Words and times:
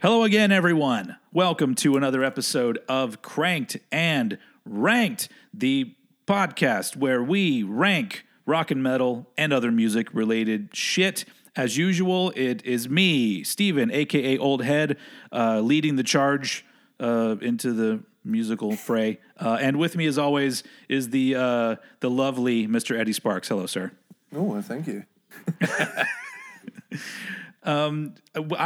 Hello 0.00 0.22
again, 0.22 0.52
everyone. 0.52 1.16
Welcome 1.32 1.74
to 1.76 1.96
another 1.96 2.22
episode 2.22 2.78
of 2.88 3.20
Cranked 3.20 3.78
and 3.90 4.38
Ranked, 4.64 5.28
the 5.52 5.96
podcast 6.24 6.94
where 6.94 7.20
we 7.20 7.64
rank 7.64 8.24
rock 8.48 8.70
and 8.70 8.82
metal 8.82 9.28
and 9.36 9.52
other 9.52 9.70
music 9.70 10.08
related 10.12 10.70
shit. 10.72 11.26
As 11.54 11.76
usual, 11.76 12.32
it 12.34 12.64
is 12.64 12.88
me, 12.88 13.44
Steven, 13.44 13.90
aka 13.90 14.38
Old 14.38 14.64
Head, 14.64 14.96
uh, 15.32 15.60
leading 15.60 15.96
the 15.96 16.02
charge 16.02 16.64
uh, 16.98 17.36
into 17.40 17.72
the 17.72 18.00
musical 18.24 18.74
fray. 18.74 19.18
Uh, 19.38 19.58
and 19.60 19.78
with 19.78 19.96
me, 19.96 20.06
as 20.06 20.18
always, 20.18 20.64
is 20.88 21.10
the 21.10 21.34
uh, 21.34 21.76
the 22.00 22.08
lovely 22.10 22.66
Mr. 22.66 22.98
Eddie 22.98 23.12
Sparks. 23.12 23.48
Hello, 23.48 23.66
sir. 23.66 23.92
Oh, 24.34 24.42
well, 24.42 24.62
thank 24.62 24.86
you. 24.86 25.04
I'm 27.64 28.14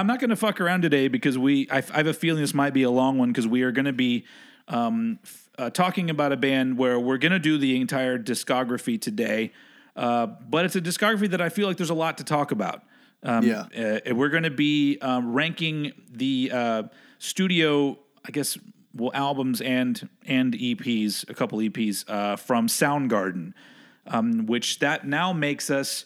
not 0.07 0.21
going 0.21 0.31
to 0.31 0.37
fuck 0.37 0.61
around 0.61 0.83
today 0.83 1.09
because 1.09 1.37
we. 1.37 1.69
I, 1.71 1.79
I 1.79 1.97
have 1.97 2.07
a 2.07 2.15
feeling 2.15 2.43
this 2.43 2.55
might 2.55 2.75
be 2.75 2.85
a 2.85 2.91
long 2.91 3.19
one 3.19 3.31
because 3.31 3.49
we 3.49 3.63
are 3.63 3.73
going 3.73 3.87
to 3.87 3.93
be 3.93 4.27
um, 4.69 5.19
f- 5.25 5.51
uh, 5.59 5.71
talking 5.71 6.11
about 6.11 6.31
a 6.31 6.37
band 6.37 6.79
where 6.79 7.01
we're 7.01 7.19
going 7.19 7.33
to 7.33 7.39
do 7.39 7.59
the 7.59 7.81
entire 7.81 8.19
discography 8.19 9.01
today. 9.01 9.53
Uh, 9.97 10.27
but 10.27 10.65
it's 10.65 10.77
a 10.77 10.81
discography 10.81 11.29
that 11.31 11.41
I 11.41 11.49
feel 11.49 11.67
like 11.69 11.77
there's 11.77 11.91
a 11.91 11.95
lot 11.95 12.19
to 12.19 12.25
talk 12.25 12.51
about. 12.51 12.83
Um, 13.23 13.45
Yeah. 13.47 14.01
uh, 14.07 14.15
we're 14.15 14.31
going 14.31 14.43
to 14.45 14.51
be 14.51 14.99
um, 15.01 15.33
ranking 15.33 15.93
the 16.11 16.51
uh, 16.53 16.83
studio, 17.19 17.99
I 18.27 18.31
guess, 18.31 18.59
well, 18.95 19.11
albums 19.15 19.61
and 19.61 20.09
and 20.27 20.55
EPs, 20.55 21.29
a 21.31 21.35
couple 21.35 21.59
EPs 21.59 22.05
uh, 22.09 22.37
from 22.37 22.67
Soundgarden, 22.69 23.53
um, 24.07 24.47
which 24.47 24.81
that 24.81 25.07
now 25.07 25.33
makes 25.33 25.71
us 25.71 26.05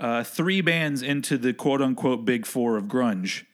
uh, 0.00 0.24
three 0.24 0.60
bands 0.60 1.02
into 1.02 1.38
the 1.38 1.52
quote 1.52 1.80
unquote 1.82 2.24
big 2.24 2.44
four 2.46 2.76
of 2.76 2.84
grunge 2.86 3.44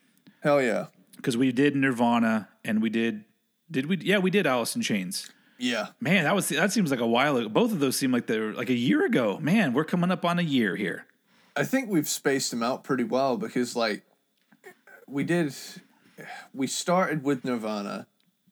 Hell 0.41 0.61
yeah. 0.61 0.87
because 1.15 1.37
we 1.37 1.51
did 1.51 1.75
Nirvana 1.75 2.49
and 2.65 2.81
we 2.81 2.89
did 2.89 3.23
did 3.69 3.85
we 3.85 3.97
yeah 3.97 4.17
we 4.17 4.31
did 4.31 4.47
Alice 4.47 4.75
in 4.75 4.81
Chains. 4.81 5.29
Yeah. 5.61 5.87
Man, 5.99 6.23
that 6.23 6.33
was 6.35 6.49
that 6.49 6.71
seems 6.71 6.89
like 6.91 6.99
a 6.99 7.07
while 7.07 7.37
ago. 7.37 7.47
Both 7.47 7.71
of 7.71 7.79
those 7.79 7.95
seem 7.95 8.11
like 8.11 8.25
they're 8.25 8.51
like 8.53 8.69
a 8.69 8.73
year 8.75 9.05
ago. 9.05 9.37
Man, 9.39 9.73
we're 9.73 9.85
coming 9.85 10.09
up 10.11 10.25
on 10.25 10.39
a 10.39 10.41
year 10.43 10.75
here. 10.75 11.05
I 11.55 11.63
think 11.63 11.89
we've 11.89 12.07
spaced 12.09 12.49
them 12.51 12.63
out 12.63 12.83
pretty 12.83 13.03
well 13.03 13.37
because, 13.37 13.75
like, 13.75 14.03
we 15.07 15.23
did, 15.25 15.53
we 16.53 16.65
started 16.65 17.23
with 17.23 17.43
Nirvana 17.43 18.07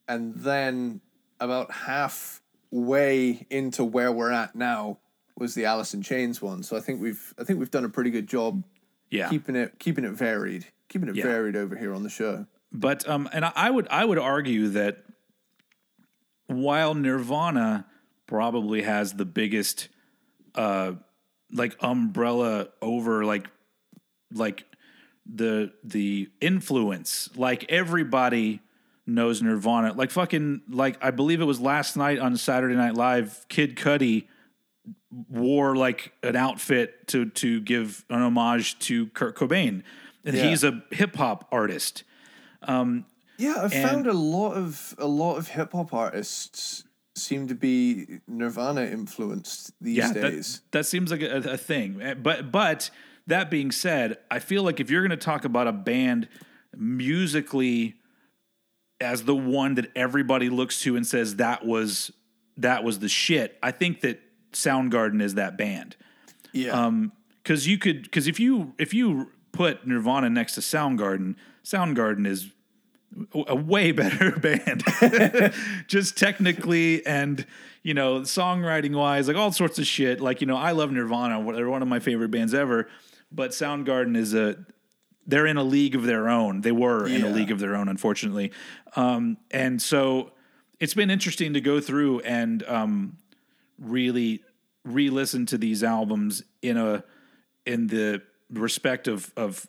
and 0.08 0.36
then 0.36 1.00
about 1.40 1.72
halfway 1.72 3.46
into 3.50 3.84
where 3.84 4.12
we're 4.12 4.32
at 4.32 4.56
now 4.56 4.98
was 5.38 5.56
the 5.56 5.66
Alice 5.66 5.94
in 5.94 6.02
Chains 6.02 6.42
one. 6.42 6.62
So 6.64 6.76
I 6.76 6.82
think 6.82 7.02
we've, 7.02 7.34
I 7.40 7.44
think 7.46 7.60
we've 7.60 7.72
done 7.72 7.86
a 7.86 7.90
pretty 7.90 8.10
good 8.12 8.28
job 8.28 8.64
Yeah. 9.10 9.30
keeping 9.30 9.56
it, 9.56 9.80
keeping 9.80 10.04
it 10.04 10.12
varied, 10.12 10.66
keeping 10.90 11.08
it 11.10 11.16
Yeah. 11.16 11.24
varied 11.24 11.56
over 11.56 11.76
here 11.78 11.94
on 11.96 12.04
the 12.04 12.10
show. 12.10 12.46
But 12.72 13.08
um, 13.10 13.28
and 13.34 13.46
I, 13.46 13.52
I 13.56 13.70
would 13.72 13.88
I 13.90 14.06
would 14.06 14.20
argue 14.20 14.68
that 14.70 14.98
while 16.50 16.94
Nirvana 16.96 17.86
probably 18.28 18.82
has 18.82 19.14
the 19.14 19.26
biggest 19.26 19.88
uh 20.56 20.94
like 21.52 21.76
umbrella 21.82 22.68
over 22.82 23.24
like 23.24 23.48
like 24.34 24.66
the 25.32 25.72
the 25.84 26.30
influence. 26.42 27.30
Like 27.36 27.66
everybody 27.70 28.62
knows 29.08 29.42
Nirvana. 29.42 29.94
Like 29.94 30.12
fucking 30.12 30.62
like 30.70 30.98
I 31.04 31.12
believe 31.12 31.40
it 31.42 31.46
was 31.46 31.60
last 31.60 31.96
night 31.98 32.20
on 32.20 32.36
Saturday 32.38 32.76
Night 32.76 32.96
Live 32.96 33.46
Kid 33.48 33.76
Cudi 33.76 34.28
wore 35.30 35.76
like 35.76 36.14
an 36.24 36.36
outfit 36.36 37.08
to 37.08 37.30
to 37.32 37.62
give 37.62 38.06
an 38.10 38.22
homage 38.22 38.78
to 38.80 39.08
Kurt 39.08 39.36
Cobain. 39.36 39.84
And 40.26 40.36
Yeah. 40.36 40.50
he's 40.50 40.64
a 40.64 40.84
hip 40.92 41.16
hop 41.16 41.48
artist 41.52 42.04
Yeah, 43.40 43.56
I've 43.64 43.74
found 43.74 44.06
a 44.06 44.14
lot 44.14 44.54
of 44.54 44.94
a 44.98 45.08
lot 45.08 45.38
of 45.38 45.48
hip 45.48 45.72
hop 45.72 45.94
artists 45.94 46.84
seem 47.16 47.48
to 47.48 47.56
be 47.56 48.20
Nirvana 48.28 48.84
influenced 48.84 49.72
these 49.80 49.98
yeah, 49.98 50.14
days. 50.14 50.62
That, 50.72 50.80
that 50.80 50.84
seems 50.86 51.10
like 51.10 51.22
a, 51.22 51.38
a 51.38 51.58
thing. 51.58 52.02
Eh, 52.02 52.14
But 52.16 52.52
but 52.52 52.90
that 53.28 53.50
being 53.50 53.72
said, 53.72 54.18
I 54.30 54.40
feel 54.40 54.64
like 54.64 54.82
if 54.82 54.90
you're 54.90 55.02
going 55.02 55.18
to 55.18 55.26
talk 55.26 55.46
about 55.46 55.68
a 55.68 55.72
band 55.72 56.28
musically 56.76 57.96
as 59.00 59.24
the 59.24 59.36
one 59.36 59.76
that 59.76 59.90
everybody 59.96 60.50
looks 60.50 60.82
to 60.82 60.98
and 60.98 61.08
says 61.08 61.38
that 61.38 61.66
was 61.66 62.12
that 62.58 62.84
was 62.84 63.00
the 63.00 63.10
shit, 63.10 63.58
I 63.64 63.72
think 63.72 64.02
that 64.02 64.20
Soundgarden 64.52 65.22
is 65.22 65.36
that 65.36 65.58
band. 65.58 65.96
yeah, 66.52 66.72
Um, 66.72 67.14
because 67.42 67.68
you 67.68 67.78
could 67.78 68.04
because 68.04 68.28
if 68.28 68.38
you 68.38 68.74
if 68.78 68.94
you 68.94 69.32
put 69.54 69.88
Nirvana 69.88 70.30
next 70.30 70.56
to 70.56 70.62
Soundgarden, 70.62 71.36
Soundgarden 71.64 72.28
is 72.28 72.52
a 73.34 73.56
way 73.56 73.92
better 73.94 74.32
band, 74.32 74.84
just 75.88 76.18
technically 76.18 77.06
and 77.06 77.46
you 77.84 77.94
know 77.94 78.22
songwriting 78.22 78.96
wise, 78.96 79.28
like 79.28 79.38
all 79.38 79.52
sorts 79.52 79.80
of 79.80 79.86
shit. 79.86 80.22
Like 80.22 80.42
you 80.42 80.48
know, 80.48 80.58
I 80.58 80.72
love 80.72 80.92
Nirvana; 80.92 81.54
they're 81.54 81.70
one 81.70 81.82
of 81.82 81.88
my 81.88 82.00
favorite 82.00 82.32
bands 82.32 82.54
ever. 82.54 82.88
But 83.32 83.52
Soundgarden 83.52 84.18
is 84.18 84.34
a 84.34 84.58
they're 85.28 85.46
in 85.46 85.58
a 85.58 85.64
league 85.64 85.96
of 85.96 86.04
their 86.04 86.28
own. 86.28 86.62
They 86.62 86.72
were 86.72 87.08
in 87.08 87.24
a 87.24 87.30
league 87.30 87.52
of 87.52 87.60
their 87.60 87.76
own, 87.76 87.88
unfortunately. 87.88 88.52
Um, 88.96 89.38
and 89.52 89.80
so 89.80 90.32
it's 90.80 90.96
been 90.96 91.12
interesting 91.12 91.54
to 91.54 91.62
go 91.62 91.80
through 91.80 92.22
and 92.22 92.64
um, 92.64 93.18
really 93.78 94.44
re-listen 94.84 95.46
to 95.46 95.58
these 95.58 95.84
albums 95.84 96.42
in 96.64 96.78
a 96.78 97.04
in 97.66 97.88
the 97.88 98.24
respect 98.50 99.08
of 99.08 99.32
of 99.38 99.68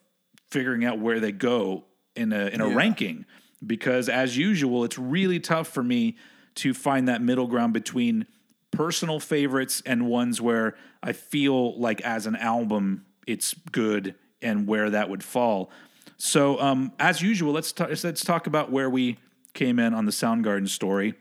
figuring 0.51 0.85
out 0.85 0.99
where 0.99 1.21
they 1.21 1.33
go 1.33 1.85
in 2.17 2.33
a 2.33 2.47
in 2.47 2.61
a 2.61 2.69
Yeah. 2.69 2.75
ranking 2.75 3.25
because 3.67 4.09
as 4.09 4.37
usual 4.37 4.85
it's 4.85 4.99
really 4.99 5.39
tough 5.41 5.69
for 5.69 5.83
me 5.83 6.17
to 6.57 6.75
find 6.75 7.09
that 7.09 7.23
middle 7.23 7.47
ground 7.47 7.73
between 7.73 8.27
personal 8.71 9.21
favorites 9.21 9.83
and 9.85 10.07
ones 10.07 10.41
where 10.41 10.77
I 11.03 11.13
feel 11.13 11.79
like 11.79 12.01
as 12.03 12.27
an 12.27 12.37
album 12.37 13.05
it's 13.27 13.55
good 13.73 14.15
and 14.43 14.67
where 14.67 14.91
that 14.91 15.09
would 15.11 15.23
fall. 15.23 15.71
So 16.17 16.61
um, 16.61 16.93
as 16.99 17.23
usual, 17.23 17.53
let's 17.53 17.73
talk, 17.73 17.91
let's 18.03 18.25
talk 18.25 18.47
about 18.47 18.71
where 18.71 18.91
we 18.91 19.19
came 19.55 19.79
in 19.79 19.95
on 19.95 20.05
the 20.05 20.11
Soundgarden 20.13 20.69
story. 20.69 21.15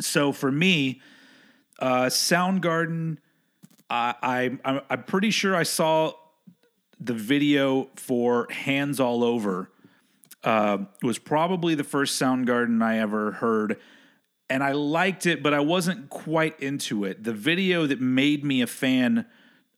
So 0.00 0.32
for 0.32 0.50
me, 0.50 1.00
uh, 1.78 2.04
Soundgarden, 2.06 3.18
I, 3.90 4.14
I 4.22 4.58
I'm, 4.64 4.80
I'm 4.88 5.02
pretty 5.04 5.30
sure 5.30 5.54
I 5.56 5.62
saw 5.64 6.12
the 6.98 7.14
video 7.14 7.88
for 7.96 8.46
Hands 8.50 8.98
All 9.00 9.24
Over. 9.24 9.70
Uh, 10.42 10.78
was 11.02 11.18
probably 11.18 11.74
the 11.74 11.84
first 11.84 12.20
Soundgarden 12.20 12.82
I 12.82 12.98
ever 12.98 13.32
heard, 13.32 13.76
and 14.48 14.64
I 14.64 14.72
liked 14.72 15.26
it, 15.26 15.42
but 15.42 15.52
I 15.52 15.60
wasn't 15.60 16.08
quite 16.08 16.58
into 16.60 17.04
it. 17.04 17.24
The 17.24 17.32
video 17.34 17.86
that 17.86 18.00
made 18.00 18.42
me 18.44 18.62
a 18.62 18.66
fan 18.66 19.26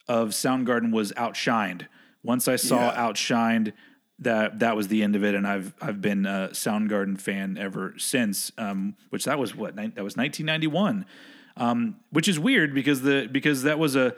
of 0.07 0.31
Soundgarden 0.31 0.93
was 0.93 1.13
Outshined. 1.13 1.87
Once 2.23 2.47
I 2.47 2.57
saw 2.57 2.93
Yeah. 2.93 3.09
Outshined, 3.09 3.73
that 4.21 4.61
that 4.61 4.77
was 4.77 4.87
the 4.87 5.03
end 5.03 5.17
of 5.17 5.25
it, 5.25 5.35
and 5.35 5.47
I've 5.47 5.75
I've 5.81 6.01
been 6.01 6.27
a 6.27 6.51
Soundgarden 6.53 7.21
fan 7.21 7.59
ever 7.59 7.95
since. 7.99 8.53
Um, 8.57 8.95
which 9.11 9.25
that 9.25 9.39
was 9.41 9.57
what 9.57 9.75
that 9.75 10.05
was 10.05 10.17
1991, 10.17 11.07
um, 11.57 11.97
which 12.11 12.29
is 12.29 12.39
weird 12.39 12.73
because 12.73 13.03
the 13.03 13.29
because 13.31 13.65
that 13.65 13.81
was 13.81 13.97
a 13.97 14.15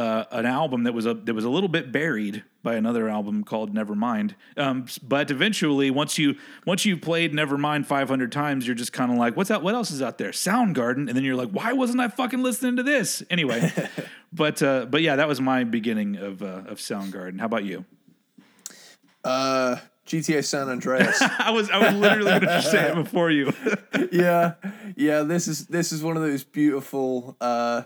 uh, 0.00 0.24
an 0.30 0.46
album 0.46 0.84
that 0.84 0.94
was 0.94 1.04
a 1.04 1.12
that 1.12 1.34
was 1.34 1.44
a 1.44 1.50
little 1.50 1.68
bit 1.68 1.92
buried 1.92 2.42
by 2.62 2.74
another 2.74 3.08
album 3.08 3.44
called 3.44 3.74
Nevermind. 3.74 4.34
Um, 4.56 4.86
but 5.02 5.30
eventually, 5.30 5.90
once 5.90 6.16
you 6.16 6.36
once 6.64 6.86
you 6.86 6.96
played 6.96 7.34
Nevermind 7.34 7.84
500 7.84 8.32
times, 8.32 8.66
you're 8.66 8.74
just 8.74 8.94
kind 8.94 9.12
of 9.12 9.18
like, 9.18 9.36
what's 9.36 9.50
that? 9.50 9.62
What 9.62 9.74
else 9.74 9.90
is 9.90 10.00
out 10.00 10.16
there? 10.16 10.30
Soundgarden, 10.30 11.08
and 11.08 11.10
then 11.10 11.22
you're 11.22 11.36
like, 11.36 11.50
why 11.50 11.74
wasn't 11.74 12.00
I 12.00 12.08
fucking 12.08 12.42
listening 12.42 12.76
to 12.76 12.82
this 12.82 13.22
anyway? 13.28 13.72
but 14.32 14.62
uh, 14.62 14.86
but 14.86 15.02
yeah, 15.02 15.16
that 15.16 15.28
was 15.28 15.38
my 15.40 15.64
beginning 15.64 16.16
of 16.16 16.42
uh, 16.42 16.62
of 16.66 16.78
Soundgarden. 16.78 17.38
How 17.38 17.46
about 17.46 17.64
you? 17.64 17.84
uh, 19.24 19.76
GTA 20.06 20.44
San 20.44 20.68
Andreas. 20.68 21.20
I 21.38 21.50
was 21.50 21.70
I 21.70 21.78
was 21.78 21.94
literally 21.94 22.30
going 22.30 22.40
to 22.42 22.62
say 22.62 22.88
it 22.90 22.94
before 23.04 23.30
you. 23.30 23.52
yeah, 24.12 24.54
yeah. 24.96 25.22
This 25.22 25.46
is 25.46 25.66
this 25.66 25.92
is 25.92 26.02
one 26.02 26.16
of 26.16 26.22
those 26.22 26.44
beautiful, 26.44 27.36
uh, 27.40 27.82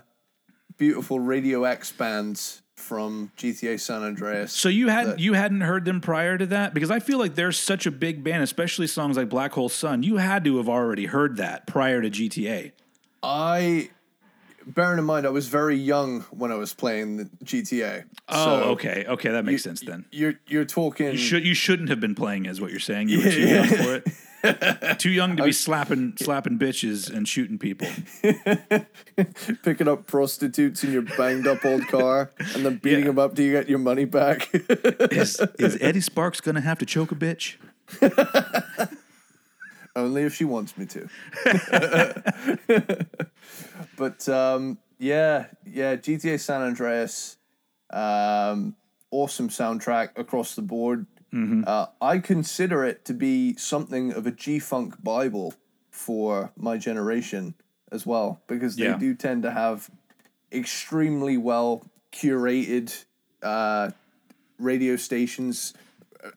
beautiful 0.77 1.19
Radio 1.19 1.63
X 1.63 1.91
bands 1.91 2.61
from 2.75 3.31
GTA 3.37 3.79
San 3.79 4.03
Andreas. 4.03 4.53
So 4.53 4.69
you 4.69 4.89
had 4.89 5.19
you 5.19 5.33
hadn't 5.33 5.61
heard 5.61 5.85
them 5.85 6.01
prior 6.01 6.37
to 6.37 6.45
that 6.47 6.73
because 6.73 6.91
I 6.91 6.99
feel 6.99 7.17
like 7.17 7.35
they're 7.35 7.51
such 7.51 7.85
a 7.85 7.91
big 7.91 8.23
band, 8.23 8.43
especially 8.43 8.87
songs 8.87 9.17
like 9.17 9.29
Black 9.29 9.53
Hole 9.53 9.69
Sun. 9.69 10.03
You 10.03 10.17
had 10.17 10.43
to 10.45 10.57
have 10.57 10.69
already 10.69 11.05
heard 11.05 11.37
that 11.37 11.67
prior 11.67 12.01
to 12.01 12.09
GTA. 12.09 12.73
I 13.23 13.89
bearing 14.67 14.99
in 14.99 15.05
mind 15.05 15.25
I 15.25 15.29
was 15.29 15.47
very 15.47 15.75
young 15.75 16.21
when 16.31 16.51
I 16.51 16.55
was 16.55 16.73
playing 16.73 17.17
the 17.17 17.25
GTA. 17.43 18.05
Oh, 18.29 18.45
so 18.45 18.63
okay, 18.71 19.05
okay, 19.07 19.29
that 19.29 19.45
makes 19.45 19.63
sense 19.63 19.81
then. 19.81 20.05
You're 20.11 20.35
you're 20.47 20.65
talking. 20.65 21.11
You 21.11 21.17
should 21.17 21.45
you 21.45 21.53
shouldn't 21.53 21.89
have 21.89 21.99
been 21.99 22.15
playing, 22.15 22.45
is 22.45 22.61
what 22.61 22.71
you're 22.71 22.79
saying. 22.79 23.09
You 23.09 23.19
were 23.19 23.31
too 23.31 23.47
young 23.47 23.67
for 23.67 23.95
it. 23.95 24.07
too 24.97 25.09
young 25.09 25.35
to 25.37 25.43
be 25.43 25.51
slapping 25.51 26.13
slapping 26.17 26.57
bitches 26.59 27.09
and 27.13 27.27
shooting 27.27 27.57
people. 27.57 27.87
picking 29.63 29.87
up 29.87 30.07
prostitutes 30.07 30.83
in 30.83 30.91
your 30.91 31.01
banged 31.17 31.47
up 31.47 31.63
old 31.65 31.87
car 31.87 32.31
and 32.53 32.65
then 32.65 32.77
beating 32.77 32.99
Yeah. 33.01 33.05
them 33.07 33.19
up 33.19 33.35
till 33.35 33.45
you 33.45 33.51
get 33.51 33.69
your 33.69 33.79
money 33.79 34.05
back. 34.05 34.49
Is 35.11 35.39
is 35.59 35.77
Eddie 35.81 36.01
Sparks 36.01 36.41
gonna 36.41 36.61
have 36.61 36.79
to 36.79 36.85
choke 36.85 37.11
a 37.11 37.15
bitch? 37.15 37.55
Only 39.95 40.23
if 40.23 40.35
she 40.35 40.43
wants 40.43 40.77
me 40.77 40.85
to. 40.87 41.07
but 43.97 44.27
um, 44.27 44.77
yeah, 44.99 45.45
yeah, 45.65 45.95
GTA 45.95 46.39
San 46.39 46.61
Andreas, 46.61 47.37
um, 47.91 48.75
awesome 49.11 49.49
soundtrack 49.49 50.09
across 50.17 50.55
the 50.55 50.61
board. 50.61 51.05
Uh, 51.67 51.87
I 52.01 52.19
consider 52.19 52.83
it 52.85 53.03
to 53.05 53.13
be 53.13 53.55
something 53.57 54.13
of 54.13 54.25
a 54.25 54.31
G 54.31 54.57
Funk 54.59 55.03
Bible 55.03 55.53
for 55.91 56.51
my 56.55 56.77
generation 56.77 57.55
as 57.91 58.05
well, 58.05 58.41
because 58.47 58.75
they 58.77 58.85
Yeah. 58.85 58.97
do 58.97 59.13
tend 59.15 59.43
to 59.43 59.51
have 59.51 59.89
extremely 60.51 61.37
well 61.37 61.83
curated 62.11 63.03
uh, 63.43 63.91
radio 64.57 64.95
stations 64.95 65.73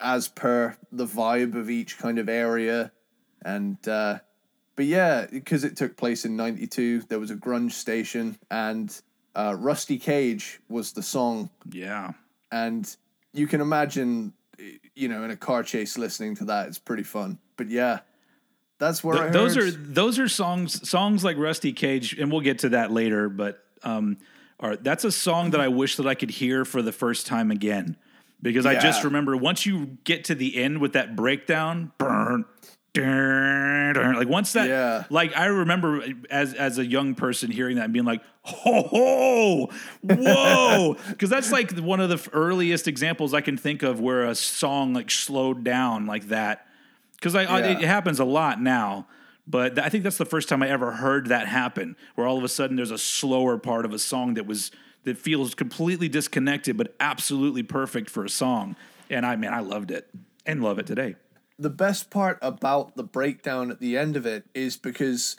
as 0.01 0.29
per 0.29 0.77
the 0.93 1.07
vibe 1.07 1.55
of 1.55 1.71
each 1.71 1.97
kind 1.99 2.19
of 2.19 2.29
area 2.29 2.91
and 3.43 3.79
uh 3.89 4.19
but 4.77 4.85
yeah 4.85 5.25
because 5.31 5.65
it 5.65 5.77
took 5.77 5.97
place 5.97 6.25
in 6.27 6.37
92 6.37 7.03
there 7.09 7.19
was 7.19 7.31
a 7.31 7.37
grunge 7.37 7.73
station 7.73 8.37
and 8.51 9.01
uh 9.35 9.55
rusty 9.59 9.97
cage 9.99 10.61
was 10.69 10.93
the 10.93 11.03
song 11.03 11.49
Yeah. 11.71 12.13
and 12.53 12.95
you 13.33 13.47
can 13.47 13.61
imagine 13.63 14.35
you 14.95 15.09
know 15.09 15.23
in 15.25 15.31
a 15.31 15.37
car 15.37 15.63
chase 15.63 15.97
listening 15.97 16.35
to 16.35 16.45
that 16.47 16.69
it's 16.69 16.79
pretty 16.79 17.03
fun 17.03 17.39
but 17.57 17.69
yeah 17.69 18.01
that's 18.79 19.03
where 19.03 19.17
I 19.17 19.23
Th- 19.23 19.33
those 19.33 19.57
are 19.57 19.71
those 19.71 20.19
are 20.19 20.29
songs 20.29 20.89
songs 20.89 21.25
like 21.25 21.37
Rusty 21.37 21.73
Cage, 21.73 22.17
and 22.19 22.31
we'll 22.31 22.41
get 22.43 22.61
to 22.61 22.71
that 22.71 22.93
later. 22.93 23.29
But 23.29 23.63
um, 23.83 24.19
are 24.61 24.77
that's 24.77 25.05
a 25.05 25.13
song 25.13 25.51
that 25.51 25.61
I 25.61 25.69
wish 25.69 25.97
that 25.97 26.07
I 26.07 26.15
could 26.15 26.31
hear 26.31 26.65
for 26.65 26.81
the 26.81 26.93
first 26.93 27.27
time 27.27 27.51
again, 27.51 27.97
because 28.41 28.67
I 28.67 28.79
just 28.79 29.05
remember 29.05 29.37
once 29.37 29.67
you 29.67 29.99
get 30.05 30.25
to 30.27 30.35
the 30.35 30.57
end 30.57 30.79
with 30.79 30.93
that 30.93 31.17
breakdown, 31.17 31.93
burn. 31.99 32.45
Like 34.19 34.29
once 34.29 34.53
that, 34.53 34.69
Yeah. 34.69 35.05
like 35.11 35.37
I 35.37 35.47
remember 35.47 36.03
as 36.31 36.55
as 36.55 36.79
a 36.79 36.87
young 36.87 37.15
person 37.15 37.51
hearing 37.51 37.77
that 37.77 37.85
and 37.85 37.93
being 37.93 38.05
like, 38.05 38.23
"Ho 38.43 38.83
ho, 38.83 39.71
whoa!" 40.03 40.97
Because 41.09 41.31
that's 41.31 41.51
like 41.53 41.77
one 41.79 42.01
of 42.01 42.09
the 42.09 42.31
earliest 42.33 42.87
examples 42.89 43.35
I 43.35 43.41
can 43.41 43.57
think 43.57 43.83
of 43.83 44.01
where 44.01 44.25
a 44.25 44.35
song 44.35 44.93
like 44.95 45.11
slowed 45.11 45.65
down 45.65 46.07
like 46.07 46.29
that 46.29 46.67
because 47.15 47.35
I, 47.35 47.45
I- 47.45 47.61
it 47.71 47.81
happens 47.83 48.19
a 48.21 48.25
lot 48.25 48.61
now. 48.61 49.07
But 49.47 49.77
th- 49.77 49.87
I 49.87 49.89
think 49.89 50.05
that's 50.05 50.19
the 50.19 50.27
first 50.27 50.49
time 50.49 50.63
I 50.63 50.69
ever 50.69 50.93
heard 50.93 51.29
that 51.29 51.49
happen, 51.49 51.97
where 52.15 52.27
all 52.27 52.37
of 52.39 52.45
a 52.45 52.49
sudden 52.49 52.77
there's 52.77 52.91
a 52.91 52.99
slower 52.99 53.57
part 53.59 53.85
of 53.87 53.93
a 53.95 53.99
song 53.99 54.35
that 54.35 54.47
was 54.47 54.71
that 55.05 55.17
feels 55.17 55.55
completely 55.55 56.09
disconnected, 56.09 56.77
but 56.77 56.95
absolutely 57.01 57.63
perfect 57.63 58.11
for 58.11 58.25
a 58.25 58.29
song. 58.29 58.77
And 59.09 59.25
I 59.25 59.37
man, 59.37 59.55
I 59.55 59.61
loved 59.61 59.91
it 59.91 60.09
and 60.45 60.63
love 60.63 60.79
it 60.79 60.87
today. 60.87 61.17
The 61.59 61.71
best 61.71 62.11
part 62.11 62.39
about 62.41 62.97
the 62.97 63.03
breakdown 63.03 63.71
at 63.71 63.81
the 63.81 63.99
end 63.99 64.17
of 64.17 64.27
it 64.27 64.45
is 64.55 64.77
because 64.77 65.37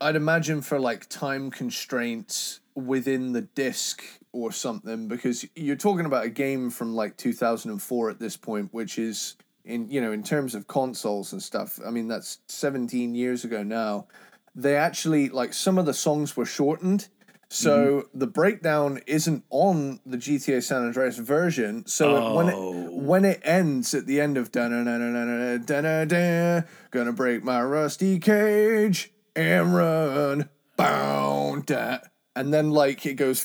I'd 0.00 0.16
imagine 0.16 0.62
for 0.62 0.78
like 0.78 1.08
time 1.08 1.50
constraints 1.50 2.60
within 2.74 3.32
the 3.32 3.42
disc 3.42 4.02
or 4.32 4.52
something, 4.52 5.08
because 5.08 5.44
you're 5.56 5.76
talking 5.76 6.06
about 6.06 6.24
a 6.24 6.30
game 6.30 6.70
from 6.70 6.94
like 6.94 7.16
2004 7.16 8.10
at 8.10 8.20
this 8.20 8.36
point, 8.36 8.72
which 8.72 8.98
is 8.98 9.36
in, 9.64 9.90
you 9.90 10.00
know, 10.00 10.12
in 10.12 10.22
terms 10.22 10.54
of 10.54 10.68
consoles 10.68 11.32
and 11.32 11.42
stuff. 11.42 11.80
I 11.84 11.90
mean, 11.90 12.08
that's 12.08 12.38
17 12.48 13.14
years 13.14 13.44
ago 13.44 13.62
now. 13.62 14.06
They 14.54 14.76
actually, 14.76 15.28
like, 15.28 15.52
some 15.52 15.78
of 15.78 15.86
the 15.86 15.94
songs 15.94 16.36
were 16.36 16.46
shortened. 16.46 17.08
So 17.50 17.78
mm-hmm. 18.02 18.18
the 18.18 18.26
breakdown 18.26 19.00
isn't 19.06 19.44
on 19.50 20.00
the 20.04 20.18
GTA 20.18 20.62
San 20.62 20.82
Andreas 20.84 21.16
version. 21.16 21.86
So 21.86 22.16
it- 22.16 22.34
when 22.36 22.50
Oh. 22.54 22.72
it 22.86 22.92
when 22.92 23.24
it 23.24 23.40
ends 23.42 23.94
at 23.94 24.06
the 24.06 24.20
end 24.20 24.36
of 24.36 24.52
da 24.52 24.68
na 24.68 24.82
na 24.82 24.98
na 24.98 25.24
na 25.24 26.04
na 26.04 26.62
gonna 26.90 27.12
break 27.12 27.42
my 27.42 27.62
rusty 27.62 28.18
cage 28.18 29.12
and 29.34 29.74
run, 29.74 30.48
bound 30.76 31.66
da, 31.66 31.98
and 32.36 32.52
then 32.52 32.70
like 32.70 33.06
it 33.06 33.14
goes 33.14 33.40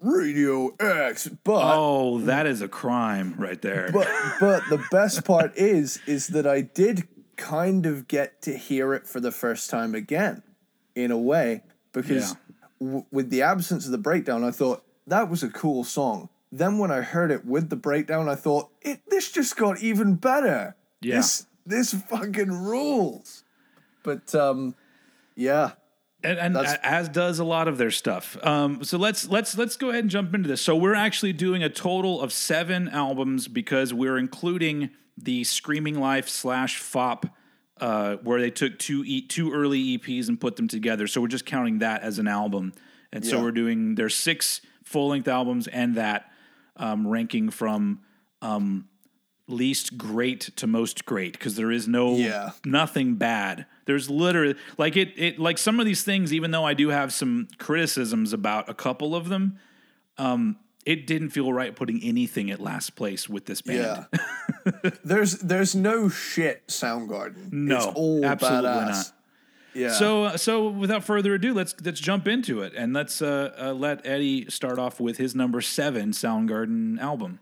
Radio 0.00 0.74
X, 0.80 1.28
but 1.44 1.76
Oh, 1.76 2.18
that 2.20 2.46
is 2.46 2.62
a 2.62 2.68
crime 2.68 3.34
right 3.36 3.60
there. 3.60 3.90
but 3.92 4.08
but 4.40 4.62
the 4.70 4.82
best 4.90 5.24
part 5.24 5.56
is 5.56 6.00
is 6.06 6.28
that 6.28 6.46
I 6.46 6.62
did 6.62 7.06
kind 7.36 7.84
of 7.84 8.08
get 8.08 8.40
to 8.42 8.56
hear 8.56 8.94
it 8.94 9.06
for 9.06 9.20
the 9.20 9.30
first 9.32 9.68
time 9.68 9.94
again, 9.94 10.42
in 10.94 11.10
a 11.10 11.18
way, 11.18 11.64
because 11.92 12.34
w- 12.80 13.04
with 13.10 13.30
the 13.30 13.42
absence 13.42 13.86
of 13.86 13.92
the 13.92 13.98
breakdown, 13.98 14.44
I 14.44 14.50
thought 14.50 14.84
that 15.06 15.28
was 15.28 15.42
a 15.42 15.48
cool 15.48 15.84
song. 15.84 16.28
Then 16.52 16.78
when 16.78 16.90
I 16.90 17.00
heard 17.00 17.30
it 17.30 17.44
with 17.44 17.70
the 17.70 17.76
breakdown, 17.76 18.28
I 18.28 18.34
thought 18.34 18.70
it 18.82 19.00
this 19.08 19.30
just 19.30 19.56
got 19.56 19.80
even 19.80 20.14
better. 20.14 20.76
Yeah. 21.00 21.16
This 21.16 21.46
this 21.66 21.92
fucking 21.92 22.52
rules. 22.52 23.44
But 24.02 24.34
um, 24.34 24.76
yeah, 25.34 25.72
and, 26.22 26.38
and 26.38 26.56
as 26.56 27.08
does 27.08 27.38
a 27.38 27.44
lot 27.44 27.68
of 27.68 27.78
their 27.78 27.90
stuff. 27.90 28.36
Um, 28.44 28.82
so 28.84 28.98
let's 28.98 29.28
let's 29.28 29.56
let's 29.56 29.76
go 29.76 29.90
ahead 29.90 30.04
and 30.04 30.10
jump 30.10 30.34
into 30.34 30.48
this. 30.48 30.60
So 30.60 30.74
we're 30.74 30.94
actually 30.94 31.32
doing 31.32 31.62
a 31.62 31.68
total 31.68 32.20
of 32.20 32.32
seven 32.32 32.88
albums 32.88 33.48
because 33.48 33.92
we're 33.92 34.18
including 34.18 34.90
the 35.16 35.44
Screaming 35.44 35.98
Life 36.00 36.28
slash 36.28 36.80
Fopp, 36.80 37.30
uh, 37.80 38.16
where 38.16 38.40
they 38.40 38.50
took 38.50 38.78
two 38.78 39.02
e- 39.06 39.22
two 39.26 39.52
early 39.52 39.98
EPs 39.98 40.28
and 40.28 40.40
put 40.40 40.56
them 40.56 40.68
together. 40.68 41.06
So 41.06 41.20
we're 41.20 41.28
just 41.28 41.46
counting 41.46 41.78
that 41.80 42.02
as 42.02 42.18
an 42.18 42.28
album, 42.28 42.72
and 43.12 43.24
so 43.24 43.42
we're 43.42 43.50
doing 43.52 43.94
there's 43.96 44.14
six 44.14 44.60
full 44.84 45.08
length 45.08 45.28
albums 45.28 45.66
and 45.68 45.94
that 45.96 46.30
um, 46.76 47.06
ranking 47.06 47.50
from 47.50 48.00
um, 48.42 48.88
least 49.48 49.96
great 49.98 50.40
to 50.56 50.66
most 50.66 51.04
great 51.06 51.32
because 51.32 51.54
there 51.56 51.70
is 51.70 51.86
no 51.86 52.16
Yeah. 52.16 52.50
nothing 52.64 53.14
bad. 53.14 53.66
There's 53.84 54.10
literally 54.10 54.56
like 54.78 54.96
it 54.96 55.12
it 55.16 55.38
like 55.38 55.58
some 55.58 55.78
of 55.80 55.86
these 55.86 56.02
things 56.02 56.32
even 56.32 56.50
though 56.50 56.64
I 56.64 56.74
do 56.74 56.88
have 56.88 57.12
some 57.12 57.48
criticisms 57.58 58.32
about 58.32 58.68
a 58.68 58.74
couple 58.74 59.14
of 59.14 59.28
them 59.28 59.58
um 60.18 60.56
it 60.86 61.06
didn't 61.06 61.30
feel 61.30 61.52
right 61.52 61.74
putting 61.74 62.02
anything 62.02 62.50
at 62.50 62.60
last 62.60 62.94
place 62.94 63.28
with 63.28 63.44
this 63.44 63.60
band. 63.60 64.06
yeah. 64.14 64.90
there's 65.04 65.32
there's 65.40 65.74
no 65.74 66.08
shit 66.08 66.68
Soundgarden. 66.68 67.52
No, 67.52 67.76
it's 67.76 67.86
all 67.86 68.24
absolutely 68.24 68.70
badass. 68.70 68.88
not. 68.88 69.12
Yeah. 69.74 69.92
So 69.92 70.24
uh, 70.24 70.36
so 70.36 70.68
without 70.68 71.04
further 71.04 71.34
ado 71.34 71.52
let's 71.52 71.74
let's 71.84 72.00
jump 72.00 72.26
into 72.28 72.62
it 72.62 72.72
and 72.74 72.94
let's 72.94 73.20
uh, 73.20 73.52
uh 73.60 73.72
let 73.72 74.06
Eddie 74.06 74.48
start 74.48 74.78
off 74.78 75.00
with 75.00 75.18
his 75.18 75.34
number 75.34 75.60
7 75.60 76.12
Soundgarden 76.12 76.98
album. 77.00 77.40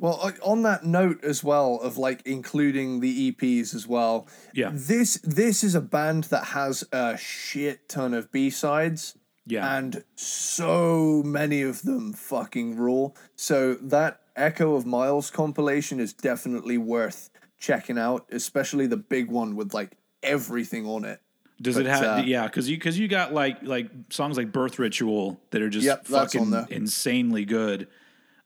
Well, 0.00 0.20
uh, 0.22 0.32
on 0.42 0.62
that 0.62 0.84
note 0.84 1.22
as 1.24 1.44
well 1.44 1.76
of 1.76 1.98
like 1.98 2.22
including 2.24 3.00
the 3.00 3.32
EPs 3.32 3.74
as 3.74 3.86
well. 3.86 4.28
Yeah. 4.54 4.70
This 4.72 5.14
this 5.22 5.62
is 5.62 5.74
a 5.74 5.80
band 5.80 6.24
that 6.24 6.46
has 6.46 6.84
a 6.90 7.18
shit 7.18 7.88
ton 7.88 8.14
of 8.14 8.32
B 8.32 8.48
sides. 8.48 9.17
Yeah. 9.48 9.76
And 9.76 10.04
so 10.14 11.22
many 11.24 11.62
of 11.62 11.82
them 11.82 12.12
fucking 12.12 12.76
rule. 12.76 13.16
So 13.34 13.74
that 13.74 14.20
Echo 14.36 14.74
of 14.76 14.86
Miles 14.86 15.30
compilation 15.30 15.98
is 16.00 16.12
definitely 16.12 16.78
worth 16.78 17.30
checking 17.58 17.98
out, 17.98 18.26
especially 18.30 18.86
the 18.86 18.96
big 18.96 19.30
one 19.30 19.56
with 19.56 19.74
like 19.74 19.92
everything 20.22 20.86
on 20.86 21.04
it. 21.04 21.20
Does 21.60 21.76
it 21.76 21.86
have 21.86 22.04
uh, 22.04 22.22
yeah, 22.24 22.46
cuz 22.48 22.68
you 22.68 22.78
cuz 22.78 22.96
you 22.98 23.08
got 23.08 23.32
like 23.34 23.62
like 23.64 23.90
songs 24.10 24.36
like 24.36 24.52
Birth 24.52 24.78
Ritual 24.78 25.40
that 25.50 25.60
are 25.60 25.68
just 25.70 25.86
Yep, 25.86 26.06
fucking 26.06 26.54
insanely 26.70 27.44
good. 27.44 27.88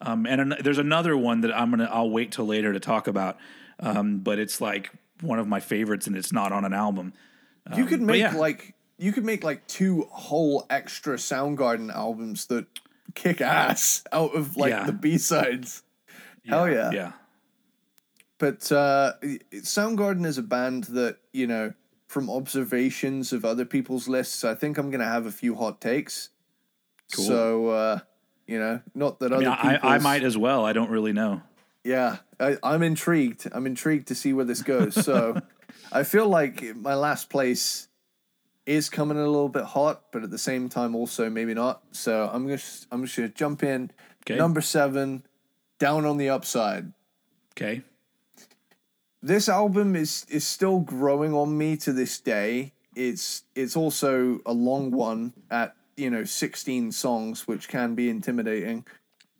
Um, 0.01 0.25
and 0.27 0.41
an, 0.41 0.55
there's 0.63 0.79
another 0.79 1.17
one 1.17 1.43
that 1.43 1.53
I'm 1.55 1.71
gonna 1.71 1.91
I'll 1.93 2.11
wait 2.11 2.33
till 2.33 2.47
later 2.47 2.73
to 2.73 2.81
talk 2.81 3.09
about. 3.09 3.37
Um, 3.81 4.19
but 4.19 4.39
it's 4.39 4.61
like 4.61 4.91
one 5.21 5.39
of 5.39 5.47
my 5.47 5.61
favorites, 5.61 6.07
and 6.07 6.17
it's 6.17 6.33
not 6.33 6.53
on 6.53 6.65
an 6.65 6.73
album. 6.73 7.13
You 7.77 7.85
could 7.85 8.01
Um, 8.01 8.07
make 8.07 8.21
yeah. 8.21 8.35
like 8.35 8.75
you 9.03 9.13
could 9.13 9.25
make 9.25 9.43
like 9.43 9.67
two 9.67 10.07
whole 10.13 10.65
extra 10.71 11.17
Soundgarden 11.17 11.93
albums 11.93 12.47
that 12.47 12.67
kick 13.15 13.41
ass 13.41 14.05
out 14.13 14.33
of 14.35 14.57
like 14.57 14.71
Yeah. 14.71 14.85
the 14.85 14.93
B 14.93 15.19
sides. 15.19 15.83
Hell 16.47 16.71
yeah. 16.71 16.91
yeah, 16.93 17.13
But 18.39 18.71
uh, 18.71 19.15
Soundgarden 19.55 20.25
is 20.25 20.39
a 20.39 20.43
band 20.43 20.85
that 20.85 21.17
you 21.33 21.49
know 21.49 21.73
from 22.07 22.31
observations 22.31 23.33
of 23.33 23.45
other 23.45 23.65
people's 23.65 24.07
lists. 24.07 24.45
I 24.45 24.55
think 24.55 24.79
I'm 24.79 24.91
gonna 24.91 25.05
have 25.05 25.27
a 25.27 25.33
few 25.33 25.57
hot 25.57 25.81
takes. 25.81 26.29
Cool. 27.13 27.25
So 27.25 27.69
uh, 27.71 27.99
you 28.47 28.59
know, 28.61 28.81
not 28.95 29.19
that 29.19 29.33
I, 29.33 29.37
other 29.37 29.45
mean, 29.45 29.81
I, 29.83 29.95
I 29.95 29.99
might 29.99 30.23
as 30.23 30.39
well. 30.39 30.65
I 30.65 30.73
don't 30.73 30.91
really 30.91 31.13
know. 31.13 31.43
Yeah, 31.85 32.19
I, 32.39 32.57
I'm 32.63 32.85
intrigued. 32.85 33.49
I'm 33.51 33.67
intrigued 33.67 34.09
to 34.09 34.15
see 34.15 34.33
where 34.33 34.45
this 34.45 34.63
goes. 34.63 34.95
So 34.95 35.41
I 35.93 36.05
feel 36.05 36.29
like 36.29 36.77
my 36.77 36.95
last 36.95 37.29
place 37.31 37.89
is 38.67 38.89
coming 38.89 39.17
in 39.17 39.23
a 39.23 39.29
little 39.29 39.49
bit 39.49 39.65
hot, 39.65 40.05
but 40.13 40.23
at 40.23 40.31
the 40.31 40.39
same 40.39 40.69
time 40.69 40.95
also 40.95 41.29
maybe 41.29 41.55
not. 41.55 41.83
So 41.93 42.31
I'm 42.33 42.47
gonna 42.47 42.61
I'm 42.91 43.05
just 43.05 43.17
gonna 43.17 43.29
jump 43.29 43.63
in. 43.63 43.91
Okay. 44.25 44.37
Number 44.37 44.61
seven, 44.61 45.25
down 45.79 46.05
on 46.07 46.17
the 46.17 46.31
upside. 46.31 46.93
Okay. 47.53 47.83
This 49.23 49.49
album 49.49 49.97
is 49.97 50.27
is 50.29 50.47
still 50.47 50.81
growing 50.81 51.35
on 51.35 51.57
me 51.57 51.77
to 51.79 51.93
this 51.93 52.21
day. 52.21 52.73
It's 52.95 53.45
it's 53.55 53.77
also 53.77 54.41
a 54.47 54.53
long 54.53 54.91
one 54.91 55.33
at 55.51 55.75
you 55.97 56.11
know 56.11 56.25
16 56.25 56.93
songs, 56.93 57.47
which 57.47 57.69
can 57.69 57.95
be 57.95 58.09
intimidating, 58.09 58.85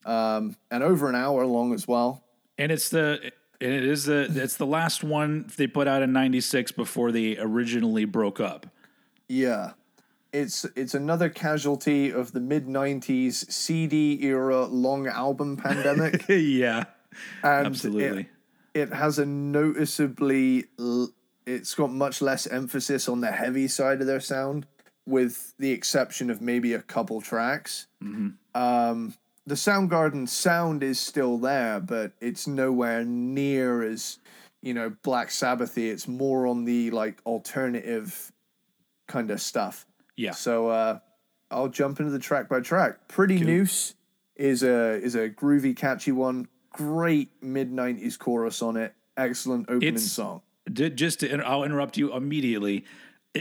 um, 0.05 0.57
and 0.71 0.83
over 0.83 1.09
an 1.09 1.15
hour 1.15 1.47
long 1.47 1.75
as 1.75 1.87
well. 1.87 2.25
And 2.59 2.71
it's 2.71 2.89
the 2.89 3.33
and 3.61 3.73
it 3.73 3.85
is 3.85 4.05
the 4.05 4.31
it's 4.35 4.57
the 4.57 4.67
last 4.67 5.05
one 5.05 5.51
they 5.57 5.67
put 5.67 5.87
out 5.87 6.03
in 6.03 6.13
'96 6.13 6.73
before 6.73 7.13
they 7.13 7.39
originally 7.39 8.05
broke 8.05 8.41
up. 8.41 8.67
Yeah. 9.29 9.73
It's 10.33 10.65
it's 10.77 10.95
another 10.95 11.29
casualty 11.29 12.11
of 12.11 12.33
the 12.33 12.41
mid 12.41 12.67
'90s 12.67 13.51
CD 13.53 14.19
era 14.23 14.65
long 14.65 15.07
album 15.07 15.57
pandemic. 15.63 16.25
yeah, 16.29 16.85
and 17.43 17.67
absolutely. 17.67 18.29
It, 18.73 18.89
it 18.89 18.93
has 18.95 19.19
a 19.19 19.27
noticeably 19.27 20.65
it's 21.47 21.75
got 21.75 21.93
much 21.93 22.23
less 22.23 22.47
emphasis 22.47 23.09
on 23.09 23.21
the 23.21 23.33
heavy 23.33 23.69
side 23.69 24.01
of 24.01 24.07
their 24.07 24.21
sound, 24.21 24.67
with 25.07 25.55
the 25.59 25.73
exception 25.73 26.31
of 26.31 26.41
maybe 26.41 26.73
a 26.73 26.81
couple 26.81 27.21
tracks. 27.21 27.87
Um, 28.55 29.15
the 29.47 29.55
Soundgarden 29.55 30.29
sound 30.29 30.83
is 30.83 31.01
still 31.01 31.39
there, 31.39 31.81
but 31.81 32.13
it's 32.21 32.47
nowhere 32.47 33.05
near 33.05 33.83
as 33.83 34.19
you 34.63 34.73
know 34.73 34.95
Black 35.03 35.29
Sabbathy. 35.29 35.91
It's 35.91 36.07
more 36.07 36.47
on 36.47 36.65
the 36.65 36.91
like 36.91 37.21
alternative 37.27 38.33
kind 39.13 39.31
of 39.31 39.41
stuff. 39.41 39.87
yeah. 40.17 40.33
So 40.33 40.69
uh, 40.69 40.99
I'll 41.51 41.69
jump 41.69 42.01
into 42.01 42.11
the 42.11 42.19
track 42.19 42.49
by 42.49 42.61
track. 42.61 43.09
Pretty 43.09 43.39
Noose 43.39 43.95
is 44.37 44.63
a 44.63 44.95
is 45.03 45.15
a 45.15 45.29
groovy, 45.29 45.77
catchy 45.77 46.13
one. 46.13 46.49
Great 46.73 47.29
mid 47.43 47.71
'90s 47.71 48.19
chorus 48.19 48.63
on 48.63 48.77
it. 48.77 48.95
Excellent 49.17 49.67
opening 49.69 49.89
It's- 49.95 50.11
song. 50.11 50.41
Did 50.73 50.97
just 50.97 51.21
to, 51.21 51.45
I'll 51.45 51.65
interrupt 51.65 51.97
you 51.97 52.15
immediately. 52.15 52.85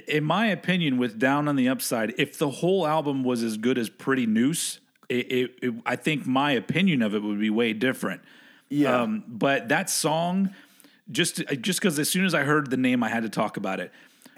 In 0.07 0.23
my 0.23 0.47
opinion, 0.47 0.97
with 0.97 1.19
Down 1.19 1.47
on 1.47 1.55
the 1.55 1.69
Upside, 1.69 2.15
if 2.17 2.37
the 2.37 2.49
whole 2.49 2.87
album 2.87 3.23
was 3.23 3.43
as 3.43 3.57
good 3.57 3.77
as 3.77 3.89
Pretty 3.89 4.25
Noose, 4.25 4.79
it, 5.07 5.31
it, 5.31 5.51
it, 5.61 5.73
I 5.85 5.95
think 5.97 6.25
my 6.25 6.51
opinion 6.53 7.01
of 7.03 7.13
it 7.13 7.21
would 7.21 7.39
be 7.39 7.49
way 7.51 7.73
different. 7.73 8.21
Yeah, 8.69 9.01
Um, 9.03 9.23
but 9.27 9.69
that 9.69 9.87
song, 9.89 10.49
just 11.11 11.43
just 11.61 11.79
because 11.79 11.99
as 11.99 12.09
soon 12.09 12.25
as 12.25 12.33
I 12.33 12.41
heard 12.43 12.71
the 12.71 12.77
name, 12.77 13.03
I 13.03 13.09
had 13.09 13.21
to 13.23 13.29
talk 13.29 13.55
about 13.55 13.79
it. 13.79 13.91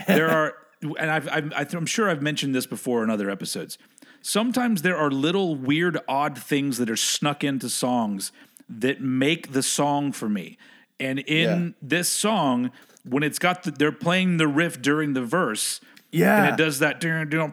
There 0.06 0.30
are, 0.30 0.54
and 0.84 1.10
I've, 1.12 1.28
I've, 1.30 1.74
I'm 1.74 1.86
sure 1.86 2.10
I've 2.10 2.22
mentioned 2.22 2.54
this 2.54 2.66
before 2.66 3.04
in 3.04 3.10
other 3.10 3.30
episodes. 3.30 3.78
Sometimes 4.22 4.82
there 4.84 4.98
are 4.98 5.10
little 5.12 5.56
weird, 5.56 5.98
odd 6.08 6.38
things 6.38 6.78
that 6.78 6.90
are 6.90 6.96
snuck 6.96 7.44
into 7.44 7.70
songs 7.70 8.32
that 8.70 9.02
make 9.02 9.52
the 9.54 9.62
song 9.64 10.12
for 10.12 10.30
me. 10.30 10.58
And 11.00 11.20
in 11.20 11.64
Yeah. 11.66 11.70
this 11.82 12.08
song, 12.10 12.72
when 13.04 13.24
it's 13.24 13.40
got 13.40 13.64
the, 13.64 13.72
they're 13.72 13.92
playing 13.92 14.38
the 14.38 14.48
riff 14.48 14.82
during 14.82 15.14
the 15.14 15.22
verse, 15.24 15.82
yeah, 16.12 16.44
and 16.46 16.54
it 16.54 16.58
does 16.64 16.80
that 16.80 17.02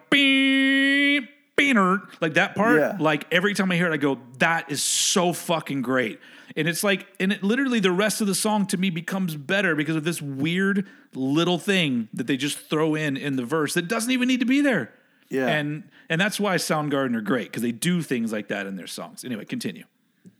beep, 0.09 1.29
beaner, 1.57 2.01
like 2.21 2.35
that 2.35 2.55
part. 2.55 2.79
Yeah. 2.79 2.97
Like 2.99 3.25
every 3.31 3.53
time 3.53 3.71
I 3.71 3.75
hear 3.75 3.87
it, 3.91 3.93
I 3.93 3.97
go, 3.97 4.19
"That 4.37 4.71
is 4.71 4.81
so 4.81 5.33
fucking 5.33 5.81
great." 5.81 6.19
And 6.55 6.67
it's 6.67 6.83
like, 6.83 7.07
and 7.19 7.31
it 7.31 7.43
literally 7.43 7.79
the 7.79 7.91
rest 7.91 8.21
of 8.21 8.27
the 8.27 8.35
song 8.35 8.65
to 8.67 8.77
me 8.77 8.89
becomes 8.89 9.35
better 9.35 9.75
because 9.75 9.95
of 9.95 10.03
this 10.03 10.21
weird 10.21 10.87
little 11.13 11.57
thing 11.57 12.09
that 12.13 12.27
they 12.27 12.37
just 12.37 12.57
throw 12.69 12.95
in 12.95 13.17
in 13.17 13.35
the 13.35 13.45
verse 13.45 13.73
that 13.73 13.87
doesn't 13.87 14.11
even 14.11 14.27
need 14.27 14.39
to 14.41 14.45
be 14.45 14.61
there. 14.61 14.93
Yeah. 15.29 15.47
and 15.47 15.83
and 16.09 16.19
that's 16.19 16.41
why 16.41 16.55
Soundgarden 16.55 17.15
are 17.15 17.21
great 17.21 17.45
because 17.45 17.61
they 17.61 17.71
do 17.71 18.01
things 18.01 18.33
like 18.33 18.49
that 18.49 18.67
in 18.67 18.75
their 18.75 18.87
songs. 18.87 19.23
Anyway, 19.23 19.45
continue. 19.45 19.85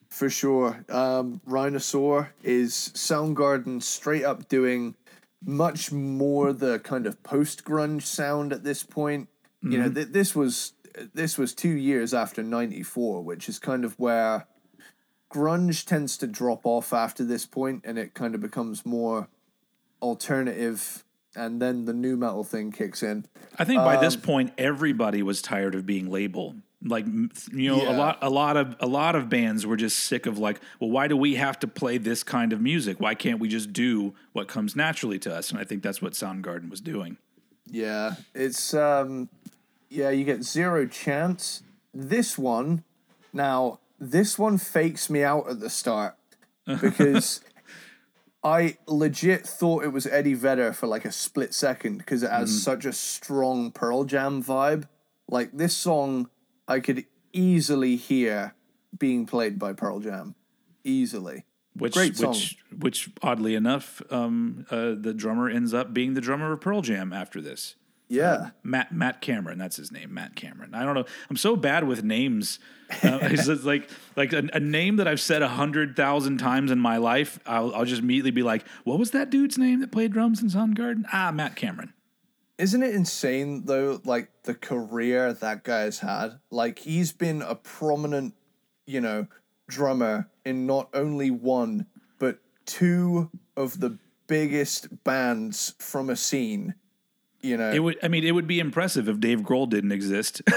for 0.10 0.30
sure. 0.30 0.84
Um, 0.90 1.40
Rhinosaur 1.46 2.34
is 2.44 2.92
Soundgarden 2.94 3.82
straight 3.82 4.26
up 4.26 4.50
doing 4.50 4.96
much 5.46 5.92
more 5.94 6.52
the 6.52 6.80
kind 6.80 7.08
of 7.08 7.24
post 7.24 7.64
grunge 7.64 8.02
sound 8.04 8.52
at 8.52 8.64
this 8.66 8.84
point. 8.84 9.30
You 9.64 9.78
know, 9.78 9.90
th- 9.92 10.08
this 10.10 10.36
was 10.36 10.74
this 11.14 11.38
was 11.38 11.54
two 11.54 11.70
years 11.70 12.14
after 12.14 12.44
'94, 12.44 13.24
which 13.24 13.48
is 13.48 13.60
kind 13.60 13.86
of 13.86 13.98
where 13.98 14.46
grunge 15.32 15.86
tends 15.86 16.18
to 16.18 16.28
drop 16.28 16.66
off 16.66 16.94
after 16.94 17.24
this 17.24 17.46
point, 17.46 17.84
and 17.86 17.98
it 17.98 18.14
kind 18.14 18.36
of 18.36 18.42
becomes 18.42 18.86
more 18.86 19.28
alternative, 20.02 21.04
and 21.36 21.62
then 21.62 21.86
the 21.86 21.94
nu 21.94 22.18
metal 22.18 22.44
thing 22.44 22.72
kicks 22.72 23.02
in. 23.02 23.26
I 23.58 23.64
think 23.64 23.80
by 23.80 23.96
Um, 23.96 24.04
this 24.04 24.16
point 24.16 24.54
everybody 24.58 25.24
was 25.24 25.42
tired 25.42 25.76
of 25.76 25.86
being 25.86 26.10
labeled. 26.10 26.62
Like 26.84 27.06
you 27.06 27.70
know, 27.70 27.88
a 27.88 27.94
lot, 27.94 28.18
a 28.24 28.30
lot 28.30 28.58
of, 28.58 28.76
a 28.80 28.88
lot 28.88 29.16
of 29.16 29.30
bands 29.30 29.68
were 29.68 29.78
just 29.78 30.00
sick 30.00 30.26
of 30.26 30.40
like, 30.40 30.60
well, 30.80 30.90
why 30.90 31.08
do 31.08 31.16
we 31.16 31.36
have 31.36 31.60
to 31.60 31.68
play 31.68 32.00
this 32.00 32.24
kind 32.24 32.52
of 32.52 32.60
music? 32.60 33.00
Why 33.00 33.14
can't 33.14 33.40
we 33.40 33.48
just 33.48 33.72
do 33.72 34.16
what 34.34 34.48
comes 34.48 34.76
naturally 34.76 35.20
to 35.20 35.36
us? 35.36 35.52
And 35.52 35.60
I 35.60 35.64
think 35.64 35.84
that's 35.84 36.02
what 36.02 36.14
Soundgarden 36.14 36.72
was 36.72 36.82
doing. 36.82 37.18
Yeah, 37.70 38.16
it's 38.34 38.74
um, 38.74 39.30
yeah, 39.90 40.10
you 40.10 40.26
get 40.26 40.44
zero 40.44 40.88
chance. 40.88 41.62
This 41.94 42.36
one, 42.36 42.84
now 43.32 43.80
this 44.02 44.38
one 44.38 44.58
fakes 44.58 45.10
me 45.10 45.24
out 45.24 45.48
at 45.48 45.60
the 45.60 45.70
start 45.70 46.16
because 46.66 47.42
I 48.44 48.78
legit 48.88 49.46
thought 49.46 49.84
it 49.84 49.94
was 49.94 50.08
Eddie 50.08 50.34
Vedder 50.34 50.74
for 50.74 50.88
like 50.88 51.06
a 51.06 51.12
split 51.12 51.54
second 51.54 52.00
because 52.00 52.24
it 52.24 52.32
has 52.32 52.64
such 52.64 52.84
a 52.86 52.94
strong 52.94 53.72
Pearl 53.72 54.04
Jam 54.04 54.44
vibe. 54.44 54.88
Like 55.30 55.52
this 55.54 55.78
song, 55.78 56.30
I 56.68 56.80
could 56.80 57.06
easily 57.32 57.96
hear 57.96 58.56
being 58.98 59.28
played 59.28 59.60
by 59.60 59.74
Pearl 59.74 60.00
Jam, 60.00 60.36
easily. 60.84 61.46
Which, 61.74 61.94
Great 61.94 62.18
song. 62.18 62.32
which, 62.32 62.58
which, 62.78 63.10
oddly 63.22 63.56
enough, 63.56 64.02
um, 64.10 64.66
uh, 64.70 64.94
the 64.98 65.14
drummer 65.14 65.48
ends 65.48 65.74
up 65.74 65.94
being 65.94 66.16
the 66.16 66.22
drummer 66.22 66.52
of 66.52 66.60
Pearl 66.60 66.82
Jam 66.82 67.14
after 67.14 67.40
this. 67.40 67.76
Yeah, 68.12 68.50
Matt 68.62 68.92
Matt 68.92 69.22
Cameron, 69.22 69.58
that's 69.58 69.78
his 69.78 69.90
name, 69.90 70.14
Matt 70.14 70.36
Cameron. 70.36 70.74
I 70.74 70.84
don't 70.84 70.96
know. 70.96 71.06
I'm 71.30 71.38
so 71.38 71.56
bad 71.56 71.88
with 71.88 72.04
names. 72.04 72.60
Uh, 73.02 73.20
it's 73.22 73.48
like 73.64 73.90
like 74.18 74.34
a, 74.34 74.50
a 74.52 74.60
name 74.60 74.98
that 74.98 75.08
I've 75.08 75.22
said 75.22 75.42
a 75.42 75.48
hundred 75.48 75.96
thousand 75.96 76.38
times 76.38 76.72
in 76.72 76.80
my 76.80 76.98
life. 76.98 77.40
I'll, 77.46 77.74
I'll 77.74 77.86
just 77.86 78.02
immediately 78.02 78.32
be 78.32 78.44
like, 78.44 78.68
"What 78.84 79.00
was 79.00 79.12
that 79.12 79.30
dude's 79.30 79.58
name 79.58 79.80
that 79.80 79.94
played 79.94 80.12
drums 80.12 80.42
in 80.42 80.50
Soundgarden?" 80.50 81.06
Ah, 81.14 81.32
Matt 81.32 81.56
Cameron. 81.56 81.94
Isn't 82.58 82.84
it 82.84 82.94
insane 82.94 83.64
though, 83.64 84.02
like 84.04 84.30
the 84.44 84.56
career 84.56 85.32
that 85.32 85.64
guy's 85.64 86.00
had? 86.00 86.38
Like 86.50 86.80
he's 86.80 87.14
been 87.14 87.42
a 87.42 87.56
prominent, 87.56 88.34
you 88.86 89.00
know, 89.00 89.28
drummer 89.70 90.30
in 90.44 90.68
not 90.68 90.90
only 90.94 91.32
one, 91.32 91.86
but 92.20 92.40
two 92.66 93.30
of 93.56 93.80
the 93.80 93.98
biggest 94.28 95.06
bands 95.06 95.76
from 95.80 96.10
a 96.10 96.18
scene. 96.18 96.76
You 97.44 97.58
know, 97.58 97.72
It 97.72 97.80
would. 97.80 97.98
I 98.04 98.08
mean, 98.08 98.24
it 98.24 98.32
would 98.32 98.48
be 98.48 98.60
impressive 98.60 99.10
if 99.10 99.20
Dave 99.20 99.40
Grohl 99.40 99.68
didn't 99.70 99.92
exist. 99.92 100.42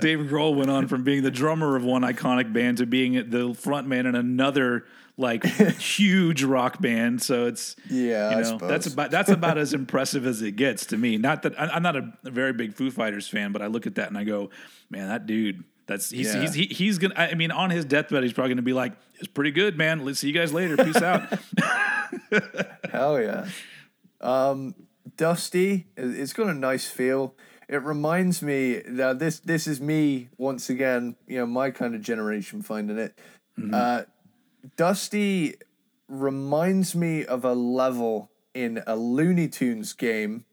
Dave 0.00 0.18
Grohl 0.20 0.54
went 0.56 0.70
on 0.70 0.88
from 0.88 1.04
being 1.04 1.22
the 1.22 1.30
drummer 1.30 1.76
of 1.76 1.84
one 1.84 2.02
iconic 2.02 2.52
band 2.52 2.78
to 2.78 2.86
being 2.86 3.12
the 3.14 3.50
frontman 3.50 4.06
in 4.06 4.14
another 4.14 4.86
like 5.16 5.44
huge 5.78 6.42
rock 6.42 6.80
band. 6.80 7.20
So 7.22 7.46
it's 7.46 7.76
Yeah, 7.88 8.30
you 8.30 8.36
I 8.36 8.40
know, 8.42 8.58
that's 8.58 8.86
about 8.86 9.10
that's 9.10 9.30
about 9.30 9.58
as 9.58 9.74
impressive 9.74 10.26
as 10.26 10.40
it 10.42 10.52
gets 10.56 10.86
to 10.86 10.96
me. 10.96 11.18
Not 11.18 11.42
that 11.42 11.60
I'm 11.60 11.82
not 11.82 11.96
a, 11.96 12.12
a 12.24 12.30
very 12.30 12.52
big 12.52 12.74
Foo 12.74 12.90
Fighters 12.90 13.28
fan, 13.28 13.52
but 13.52 13.60
I 13.62 13.66
look 13.66 13.86
at 13.86 13.96
that 13.96 14.08
and 14.08 14.16
I 14.16 14.24
go, 14.24 14.50
man, 14.88 15.08
that 15.08 15.26
dude. 15.26 15.64
That's 15.86 16.08
he's 16.10 16.32
Yeah. 16.32 16.40
he's 16.42 16.54
he, 16.54 16.66
he's 16.66 16.98
gonna. 16.98 17.14
I 17.16 17.34
mean, 17.34 17.50
on 17.50 17.70
his 17.70 17.84
deathbed, 17.84 18.22
he's 18.22 18.32
probably 18.32 18.50
gonna 18.50 18.62
be 18.62 18.72
like, 18.72 18.92
"It's 19.16 19.26
pretty 19.26 19.50
good, 19.50 19.76
man. 19.76 20.04
Let's 20.04 20.20
see 20.20 20.28
you 20.28 20.32
guys 20.32 20.52
later. 20.52 20.76
Peace 20.76 21.02
out." 21.02 21.22
hell 22.92 23.20
yeah. 23.20 23.48
Um, 24.20 24.74
Dusty, 25.16 25.86
it- 25.96 26.18
it's 26.18 26.32
got 26.32 26.48
a 26.48 26.54
nice 26.54 26.86
feel. 26.88 27.34
It 27.68 27.82
reminds 27.82 28.42
me 28.42 28.80
that 28.86 29.18
this 29.20 29.38
this 29.40 29.66
is 29.66 29.80
me 29.80 30.28
once 30.36 30.68
again. 30.68 31.16
You 31.26 31.38
know, 31.38 31.46
my 31.46 31.70
kind 31.70 31.94
of 31.94 32.02
generation 32.02 32.62
finding 32.62 32.98
it. 32.98 33.18
Uh, 33.72 34.02
Dusty 34.76 35.54
reminds 36.08 36.94
me 36.94 37.24
of 37.24 37.44
a 37.44 37.52
level 37.54 38.30
in 38.54 38.82
a 38.86 38.96
Looney 38.96 39.48
Tunes 39.48 39.92
game 39.92 40.44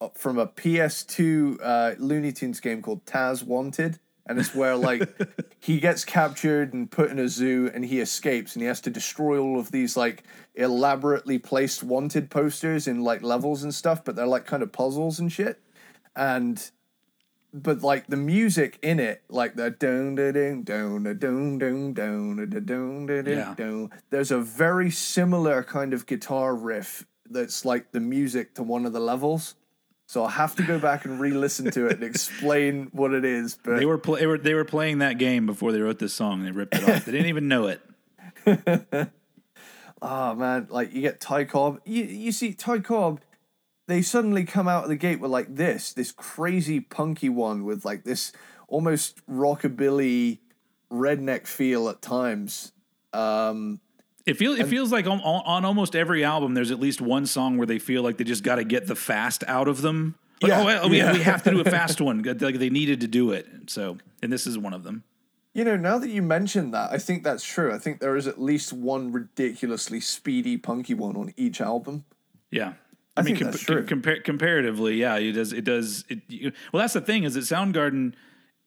uh, 0.00 0.08
from 0.14 0.38
a 0.38 0.46
PS2 0.46 1.58
uh, 1.62 1.94
Looney 1.98 2.32
Tunes 2.32 2.60
game 2.60 2.82
called 2.82 3.04
Taz 3.04 3.44
Wanted. 3.44 3.98
And 4.26 4.38
it's 4.38 4.54
where 4.54 4.76
like 4.76 5.02
he 5.60 5.80
gets 5.80 6.04
captured 6.04 6.72
and 6.72 6.90
put 6.90 7.10
in 7.10 7.18
a 7.18 7.28
zoo 7.28 7.70
and 7.74 7.84
he 7.84 8.00
escapes 8.00 8.54
and 8.54 8.62
he 8.62 8.68
has 8.68 8.80
to 8.82 8.90
destroy 8.90 9.38
all 9.38 9.58
of 9.58 9.70
these 9.72 9.96
like 9.96 10.22
elaborately 10.54 11.38
placed 11.38 11.82
wanted 11.82 12.30
posters 12.30 12.86
in 12.86 13.02
like 13.02 13.22
levels 13.22 13.62
and 13.62 13.74
stuff, 13.74 14.04
but 14.04 14.16
they're 14.16 14.26
like 14.26 14.46
kind 14.46 14.62
of 14.62 14.72
puzzles 14.72 15.18
and 15.18 15.32
shit. 15.32 15.60
And 16.14 16.70
but 17.54 17.82
like 17.82 18.06
the 18.06 18.16
music 18.16 18.78
in 18.82 18.98
it, 18.98 19.22
like 19.28 19.54
the 19.56 19.70
down 19.70 20.14
da 20.14 20.32
down 20.32 20.62
down 20.62 21.02
da 21.02 21.12
down 21.12 21.58
down 21.58 21.92
down 21.92 22.36
da 22.36 22.60
down 22.60 23.06
da 23.06 23.54
down. 23.54 23.90
There's 24.10 24.30
a 24.30 24.38
very 24.38 24.90
similar 24.90 25.62
kind 25.62 25.92
of 25.92 26.06
guitar 26.06 26.54
riff 26.54 27.06
that's 27.28 27.64
like 27.64 27.92
the 27.92 28.00
music 28.00 28.54
to 28.54 28.62
one 28.62 28.86
of 28.86 28.92
the 28.92 29.00
levels. 29.00 29.54
So 30.06 30.22
I'll 30.22 30.28
have 30.28 30.54
to 30.56 30.62
go 30.62 30.78
back 30.78 31.06
and 31.06 31.18
re-listen 31.18 31.70
to 31.70 31.86
it 31.86 31.92
and 31.94 32.02
explain 32.02 32.88
what 32.92 33.14
it 33.14 33.24
is. 33.24 33.58
But 33.62 33.78
they 33.78 33.86
were, 33.86 33.96
pl- 33.96 34.16
they 34.16 34.26
were 34.26 34.36
they 34.36 34.52
were 34.52 34.64
playing 34.66 34.98
that 34.98 35.16
game 35.16 35.46
before 35.46 35.72
they 35.72 35.80
wrote 35.80 35.98
this 35.98 36.12
song. 36.12 36.44
They 36.44 36.50
ripped 36.50 36.74
it 36.74 36.86
off. 36.86 37.06
they 37.06 37.12
didn't 37.12 37.28
even 37.28 37.48
know 37.48 37.68
it 37.68 37.80
oh 40.02 40.34
man, 40.34 40.66
like 40.68 40.92
you 40.92 41.00
get 41.00 41.20
Ty 41.20 41.44
Cobb. 41.44 41.80
You 41.86 42.04
you 42.04 42.32
see 42.32 42.52
Ty 42.52 42.80
Cobb, 42.80 43.20
they 43.86 44.02
suddenly 44.02 44.44
come 44.44 44.68
out 44.68 44.82
of 44.84 44.88
the 44.90 44.96
gate 44.96 45.20
with 45.20 45.30
like 45.30 45.54
this, 45.54 45.92
this 45.92 46.12
crazy 46.12 46.80
punky 46.80 47.28
one 47.28 47.64
with 47.64 47.84
like 47.84 48.04
this 48.04 48.32
almost 48.68 49.24
rockabilly 49.26 50.38
redneck 50.90 51.46
feel 51.46 51.88
at 51.88 52.02
times. 52.02 52.72
Um 53.12 53.80
It 54.26 54.36
feels 54.36 54.58
it 54.58 54.66
feels 54.66 54.92
like 54.92 55.06
on, 55.06 55.20
on 55.20 55.64
almost 55.64 55.94
every 55.96 56.24
album, 56.24 56.54
there's 56.54 56.70
at 56.70 56.80
least 56.80 57.00
one 57.00 57.24
song 57.26 57.56
where 57.56 57.66
they 57.66 57.78
feel 57.78 58.02
like 58.02 58.16
they 58.18 58.24
just 58.24 58.42
got 58.42 58.56
to 58.56 58.64
get 58.64 58.86
the 58.86 58.96
fast 58.96 59.44
out 59.46 59.68
of 59.68 59.82
them. 59.82 60.16
Like, 60.40 60.50
Yeah, 60.50 60.60
oh, 60.60 60.64
well, 60.64 60.88
we, 60.88 60.98
yeah. 60.98 61.12
we 61.12 61.22
have 61.22 61.42
to 61.44 61.50
do 61.50 61.60
a 61.60 61.64
fast 61.64 62.00
one. 62.08 62.22
Like 62.22 62.58
they 62.58 62.70
needed 62.70 63.00
to 63.02 63.06
do 63.06 63.30
it. 63.32 63.46
So, 63.68 63.98
and 64.22 64.32
this 64.32 64.46
is 64.46 64.58
one 64.58 64.74
of 64.74 64.82
them. 64.82 65.04
You 65.54 65.64
know, 65.64 65.76
now 65.76 65.98
that 65.98 66.08
you 66.08 66.22
mention 66.22 66.70
that, 66.70 66.92
I 66.92 66.98
think 66.98 67.24
that's 67.24 67.44
true. 67.44 67.74
I 67.74 67.78
think 67.78 68.00
there 68.00 68.16
is 68.16 68.26
at 68.26 68.40
least 68.40 68.72
one 68.72 69.12
ridiculously 69.12 70.00
speedy, 70.00 70.56
punky 70.56 70.94
one 70.94 71.16
on 71.16 71.34
each 71.36 71.60
album. 71.60 72.04
Yeah. 72.50 72.74
I 73.16 73.20
I, 73.20 73.22
mean, 73.24 73.36
that's 73.36 73.60
true. 73.60 73.84
compar- 73.84 74.24
comparatively, 74.24 74.94
yeah, 74.94 75.16
it 75.16 75.32
does. 75.32 75.52
It 75.52 75.64
does. 75.64 76.04
It, 76.08 76.20
you, 76.28 76.52
well, 76.72 76.80
that's 76.80 76.94
the 76.94 77.02
thing 77.02 77.24
is 77.24 77.34
that 77.34 77.40
Soundgarden, 77.40 78.14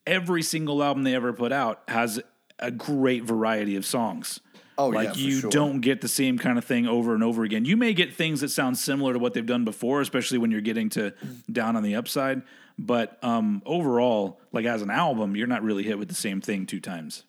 every 0.05 0.43
single 0.43 0.83
album 0.83 1.03
they 1.03 1.15
ever 1.15 1.33
put 1.33 1.51
out 1.51 1.81
has 1.87 2.21
a 2.59 2.69
great 2.69 3.23
variety 3.23 3.75
of 3.75 3.85
songs. 3.85 4.39
Oh, 4.77 4.89
like 4.89 5.15
yeah, 5.15 5.23
you 5.23 5.39
sure. 5.39 5.49
don't 5.49 5.79
get 5.79 6.01
the 6.01 6.07
same 6.07 6.37
kind 6.37 6.57
of 6.57 6.65
thing 6.65 6.85
over 6.85 7.13
and 7.13 7.23
over 7.23 7.43
again. 7.43 7.65
You 7.65 7.77
may 7.77 7.93
get 7.93 8.13
things 8.13 8.41
that 8.41 8.49
sound 8.49 8.77
similar 8.77 9.13
to 9.13 9.19
what 9.19 9.33
they've 9.33 9.45
done 9.45 9.63
before, 9.63 10.01
especially 10.01 10.37
when 10.37 10.51
you're 10.51 10.61
getting 10.61 10.89
to 10.91 11.13
down 11.51 11.75
on 11.75 11.83
the 11.83 11.95
upside. 11.95 12.41
But 12.77 13.17
um, 13.23 13.61
overall, 13.65 14.39
like 14.51 14.65
as 14.65 14.81
an 14.81 14.89
album, 14.89 15.35
you're 15.35 15.47
not 15.47 15.63
really 15.63 15.83
hit 15.83 15.97
with 15.97 16.09
the 16.09 16.15
same 16.15 16.41
thing 16.41 16.65
two 16.65 16.79
times. 16.81 17.23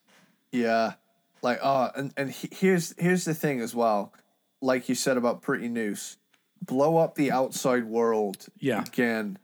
Yeah, 0.50 0.94
like 1.42 1.60
oh, 1.62 1.90
and 1.94 2.12
and 2.16 2.30
he- 2.30 2.48
here's 2.52 2.94
here's 2.98 3.24
the 3.24 3.34
thing 3.34 3.60
as 3.60 3.74
well. 3.74 4.12
Like 4.60 4.88
you 4.88 4.94
said 4.94 5.16
about 5.16 5.42
Pretty 5.42 5.68
Noose, 5.68 6.16
blow 6.62 6.96
up 6.96 7.14
the 7.14 7.30
outside 7.30 7.84
world. 7.84 8.46
Yeah. 8.58 8.82
again, 8.82 9.38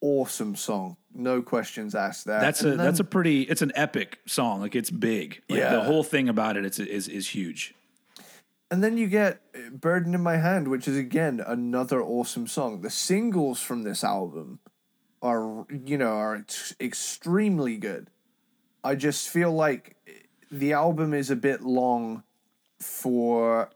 awesome 0.00 0.56
song, 0.56 0.96
no 1.14 1.42
questions 1.42 1.94
asked. 1.94 2.24
There, 2.24 2.40
That's 2.40 2.64
a 2.64 2.70
And 2.72 2.80
that's 2.80 3.00
a 3.00 3.04
pretty. 3.04 3.42
It's 3.42 3.62
an 3.62 3.72
epic 3.74 4.18
song. 4.26 4.60
Like 4.60 4.74
it's 4.74 4.90
big. 4.90 5.42
Like 5.48 5.60
Yeah. 5.60 5.76
the 5.76 5.82
whole 5.84 6.02
thing 6.02 6.28
about 6.28 6.56
it 6.56 6.64
it's, 6.64 6.78
is 6.78 7.06
is 7.06 7.28
huge. 7.28 7.74
And 8.68 8.82
then 8.82 8.98
you 8.98 9.06
get 9.06 9.40
uh, 9.54 9.70
Burden 9.70 10.12
in 10.12 10.22
My 10.22 10.38
Hand, 10.38 10.66
which 10.68 10.88
is 10.88 10.96
again 10.96 11.40
another 11.46 12.02
awesome 12.02 12.48
song. 12.48 12.80
The 12.80 12.90
singles 12.90 13.60
from 13.62 13.84
this 13.84 14.02
album 14.02 14.58
are, 15.22 15.66
you 15.70 15.98
know, 15.98 16.08
are 16.12 16.36
ex- 16.36 16.74
extremely 16.80 17.76
good. 17.76 18.10
I 18.84 18.94
just 18.94 19.28
feel 19.28 19.52
like 19.52 19.96
the 20.50 20.72
album 20.74 21.12
is 21.14 21.30
a 21.30 21.36
bit 21.36 21.62
long 21.62 22.22
for 22.80 23.70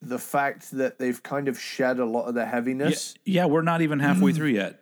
the 0.00 0.18
fact 0.18 0.70
that 0.72 0.98
they've 0.98 1.22
kind 1.22 1.46
of 1.48 1.60
shed 1.60 1.98
a 1.98 2.06
lot 2.06 2.24
of 2.24 2.34
the 2.34 2.46
heaviness. 2.46 3.14
yeah, 3.24 3.44
we're 3.46 3.60
not 3.62 3.82
even 3.82 3.98
Mm. 3.98 4.02
halfway 4.02 4.32
through 4.32 4.48
yet. 4.48 4.80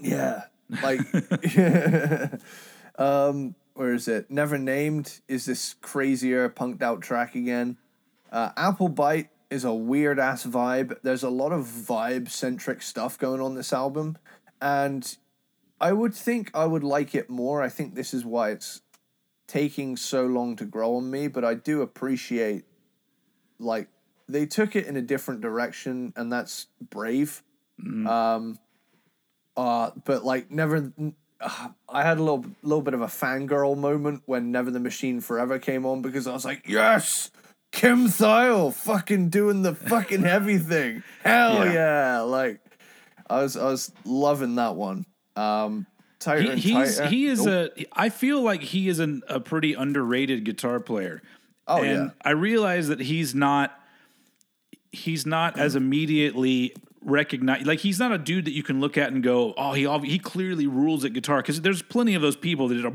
Yeah. 0.00 0.42
Like 0.82 1.00
um 2.98 3.54
where 3.74 3.94
is 3.94 4.08
it? 4.08 4.30
Never 4.30 4.58
Named 4.58 5.20
is 5.28 5.44
this 5.46 5.74
crazier 5.80 6.48
punked 6.48 6.82
out 6.82 7.00
track 7.00 7.34
again. 7.34 7.76
Uh 8.30 8.50
Apple 8.56 8.88
Bite 8.88 9.30
is 9.50 9.64
a 9.64 9.72
weird 9.74 10.18
ass 10.20 10.44
vibe. 10.46 10.96
There's 11.02 11.22
a 11.22 11.30
lot 11.30 11.52
of 11.52 11.64
vibe 11.64 12.28
centric 12.28 12.82
stuff 12.82 13.18
going 13.18 13.40
on 13.40 13.54
this 13.54 13.72
album 13.72 14.18
and 14.60 15.16
I 15.80 15.92
would 15.92 16.14
think 16.14 16.50
I 16.54 16.64
would 16.66 16.84
like 16.84 17.14
it 17.14 17.30
more. 17.30 17.62
I 17.62 17.68
think 17.68 17.94
this 17.94 18.12
is 18.12 18.24
why 18.24 18.50
it's 18.50 18.80
taking 19.46 19.96
so 19.96 20.26
long 20.26 20.56
to 20.56 20.64
grow 20.64 20.96
on 20.96 21.10
me, 21.10 21.28
but 21.28 21.44
I 21.44 21.54
do 21.54 21.82
appreciate 21.82 22.64
like 23.58 23.88
they 24.28 24.44
took 24.46 24.76
it 24.76 24.86
in 24.86 24.96
a 24.96 25.02
different 25.02 25.40
direction 25.40 26.12
and 26.16 26.32
that's 26.32 26.66
brave. 26.90 27.42
Um 27.80 28.58
uh, 29.56 29.90
but 30.04 30.24
like 30.24 30.50
never, 30.52 30.92
uh, 31.40 31.68
I 31.88 32.02
had 32.02 32.18
a 32.18 32.22
little 32.22 32.44
little 32.62 32.82
bit 32.82 32.94
of 32.94 33.00
a 33.00 33.06
fangirl 33.06 33.76
moment 33.76 34.22
when 34.26 34.52
Never 34.52 34.70
the 34.70 34.78
Machine 34.80 35.20
Forever 35.20 35.58
came 35.58 35.84
on 35.84 36.00
because 36.02 36.26
I 36.28 36.32
was 36.32 36.44
like, 36.44 36.68
yes, 36.68 37.30
Kim 37.72 38.06
Thayil 38.06 38.72
fucking 38.72 39.30
doing 39.30 39.62
the 39.62 39.74
fucking 39.74 40.22
heavy 40.22 40.58
thing, 40.58 41.02
hell 41.24 41.64
Yeah. 41.66 41.72
yeah. 41.72 42.20
Like 42.20 42.60
I 43.30 43.42
was 43.42 43.56
I 43.56 43.64
was 43.64 43.92
loving 44.04 44.56
that 44.56 44.74
one. 44.74 45.06
Um, 45.36 45.86
tighter 46.18 46.54
He, 46.54 46.72
he's 46.72 46.98
tighter. 46.98 47.10
he 47.10 47.26
is 47.26 47.46
a. 47.46 47.70
I 47.92 48.08
feel 48.08 48.42
like 48.42 48.62
he 48.62 48.88
is 48.88 48.98
an, 48.98 49.22
a 49.28 49.40
pretty 49.40 49.74
underrated 49.74 50.44
guitar 50.44 50.80
player. 50.80 51.22
Oh, 51.66 51.82
and 51.82 52.06
yeah. 52.06 52.10
I 52.24 52.30
realize 52.30 52.88
that 52.88 53.00
he's 53.00 53.34
not. 53.34 53.74
He's 54.90 55.26
not 55.26 55.58
as 55.58 55.76
immediately 55.76 56.74
recognized. 57.02 57.66
Like 57.66 57.80
he's 57.80 57.98
not 57.98 58.10
a 58.10 58.18
dude 58.18 58.46
that 58.46 58.52
you 58.52 58.62
can 58.62 58.80
look 58.80 58.96
at 58.96 59.12
and 59.12 59.22
go, 59.22 59.52
"Oh, 59.56 59.72
he 59.74 59.86
he 60.08 60.18
clearly 60.18 60.66
rules 60.66 61.04
at 61.04 61.12
guitar." 61.12 61.42
Because 61.42 61.60
there's 61.60 61.82
plenty 61.82 62.14
of 62.14 62.22
those 62.22 62.36
people 62.36 62.68
that 62.68 62.84
are 62.84 62.90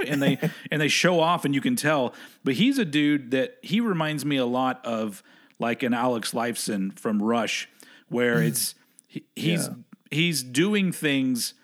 and 0.06 0.22
they 0.22 0.38
and 0.70 0.80
they 0.80 0.88
show 0.88 1.20
off, 1.20 1.44
and 1.44 1.54
you 1.54 1.60
can 1.60 1.76
tell. 1.76 2.14
But 2.44 2.54
he's 2.54 2.78
a 2.78 2.84
dude 2.84 3.30
that 3.32 3.58
he 3.62 3.80
reminds 3.80 4.24
me 4.24 4.36
a 4.36 4.46
lot 4.46 4.84
of 4.84 5.22
like 5.58 5.82
an 5.82 5.94
Alex 5.94 6.32
Lifeson 6.32 6.98
from 6.98 7.22
Rush, 7.22 7.68
where 8.08 8.42
it's 8.42 8.74
he, 9.16 9.24
he's 9.34 9.68
Yeah. 9.68 9.74
he's 10.10 10.42
doing 10.42 10.92
things 10.92 11.54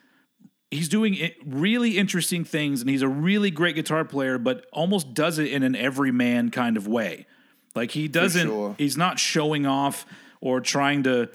he's 0.71 0.89
doing 0.89 1.31
really 1.45 1.99
interesting 1.99 2.45
things 2.45 2.81
and 2.81 2.89
he's 2.89 3.03
a 3.03 3.09
really 3.09 3.51
great 3.51 3.75
guitar 3.75 4.05
player 4.05 4.39
but 4.39 4.65
almost 4.73 5.13
does 5.15 5.39
it 5.39 5.53
in 5.53 5.63
an 5.63 5.77
everyman 5.77 6.51
kind 6.51 6.77
of 6.77 6.87
way 6.87 7.27
like 7.75 7.91
he 7.91 8.09
doesn't 8.09 8.47
sure. 8.47 8.75
he's 8.79 8.97
not 8.97 9.19
showing 9.19 9.67
off 9.67 10.07
or 10.41 10.61
trying 10.61 11.03
to 11.03 11.29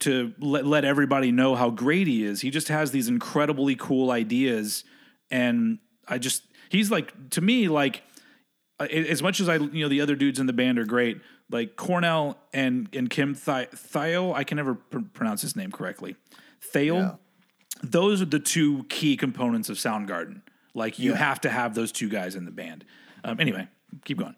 to 0.00 0.32
let, 0.38 0.66
let 0.66 0.84
everybody 0.84 1.32
know 1.32 1.54
how 1.54 1.70
great 1.70 2.06
he 2.06 2.24
is 2.24 2.40
he 2.40 2.50
just 2.50 2.68
has 2.68 2.90
these 2.90 3.08
incredibly 3.08 3.74
cool 3.76 4.10
ideas 4.10 4.84
and 5.30 5.78
i 6.08 6.18
just 6.18 6.42
he's 6.68 6.90
like 6.90 7.30
to 7.30 7.40
me 7.40 7.68
like 7.68 8.02
as 8.80 9.22
much 9.22 9.40
as 9.40 9.48
I, 9.48 9.56
you 9.56 9.82
know, 9.82 9.88
the 9.88 10.00
other 10.00 10.14
dudes 10.14 10.38
in 10.38 10.46
the 10.46 10.52
band 10.52 10.78
are 10.78 10.84
great. 10.84 11.20
Like 11.50 11.76
Cornell 11.76 12.38
and 12.52 12.88
and 12.92 13.08
Kim 13.08 13.34
Thi- 13.34 13.68
Thiel, 13.74 14.34
I 14.34 14.44
can 14.44 14.56
never 14.56 14.74
pr- 14.74 14.98
pronounce 15.14 15.40
his 15.42 15.56
name 15.56 15.70
correctly. 15.72 16.16
Thiel, 16.60 16.96
Yeah. 16.96 17.14
those 17.82 18.20
are 18.20 18.26
the 18.26 18.38
two 18.40 18.84
key 18.90 19.16
components 19.16 19.68
of 19.70 19.76
Soundgarden. 19.78 20.42
Like 20.74 20.98
you 20.98 21.12
Yeah. 21.12 21.16
have 21.18 21.40
to 21.42 21.48
have 21.50 21.74
those 21.74 21.90
two 21.90 22.08
guys 22.10 22.34
in 22.34 22.44
the 22.44 22.50
band. 22.50 22.84
Um, 23.24 23.40
anyway, 23.40 23.68
keep 24.04 24.18
going. 24.18 24.36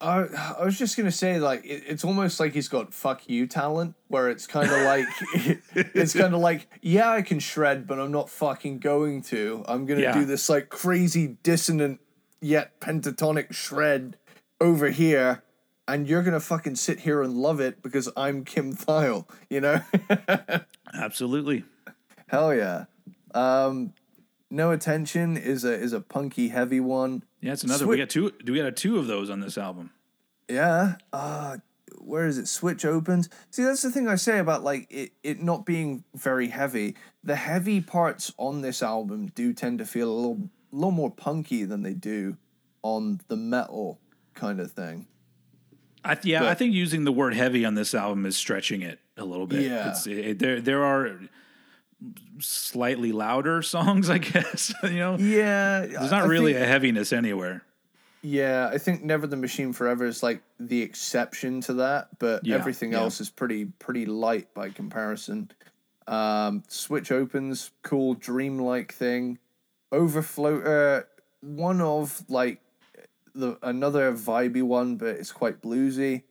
I, 0.00 0.26
I 0.60 0.64
was 0.64 0.78
just 0.78 0.96
gonna 0.96 1.10
say 1.10 1.40
like 1.40 1.64
it, 1.64 1.82
it's 1.88 2.04
almost 2.04 2.38
like 2.38 2.52
he's 2.52 2.68
got 2.68 2.94
fuck 2.94 3.28
you 3.28 3.48
talent 3.48 3.94
where 4.06 4.28
it's 4.30 4.46
kind 4.46 4.70
of 4.70 4.80
like 4.82 5.06
it's 5.74 6.12
kind 6.14 6.34
of 6.34 6.40
like 6.40 6.68
yeah 6.82 7.10
I 7.10 7.22
can 7.22 7.40
shred 7.40 7.86
but 7.88 7.98
I'm 7.98 8.12
not 8.12 8.30
fucking 8.30 8.78
going 8.78 9.22
to 9.22 9.64
I'm 9.66 9.86
gonna 9.86 10.02
Yeah. 10.02 10.12
do 10.12 10.24
this 10.24 10.48
like 10.48 10.68
crazy 10.68 11.38
dissonant 11.42 11.98
yet 12.40 12.78
pentatonic 12.80 13.52
shred 13.52 14.16
over 14.60 14.88
here 14.90 15.42
and 15.88 16.06
you're 16.08 16.22
gonna 16.22 16.38
fucking 16.38 16.76
sit 16.76 17.00
here 17.00 17.22
and 17.22 17.34
love 17.34 17.58
it 17.60 17.82
because 17.82 18.08
I'm 18.16 18.44
Kim 18.44 18.74
Thayil 18.76 19.26
you 19.50 19.60
know 19.60 19.80
Absolutely. 20.94 21.64
hell 22.28 22.54
yeah 22.54 22.84
um 23.34 23.92
no 24.50 24.70
attention 24.70 25.36
is 25.36 25.64
a 25.64 25.72
is 25.72 25.92
a 25.92 26.00
punky 26.00 26.48
heavy 26.48 26.80
one 26.80 27.22
Yeah, 27.40 27.52
it's 27.52 27.64
another. 27.64 27.86
we 27.86 27.96
got 27.98 28.08
two. 28.10 28.30
Do 28.44 28.52
we 28.52 28.60
got 28.62 28.76
two 28.76 28.98
of 28.98 29.06
those 29.06 29.28
on 29.30 29.40
this 29.40 29.58
album? 29.58 29.90
Yeah. 30.48 30.96
Uh 31.12 31.58
where 32.00 32.26
is 32.26 32.38
it? 32.38 32.48
Switch 32.48 32.84
opens. 32.86 33.28
See, 33.50 33.62
that's 33.62 33.82
the 33.82 33.90
thing 33.90 34.08
I 34.08 34.14
say 34.14 34.38
about 34.38 34.62
like 34.64 34.86
it, 34.90 35.12
it 35.22 35.42
not 35.42 35.66
being 35.66 36.04
very 36.14 36.48
heavy. 36.48 36.96
The 37.22 37.36
heavy 37.36 37.80
parts 37.82 38.32
on 38.38 38.62
this 38.62 38.82
album 38.82 39.26
do 39.34 39.52
tend 39.52 39.78
to 39.80 39.84
feel 39.84 40.10
a 40.10 40.14
little 40.16 40.48
little 40.72 40.90
more 40.92 41.10
punky 41.10 41.64
than 41.64 41.82
they 41.82 41.94
do 41.94 42.36
on 42.82 43.20
the 43.28 43.36
metal 43.36 44.00
kind 44.34 44.60
of 44.60 44.72
thing. 44.72 45.06
I 46.04 46.14
th- 46.14 46.26
yeah, 46.26 46.48
I 46.48 46.54
think 46.54 46.74
using 46.74 47.04
the 47.04 47.12
word 47.12 47.34
heavy 47.34 47.64
on 47.64 47.74
this 47.74 47.94
album 47.94 48.24
is 48.26 48.36
stretching 48.36 48.82
it 48.82 49.00
a 49.16 49.24
little 49.24 49.46
bit. 49.46 49.62
Yeah. 49.62 49.90
It's, 49.90 50.06
it, 50.06 50.38
there 50.38 50.60
there 50.60 50.84
are 50.84 51.18
slightly 52.38 53.12
louder 53.12 53.62
songs, 53.74 54.08
I 54.10 54.18
guess. 54.18 54.72
you 54.82 54.90
know, 54.90 55.16
Yeah. 55.18 55.86
there's 55.86 56.10
not 56.10 56.28
really 56.28 56.54
a 56.54 56.64
heaviness 56.64 57.12
anywhere. 57.12 57.62
Yeah, 58.20 58.68
I 58.72 58.78
think 58.78 59.04
Never 59.04 59.26
the 59.28 59.36
Machine 59.36 59.72
Forever 59.72 60.04
is 60.04 60.22
like 60.24 60.42
the 60.58 60.82
exception 60.82 61.60
to 61.62 61.74
that, 61.74 62.08
but 62.18 62.44
Yeah, 62.44 62.56
everything 62.56 62.92
yeah. 62.92 62.98
else 62.98 63.20
is 63.20 63.30
pretty 63.30 63.66
pretty 63.66 64.06
light 64.06 64.52
by 64.54 64.70
comparison. 64.70 65.50
Um, 66.08 66.64
Switch 66.68 67.12
opens, 67.12 67.70
cool 67.82 68.14
dreamlike 68.14 68.92
thing. 68.92 69.38
Overfloater, 69.92 71.04
one 71.40 71.80
of 71.80 72.24
like 72.28 72.60
the 73.38 73.58
another 73.62 74.12
vibey 74.12 74.62
one, 74.62 74.96
but 74.96 75.08
it's 75.08 75.32
quite 75.32 75.62
bluesy. 75.62 76.22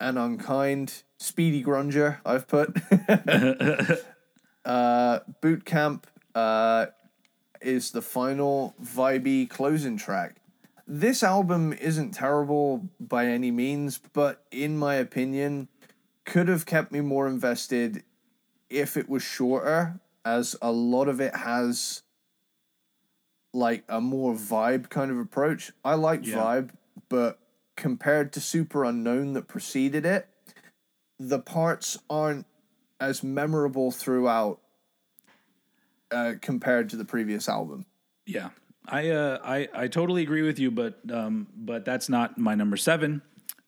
and 0.00 0.18
unkind. 0.18 1.02
Speedy 1.18 1.62
Grunger, 1.62 2.18
I've 2.24 2.46
put. 2.46 2.76
uh, 4.64 5.18
Boot 5.40 5.64
Camp 5.64 6.06
uh, 6.34 6.86
is 7.60 7.90
the 7.90 8.02
final 8.02 8.74
vibey 8.82 9.50
closing 9.50 9.96
track. 9.96 10.36
This 10.86 11.22
album 11.22 11.72
isn't 11.72 12.12
terrible 12.12 12.88
by 13.00 13.26
any 13.26 13.50
means, 13.50 14.00
but 14.12 14.44
in 14.50 14.78
my 14.78 14.94
opinion, 14.94 15.68
could 16.24 16.48
have 16.48 16.64
kept 16.64 16.92
me 16.92 17.00
more 17.00 17.26
invested 17.26 18.04
if 18.70 18.96
it 18.96 19.08
was 19.08 19.22
shorter, 19.22 20.00
as 20.24 20.54
a 20.62 20.70
lot 20.70 21.08
of 21.08 21.20
it 21.20 21.34
has 21.34 22.02
like 23.52 23.84
a 23.88 24.00
more 24.00 24.34
vibe 24.34 24.88
kind 24.90 25.10
of 25.10 25.18
approach. 25.18 25.72
I 25.84 25.94
like 25.94 26.26
Yeah. 26.26 26.36
vibe, 26.36 26.70
but 27.08 27.38
compared 27.76 28.32
to 28.34 28.40
Superunknown 28.40 29.34
that 29.34 29.48
preceded 29.48 30.04
it, 30.04 30.28
the 31.18 31.38
parts 31.38 31.98
aren't 32.10 32.46
as 33.00 33.22
memorable 33.22 33.90
throughout 33.90 34.60
uh, 36.10 36.34
compared 36.40 36.88
to 36.90 36.96
the 36.96 37.04
previous 37.04 37.48
album. 37.48 37.84
Yeah, 38.26 38.50
I 38.86 39.10
uh, 39.10 39.38
I 39.44 39.68
I 39.74 39.88
totally 39.88 40.22
agree 40.22 40.42
with 40.42 40.58
you, 40.58 40.70
but 40.70 40.98
um, 41.12 41.46
but 41.56 41.84
that's 41.84 42.08
not 42.08 42.38
my 42.38 42.54
number 42.54 42.76
seven. 42.76 43.22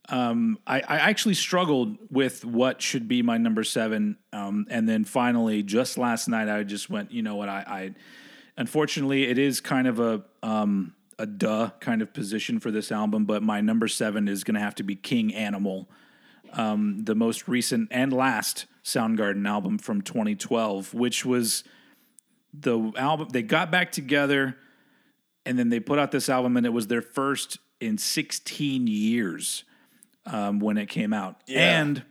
Um, 0.08 0.58
I, 0.66 0.80
I 0.80 0.96
actually 0.98 1.34
struggled 1.34 1.96
with 2.10 2.44
what 2.44 2.82
should 2.82 3.06
be 3.06 3.22
my 3.22 3.38
number 3.38 3.62
seven, 3.62 4.16
um, 4.32 4.66
and 4.68 4.88
then 4.88 5.04
finally, 5.04 5.62
just 5.62 5.96
last 5.98 6.28
night, 6.28 6.48
I 6.48 6.64
just 6.64 6.90
went. 6.90 7.12
You 7.12 7.22
know 7.22 7.36
what? 7.36 7.48
I, 7.48 7.64
I 7.66 7.94
unfortunately, 8.60 9.26
it 9.26 9.38
is 9.38 9.60
kind 9.60 9.88
of 9.88 9.98
a 9.98 10.22
um, 10.42 10.94
a 11.18 11.26
duh 11.26 11.70
kind 11.80 12.00
of 12.02 12.14
position 12.14 12.60
for 12.60 12.70
this 12.70 12.92
album, 12.92 13.24
but 13.24 13.42
my 13.42 13.60
number 13.60 13.88
seven 13.88 14.28
is 14.28 14.44
going 14.44 14.54
to 14.54 14.60
have 14.60 14.74
to 14.76 14.82
be 14.82 14.94
King 14.96 15.34
Animal, 15.34 15.88
um, 16.52 17.04
the 17.04 17.14
most 17.14 17.48
recent 17.48 17.88
and 17.90 18.12
last 18.12 18.66
Soundgarden 18.84 19.46
album 19.48 19.76
from 19.78 20.00
2012, 20.02 20.94
which 20.94 21.24
was 21.24 21.64
the 22.54 22.92
album 22.96 23.28
they 23.32 23.42
got 23.42 23.70
back 23.70 23.92
together 23.92 24.56
and 25.46 25.58
then 25.58 25.68
they 25.68 25.78
put 25.80 25.98
out 25.98 26.10
this 26.10 26.28
album 26.28 26.56
and 26.56 26.66
it 26.66 26.70
was 26.72 26.88
their 26.88 27.02
first 27.02 27.58
in 27.80 27.96
16 27.96 28.86
years 28.86 29.64
um, 30.26 30.58
when 30.58 30.76
it 30.76 30.86
came 30.88 31.12
out 31.12 31.36
Yeah. 31.46 31.80
and 31.80 32.02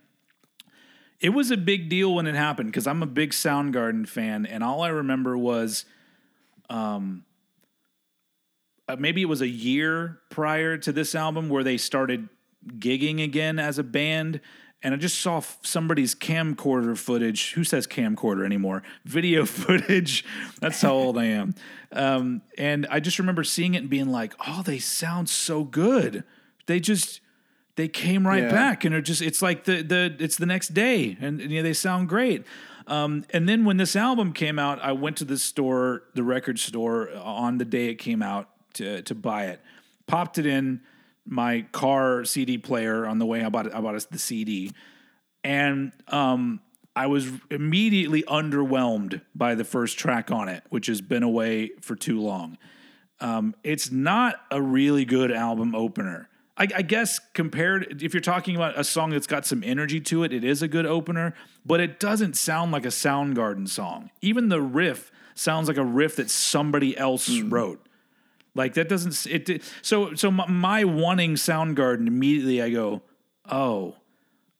it 1.20 1.30
was 1.30 1.52
a 1.52 1.58
big 1.58 1.90
deal 1.90 2.14
when 2.16 2.26
it 2.26 2.36
happened 2.36 2.70
because 2.72 2.88
i'm 2.88 3.04
a 3.04 3.06
big 3.06 3.32
soundgarden 3.32 4.08
fan 4.08 4.46
and 4.46 4.64
all 4.64 4.82
i 4.82 4.88
remember 4.88 5.38
was 5.38 5.84
um, 6.70 7.24
uh, 8.88 8.96
maybe 8.98 9.22
it 9.22 9.26
was 9.26 9.42
a 9.42 9.48
year 9.48 10.20
prior 10.30 10.78
to 10.78 10.92
this 10.92 11.14
album 11.16 11.50
where 11.50 11.64
they 11.64 11.78
started 11.78 12.30
gigging 12.68 13.24
again 13.24 13.60
as 13.60 13.78
a 13.80 13.84
band 13.84 14.42
and 14.82 14.94
I 14.94 14.98
just 14.98 15.20
saw 15.20 15.42
somebody's 15.62 16.16
camcorder 16.16 16.98
footage. 16.98 17.52
Who 17.54 17.66
says 17.66 17.86
camcorder 17.86 18.46
anymore? 18.46 18.82
Video 19.06 19.46
footage. 19.46 20.24
That's 20.62 20.82
how 20.82 20.94
old 20.94 21.18
I 21.18 21.26
am. 21.26 21.54
Um, 21.92 22.42
and 22.58 22.88
I 22.90 23.02
just 23.02 23.20
remember 23.20 23.44
seeing 23.44 23.74
it 23.74 23.80
and 23.80 23.90
being 23.90 24.10
like, 24.10 24.34
"Oh, 24.48 24.62
they 24.64 24.80
sound 24.80 25.28
so 25.28 25.66
good." 25.66 26.24
They 26.66 26.80
just 26.80 27.20
they 27.76 27.90
came 27.90 28.26
right 28.26 28.44
Yeah. 28.44 28.52
back, 28.52 28.86
and 28.86 28.96
it 28.96 29.02
just 29.02 29.22
it's 29.22 29.42
like 29.42 29.66
the 29.66 29.82
the 29.82 30.16
it's 30.18 30.38
the 30.38 30.46
next 30.46 30.70
day, 30.74 31.18
and, 31.20 31.42
you 31.42 31.58
know 31.58 31.64
they 31.64 31.74
sound 31.74 32.08
great. 32.08 32.46
Um, 32.90 33.24
and 33.30 33.48
then 33.48 33.66
when 33.66 33.78
this 33.78 33.96
album 33.96 34.34
came 34.34 34.58
out, 34.58 34.82
I 34.82 34.94
went 34.94 35.18
to 35.18 35.26
the 35.26 35.38
store, 35.38 36.04
the 36.16 36.24
record 36.24 36.60
store, 36.60 37.12
on 37.16 37.60
the 37.60 37.66
day 37.66 37.90
it 37.90 37.96
came 37.96 38.24
out 38.24 38.50
to 38.74 39.04
to 39.04 39.16
buy 39.16 39.46
it. 39.46 39.62
Popped 40.08 40.40
it 40.40 40.48
in 40.48 40.82
my 41.26 41.62
car 41.72 42.26
CD 42.26 42.58
player 42.58 43.06
on 43.06 43.20
the 43.20 43.26
way. 43.26 43.44
I 43.44 43.50
bought 43.50 43.68
it, 43.68 43.76
I 43.76 43.82
bought 43.82 43.96
us 43.96 44.06
the 44.06 44.18
CD, 44.18 44.72
and 45.44 45.92
um, 46.08 46.62
I 46.96 47.08
was 47.08 47.32
immediately 47.52 48.24
underwhelmed 48.24 49.22
by 49.36 49.54
the 49.54 49.64
first 49.64 50.00
track 50.00 50.32
on 50.32 50.50
it, 50.50 50.64
which 50.70 50.88
has 50.88 51.00
been 51.00 51.24
away 51.24 51.72
for 51.82 51.96
too 51.96 52.20
long. 52.20 52.58
Um, 53.22 53.54
it's 53.64 53.92
not 53.92 54.42
a 54.50 54.62
really 54.62 55.06
good 55.06 55.32
album 55.32 55.76
opener. 55.76 56.29
I, 56.60 56.68
I 56.76 56.82
guess 56.82 57.20
compared, 57.34 58.04
if 58.04 58.14
you're 58.14 58.22
talking 58.22 58.56
about 58.56 58.78
a 58.78 58.84
song 58.84 59.12
that's 59.12 59.28
got 59.28 59.46
some 59.46 59.64
energy 59.64 60.02
to 60.02 60.24
it, 60.24 60.34
it 60.34 60.44
is 60.44 60.62
a 60.62 60.68
good 60.68 60.86
opener, 60.86 61.34
but 61.66 61.80
it 61.80 62.00
doesn't 62.00 62.36
sound 62.36 62.74
like 62.74 62.86
a 62.86 62.90
Soundgarden 62.90 63.68
song. 63.70 64.12
Even 64.22 64.50
the 64.50 64.62
riff 64.62 65.10
sounds 65.36 65.70
like 65.70 65.78
a 65.78 65.86
riff 65.86 66.18
that 66.18 66.30
somebody 66.30 66.98
else 66.98 67.28
hmm. 67.28 67.50
wrote. 67.50 67.86
Like 68.56 68.74
that 68.74 68.90
doesn't 68.90 69.26
it? 69.26 69.50
it- 69.50 69.74
So 69.82 70.16
so 70.16 70.30
my, 70.30 70.48
my 70.48 70.84
wanting 70.84 71.36
Soundgarden 71.36 72.08
immediately, 72.08 72.62
I 72.62 72.70
go, 72.70 73.02
oh. 73.50 73.96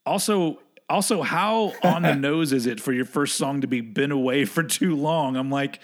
Also, 0.06 0.60
also, 0.90 1.22
how 1.22 1.74
on 1.84 2.02
the 2.02 2.16
nose 2.30 2.54
is 2.54 2.66
it 2.66 2.80
for 2.80 2.94
your 2.94 3.06
first 3.06 3.36
song 3.36 3.62
to 3.62 3.68
be 3.68 3.82
"Been 3.82 4.12
Away 4.12 4.46
for 4.46 4.64
Too 4.64 4.96
Long"? 4.96 5.36
I'm 5.36 5.52
like, 5.52 5.82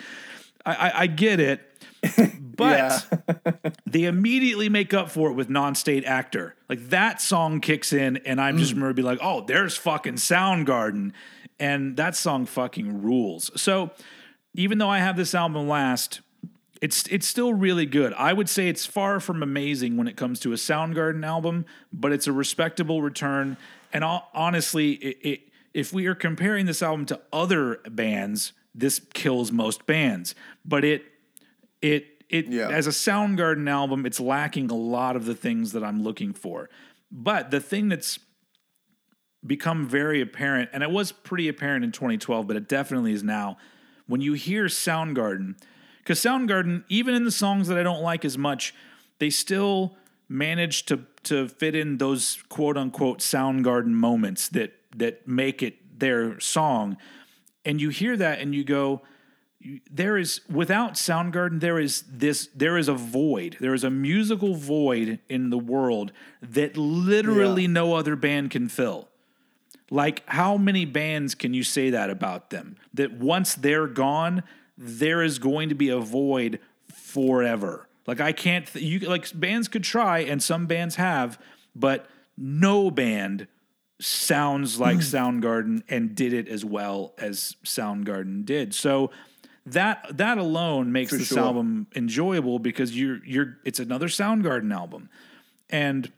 I, 0.66 0.76
I, 0.76 1.02
I 1.02 1.08
get 1.08 1.40
it, 1.40 1.62
but 2.56 3.06
they 3.86 4.04
immediately 4.04 4.70
make 4.70 4.94
up 4.94 5.10
for 5.10 5.30
it 5.30 5.34
with 5.34 5.50
non-state 5.50 6.06
actor. 6.06 6.56
Like 6.70 6.90
that 6.90 7.22
song 7.22 7.60
kicks 7.60 7.94
in, 7.94 8.18
and 8.18 8.40
I'm 8.40 8.58
just 8.58 8.74
remember 8.74 8.94
being 8.94 9.06
like, 9.06 9.20
"Oh, 9.22 9.42
there's 9.46 9.78
fucking 9.78 10.16
Soundgarden," 10.16 11.12
and 11.60 11.98
that 11.98 12.16
song 12.16 12.46
fucking 12.46 13.02
rules. 13.02 13.52
So, 13.60 13.92
even 14.54 14.78
though 14.78 14.90
I 14.90 15.00
have 15.00 15.18
this 15.18 15.36
album 15.36 15.68
last, 15.68 16.22
it's 16.82 17.08
it's 17.08 17.28
still 17.28 17.54
really 17.54 17.86
good. 17.86 18.14
I 18.14 18.34
would 18.34 18.50
say 18.50 18.68
it's 18.68 18.86
far 18.86 19.20
from 19.20 19.42
amazing 19.42 19.98
when 19.98 20.08
it 20.08 20.16
comes 20.16 20.40
to 20.42 20.54
a 20.54 20.56
Soundgarden 20.56 21.26
album, 21.26 21.66
but 21.92 22.12
it's 22.12 22.28
a 22.28 22.34
respectable 22.34 23.02
return. 23.02 23.58
And 23.94 24.04
hon- 24.04 24.24
honestly, 24.34 24.94
it, 24.94 25.18
it, 25.22 25.42
if 25.74 25.94
we 25.94 26.06
are 26.08 26.16
comparing 26.16 26.66
this 26.66 26.82
album 26.82 27.06
to 27.08 27.20
other 27.32 27.80
bands, 27.90 28.54
this 28.74 29.00
kills 29.14 29.52
most 29.52 29.86
bands. 29.86 30.36
But 30.66 30.84
it 30.84 31.06
it 31.94 32.06
it 32.30 32.48
Yeah. 32.48 32.70
as 32.70 32.88
a 32.88 32.92
Soundgarden 32.92 33.70
album, 33.70 34.06
it's 34.06 34.20
lacking 34.20 34.72
a 34.72 34.76
lot 34.76 35.16
of 35.16 35.26
the 35.26 35.36
things 35.36 35.74
that 35.74 35.84
I'm 35.84 36.02
looking 36.02 36.34
for. 36.34 36.70
But 37.12 37.52
the 37.52 37.60
thing 37.60 37.88
that's 37.88 38.18
become 39.46 39.88
very 39.88 40.22
apparent, 40.22 40.72
and 40.74 40.82
it 40.82 40.90
was 40.90 41.12
pretty 41.12 41.48
apparent 41.48 41.86
in 41.86 41.92
2012, 41.92 42.48
but 42.48 42.56
it 42.56 42.68
definitely 42.68 43.14
is 43.14 43.24
now. 43.24 43.58
When 44.08 44.22
you 44.22 44.34
hear 44.34 44.66
Soundgarden, 44.66 45.56
because 46.00 46.20
Soundgarden, 46.20 46.84
even 46.90 47.14
in 47.14 47.24
the 47.26 47.32
songs 47.32 47.68
that 47.68 47.78
I 47.78 47.84
don't 47.84 48.02
like 48.02 48.26
as 48.26 48.38
much, 48.38 48.74
they 49.20 49.30
still 49.30 49.96
manage 50.28 50.86
to 50.88 51.02
to 51.24 51.48
fit 51.48 51.76
in 51.76 51.98
those 51.98 52.44
quote 52.50 52.78
unquote 52.78 53.20
Soundgarden 53.20 53.94
moments 53.94 54.48
that 54.50 54.74
that 54.96 55.28
make 55.28 55.62
it 55.62 56.00
their 56.00 56.40
song. 56.40 56.98
And 57.64 57.80
you 57.82 57.90
hear 57.90 58.18
that 58.18 58.40
and 58.40 58.54
you 58.54 58.64
go, 58.64 59.02
there 59.92 60.18
is 60.18 60.42
without 60.50 60.94
Soundgarden, 60.94 61.60
there 61.60 61.80
is 61.80 62.04
this 62.10 62.48
there 62.56 62.78
is 62.78 62.88
a 62.88 62.94
void. 62.94 63.58
There 63.60 63.74
is 63.74 63.84
a 63.84 63.90
musical 63.90 64.56
void 64.56 65.20
in 65.30 65.50
the 65.50 65.58
world 65.58 66.12
that 66.42 66.78
literally 66.78 67.64
Yeah. 67.64 67.70
no 67.70 67.94
other 67.96 68.16
band 68.16 68.52
can 68.52 68.70
fill. 68.70 69.08
Like, 69.92 70.24
how 70.28 70.58
many 70.58 70.86
bands 70.86 71.36
can 71.36 71.54
you 71.54 71.64
say 71.64 71.90
that 71.92 72.10
about 72.10 72.50
them? 72.50 72.76
That 72.94 73.14
once 73.14 73.54
they're 73.56 73.88
gone, 73.88 74.44
there 74.78 75.22
is 75.22 75.38
going 75.40 75.70
to 75.70 75.76
be 75.76 75.90
a 75.90 76.00
void 76.00 76.60
forever. 76.92 77.88
Like, 78.08 78.20
I 78.20 78.32
can't, 78.32 78.66
th- 78.68 78.84
you 78.84 79.08
like, 79.08 79.28
bands 79.40 79.68
could 79.68 79.84
try, 79.84 80.20
and 80.20 80.42
some 80.42 80.66
bands 80.66 80.96
have, 80.96 81.40
but 81.76 82.08
no 82.38 82.92
band 82.92 83.48
sounds 84.00 84.80
like 84.80 84.98
Soundgarden 85.14 85.84
and 85.88 86.16
did 86.16 86.34
it 86.34 86.48
as 86.48 86.66
well 86.66 87.14
as 87.18 87.56
Soundgarden 87.64 88.44
did. 88.46 88.74
So, 88.74 89.12
that 89.68 90.18
that 90.18 90.38
alone 90.38 90.92
makes 90.92 91.12
For 91.12 91.18
this 91.18 91.30
sure. 91.30 91.40
album 91.40 91.88
enjoyable 91.96 92.60
because 92.60 92.98
you're 92.98 93.24
you're 93.26 93.58
it's 93.66 93.80
another 93.80 94.08
Soundgarden 94.08 94.74
album. 94.74 95.10
And 95.70 96.12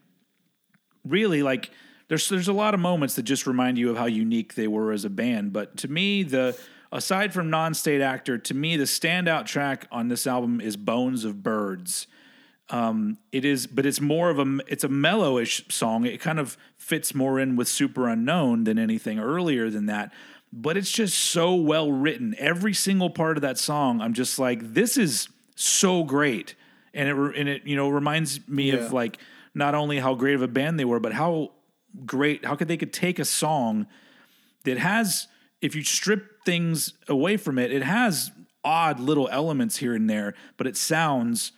really 1.10 1.44
like 1.44 1.72
there's 2.08 2.30
there's 2.30 2.48
a 2.48 2.54
lot 2.54 2.74
of 2.74 2.80
moments 2.80 3.16
that 3.16 3.24
just 3.24 3.48
remind 3.48 3.78
you 3.78 3.90
of 3.90 3.98
how 3.98 4.06
unique 4.06 4.56
they 4.56 4.68
were 4.68 4.92
as 4.92 5.06
a 5.06 5.10
band 5.10 5.54
but 5.54 5.78
to 5.78 5.88
me 5.88 6.24
the 6.24 6.58
aside 6.92 7.34
from 7.34 7.50
non-state 7.50 8.02
actor 8.02 8.38
to 8.38 8.54
me 8.54 8.78
the 8.78 8.86
standout 8.86 9.46
track 9.46 9.88
on 9.92 10.08
this 10.08 10.28
album 10.28 10.62
is 10.62 10.78
bones 10.78 11.26
of 11.26 11.44
birds 11.44 12.08
um, 12.70 13.18
it 13.32 13.46
is 13.46 13.66
but 13.66 13.86
it's 13.86 14.02
more 14.02 14.30
of 14.30 14.40
a 14.40 14.60
it's 14.68 14.84
a 14.84 14.90
mellowish 14.90 15.72
song 15.72 16.06
it 16.06 16.20
kind 16.20 16.40
of 16.40 16.58
fits 16.76 17.16
more 17.16 17.40
in 17.40 17.56
with 17.56 17.68
Superunknown 17.68 18.66
than 18.66 18.78
anything 18.78 19.20
earlier 19.20 19.70
than 19.70 19.86
that 19.86 20.12
but 20.54 20.78
it's 20.78 20.92
just 20.92 21.18
so 21.18 21.56
well 21.56 21.92
written 21.92 22.36
every 22.38 22.74
single 22.74 23.10
part 23.10 23.38
of 23.38 23.42
that 23.42 23.58
song 23.58 24.02
i'm 24.02 24.14
just 24.14 24.40
like 24.40 24.74
this 24.74 24.98
is 24.98 25.28
so 25.56 26.04
great 26.04 26.56
and 26.94 27.10
it 27.10 27.16
and 27.38 27.50
it 27.50 27.66
you 27.66 27.76
know 27.76 27.90
reminds 27.90 28.48
me 28.48 28.72
Yeah. 28.72 28.78
of 28.78 28.94
like 28.94 29.18
not 29.54 29.74
only 29.76 30.00
how 30.00 30.14
great 30.14 30.36
of 30.36 30.42
a 30.44 30.48
band 30.48 30.80
they 30.80 30.86
were, 30.86 31.00
but 31.00 31.14
how 31.14 31.52
great 32.06 32.46
how 32.46 32.54
could 32.56 32.68
they 32.68 32.78
could 32.78 32.94
take 32.94 33.18
a 33.18 33.26
song 33.26 33.88
that 34.66 34.78
has 34.78 35.28
if 35.62 35.74
you 35.76 35.84
strip 35.84 36.44
things 36.46 36.94
away 37.08 37.38
from 37.38 37.58
it, 37.58 37.72
it 37.72 37.82
has 37.82 38.30
odd 38.64 39.00
little 39.00 39.28
elements 39.30 39.78
here 39.78 39.96
and 39.96 40.08
there, 40.08 40.36
but 40.58 40.68
it 40.68 40.78
sounds 40.78 41.54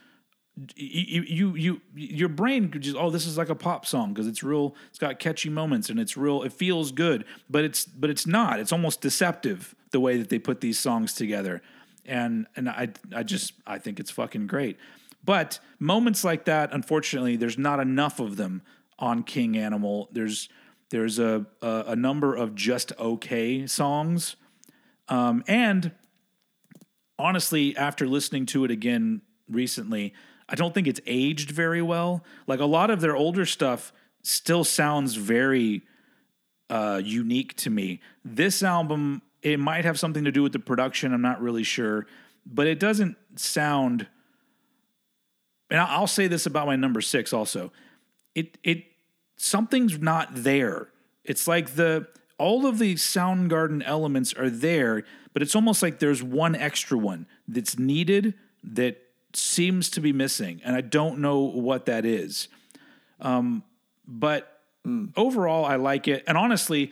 you 0.76 1.22
you, 1.22 1.56
you 1.56 1.82
your 1.95 2.30
brain 2.30 2.69
could 2.69 2.82
just 2.82 2.98
oh 2.98 3.10
this 3.10 3.26
is 3.26 3.38
like 3.38 3.50
a 3.50 3.56
pop 3.56 3.86
song 3.86 4.13
because 4.13 4.28
it's 4.28 4.43
real 4.43 4.76
it's 4.89 5.00
got 5.00 5.19
catchy 5.19 5.50
moments 5.50 5.89
and 5.89 6.00
it's 6.00 6.17
real 6.17 6.43
it 6.43 6.52
feels 6.52 6.91
good 6.91 7.24
but 7.50 7.63
it's 7.63 7.86
but 7.86 8.10
it's 8.10 8.26
not. 8.26 8.60
It's 8.60 8.72
almost 8.72 9.02
deceptive 9.02 9.76
the 9.91 10.00
way 10.00 10.17
that 10.17 10.30
they 10.30 10.39
put 10.39 10.62
these 10.62 10.80
songs 10.80 11.13
together. 11.13 11.62
And 12.06 12.48
and 12.56 12.69
I 12.69 12.89
I 13.13 13.24
just 13.24 13.54
I 13.65 13.78
think 13.78 14.00
it's 14.00 14.12
fucking 14.12 14.48
great. 14.48 14.78
But 15.24 15.60
moments 15.80 16.24
like 16.24 16.45
that 16.45 16.74
unfortunately 16.74 17.36
there's 17.36 17.58
not 17.58 17.80
enough 17.80 18.19
of 18.19 18.38
them 18.38 18.62
on 18.98 19.24
King 19.24 19.58
Animal. 19.58 20.10
There's 20.12 20.50
there's 20.89 21.19
a 21.19 21.45
a, 21.62 21.84
a 21.88 21.95
number 21.95 22.36
of 22.36 22.56
just 22.56 22.91
okay 23.00 23.67
songs. 23.67 24.36
Um, 25.08 25.43
and 25.48 25.91
honestly 27.17 27.76
after 27.76 28.08
listening 28.08 28.45
to 28.45 28.63
it 28.63 28.72
again 28.72 29.22
recently 29.50 30.13
I 30.50 30.56
don't 30.56 30.74
think 30.74 30.88
it's 30.88 31.00
aged 31.06 31.52
very 31.52 31.82
well. 31.82 32.24
Like 32.48 32.60
a 32.60 32.66
lot 32.66 32.90
of 32.90 33.02
their 33.02 33.16
older 33.16 33.46
stuff 33.46 33.94
still 34.24 34.64
sounds 34.64 35.16
very 35.16 35.84
uh, 36.70 37.02
unique 37.04 37.56
to 37.58 37.70
me. 37.70 38.02
This 38.26 38.64
album, 38.64 39.22
it 39.42 39.60
might 39.60 39.86
have 39.86 40.00
something 40.00 40.24
to 40.26 40.32
do 40.32 40.44
with 40.44 40.52
the 40.52 40.60
production. 40.60 41.14
I'm 41.14 41.22
not 41.22 41.42
really 41.42 41.64
sure, 41.64 42.08
but 42.46 42.68
it 42.68 42.80
doesn't 42.80 43.16
sound. 43.36 44.08
And 45.70 45.80
I'll 45.80 46.08
say 46.08 46.28
this 46.28 46.46
about 46.46 46.66
my 46.66 46.76
number 46.76 47.02
six 47.02 47.32
also. 47.32 47.72
It 48.34 48.58
it 48.64 48.86
something's 49.38 50.00
not 50.00 50.30
there. 50.32 50.90
It's 51.24 51.48
like 51.48 51.76
the 51.76 52.08
all 52.40 52.66
of 52.66 52.80
the 52.80 52.96
Soundgarden 52.96 53.84
elements 53.86 54.34
are 54.34 54.50
there, 54.50 55.04
but 55.34 55.42
it's 55.42 55.56
almost 55.56 55.84
like 55.84 56.00
there's 56.00 56.24
one 56.24 56.56
extra 56.56 56.98
one 56.98 57.28
that's 57.48 57.78
needed 57.78 58.34
that 58.64 58.98
seems 59.34 59.89
to 59.92 60.02
be 60.02 60.13
missing, 60.13 60.62
and 60.63 60.76
I 60.76 60.82
don't 60.82 61.20
know 61.20 61.39
what 61.39 61.86
that 61.86 62.06
is. 62.06 62.48
Um, 63.20 63.63
but 64.08 64.62
mm. 64.86 65.12
overall, 65.15 65.65
I 65.65 65.76
like 65.76 66.08
it. 66.08 66.24
And 66.28 66.38
honestly, 66.38 66.92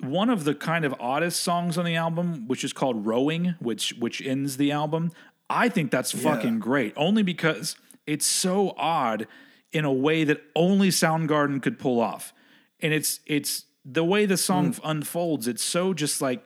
one 0.00 0.30
of 0.30 0.44
the 0.44 0.54
kind 0.54 0.84
of 0.84 0.94
oddest 0.98 1.40
songs 1.40 1.78
on 1.78 1.84
the 1.84 1.96
album, 1.96 2.46
which 2.48 2.64
is 2.64 2.72
called 2.72 3.06
"Rowing," 3.06 3.54
which 3.60 3.94
which 3.98 4.20
ends 4.22 4.56
the 4.56 4.72
album, 4.72 5.12
I 5.48 5.68
think 5.68 5.90
that's 5.90 6.12
fucking 6.12 6.54
yeah. 6.54 6.60
great. 6.60 6.92
Only 6.96 7.22
because 7.22 7.76
it's 8.06 8.26
so 8.26 8.74
odd 8.76 9.26
in 9.72 9.84
a 9.84 9.92
way 9.92 10.24
that 10.24 10.42
only 10.56 10.88
Soundgarden 10.88 11.62
could 11.62 11.78
pull 11.78 12.00
off, 12.00 12.32
and 12.80 12.92
it's 12.92 13.20
it's 13.26 13.64
the 13.84 14.04
way 14.04 14.26
the 14.26 14.36
song 14.36 14.72
mm. 14.72 14.80
unfolds. 14.84 15.48
It's 15.48 15.62
so 15.62 15.94
just 15.94 16.20
like 16.20 16.44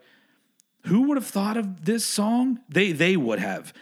who 0.87 1.03
would 1.03 1.17
have 1.17 1.27
thought 1.27 1.57
of 1.57 1.85
this 1.85 2.05
song? 2.05 2.61
They 2.69 2.93
they 2.93 3.17
would 3.17 3.39
have 3.39 3.73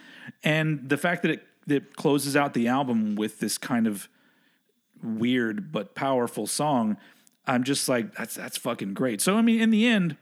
and 0.43 0.89
the 0.89 0.97
fact 0.97 1.21
that 1.23 1.31
it 1.31 1.43
that 1.67 1.95
closes 1.95 2.35
out 2.35 2.53
the 2.53 2.67
album 2.67 3.15
with 3.15 3.39
this 3.39 3.57
kind 3.57 3.87
of 3.87 4.09
weird 5.01 5.71
but 5.71 5.95
powerful 5.95 6.45
song, 6.47 6.97
I'm 7.47 7.63
just 7.63 7.87
like 7.87 8.15
that's 8.15 8.35
that's 8.35 8.57
fucking 8.57 8.93
great. 8.93 9.21
So 9.21 9.37
I 9.37 9.41
mean, 9.41 9.61
in 9.61 9.69
the 9.69 9.85
end, 9.85 10.17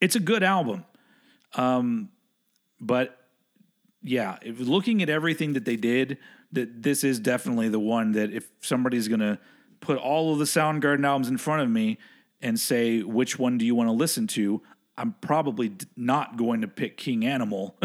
it's 0.00 0.16
a 0.16 0.20
good 0.20 0.42
album, 0.42 0.84
um, 1.54 2.10
but 2.80 3.16
yeah, 4.02 4.38
if 4.42 4.58
looking 4.60 5.02
at 5.02 5.10
everything 5.10 5.52
that 5.54 5.64
they 5.64 5.76
did, 5.76 6.18
that 6.52 6.82
this 6.82 7.04
is 7.04 7.20
definitely 7.20 7.68
the 7.68 7.80
one 7.80 8.12
that 8.12 8.32
if 8.32 8.48
somebody's 8.60 9.08
gonna 9.08 9.38
put 9.80 9.98
all 9.98 10.32
of 10.32 10.38
the 10.38 10.44
Soundgarden 10.44 11.04
albums 11.04 11.28
in 11.28 11.38
front 11.38 11.62
of 11.62 11.70
me 11.70 11.98
and 12.42 12.58
say 12.58 13.02
which 13.02 13.38
one 13.38 13.58
do 13.58 13.64
you 13.64 13.74
want 13.74 13.88
to 13.88 13.92
listen 13.92 14.26
to, 14.26 14.62
I'm 14.98 15.14
probably 15.20 15.72
not 15.96 16.36
going 16.36 16.60
to 16.60 16.68
pick 16.68 16.96
King 16.96 17.24
Animal 17.24 17.76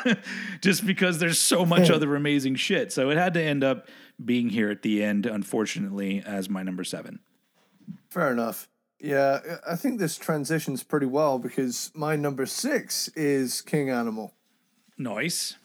just 0.62 0.86
because 0.86 1.18
there's 1.18 1.38
so 1.38 1.66
much 1.66 1.90
other 1.90 2.16
amazing 2.16 2.54
shit. 2.54 2.90
So 2.92 3.10
it 3.10 3.18
had 3.18 3.34
to 3.34 3.42
end 3.42 3.62
up 3.62 3.88
being 4.24 4.48
here 4.48 4.70
at 4.70 4.82
the 4.82 5.02
end, 5.04 5.26
unfortunately, 5.26 6.22
as 6.24 6.48
my 6.48 6.62
number 6.62 6.84
seven. 6.84 7.20
Fair 8.10 8.32
enough. 8.32 8.68
Yeah, 8.98 9.40
I 9.68 9.76
think 9.76 9.98
this 9.98 10.16
transitions 10.16 10.82
pretty 10.82 11.06
well 11.06 11.38
because 11.38 11.90
my 11.94 12.16
number 12.16 12.46
six 12.46 13.08
is 13.08 13.60
King 13.60 13.90
Animal. 13.90 14.32
Nice. 14.96 15.56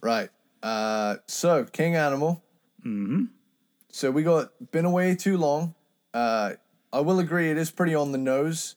Right. 0.00 0.30
Uh, 0.62 1.16
so 1.26 1.64
King 1.64 1.96
Animal. 1.96 2.42
Mm-hmm. 2.82 3.24
So 3.90 4.10
we 4.10 4.22
got 4.22 4.52
been 4.70 4.86
away 4.86 5.16
too 5.16 5.36
long. 5.36 5.74
Uh, 6.14 6.52
I 6.92 7.00
will 7.00 7.18
agree, 7.18 7.50
it 7.50 7.58
is 7.58 7.70
pretty 7.70 7.94
on 7.94 8.12
the 8.12 8.18
nose 8.18 8.76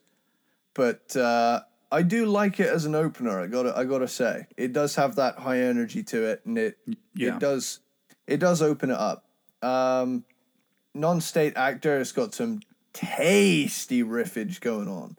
but 0.74 1.16
uh, 1.16 1.62
I 1.92 2.02
do 2.02 2.26
like 2.26 2.60
it 2.60 2.68
as 2.68 2.86
an 2.86 2.96
opener. 2.96 3.40
I 3.40 3.48
got 3.48 3.66
I 3.78 3.84
got 3.84 4.00
to 4.00 4.08
say, 4.08 4.48
it 4.58 4.74
does 4.74 4.96
have 4.96 5.16
that 5.16 5.40
high 5.40 5.60
energy 5.60 6.04
to 6.04 6.26
it, 6.26 6.42
and 6.46 6.58
it 6.58 6.78
yeah. 7.14 7.36
it 7.36 7.40
does 7.40 7.80
it 8.28 8.38
does 8.38 8.62
open 8.62 8.90
it 8.90 8.98
up. 8.98 9.26
Um, 9.62 10.26
non-state 10.94 11.56
actor 11.56 11.98
has 11.98 12.12
got 12.12 12.34
some 12.34 12.62
tasty 12.94 14.04
riffage 14.04 14.60
going 14.60 14.88
on, 14.88 15.18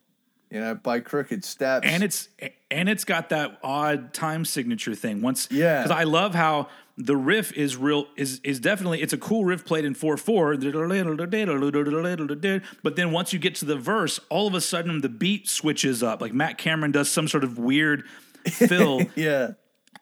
you 0.51 0.61
know, 0.61 0.75
by 0.75 1.01
crooked 1.01 1.45
steps, 1.45 1.87
and 1.87 2.03
it's 2.03 2.29
and 2.71 2.89
it's 2.89 3.05
got 3.05 3.29
that 3.29 3.59
odd 3.63 4.13
time 4.13 4.45
signature 4.45 4.95
thing. 4.95 5.23
Once, 5.23 5.49
yeah, 5.51 5.83
because 5.83 5.97
I 5.97 6.05
love 6.05 6.35
how 6.35 6.69
the 6.97 7.17
riff 7.17 7.53
is 7.53 7.77
real 7.77 8.07
is 8.17 8.41
is 8.45 8.61
definitely 8.61 9.03
it's 9.03 9.13
a 9.13 9.19
cool 9.19 9.45
riff 9.45 9.65
played 9.65 9.85
in 9.85 9.95
4-4 9.95 12.71
but 12.83 12.95
then 12.95 13.11
once 13.11 13.33
you 13.33 13.41
get 13.41 13.57
to 13.57 13.65
the 13.65 13.77
verse 13.77 14.21
all 14.29 14.47
of 14.47 14.55
a 14.55 14.61
sudden 14.61 15.01
the 15.01 15.09
beat 15.09 15.49
switches 15.49 16.03
up. 16.03 16.21
Like 16.21 16.33
Matt 16.33 16.59
Cameron 16.59 16.93
does 16.93 17.09
some 17.09 17.29
sort 17.29 17.45
of 17.45 17.59
weird 17.59 18.05
fill. 18.47 19.03
Yeah. 19.17 19.53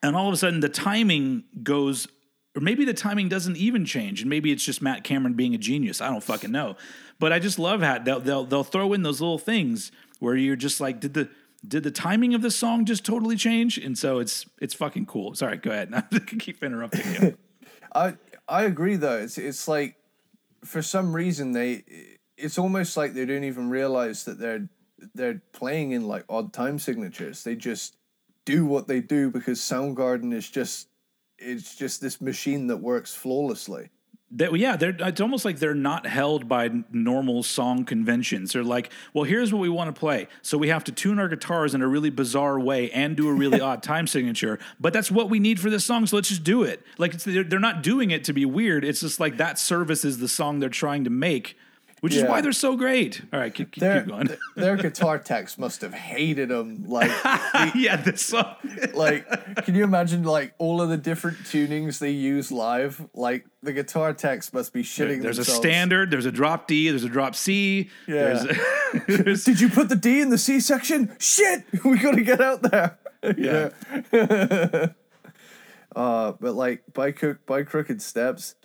And 0.05 0.17
all 0.17 0.27
of 0.27 0.35
a 0.35 0.37
sudden 0.37 0.61
the 0.61 0.69
timing 0.69 1.45
goes 1.63 2.09
or 2.57 2.61
maybe 2.61 2.85
the 2.85 2.95
timing 2.95 3.29
doesn't 3.29 3.57
even 3.57 3.85
change. 3.85 4.21
And 4.21 4.29
maybe 4.29 4.53
it's 4.53 4.65
just 4.65 4.83
Matt 4.83 5.05
Cameron 5.05 5.35
being 5.35 5.55
a 5.55 5.59
genius. 5.59 6.01
I 6.01 6.11
don't 6.11 6.23
fucking 6.23 6.51
know. 6.51 6.77
But 7.19 7.33
I 7.33 7.39
just 7.39 7.59
love 7.59 7.83
how 7.83 7.99
they'll 7.99 8.21
they'll, 8.21 8.45
they'll 8.45 8.65
throw 8.65 8.93
in 8.93 9.03
those 9.03 9.21
little 9.21 9.39
things 9.39 9.93
where 10.19 10.35
you're 10.35 10.57
just 10.57 10.81
like 10.81 11.01
did 11.01 11.15
the 11.15 11.29
did 11.67 11.83
the 11.85 11.91
timing 11.91 12.35
of 12.35 12.43
the 12.43 12.51
song 12.51 12.85
just 12.85 13.05
totally 13.05 13.37
change? 13.37 13.79
And 13.79 13.97
so 13.97 14.19
it's 14.19 14.47
it's 14.61 14.75
fucking 14.75 15.07
cool. 15.07 15.35
Sorry, 15.35 15.57
go 15.57 15.71
ahead. 15.71 15.93
I 15.95 16.19
keep 16.19 16.63
interrupting 16.63 17.23
you. 17.23 17.39
I 17.95 18.15
I 18.49 18.65
agree 18.65 18.97
though. 18.97 19.19
It's 19.19 19.39
it's 19.39 19.69
like 19.69 19.97
for 20.65 20.83
some 20.83 21.15
reason 21.15 21.53
they 21.53 21.85
it's 22.37 22.59
almost 22.59 22.97
like 22.97 23.15
they 23.15 23.25
don't 23.25 23.45
even 23.45 23.71
realize 23.71 24.25
that 24.25 24.39
they're 24.39 24.69
they're 25.15 25.43
playing 25.53 25.93
in 25.93 26.07
like 26.07 26.25
odd 26.29 26.53
time 26.53 26.79
signatures. 26.79 27.45
They 27.45 27.57
just 27.57 27.97
do 28.45 28.67
what 28.67 28.89
they 28.89 29.01
do 29.01 29.31
because 29.31 29.61
Soundgarden 29.61 30.33
is 30.33 30.49
just 30.49 30.89
it's 31.39 31.75
just 31.75 32.01
this 32.01 32.21
machine 32.21 32.69
that 32.69 32.79
works 32.79 33.15
flawlessly. 33.15 33.91
That, 34.35 34.57
yeah, 34.59 34.77
they're, 34.77 34.97
it's 34.99 35.21
almost 35.21 35.45
like 35.45 35.59
they're 35.59 35.75
not 35.75 36.07
held 36.07 36.49
by 36.49 36.71
normal 36.91 37.43
song 37.43 37.85
conventions. 37.85 38.53
They're 38.53 38.65
like, 38.65 38.91
well, 39.13 39.25
here's 39.25 39.53
what 39.53 39.61
we 39.61 39.69
want 39.69 39.95
to 39.95 39.99
play. 39.99 40.27
So 40.41 40.57
we 40.57 40.69
have 40.69 40.85
to 40.85 40.93
tune 40.93 41.19
our 41.19 41.29
guitars 41.29 41.75
in 41.75 41.83
a 41.83 41.87
really 41.87 42.11
bizarre 42.11 42.59
way 42.59 42.91
and 42.93 43.17
do 43.17 43.29
a 43.29 43.33
really 43.33 43.61
odd 43.61 43.83
time 43.83 44.07
signature. 44.07 44.59
But 44.81 44.93
that's 44.93 45.11
what 45.11 45.29
we 45.29 45.39
need 45.39 45.61
for 45.61 45.69
this 45.69 45.85
song. 45.85 46.07
So 46.07 46.17
let's 46.17 46.29
just 46.29 46.45
do 46.45 46.63
it. 46.63 46.83
Like 46.97 47.13
they're, 47.13 47.45
they're 47.45 47.61
not 47.61 47.83
doing 47.83 48.11
it 48.11 48.25
to 48.25 48.33
be 48.33 48.47
weird. 48.47 48.85
It's 48.85 49.01
just 49.01 49.21
like 49.21 49.37
that 49.37 49.59
service 49.59 50.05
is 50.05 50.19
the 50.19 50.29
song 50.29 50.61
they're 50.61 50.71
trying 50.71 51.05
to 51.05 51.11
make 51.11 51.57
which 52.03 52.15
yeah. 52.15 52.23
is 52.23 52.29
why 52.29 52.41
they're 52.41 52.51
so 52.51 52.77
great. 52.77 53.23
All 53.33 53.39
right, 53.39 53.55
keep, 53.55 53.71
keep, 53.71 53.81
their, 53.81 54.01
keep 54.01 54.11
going. 54.11 54.29
their 54.57 54.77
guitar 54.77 55.21
techs 55.21 55.57
must 55.57 55.83
have 55.83 55.95
hated 55.95 56.49
them. 56.49 56.85
Like, 56.89 57.13
yeah, 57.77 57.95
this 57.95 58.23
song. 58.23 58.57
like, 58.93 59.25
can 59.65 59.77
you 59.77 59.85
imagine 59.85 60.25
like 60.25 60.53
all 60.59 60.83
of 60.83 60.89
the 60.89 60.97
different 60.97 61.39
tunings 61.45 62.01
they 62.01 62.11
use 62.11 62.51
live? 62.51 63.09
Like, 63.15 63.47
the 63.63 63.73
guitar 63.73 64.13
techs 64.15 64.53
must 64.53 64.73
be 64.73 64.83
shitting. 64.83 64.97
There, 64.97 65.23
there's 65.23 65.37
themselves. 65.37 65.61
a 65.61 65.63
standard. 65.63 66.11
There's 66.11 66.27
a 66.27 66.33
drop 66.33 66.67
D. 66.67 66.89
There's 66.89 67.05
a 67.05 67.09
drop 67.09 67.37
C. 67.37 67.89
Yeah. 68.09 68.43
There's 68.43 68.59
there's, 69.07 69.45
Did 69.45 69.61
you 69.61 69.69
put 69.69 69.89
the 69.89 69.95
D 69.95 70.21
in 70.21 70.31
the 70.31 70.39
C 70.39 70.59
section? 70.59 71.15
Shit, 71.21 71.63
we 71.85 71.99
got 71.99 72.17
to 72.17 72.25
get 72.25 72.41
out 72.41 72.63
there. 72.63 72.99
Yeah. 73.39 73.71
uh, 75.95 76.33
but 76.33 76.55
like 76.55 76.83
by 76.93 77.13
cook 77.13 77.47
by 77.47 77.63
crooked 77.63 78.03
steps 78.03 78.57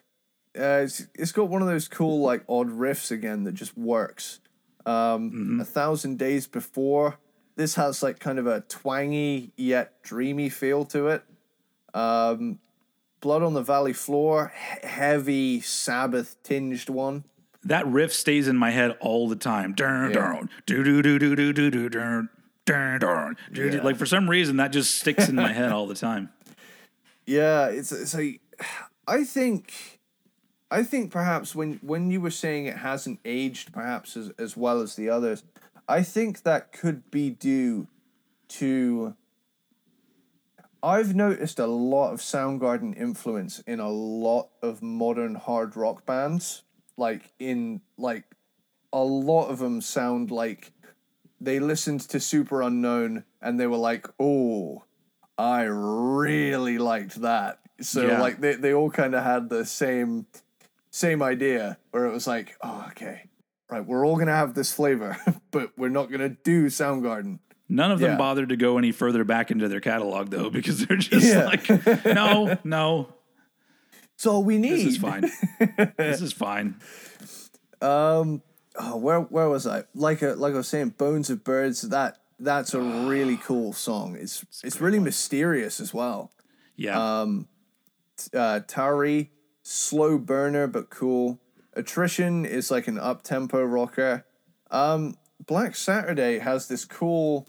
uh, 0.58 0.82
it's, 0.84 1.08
it's 1.14 1.32
got 1.32 1.50
one 1.50 1.62
of 1.62 1.68
those 1.68 1.88
cool 1.88 2.22
like 2.22 2.44
odd 2.48 2.70
riffs 2.70 3.12
again 3.12 3.44
that 3.44 3.54
just 3.54 3.78
works. 3.78 4.40
Um, 4.86 5.32
mm-hmm. 5.32 5.62
A 5.62 5.66
thousand 5.66 6.18
days 6.18 6.48
before, 6.48 7.20
this 7.56 7.76
has 7.76 8.02
like 8.02 8.20
kind 8.20 8.40
of 8.40 8.48
a 8.48 8.62
twangy 8.62 9.52
yet 9.58 10.02
dreamy 10.04 10.50
feel 10.50 10.86
to 10.86 11.08
it. 11.08 11.24
Um, 11.94 12.60
Blood 13.20 13.42
on 13.42 13.54
the 13.54 13.64
Valley 13.64 13.94
Floor, 13.94 14.54
he- 14.56 14.88
heavy 14.88 15.62
Sabbath 15.62 16.38
tinged 16.44 16.88
one. 16.90 17.24
That 17.64 17.86
riff 17.88 18.14
stays 18.14 18.48
in 18.48 18.56
my 18.56 18.72
head 18.72 18.96
all 19.02 19.28
the 19.28 19.36
time. 19.36 19.74
Dun, 19.74 20.12
dun, 20.12 20.50
do 20.66 20.84
do 20.84 21.02
do 21.02 21.20
do 21.20 21.36
do 21.36 21.52
do 21.52 21.70
do 21.70 21.90
dun, 21.90 22.30
dun, 22.66 23.00
dun, 23.00 23.36
yeah. 23.54 23.82
Like 23.82 23.98
for 23.98 24.06
some 24.06 24.30
reason 24.30 24.58
that 24.58 24.72
just 24.72 24.96
sticks 24.96 25.28
in 25.28 25.36
my 25.36 25.52
head 25.52 25.72
all 25.72 25.88
the 25.88 25.96
time. 25.96 26.30
Yeah, 27.30 27.66
it's 27.66 27.92
it's 27.92 28.14
like 28.14 28.40
I 29.06 29.26
think 29.26 29.97
I 30.70 30.84
think 30.84 31.12
perhaps 31.12 31.56
when 31.56 31.80
when 31.82 32.12
you 32.12 32.20
were 32.22 32.32
saying 32.32 32.66
it 32.66 32.78
hasn't 32.78 33.20
aged 33.24 33.72
perhaps 33.72 34.18
as, 34.18 34.32
as 34.38 34.58
well 34.58 34.82
as 34.82 34.96
the 34.96 35.10
others, 35.10 35.44
I 35.88 36.04
think 36.04 36.44
that 36.44 36.72
could 36.72 37.10
be 37.10 37.30
due 37.30 37.88
to 38.50 39.16
I've 40.84 41.16
noticed 41.16 41.60
a 41.60 41.68
lot 41.68 42.12
of 42.14 42.20
Soundgarden 42.20 42.98
influence 42.98 43.60
in 43.66 43.80
a 43.80 43.90
lot 43.90 44.50
of 44.62 44.82
modern 44.82 45.36
hard 45.36 45.76
rock 45.76 46.06
bands. 46.06 46.64
Like 46.98 47.32
in 47.40 47.82
like 47.98 48.24
a 48.92 49.04
lot 49.04 49.48
of 49.48 49.60
them 49.60 49.82
sound 49.82 50.32
like 50.32 50.72
they 51.40 51.60
listened 51.60 52.02
to 52.02 52.18
Superunknown 52.18 53.24
and 53.42 53.60
they 53.60 53.68
were 53.68 53.78
like, 53.78 54.08
"Oh, 54.20 54.84
I 55.38 55.64
really 55.64 56.78
liked 56.78 57.22
that." 57.22 57.60
So 57.80 58.08
Yeah. 58.08 58.20
like 58.20 58.40
they 58.42 58.56
they 58.56 58.74
all 58.74 58.90
kind 58.90 59.14
of 59.14 59.24
had 59.24 59.50
the 59.50 59.66
same 59.66 60.26
same 60.98 61.22
idea 61.22 61.78
where 61.92 62.06
it 62.06 62.12
was 62.12 62.28
like, 62.28 62.56
"Oh, 62.62 62.86
okay. 62.92 63.30
Right, 63.70 63.86
we're 63.86 64.06
all 64.06 64.16
to 64.28 64.34
have 64.34 64.54
this 64.54 64.72
flavor, 64.74 65.18
but 65.52 65.72
we're 65.78 65.90
not 65.90 66.10
to 66.22 66.30
do 66.30 66.68
Soundgarden." 66.68 67.40
None 67.70 67.92
of 67.92 68.00
them 68.00 68.12
Yeah. 68.12 68.18
bothered 68.18 68.50
to 68.50 68.56
go 68.56 68.78
any 68.78 68.92
further 68.94 69.24
back 69.26 69.52
into 69.52 69.68
their 69.68 69.82
catalog 69.82 70.30
though, 70.30 70.50
because 70.58 70.86
they're 70.86 70.98
just 70.98 71.28
Yeah. 71.28 71.46
like, 71.46 71.70
no, 72.06 72.58
no, 72.64 73.14
It's 74.16 74.26
all 74.26 74.44
we 74.44 74.58
need. 74.58 74.72
this 74.72 74.86
is 74.86 74.98
fine. 74.98 75.30
this 75.98 76.22
is 76.22 76.34
fine. 76.34 76.76
Um, 77.80 78.42
oh, 78.76 78.98
where 78.98 79.20
where 79.22 79.50
was 79.50 79.68
I? 79.68 79.84
Like 79.94 80.24
a, 80.24 80.30
like 80.30 80.54
I 80.56 80.58
was 80.58 80.68
saying, 80.68 80.96
Bones 80.98 81.30
of 81.30 81.44
Birds. 81.44 81.84
That 81.84 82.18
that's 82.40 82.74
a 82.74 82.82
really 82.82 83.38
cool 83.44 83.72
song. 83.74 84.18
It's 84.20 84.44
it's 84.64 84.82
really 84.82 84.98
mysterious 85.00 85.80
as 85.80 85.94
well. 85.94 86.32
Yeah. 86.76 86.98
Um, 87.22 87.48
uh, 88.34 88.62
Taree, 88.68 89.30
slow 89.68 90.18
burner 90.18 90.66
but 90.68 90.90
cool. 90.90 91.40
Attrition 91.74 92.46
is 92.46 92.72
like 92.72 92.88
an 92.88 92.98
up 92.98 93.22
tempo 93.22 93.64
rocker. 93.64 94.26
Um, 94.72 95.16
Black 95.46 95.76
Saturday 95.76 96.40
has 96.40 96.68
this 96.68 96.86
cool 96.86 97.48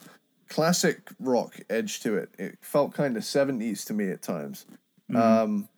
classic 0.48 1.10
rock 1.20 1.60
edge 1.70 2.00
to 2.00 2.16
it. 2.16 2.30
It 2.38 2.58
felt 2.60 2.92
kind 2.92 3.16
of 3.16 3.24
seventies 3.24 3.84
to 3.86 3.94
me 3.94 4.10
at 4.10 4.20
times. 4.22 4.66
Um, 5.14 5.68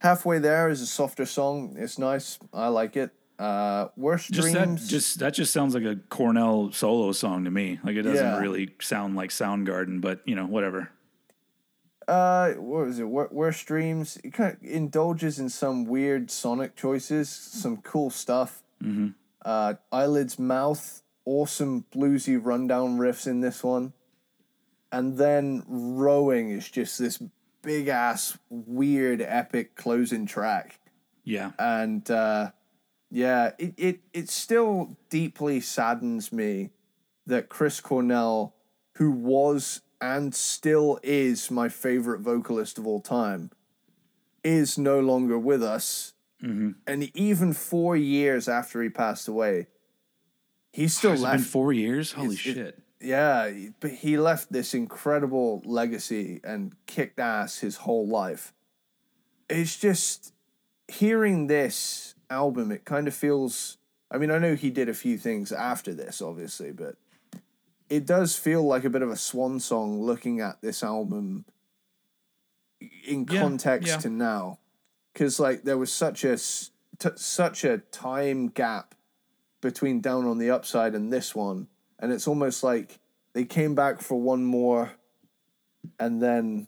halfway 0.00 0.38
there 0.38 0.68
is 0.68 0.80
a 0.80 0.86
softer 0.86 1.26
song. 1.26 1.76
It's 1.78 1.98
nice. 1.98 2.38
I 2.52 2.68
like 2.68 2.96
it. 2.96 3.10
Uh, 3.38 3.88
worst 3.96 4.30
just 4.32 4.52
that 4.52 4.64
dreams. 4.66 4.88
just 4.88 5.18
that 5.20 5.32
just 5.32 5.52
sounds 5.52 5.74
like 5.74 5.84
a 5.84 5.96
Cornell 6.10 6.72
solo 6.72 7.12
song 7.12 7.44
to 7.44 7.50
me. 7.50 7.78
Like 7.84 7.96
it 7.96 8.02
doesn't 8.02 8.16
Yeah. 8.24 8.38
really 8.38 8.70
sound 8.80 9.16
like 9.16 9.30
Soundgarden, 9.30 10.00
but 10.00 10.20
you 10.26 10.34
know, 10.34 10.46
whatever. 10.46 10.90
Uh, 12.10 12.54
what 12.54 12.86
was 12.86 12.98
it? 12.98 13.04
Wor- 13.04 13.28
Worse 13.30 13.62
Dreams. 13.62 14.18
It 14.24 14.32
kind 14.32 14.56
of 14.56 14.62
indulges 14.68 15.38
in 15.38 15.48
some 15.48 15.84
weird 15.84 16.28
sonic 16.28 16.74
choices, 16.74 17.28
some 17.28 17.76
cool 17.82 18.10
stuff. 18.10 18.64
Mm-hmm. 18.82 19.10
Uh, 19.44 19.74
Eyelids 19.92 20.36
Mouth, 20.36 21.02
awesome 21.24 21.84
bluesy 21.94 22.36
rundown 22.42 22.98
riffs 22.98 23.28
in 23.28 23.40
this 23.40 23.62
one. 23.62 23.92
And 24.90 25.18
then 25.18 25.62
Rowing 25.68 26.50
is 26.50 26.68
just 26.68 26.98
this 26.98 27.22
big 27.62 27.86
ass, 27.86 28.36
weird, 28.48 29.22
epic 29.22 29.76
closing 29.76 30.26
track. 30.26 30.80
Yeah. 31.22 31.52
And 31.60 32.10
uh, 32.10 32.50
yeah, 33.08 33.52
it, 33.56 33.74
it, 33.76 34.00
it 34.12 34.28
still 34.28 34.96
deeply 35.10 35.60
saddens 35.60 36.32
me 36.32 36.70
that 37.24 37.48
Chris 37.48 37.80
Cornell, 37.80 38.56
who 38.96 39.12
was 39.12 39.82
and 40.00 40.34
still 40.34 40.98
is 41.02 41.50
my 41.50 41.68
favorite 41.68 42.20
vocalist 42.20 42.78
of 42.78 42.86
all 42.86 43.00
time, 43.00 43.50
is 44.42 44.78
no 44.78 45.00
longer 45.00 45.38
with 45.38 45.62
us. 45.62 46.14
Mm-hmm. 46.42 46.70
And 46.86 47.10
even 47.16 47.52
four 47.52 47.96
years 47.96 48.48
after 48.48 48.82
he 48.82 48.88
passed 48.88 49.28
away, 49.28 49.66
he 50.72 50.88
still 50.88 51.12
it 51.12 51.16
been 51.16 51.22
left. 51.22 51.44
four 51.44 51.72
years? 51.72 52.12
Holy 52.12 52.34
It's- 52.34 52.46
it- 52.46 52.54
shit. 52.54 52.82
yeah, 53.00 53.50
but 53.80 53.90
he 53.90 54.16
left 54.18 54.50
this 54.52 54.72
incredible 54.72 55.60
legacy 55.64 56.40
and 56.44 56.74
kicked 56.86 57.18
ass 57.18 57.58
his 57.58 57.76
whole 57.76 58.06
life. 58.06 58.54
It's 59.48 59.78
just 59.78 60.32
hearing 60.88 61.46
this 61.48 62.14
album, 62.30 62.70
it 62.72 62.84
kind 62.84 63.06
of 63.08 63.14
feels. 63.14 63.76
I 64.10 64.18
mean, 64.18 64.30
I 64.30 64.38
know 64.38 64.54
he 64.54 64.70
did 64.70 64.88
a 64.88 64.94
few 64.94 65.18
things 65.18 65.52
after 65.52 65.92
this, 65.94 66.20
obviously, 66.22 66.72
but 66.72 66.96
it 67.90 68.06
does 68.06 68.36
feel 68.36 68.62
like 68.62 68.84
a 68.84 68.90
bit 68.90 69.02
of 69.02 69.10
a 69.10 69.16
swan 69.16 69.60
song 69.60 70.00
looking 70.00 70.40
at 70.40 70.62
this 70.62 70.82
album 70.82 71.44
in 73.06 73.26
Yeah, 73.28 73.40
context 73.40 73.88
yeah. 73.88 73.96
to 73.98 74.08
now. 74.08 74.58
Because, 75.12 75.40
like, 75.40 75.64
there 75.64 75.76
was 75.76 75.92
such 75.92 76.24
a, 76.24 76.36
t- 76.36 77.10
such 77.16 77.64
a 77.64 77.78
time 77.78 78.46
gap 78.48 78.94
between 79.60 80.00
Down 80.00 80.26
on 80.26 80.38
the 80.38 80.50
Upside 80.50 80.94
and 80.94 81.12
this 81.12 81.34
one 81.34 81.66
and 81.98 82.12
it's 82.12 82.26
almost 82.26 82.62
like 82.64 82.98
they 83.34 83.44
came 83.44 83.74
back 83.74 84.00
for 84.00 84.18
one 84.18 84.42
more 84.44 84.92
and 85.98 86.20
then 86.22 86.66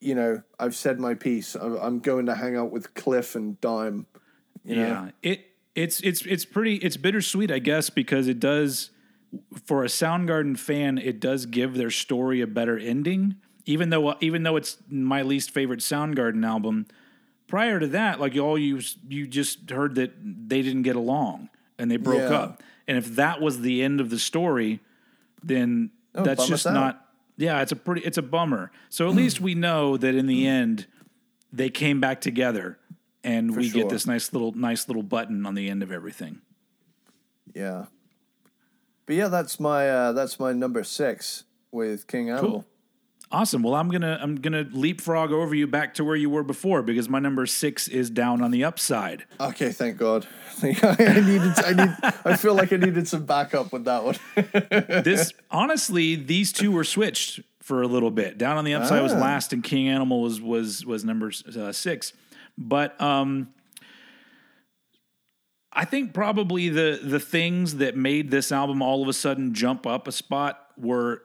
you 0.00 0.14
know 0.14 0.42
i've 0.58 0.74
said 0.74 0.98
my 0.98 1.14
piece 1.14 1.54
i'm, 1.54 1.76
I'm 1.76 1.98
going 2.00 2.26
to 2.26 2.34
hang 2.34 2.56
out 2.56 2.70
with 2.70 2.94
cliff 2.94 3.34
and 3.34 3.60
dime 3.60 4.06
you 4.64 4.76
know? 4.76 4.82
Yeah, 4.82 5.10
it 5.22 5.46
it's 5.74 6.00
it's 6.00 6.22
it's 6.26 6.44
pretty 6.44 6.76
it's 6.76 6.96
bittersweet, 6.96 7.50
I 7.50 7.60
guess, 7.60 7.90
because 7.90 8.28
it 8.28 8.40
does 8.40 8.90
for 9.64 9.84
a 9.84 9.88
Soundgarden 9.88 10.58
fan, 10.58 10.98
it 10.98 11.20
does 11.20 11.46
give 11.46 11.74
their 11.74 11.90
story 11.90 12.40
a 12.40 12.46
better 12.46 12.78
ending. 12.78 13.36
Even 13.66 13.90
though 13.90 14.16
even 14.20 14.42
though 14.42 14.56
it's 14.56 14.78
my 14.88 15.22
least 15.22 15.50
favorite 15.50 15.80
Soundgarden 15.80 16.44
album, 16.44 16.86
prior 17.46 17.78
to 17.78 17.86
that, 17.88 18.18
like 18.20 18.36
all 18.36 18.58
you 18.58 18.80
you 19.08 19.26
just 19.26 19.70
heard 19.70 19.94
that 19.96 20.12
they 20.22 20.62
didn't 20.62 20.82
get 20.82 20.96
along 20.96 21.50
and 21.78 21.90
they 21.90 21.96
broke 21.96 22.30
Yeah. 22.30 22.38
up. 22.38 22.62
And 22.88 22.98
if 22.98 23.14
that 23.16 23.40
was 23.40 23.60
the 23.60 23.82
end 23.82 24.00
of 24.00 24.10
the 24.10 24.18
story, 24.18 24.80
then 25.42 25.90
would 26.14 26.24
that's 26.24 26.48
just 26.48 26.66
out. 26.66 26.74
not 26.74 27.06
yeah, 27.36 27.62
it's 27.62 27.72
a 27.72 27.76
pretty 27.76 28.02
it's 28.02 28.18
a 28.18 28.22
bummer. 28.22 28.72
So 28.88 29.06
at 29.06 29.12
hmm. 29.12 29.18
least 29.18 29.40
we 29.40 29.54
know 29.54 29.96
that 29.96 30.14
in 30.14 30.26
the 30.26 30.42
hmm. 30.42 30.48
end 30.48 30.86
they 31.52 31.70
came 31.70 32.00
back 32.00 32.20
together 32.20 32.78
and 33.22 33.54
we 33.54 33.68
sure. 33.68 33.82
get 33.82 33.90
this 33.90 34.06
nice 34.06 34.32
little 34.32 34.52
nice 34.52 34.88
little 34.88 35.02
button 35.02 35.44
on 35.46 35.54
the 35.54 35.68
end 35.68 35.82
of 35.82 35.92
everything. 35.92 36.40
yeah 37.54 37.86
but 39.10 39.16
yeah 39.16 39.26
that's 39.26 39.58
my 39.58 39.90
uh 39.90 40.12
that's 40.12 40.38
my 40.38 40.52
number 40.52 40.84
six 40.84 41.42
with 41.72 42.06
king 42.06 42.30
animal 42.30 42.64
Awesome. 43.32 43.62
Well, 43.62 43.76
I'm 43.76 43.88
gonna 43.90 44.18
I'm 44.20 44.34
gonna 44.36 44.66
leapfrog 44.72 45.30
over 45.30 45.54
you 45.54 45.68
back 45.68 45.94
to 45.94 46.04
where 46.04 46.16
you 46.16 46.28
were 46.28 46.42
before 46.42 46.82
because 46.82 47.08
my 47.08 47.20
number 47.20 47.46
six 47.46 47.86
is 47.86 48.10
down 48.10 48.42
on 48.42 48.50
the 48.50 48.64
upside. 48.64 49.24
okay 49.38 49.70
thank 49.70 49.96
god 49.98 50.26
i 50.62 50.66
needed 51.20 51.52
i 51.64 51.72
need 51.72 51.96
i 52.24 52.36
feel 52.36 52.54
like 52.54 52.72
i 52.72 52.76
needed 52.76 53.06
some 53.06 53.24
backup 53.24 53.72
with 53.72 53.84
that 53.84 54.02
one 54.04 54.16
This 55.04 55.32
honestly, 55.50 56.16
these 56.16 56.52
two 56.52 56.72
were 56.72 56.82
switched 56.82 57.38
for 57.62 57.82
a 57.82 57.86
little 57.86 58.10
bit. 58.10 58.36
Down 58.36 58.56
on 58.56 58.64
the 58.64 58.74
upside 58.74 59.00
was 59.02 59.12
Ah. 59.12 59.18
last, 59.20 59.52
and 59.52 59.62
King 59.62 59.88
Animal 59.88 60.22
was 60.22 60.40
was 60.40 60.84
was 60.84 61.04
number 61.04 61.30
uh, 61.56 61.70
six. 61.72 62.12
But 62.58 63.00
um, 63.00 63.48
I 65.72 65.84
think 65.84 66.12
probably 66.12 66.68
the 66.68 67.00
the 67.02 67.20
things 67.20 67.76
that 67.76 67.96
made 67.96 68.30
this 68.30 68.50
album 68.50 68.82
all 68.82 69.02
of 69.02 69.08
a 69.08 69.12
sudden 69.12 69.54
jump 69.54 69.86
up 69.86 70.08
a 70.08 70.12
spot 70.12 70.66
were 70.76 71.22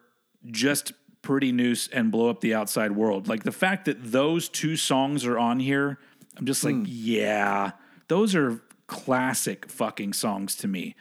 just 0.51 0.93
pretty 1.21 1.51
noose 1.51 1.88
and 1.88 2.12
blow 2.12 2.29
up 2.29 2.41
the 2.41 2.53
outside 2.53 2.91
world. 2.91 3.27
Like 3.27 3.43
the 3.43 3.51
fact 3.51 3.86
that 3.86 4.12
those 4.12 4.47
two 4.47 4.75
songs 4.75 5.25
are 5.25 5.39
on 5.39 5.60
here, 5.60 5.97
I'm 6.38 6.45
just 6.45 6.63
like, 6.63 6.75
yeah, 6.86 7.71
those 8.08 8.36
are 8.36 8.62
classic 8.86 9.69
fucking 9.69 10.13
songs 10.13 10.55
to 10.58 10.67
me. 10.67 10.95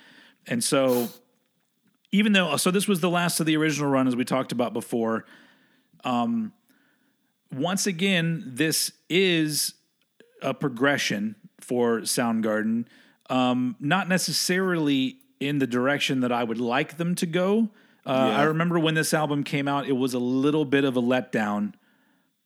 And 0.47 0.65
so 0.65 1.09
even 2.15 2.33
though 2.33 2.57
so 2.57 2.71
this 2.71 2.87
was 2.87 3.01
the 3.01 3.11
last 3.11 3.41
of 3.41 3.47
the 3.47 3.57
original 3.57 3.91
run 3.91 4.07
as 4.07 4.15
we 4.15 4.25
talked 4.25 4.53
about 4.53 4.73
before 4.73 5.25
um 6.05 6.53
once 7.53 7.87
again 7.87 8.45
this 8.47 8.93
is 9.09 9.75
a 10.41 10.55
progression 10.55 11.35
for 11.61 12.01
soundgarden 12.01 12.87
um 13.31 13.77
not 13.81 14.09
necessarily 14.09 15.17
in 15.41 15.59
the 15.59 15.67
direction 15.67 16.21
that 16.21 16.33
i 16.33 16.43
would 16.45 16.61
like 16.61 16.97
them 16.97 17.15
to 17.15 17.27
go 17.27 17.69
uh, 18.07 18.33
i 18.37 18.43
remember 18.43 18.79
when 18.79 18.95
this 18.95 19.15
album 19.15 19.43
came 19.43 19.67
out 19.69 19.87
it 19.87 19.97
was 19.97 20.15
a 20.15 20.19
little 20.19 20.65
bit 20.65 20.85
of 20.85 20.97
a 20.97 21.03
letdown 21.03 21.73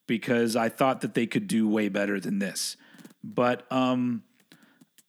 because 0.06 0.56
i 0.56 0.68
thought 0.68 1.00
that 1.00 1.14
they 1.14 1.26
could 1.26 1.46
do 1.46 1.68
way 1.68 1.88
better 1.88 2.20
than 2.20 2.38
this 2.38 2.76
but 3.22 3.70
um 3.72 4.22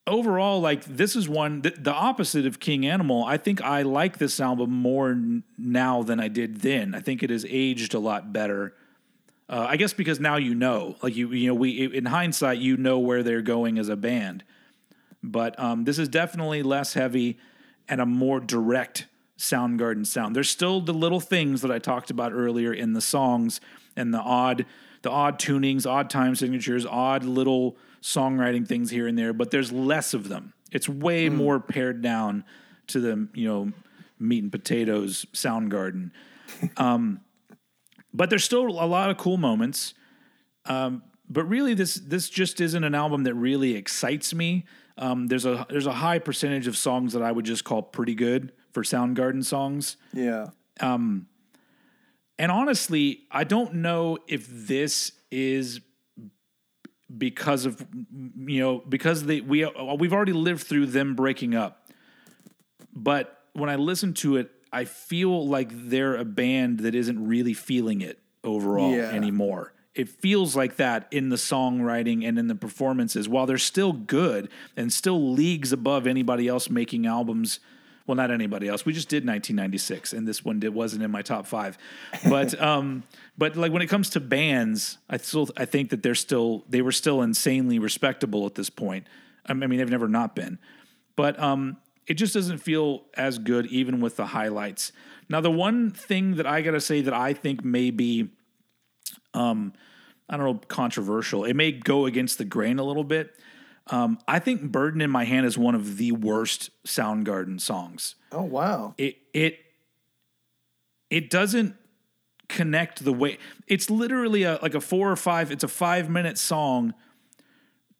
overall, 0.10 0.60
like 0.60 0.84
this 0.84 1.16
is 1.16 1.30
one 1.30 1.62
the, 1.62 1.70
the 1.72 1.94
opposite 1.94 2.46
of 2.46 2.60
King 2.60 2.86
Animal. 2.86 3.24
I 3.24 3.38
think 3.38 3.62
I 3.62 3.84
like 3.84 4.18
this 4.18 4.40
album 4.40 4.72
more 4.72 5.12
n- 5.12 5.44
now 5.58 6.04
than 6.04 6.20
I 6.20 6.28
did 6.28 6.62
then. 6.62 6.94
I 6.96 7.00
think 7.00 7.24
it 7.24 7.30
has 7.30 7.46
aged 7.48 7.94
a 7.94 8.00
lot 8.00 8.34
better. 8.34 8.74
Uh, 9.48 9.66
I 9.70 9.78
guess 9.78 9.94
because 9.94 10.20
now 10.20 10.36
you 10.36 10.54
know, 10.54 10.96
like 11.02 11.16
you, 11.16 11.32
you 11.32 11.48
know, 11.48 11.54
we 11.54 11.86
in 11.96 12.06
hindsight, 12.06 12.58
you 12.58 12.76
know 12.76 13.00
where 13.00 13.24
they're 13.24 13.42
going 13.42 13.80
as 13.80 13.90
a 13.90 13.96
band. 13.96 14.44
But 15.22 15.60
um, 15.60 15.84
this 15.84 16.00
is 16.00 16.08
definitely 16.08 16.64
less 16.64 16.94
heavy 16.94 17.38
and 17.88 18.00
a 18.00 18.06
more 18.06 18.40
direct 18.40 19.08
Soundgarden 19.38 20.06
sound. 20.06 20.36
There's 20.36 20.50
still 20.50 20.82
the 20.82 20.94
little 20.94 21.22
things 21.22 21.62
that 21.62 21.72
I 21.72 21.80
talked 21.80 22.12
about 22.12 22.34
earlier 22.34 22.74
in 22.74 22.94
the 22.94 23.02
songs 23.02 23.62
and 23.96 24.14
the 24.14 24.20
odd, 24.20 24.66
the 25.02 25.10
odd 25.10 25.40
tunings, 25.40 25.90
odd 25.90 26.10
time 26.10 26.36
signatures, 26.36 26.86
odd 26.86 27.24
little 27.24 27.78
songwriting 28.02 28.68
things 28.68 28.92
here 28.92 29.08
and 29.08 29.18
there. 29.18 29.32
But 29.32 29.52
there's 29.52 29.72
less 29.72 30.14
of 30.14 30.28
them. 30.28 30.54
It's 30.72 30.90
way 30.90 31.30
more 31.30 31.60
pared 31.60 32.02
down 32.02 32.44
to 32.88 33.00
the 33.00 33.28
you 33.34 33.48
know 33.48 33.72
meat 34.20 34.44
and 34.44 34.52
potatoes 34.52 35.26
Soundgarden. 35.34 36.12
Um, 36.78 37.22
but 38.14 38.30
there's 38.30 38.44
still 38.44 38.68
a 38.68 38.86
lot 38.86 39.10
of 39.10 39.18
cool 39.18 39.38
moments. 39.38 39.94
Um, 40.66 41.04
but 41.30 41.46
really, 41.46 41.74
this 41.74 41.96
this 41.96 42.30
just 42.30 42.60
isn't 42.60 42.84
an 42.84 42.96
album 42.96 43.24
that 43.24 43.36
really 43.36 43.76
excites 43.76 44.34
me. 44.34 44.66
Um, 45.00 45.28
there's 45.28 45.46
a 45.46 45.66
there's 45.70 45.88
a 45.88 45.94
high 45.94 46.20
percentage 46.20 46.68
of 46.68 46.76
songs 46.78 47.14
that 47.14 47.22
I 47.24 47.32
would 47.32 47.46
just 47.46 47.64
call 47.64 47.82
pretty 47.82 48.14
good 48.16 48.52
for 48.74 48.84
Soundgarden 48.84 49.44
songs. 49.46 49.96
Yeah. 50.14 50.48
And 50.82 52.52
honestly, 52.52 53.22
I 53.32 53.44
don't 53.44 53.76
know 53.76 54.18
if 54.28 54.48
this 54.48 55.12
is 55.32 55.82
because 57.18 57.66
of 57.66 57.86
you 58.46 58.60
know 58.60 58.80
because 58.88 59.24
they 59.26 59.42
we 59.42 59.66
we've 59.98 60.14
already 60.14 60.34
lived 60.34 60.64
through 60.68 60.86
them 60.88 61.16
breaking 61.16 61.56
up. 61.56 61.90
But 62.94 63.38
when 63.54 63.70
I 63.70 63.76
listen 63.76 64.14
to 64.16 64.38
it, 64.38 64.52
I 64.72 64.86
feel 64.86 65.48
like 65.48 65.70
they're 65.90 66.16
a 66.16 66.26
band 66.26 66.80
that 66.80 66.96
isn't 66.96 67.28
really 67.28 67.54
feeling 67.54 68.02
it 68.02 68.20
overall 68.44 68.92
Yeah. 68.96 69.12
anymore. 69.12 69.74
It 69.96 70.08
feels 70.08 70.56
like 70.56 70.76
that 70.78 71.08
in 71.12 71.30
the 71.30 71.36
songwriting 71.36 72.28
and 72.28 72.38
in 72.38 72.48
the 72.48 72.56
performances. 72.56 73.28
While 73.28 73.46
they're 73.46 73.58
still 73.58 73.94
good 73.94 74.50
and 74.78 74.94
still 74.94 75.34
leagues 75.34 75.72
above 75.72 76.08
anybody 76.08 76.48
else 76.48 76.70
making 76.70 77.06
albums. 77.06 77.60
Well, 78.06 78.16
not 78.16 78.32
anybody 78.32 78.68
else. 78.68 78.88
We 78.88 78.94
just 78.94 79.08
did 79.08 79.18
1996, 79.18 80.14
and 80.14 80.28
this 80.28 80.44
one 80.44 80.60
did, 80.60 80.74
wasn't 80.74 81.04
in 81.04 81.12
my 81.12 81.22
top 81.22 81.46
five. 81.46 81.78
But 82.28 82.60
um, 82.62 83.04
but 83.38 83.56
like 83.56 83.72
when 83.72 83.84
it 83.84 83.88
comes 83.88 84.10
to 84.12 84.20
bands, 84.20 84.98
I 85.10 85.18
still 85.18 85.50
I 85.56 85.66
think 85.66 85.92
that 85.92 86.02
they're 86.02 86.16
still 86.16 86.64
they 86.68 86.82
were 86.82 86.92
still 86.92 87.22
insanely 87.22 87.78
respectable 87.78 88.48
at 88.48 88.56
this 88.56 88.70
point. 88.70 89.06
I 89.46 89.54
mean, 89.54 89.78
they've 89.78 89.90
never 89.90 90.08
not 90.08 90.36
been, 90.36 90.60
but 91.16 91.40
um, 91.40 91.78
it 92.08 92.16
just 92.16 92.34
doesn't 92.34 92.58
feel 92.58 93.04
as 93.14 93.38
good 93.38 93.68
even 93.68 94.02
with 94.02 94.16
the 94.16 94.26
highlights. 94.26 94.92
Now, 95.30 95.42
the 95.42 95.52
one 95.52 95.92
thing 95.92 96.36
that 96.36 96.48
I 96.48 96.62
gotta 96.62 96.82
say 96.82 97.02
that 97.02 97.14
I 97.14 97.34
think 97.34 97.64
may 97.64 97.92
be, 97.92 98.30
um, 99.40 99.74
I 100.30 100.38
don't 100.38 100.46
know, 100.46 100.62
controversial. 100.68 101.44
It 101.46 101.56
may 101.56 101.72
go 101.72 102.06
against 102.06 102.38
the 102.38 102.46
grain 102.46 102.78
a 102.80 102.84
little 102.84 103.04
bit. 103.04 103.36
Um, 103.88 104.20
I 104.28 104.38
think 104.40 104.72
"Burden 104.72 105.02
in 105.02 105.10
My 105.10 105.24
Hand" 105.26 105.46
is 105.46 105.58
one 105.58 105.74
of 105.76 105.98
the 105.98 106.12
worst 106.12 106.70
Soundgarden 106.86 107.60
songs 107.60 108.16
Oh 108.32 108.44
wow. 108.44 108.94
it 108.98 109.18
it 109.34 109.58
it 111.10 111.30
doesn't 111.32 111.76
connect 112.48 113.04
the 113.04 113.14
way 113.14 113.38
it's 113.68 113.90
literally 113.90 114.44
a 114.44 114.58
like 114.62 114.74
a 114.76 114.82
four 114.82 115.12
or 115.12 115.16
five 115.16 115.52
it's 115.52 115.64
a 115.64 115.68
five 115.68 116.10
minute 116.10 116.38
song 116.38 116.94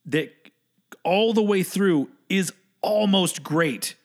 that 0.06 0.32
all 1.04 1.34
the 1.34 1.42
way 1.42 1.62
through 1.64 2.10
is 2.30 2.52
almost 2.82 3.44
great 3.44 3.96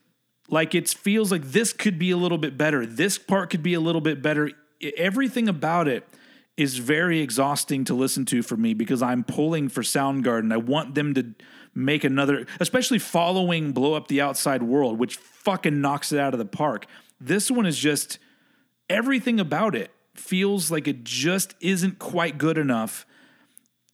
like 0.51 0.75
it 0.75 0.89
feels 0.89 1.33
like 1.33 1.43
this 1.43 1.73
could 1.73 1.99
be 1.99 2.11
a 2.11 2.17
little 2.17 2.37
bit 2.39 2.59
better 2.59 2.85
this 2.85 3.17
part 3.17 3.49
could 3.51 3.63
be 3.63 3.73
a 3.75 3.81
little 3.81 4.03
bit 4.03 4.21
better 4.23 4.51
everything 4.99 5.49
about 5.49 5.89
it 5.89 6.07
is 6.57 6.79
very 6.79 7.21
exhausting 7.21 7.85
to 7.85 7.95
listen 7.95 8.25
to 8.27 8.43
for 8.43 8.57
me 8.57 8.75
because 8.75 9.03
I'm 9.03 9.25
pulling 9.25 9.69
for 9.69 9.83
Soundgarden. 9.83 10.53
I 10.53 10.57
want 10.57 10.95
them 10.95 11.15
to 11.15 11.35
make 11.75 12.05
another, 12.05 12.47
especially 12.61 12.99
following 12.99 13.73
Blow 13.73 13.95
Up 13.95 14.09
the 14.09 14.21
Outside 14.21 14.63
World, 14.63 14.99
which 14.99 15.17
fucking 15.17 15.81
knocks 15.81 16.13
it 16.13 16.21
out 16.21 16.33
of 16.33 16.39
the 16.39 16.45
park. 16.45 16.87
This 17.21 17.51
one 17.51 17.67
is 17.67 17.79
just 17.79 18.19
everything 18.89 19.41
about 19.41 19.75
it 19.75 19.91
feels 20.15 20.71
like 20.71 20.87
it 20.87 21.03
just 21.03 21.55
isn't 21.61 21.99
quite 21.99 22.39
good 22.39 22.57
enough. 22.57 23.05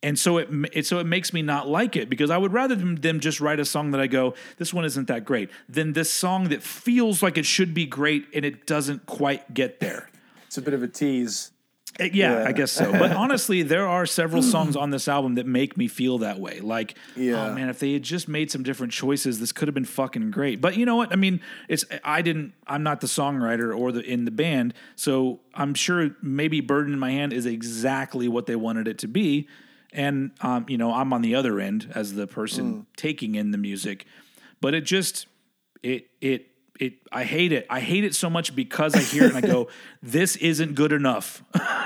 And 0.02 0.18
so 0.18 0.38
it, 0.38 0.48
it 0.72 0.86
so 0.86 0.98
it 0.98 1.04
makes 1.04 1.32
me 1.32 1.42
not 1.42 1.68
like 1.68 1.96
it 1.96 2.08
because 2.08 2.30
I 2.30 2.38
would 2.38 2.52
rather 2.52 2.74
them, 2.74 2.96
them 2.96 3.20
just 3.20 3.40
write 3.40 3.60
a 3.60 3.64
song 3.64 3.90
that 3.90 4.00
I 4.00 4.06
go, 4.06 4.34
this 4.56 4.72
one 4.72 4.84
isn't 4.84 5.08
that 5.08 5.24
great, 5.24 5.50
than 5.68 5.92
this 5.92 6.10
song 6.10 6.48
that 6.48 6.62
feels 6.62 7.22
like 7.22 7.36
it 7.36 7.44
should 7.44 7.74
be 7.74 7.86
great 7.86 8.26
and 8.34 8.44
it 8.44 8.66
doesn't 8.66 9.06
quite 9.06 9.52
get 9.52 9.80
there. 9.80 10.08
It's 10.46 10.58
a 10.58 10.62
bit 10.62 10.74
of 10.74 10.82
a 10.82 10.88
tease. 10.88 11.52
Uh, 11.98 12.04
Yeah, 12.04 12.10
Yeah. 12.42 12.44
I 12.48 12.52
guess 12.52 12.72
so. 12.72 12.92
But 12.92 13.12
honestly, 13.12 13.62
there 13.62 13.86
are 13.88 14.06
several 14.06 14.42
songs 14.42 14.76
on 14.76 14.90
this 14.90 15.08
album 15.08 15.34
that 15.34 15.46
make 15.46 15.76
me 15.76 15.88
feel 15.88 16.18
that 16.18 16.38
way. 16.38 16.60
Like, 16.60 16.96
Yeah. 17.16 17.46
oh 17.50 17.54
man, 17.54 17.68
if 17.68 17.78
they 17.78 17.92
had 17.92 18.02
just 18.02 18.28
made 18.28 18.50
some 18.50 18.62
different 18.62 18.92
choices, 18.92 19.40
this 19.40 19.52
could 19.52 19.66
have 19.68 19.74
been 19.74 19.84
fucking 19.84 20.30
great. 20.30 20.60
But 20.60 20.76
you 20.76 20.86
know 20.86 20.96
what? 20.96 21.12
I 21.12 21.16
mean, 21.16 21.40
it's 21.68 21.84
I 22.04 22.22
didn't. 22.22 22.52
I'm 22.66 22.82
not 22.82 23.00
the 23.00 23.06
songwriter 23.06 23.76
or 23.76 23.92
the 23.92 24.00
in 24.00 24.24
the 24.24 24.30
band, 24.30 24.74
so 24.96 25.40
I'm 25.54 25.74
sure 25.74 26.10
maybe 26.22 26.60
"Burden 26.60 26.92
in 26.92 26.98
My 26.98 27.10
Hand" 27.10 27.32
is 27.32 27.46
exactly 27.46 28.28
what 28.28 28.46
they 28.46 28.56
wanted 28.56 28.86
it 28.88 28.98
to 28.98 29.08
be. 29.08 29.48
And 29.92 30.30
um, 30.40 30.66
you 30.68 30.78
know, 30.78 30.92
I'm 30.92 31.12
on 31.12 31.22
the 31.22 31.34
other 31.34 31.58
end 31.58 31.90
as 31.94 32.14
the 32.14 32.26
person 32.28 32.86
taking 32.96 33.34
in 33.34 33.50
the 33.50 33.58
music, 33.58 34.06
but 34.60 34.72
it 34.74 34.82
just 34.84 35.26
it 35.82 36.08
it 36.20 36.49
it 36.80 36.94
I 37.12 37.24
hate 37.24 37.52
it. 37.52 37.66
I 37.68 37.80
hate 37.80 38.04
it 38.04 38.14
so 38.14 38.30
much 38.30 38.54
because 38.54 38.94
I 38.94 39.00
hear 39.00 39.24
it 39.24 39.34
and 39.34 39.44
I 39.44 39.46
go, 39.46 39.68
this 40.02 40.36
isn't 40.36 40.74
good 40.74 40.92
enough. 40.92 41.42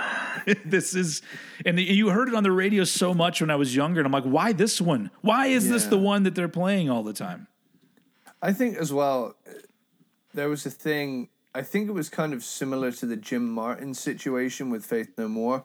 this 0.65 0.95
is 0.95 1.23
and 1.65 1.79
you 1.79 2.11
heard 2.11 2.29
it 2.29 2.35
on 2.35 2.43
the 2.43 2.53
radio 2.53 2.85
so 2.85 3.13
much 3.13 3.41
when 3.41 3.51
I 3.51 3.57
was 3.57 3.75
younger 3.75 4.01
and 4.01 4.07
I'm 4.07 4.13
like, 4.13 4.25
why 4.25 4.53
this 4.53 4.81
one? 4.81 5.11
Why 5.21 5.47
is 5.47 5.69
this 5.69 5.85
the 5.85 5.99
one 5.99 6.23
that 6.23 6.35
they're 6.35 6.49
playing 6.49 6.89
all 6.89 7.03
the 7.03 7.13
time? 7.13 7.49
I 8.41 8.53
think 8.53 8.77
as 8.77 8.93
well, 8.93 9.37
there 10.33 10.49
was 10.49 10.67
a 10.67 10.71
thing. 10.71 11.29
I 11.55 11.63
think 11.63 11.89
it 11.89 11.93
was 11.93 12.09
kind 12.09 12.33
of 12.35 12.45
similar 12.45 12.93
to 12.93 13.07
the 13.07 13.17
Jim 13.17 13.51
Martin 13.51 13.95
situation 13.95 14.71
with 14.71 14.85
Faith 14.85 15.13
No 15.17 15.29
More. 15.29 15.65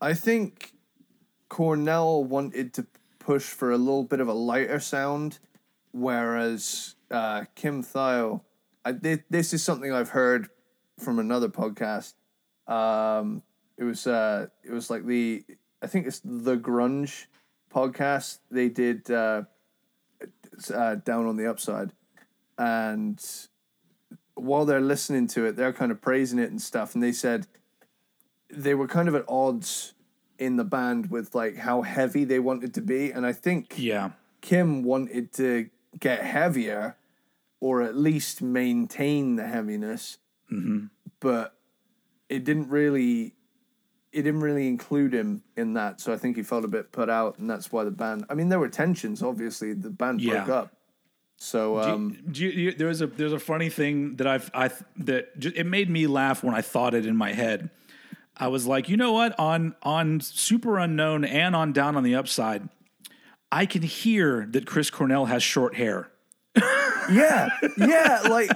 I 0.00 0.14
think 0.14 0.72
Cornell 1.48 2.24
wanted 2.24 2.72
to 2.74 2.86
push 3.18 3.44
for 3.44 3.70
a 3.70 3.78
little 3.78 4.04
bit 4.04 4.20
of 4.20 4.28
a 4.28 4.32
lighter 4.32 4.80
sound, 4.80 5.38
whereas 5.92 6.94
uh, 7.10 7.44
Kim 7.54 7.82
Thayil, 7.82 8.42
I, 8.84 8.92
this 9.30 9.52
is 9.54 9.62
something 9.62 9.92
I've 9.92 10.10
heard 10.10 10.48
from 10.98 11.18
another 11.18 11.48
podcast. 11.48 12.14
Um, 12.66 13.42
it 13.76 13.84
was 13.84 14.06
uh, 14.06 14.46
it 14.62 14.72
was 14.72 14.90
like 14.90 15.06
the 15.06 15.44
I 15.82 15.86
think 15.86 16.06
it's 16.06 16.20
the 16.24 16.56
grunge 16.56 17.26
podcast. 17.74 18.38
They 18.50 18.68
did 18.68 19.10
uh, 19.10 19.42
uh, 20.72 20.94
down 20.96 21.26
on 21.26 21.36
the 21.36 21.48
upside, 21.50 21.92
and 22.58 23.22
while 24.34 24.64
they're 24.64 24.80
listening 24.80 25.26
to 25.28 25.46
it, 25.46 25.56
they're 25.56 25.72
kind 25.72 25.90
of 25.92 26.00
praising 26.00 26.38
it 26.38 26.50
and 26.50 26.60
stuff. 26.60 26.94
And 26.94 27.02
they 27.02 27.12
said 27.12 27.46
they 28.50 28.74
were 28.74 28.86
kind 28.88 29.08
of 29.08 29.14
at 29.14 29.24
odds 29.28 29.94
in 30.38 30.56
the 30.56 30.64
band 30.64 31.10
with 31.10 31.34
like 31.34 31.56
how 31.56 31.82
heavy 31.82 32.24
they 32.24 32.38
wanted 32.38 32.74
to 32.74 32.80
be, 32.80 33.10
and 33.12 33.26
I 33.26 33.32
think 33.32 33.74
Yeah. 33.76 34.10
Kim 34.40 34.82
wanted 34.82 35.32
to 35.34 35.70
get 35.98 36.22
heavier, 36.22 36.96
or 37.64 37.80
at 37.80 37.96
least 37.96 38.42
maintain 38.42 39.36
the 39.36 39.46
heaviness, 39.46 40.18
but 41.20 41.54
it 42.28 42.44
didn't 42.44 42.68
really. 42.68 43.32
It 44.12 44.22
didn't 44.22 44.42
really 44.42 44.68
include 44.68 45.14
him 45.14 45.42
in 45.56 45.72
that, 45.72 45.98
so 46.00 46.12
I 46.12 46.18
think 46.18 46.36
he 46.36 46.42
felt 46.42 46.62
a 46.64 46.68
bit 46.68 46.92
put 46.92 47.08
out, 47.08 47.38
and 47.38 47.48
that's 47.48 47.72
why 47.72 47.84
the 47.84 47.90
band. 47.90 48.26
I 48.28 48.34
mean, 48.34 48.50
there 48.50 48.58
were 48.60 48.68
tensions. 48.68 49.22
Obviously, 49.22 49.72
the 49.72 49.88
band 49.88 50.20
Yeah. 50.20 50.44
broke 50.44 50.48
up. 50.50 50.76
So 51.38 51.80
um, 51.80 52.18
Do 52.30 52.44
you, 52.44 52.50
you, 52.50 52.72
there 52.72 52.88
was 52.88 53.00
a 53.00 53.06
there's 53.06 53.32
a 53.32 53.38
funny 53.40 53.70
thing 53.70 54.16
that 54.16 54.26
I've 54.26 54.50
I 54.52 54.70
that 54.98 55.38
ju- 55.38 55.52
it 55.56 55.64
made 55.64 55.88
me 55.88 56.06
laugh 56.06 56.44
when 56.44 56.54
I 56.54 56.60
thought 56.60 56.92
it 56.92 57.06
in 57.06 57.16
my 57.16 57.32
head. 57.32 57.70
I 58.36 58.48
was 58.48 58.66
like, 58.66 58.90
you 58.90 58.96
know 58.98 59.12
what? 59.12 59.36
On 59.40 59.74
on 59.82 60.20
Superunknown 60.20 61.26
and 61.26 61.56
on 61.56 61.72
Down 61.72 61.96
on 61.96 62.02
the 62.04 62.14
Upside, 62.14 62.68
I 63.50 63.64
can 63.64 63.80
hear 63.82 64.46
that 64.50 64.66
Chris 64.66 64.90
Cornell 64.90 65.24
has 65.26 65.42
short 65.42 65.74
hair. 65.76 66.10
yeah, 67.10 67.48
yeah, 67.76 68.22
like 68.28 68.50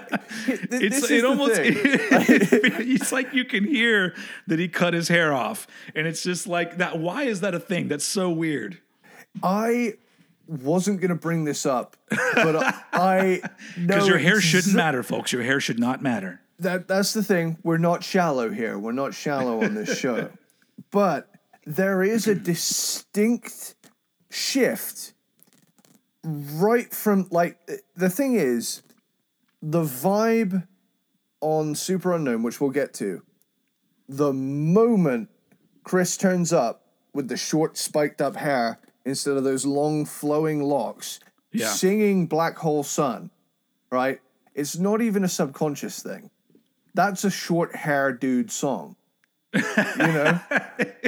th- 0.47 0.61
It's 0.71 1.11
it 1.11 1.25
almost 1.25 1.61
it's 1.63 3.13
like 3.13 3.33
you 3.35 3.45
can 3.45 3.65
hear 3.65 4.15
that 4.47 4.59
he 4.59 4.69
cut 4.69 4.95
his 4.95 5.09
hair 5.09 5.33
off, 5.33 5.67
and 5.95 6.07
it's 6.07 6.23
just 6.23 6.47
like 6.47 6.79
that. 6.79 6.99
Why 6.99 7.25
is 7.25 7.41
that 7.41 7.55
a 7.55 7.61
thing? 7.61 7.89
That's 7.89 8.05
so 8.05 8.31
weird. 8.31 8.79
I 9.43 9.95
wasn't 10.47 11.01
gonna 11.01 11.15
bring 11.15 11.45
this 11.45 11.67
up, 11.67 11.97
but 12.09 12.57
I, 12.93 13.43
Because 13.77 14.09
your 14.09 14.19
hair 14.19 14.41
shouldn't 14.41 14.73
exa- 14.73 14.77
matter, 14.77 15.03
folks. 15.03 15.33
Your 15.33 15.43
hair 15.43 15.61
should 15.61 15.79
not 15.79 16.03
matter. 16.03 16.41
That 16.59 16.89
that's 16.89 17.13
the 17.13 17.23
thing. 17.23 17.59
We're 17.63 17.79
not 17.79 18.03
shallow 18.03 18.51
here. 18.51 18.79
We're 18.79 18.93
not 18.93 19.15
shallow 19.15 19.63
on 19.63 19.75
this 19.75 19.97
show, 19.99 20.31
but 20.91 21.29
there 21.67 22.03
is 22.03 22.27
a 22.27 22.35
distinct 22.53 23.75
shift 24.31 25.13
right 26.25 26.93
from 26.93 27.27
like 27.31 27.59
the 27.97 28.11
thing 28.11 28.35
is 28.35 28.83
the 29.63 29.83
vibe 29.83 30.67
on 31.41 31.75
Superunknown, 31.75 32.43
which 32.43 32.61
we'll 32.61 32.71
get 32.71 32.93
to. 32.95 33.23
The 34.09 34.33
moment 34.33 35.29
Chris 35.85 36.17
turns 36.17 36.53
up 36.53 36.85
with 37.15 37.29
the 37.29 37.37
short 37.37 37.77
spiked 37.77 38.21
up 38.21 38.37
hair 38.37 38.79
instead 39.05 39.37
of 39.37 39.45
those 39.45 39.65
long 39.65 40.05
flowing 40.05 40.63
locks, 40.63 41.21
Yeah. 41.53 41.69
singing 41.69 42.27
Black 42.27 42.59
Hole 42.59 42.83
Sun, 42.83 43.31
right? 43.91 44.21
It's 44.55 44.77
not 44.79 45.01
even 45.01 45.25
a 45.25 45.29
subconscious 45.29 46.03
thing. 46.03 46.31
That's 46.95 47.25
a 47.25 47.31
short 47.31 47.75
hair 47.77 48.13
dude 48.13 48.51
song. 48.51 48.97
You 49.55 49.63
know? 49.99 50.41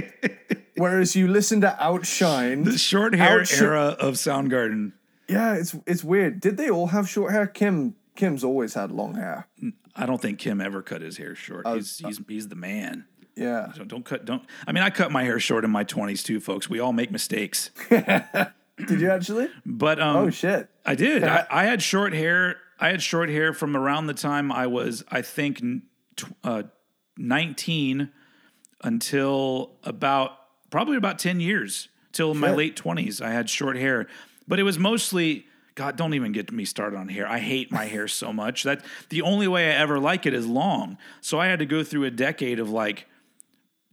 Whereas 0.77 1.15
you 1.15 1.29
listen 1.29 1.61
to 1.63 1.77
Outshine. 1.83 2.65
The 2.65 2.79
short 2.79 3.15
hair 3.15 3.41
era 3.41 3.97
of 3.99 4.15
Soundgarden. 4.15 4.93
Yeah, 5.31 5.55
it's 5.55 5.77
it's 5.87 6.03
weird. 6.03 6.41
Did 6.41 6.57
they 6.57 6.71
all 6.71 6.89
have 6.89 7.09
short 7.09 7.33
hair? 7.33 7.47
Kim 7.47 7.95
Kim's 8.17 8.45
always 8.45 8.75
had 8.75 8.91
long 8.91 9.15
hair. 9.15 9.47
I 9.95 10.07
don't 10.07 10.21
think 10.21 10.39
Kim 10.39 10.61
ever 10.61 10.83
cut 10.83 11.03
his 11.03 11.17
hair 11.17 11.35
short. 11.35 11.63
Oh, 11.67 11.75
he's 11.75 11.99
he's 11.99 12.21
he's 12.29 12.49
the 12.49 12.57
man. 12.57 13.05
Yeah. 13.37 13.73
Don't, 13.77 13.89
don't 13.89 14.05
cut. 14.05 14.25
Don't. 14.25 14.43
I 14.67 14.73
mean, 14.73 14.83
I 14.83 14.91
cut 14.91 15.11
my 15.11 15.25
hair 15.25 15.41
short 15.41 15.65
in 15.65 15.71
my 15.71 15.85
twenties 15.85 16.23
too, 16.23 16.41
folks. 16.41 16.69
We 16.69 16.81
all 16.81 16.93
make 16.93 17.11
mistakes. 17.11 17.71
Did 17.91 19.01
you 19.01 19.11
actually? 19.11 19.49
But 19.65 20.01
um, 20.01 20.17
Oh 20.17 20.31
shit. 20.31 20.69
I 20.85 20.95
did. 20.95 21.23
I, 21.23 21.47
I 21.51 21.65
had 21.65 21.83
short 21.83 22.13
hair. 22.13 22.57
I 22.79 22.89
had 22.89 23.03
short 23.03 23.29
hair 23.29 23.53
from 23.53 23.77
around 23.77 24.07
the 24.07 24.15
time 24.15 24.51
I 24.51 24.67
was, 24.67 25.05
I 25.09 25.21
think, 25.21 25.63
uh, 26.43 26.63
19 27.19 28.11
until 28.83 29.73
about 29.85 30.33
probably 30.71 30.97
about 30.97 31.19
10 31.19 31.41
years 31.41 31.89
till 32.13 32.33
my 32.33 32.53
late 32.53 32.77
20s. 32.77 33.21
I 33.21 33.33
had 33.33 33.51
short 33.51 33.77
hair, 33.77 34.07
but 34.51 34.59
it 34.61 34.65
was 34.65 34.79
mostly. 34.79 35.47
God, 35.77 35.97
don't 35.97 36.13
even 36.13 36.33
get 36.33 36.53
me 36.53 36.67
started 36.67 36.99
on 36.99 37.09
hair. 37.09 37.27
I 37.27 37.39
hate 37.39 37.73
my 37.73 37.87
hair 37.87 38.07
so 38.09 38.33
much 38.33 38.65
that 38.65 38.85
the 39.09 39.23
only 39.23 39.49
way 39.49 39.71
I 39.71 39.77
ever 39.77 39.99
like 39.99 40.27
it 40.27 40.35
is 40.35 40.47
long. 40.47 40.99
So 41.23 41.39
I 41.39 41.47
had 41.47 41.61
to 41.61 41.65
go 41.65 41.83
through 41.85 42.05
a 42.05 42.11
decade 42.11 42.59
of 42.59 42.69
like, 42.69 43.07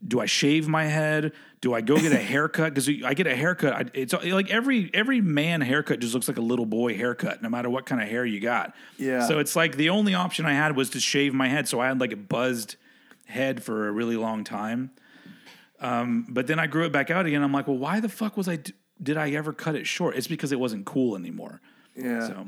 do 0.06 0.20
I 0.20 0.26
shave 0.26 0.68
my 0.68 0.84
head? 0.84 1.32
Do 1.60 1.72
I 1.74 1.80
go 1.80 1.96
get 1.96 2.12
a 2.12 2.16
haircut? 2.32 2.74
Because 2.74 2.88
I 3.04 3.14
get 3.14 3.26
a 3.26 3.34
haircut. 3.34 3.72
I, 3.72 3.84
it's 3.94 4.12
like 4.12 4.50
every 4.50 4.90
every 4.92 5.20
man 5.20 5.60
haircut 5.60 6.00
just 6.00 6.12
looks 6.14 6.28
like 6.28 6.36
a 6.36 6.42
little 6.42 6.66
boy 6.66 6.94
haircut, 6.94 7.42
no 7.42 7.48
matter 7.48 7.70
what 7.70 7.86
kind 7.86 8.02
of 8.02 8.08
hair 8.08 8.26
you 8.26 8.40
got. 8.40 8.74
Yeah. 8.98 9.26
So 9.26 9.38
it's 9.38 9.56
like 9.56 9.76
the 9.76 9.88
only 9.90 10.14
option 10.14 10.44
I 10.46 10.52
had 10.54 10.76
was 10.76 10.90
to 10.90 11.00
shave 11.00 11.32
my 11.32 11.48
head. 11.48 11.68
So 11.68 11.80
I 11.80 11.86
had 11.86 12.00
like 12.00 12.12
a 12.12 12.16
buzzed 12.16 12.76
head 13.26 13.62
for 13.62 13.88
a 13.88 13.92
really 13.92 14.16
long 14.16 14.44
time. 14.44 14.90
Um, 15.80 16.26
but 16.28 16.48
then 16.48 16.58
I 16.58 16.66
grew 16.66 16.84
it 16.84 16.92
back 16.92 17.10
out 17.10 17.24
again. 17.24 17.42
I'm 17.42 17.52
like, 17.52 17.68
well, 17.68 17.78
why 17.78 18.00
the 18.00 18.08
fuck 18.08 18.36
was 18.36 18.48
I? 18.48 18.56
d- 18.56 18.72
Did 19.02 19.16
I 19.16 19.30
ever 19.30 19.52
cut 19.52 19.74
it 19.76 19.86
short? 19.86 20.16
It's 20.16 20.26
because 20.26 20.52
it 20.52 20.58
wasn't 20.58 20.84
cool 20.84 21.16
anymore. 21.16 21.60
Yeah. 21.94 22.26
So 22.26 22.46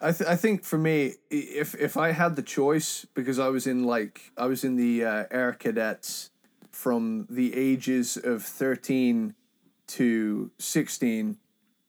I 0.00 0.12
th- 0.12 0.28
I 0.28 0.36
think 0.36 0.64
for 0.64 0.78
me, 0.78 1.14
if 1.30 1.74
if 1.74 1.96
I 1.96 2.12
had 2.12 2.36
the 2.36 2.42
choice, 2.42 3.06
because 3.14 3.38
I 3.38 3.48
was 3.48 3.66
in 3.66 3.84
like 3.84 4.32
I 4.36 4.46
was 4.46 4.64
in 4.64 4.76
the 4.76 5.04
uh, 5.04 5.24
air 5.30 5.52
cadets 5.52 6.30
from 6.70 7.26
the 7.28 7.54
ages 7.54 8.16
of 8.16 8.42
thirteen 8.42 9.34
to 9.88 10.50
sixteen, 10.58 11.36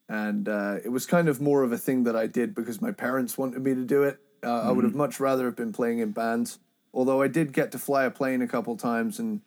and 0.09 0.49
uh, 0.49 0.77
it 0.83 0.89
was 0.89 1.05
kind 1.05 1.29
of 1.29 1.39
more 1.39 1.63
of 1.63 1.71
a 1.71 1.77
thing 1.77 2.03
that 2.03 2.15
I 2.15 2.27
did 2.27 2.53
because 2.53 2.81
my 2.81 2.91
parents 2.91 3.37
wanted 3.37 3.61
me 3.63 3.75
to 3.75 3.85
do 3.85 4.03
it. 4.03 4.19
Uh, 4.43 4.61
I 4.61 4.71
would 4.71 4.83
have 4.83 4.95
much 4.95 5.19
rather 5.19 5.45
have 5.45 5.55
been 5.55 5.71
playing 5.71 5.99
in 5.99 6.11
bands. 6.11 6.59
Although 6.93 7.21
I 7.21 7.29
did 7.29 7.53
get 7.53 7.71
to 7.71 7.79
fly 7.79 8.03
a 8.03 8.11
plane 8.11 8.41
a 8.41 8.47
couple 8.47 8.75
times 8.75 9.19
and 9.19 9.41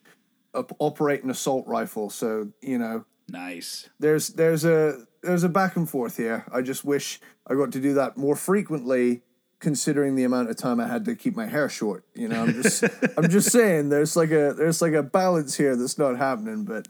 op- 0.54 0.76
operate 0.78 1.22
an 1.22 1.30
assault 1.30 1.66
rifle, 1.66 2.08
so 2.08 2.48
you 2.62 2.78
know 2.78 3.04
nice. 3.28 3.88
there's 3.98 4.28
there's 4.28 4.64
a 4.64 5.06
there's 5.22 5.44
a 5.44 5.48
back 5.48 5.76
and 5.76 5.88
forth 5.88 6.16
here. 6.16 6.44
I 6.52 6.62
just 6.62 6.84
wish 6.84 7.20
I 7.46 7.54
got 7.54 7.72
to 7.72 7.80
do 7.80 7.94
that 7.94 8.16
more 8.16 8.36
frequently, 8.36 9.22
considering 9.58 10.16
the 10.16 10.24
amount 10.24 10.50
of 10.50 10.56
time 10.56 10.80
I 10.80 10.86
had 10.86 11.04
to 11.06 11.16
keep 11.16 11.34
my 11.34 11.46
hair 11.46 11.68
short. 11.68 12.04
You 12.14 12.28
know, 12.28 12.42
I'm 12.42 12.62
just 12.62 12.84
I'm 13.16 13.28
just 13.28 13.50
saying 13.50 13.88
there's 13.88 14.16
like 14.16 14.30
a 14.30 14.54
there's 14.56 14.82
like 14.82 14.92
a 14.92 15.02
balance 15.02 15.56
here 15.56 15.76
that's 15.76 15.98
not 15.98 16.16
happening. 16.16 16.64
But 16.64 16.88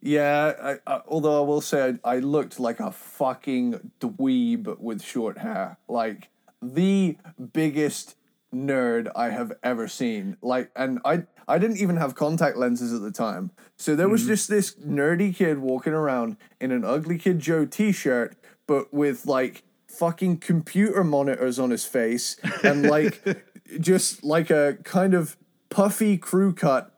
yeah, 0.00 0.52
I, 0.86 0.92
I, 0.92 1.00
although 1.08 1.42
I 1.42 1.46
will 1.46 1.60
say 1.60 1.96
I, 2.04 2.16
I 2.16 2.18
looked 2.18 2.60
like 2.60 2.80
a 2.80 2.90
fucking 2.90 3.92
dweeb 4.00 4.78
with 4.78 5.02
short 5.02 5.38
hair, 5.38 5.78
like 5.88 6.28
the 6.62 7.16
biggest 7.52 8.16
nerd 8.54 9.10
I 9.14 9.30
have 9.30 9.52
ever 9.62 9.88
seen. 9.88 10.36
Like, 10.42 10.70
and 10.74 11.00
I 11.04 11.24
I 11.48 11.58
didn't 11.58 11.78
even 11.78 11.96
have 11.96 12.14
contact 12.14 12.56
lenses 12.56 12.92
at 12.92 13.02
the 13.02 13.12
time, 13.12 13.50
so 13.76 13.94
there 13.94 14.08
was 14.08 14.22
mm-hmm. 14.22 14.30
just 14.30 14.48
this 14.48 14.74
nerdy 14.76 15.34
kid 15.34 15.58
walking 15.58 15.92
around 15.92 16.36
in 16.60 16.72
an 16.72 16.84
Ugly 16.84 17.18
Kid 17.18 17.38
Joe 17.38 17.64
T-shirt, 17.64 18.36
but 18.66 18.92
with 18.92 19.26
like 19.26 19.62
fucking 19.86 20.38
computer 20.38 21.04
monitors 21.04 21.58
on 21.58 21.70
his 21.70 21.84
face 21.84 22.36
and 22.62 22.82
like 22.82 23.22
just 23.80 24.22
like 24.24 24.50
a 24.50 24.78
kind 24.84 25.14
of 25.14 25.36
puffy 25.70 26.16
crew 26.16 26.52
cut. 26.52 26.92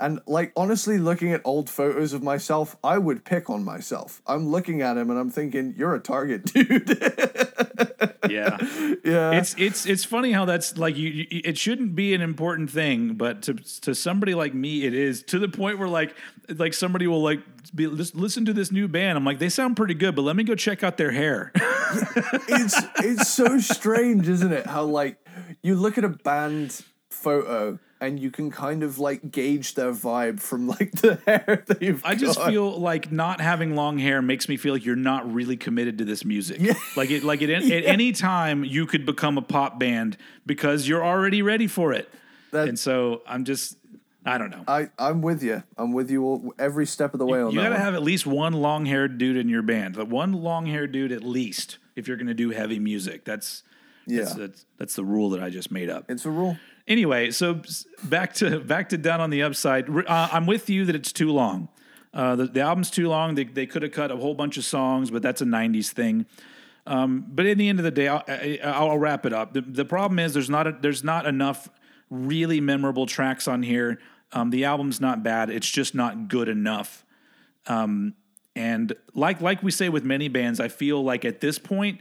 And 0.00 0.20
like 0.26 0.52
honestly, 0.56 0.98
looking 0.98 1.32
at 1.32 1.40
old 1.44 1.70
photos 1.70 2.12
of 2.12 2.22
myself, 2.22 2.76
I 2.82 2.98
would 2.98 3.24
pick 3.24 3.48
on 3.48 3.64
myself. 3.64 4.22
I'm 4.26 4.48
looking 4.48 4.82
at 4.82 4.96
him 4.96 5.10
and 5.10 5.18
I'm 5.18 5.30
thinking, 5.30 5.74
"You're 5.76 5.94
a 5.94 6.00
target, 6.00 6.44
dude." 6.52 6.98
Yeah. 8.28 8.56
yeah, 9.04 9.32
it's 9.32 9.54
it's 9.58 9.86
it's 9.86 10.04
funny 10.04 10.32
how 10.32 10.44
that's 10.46 10.78
like 10.78 10.96
you, 10.96 11.08
you 11.10 11.40
it 11.44 11.58
shouldn't 11.58 11.94
be 11.94 12.14
an 12.14 12.22
important 12.22 12.70
thing 12.70 13.14
but 13.14 13.42
to 13.42 13.54
to 13.82 13.94
somebody 13.94 14.34
like 14.34 14.54
me 14.54 14.84
it 14.84 14.94
is 14.94 15.22
to 15.24 15.38
the 15.38 15.48
point 15.48 15.78
where 15.78 15.88
like 15.88 16.16
like 16.48 16.72
somebody 16.72 17.06
will 17.06 17.22
like 17.22 17.40
be 17.74 17.86
listen 17.86 18.46
to 18.46 18.54
this 18.54 18.72
new 18.72 18.88
band 18.88 19.18
i'm 19.18 19.24
like 19.24 19.38
they 19.38 19.50
sound 19.50 19.76
pretty 19.76 19.94
good 19.94 20.16
but 20.16 20.22
let 20.22 20.36
me 20.36 20.42
go 20.42 20.54
check 20.54 20.82
out 20.82 20.96
their 20.96 21.10
hair 21.10 21.52
it's 22.48 22.76
it's 22.98 23.28
so 23.28 23.58
strange, 23.58 24.28
isn't 24.28 24.52
it? 24.52 24.66
How 24.66 24.84
like 24.84 25.16
you 25.62 25.76
look 25.76 25.98
at 25.98 26.04
a 26.04 26.08
band 26.08 26.84
photo 27.10 27.78
and 28.04 28.20
you 28.20 28.30
can 28.30 28.50
kind 28.50 28.82
of 28.82 28.98
like 28.98 29.30
gauge 29.30 29.74
their 29.74 29.92
vibe 29.92 30.40
from 30.40 30.66
like 30.68 30.92
the 30.92 31.14
hair 31.26 31.64
that 31.66 31.80
they've 31.80 32.04
i 32.04 32.14
just 32.14 32.40
feel 32.42 32.78
like 32.78 33.10
not 33.12 33.40
having 33.40 33.74
long 33.74 33.98
hair 33.98 34.22
makes 34.22 34.48
me 34.48 34.56
feel 34.56 34.72
like 34.74 34.84
you're 34.84 34.96
not 34.96 35.30
really 35.32 35.56
committed 35.56 35.98
to 35.98 36.04
this 36.04 36.24
music 36.24 36.60
like 36.96 37.10
it 37.10 37.24
like 37.24 37.42
it 37.42 37.50
at 37.50 37.62
any 37.84 38.12
time 38.12 38.64
you 38.64 38.86
could 38.86 39.04
become 39.06 39.36
a 39.38 39.42
pop 39.42 39.78
band 39.78 40.16
because 40.46 40.86
you're 40.88 41.04
already 41.04 41.42
ready 41.42 41.66
for 41.66 41.92
it 41.92 42.08
That- 42.52 42.68
and 42.68 42.78
so 42.78 43.22
i'm 43.26 43.44
just 43.44 43.76
i 44.26 44.38
don't 44.38 44.50
know 44.50 44.64
I 44.66 44.88
I'm 44.98 45.20
with 45.20 45.42
you. 45.42 45.62
I'm 45.76 45.92
with 45.92 46.10
you 46.10 46.24
all, 46.24 46.54
every 46.58 46.86
step 46.86 47.12
of 47.12 47.18
the 47.18 47.26
way 47.26 47.40
on 47.40 47.46
that. 47.46 47.52
you 47.52 47.58
gotta 47.60 47.72
one. 47.74 47.80
have 47.80 47.94
at 47.94 48.02
least 48.02 48.26
one 48.26 48.54
long 48.54 48.86
haired 48.86 49.18
dude 49.18 49.36
in 49.36 49.48
your 49.50 49.60
band. 49.62 49.96
The 49.96 50.04
one 50.06 50.32
long 50.32 50.64
haired 50.66 50.92
dude 50.92 51.12
at 51.12 51.22
least 51.22 51.76
if 51.94 52.08
you're 52.08 52.16
gonna 52.16 52.32
do 52.32 52.48
heavy 52.50 52.78
music. 52.78 53.24
That's 53.26 53.62
that's, 54.06 54.30
Yeah. 54.30 54.34
that's 54.46 54.64
that's 54.78 54.96
the 54.96 55.04
rule 55.04 55.28
that 55.30 55.42
I 55.42 55.50
just 55.50 55.70
made 55.70 55.90
up. 55.90 56.06
it's 56.10 56.24
a 56.24 56.30
rule. 56.30 56.56
Anyway, 56.86 57.30
so 57.30 57.60
back 58.04 58.34
to 58.34 58.60
back 58.60 58.90
to 58.90 58.98
down 58.98 59.20
on 59.20 59.30
the 59.30 59.42
upside. 59.42 59.88
Uh, 59.88 60.28
I'm 60.30 60.46
with 60.46 60.68
you 60.68 60.84
that 60.84 60.94
it's 60.94 61.12
too 61.12 61.30
long. 61.32 61.68
Uh, 62.12 62.36
the, 62.36 62.46
the 62.46 62.60
album's 62.60 62.90
too 62.90 63.08
long. 63.08 63.34
They, 63.34 63.44
they 63.44 63.66
could 63.66 63.82
have 63.82 63.92
cut 63.92 64.10
a 64.10 64.16
whole 64.16 64.34
bunch 64.34 64.56
of 64.56 64.64
songs, 64.64 65.10
but 65.10 65.22
that's 65.22 65.40
a 65.40 65.46
'90s 65.46 65.90
thing. 65.90 66.26
Um, 66.86 67.24
but 67.28 67.46
in 67.46 67.56
the 67.56 67.68
end 67.70 67.78
of 67.78 67.84
the 67.84 67.90
day, 67.90 68.08
I'll, 68.08 68.22
I- 68.28 68.60
I'll 68.62 68.98
wrap 68.98 69.24
it 69.24 69.32
up. 69.32 69.54
The, 69.54 69.62
the 69.62 69.86
problem 69.86 70.18
is 70.18 70.34
there's 70.34 70.50
not 70.50 70.66
a, 70.66 70.72
there's 70.78 71.02
not 71.02 71.24
enough 71.26 71.68
really 72.10 72.60
memorable 72.60 73.06
tracks 73.06 73.48
on 73.48 73.62
here. 73.62 73.98
Um, 74.32 74.50
the 74.50 74.64
album's 74.66 75.00
not 75.00 75.22
bad. 75.22 75.48
It's 75.48 75.70
just 75.70 75.94
not 75.94 76.28
good 76.28 76.48
enough. 76.48 77.04
Um, 77.66 78.14
and 78.54 78.92
like 79.14 79.40
like 79.40 79.62
we 79.62 79.70
say 79.70 79.88
with 79.88 80.04
many 80.04 80.28
bands, 80.28 80.60
I 80.60 80.68
feel 80.68 81.02
like 81.02 81.24
at 81.24 81.40
this 81.40 81.58
point, 81.58 82.00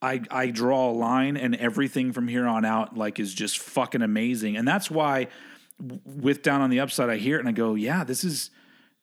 I 0.00 0.22
I 0.30 0.50
draw 0.50 0.90
a 0.90 0.92
line, 0.92 1.36
and 1.36 1.56
everything 1.56 2.12
from 2.12 2.28
here 2.28 2.46
on 2.46 2.64
out 2.64 2.96
like 2.96 3.18
is 3.18 3.34
just 3.34 3.58
fucking 3.58 4.02
amazing. 4.02 4.56
And 4.56 4.66
that's 4.66 4.90
why 4.90 5.28
with 6.04 6.42
Down 6.42 6.60
on 6.60 6.70
the 6.70 6.80
Upside, 6.80 7.10
I 7.10 7.16
hear 7.16 7.36
it 7.36 7.40
and 7.40 7.48
I 7.48 7.52
go, 7.52 7.74
yeah, 7.74 8.04
this 8.04 8.24
is. 8.24 8.50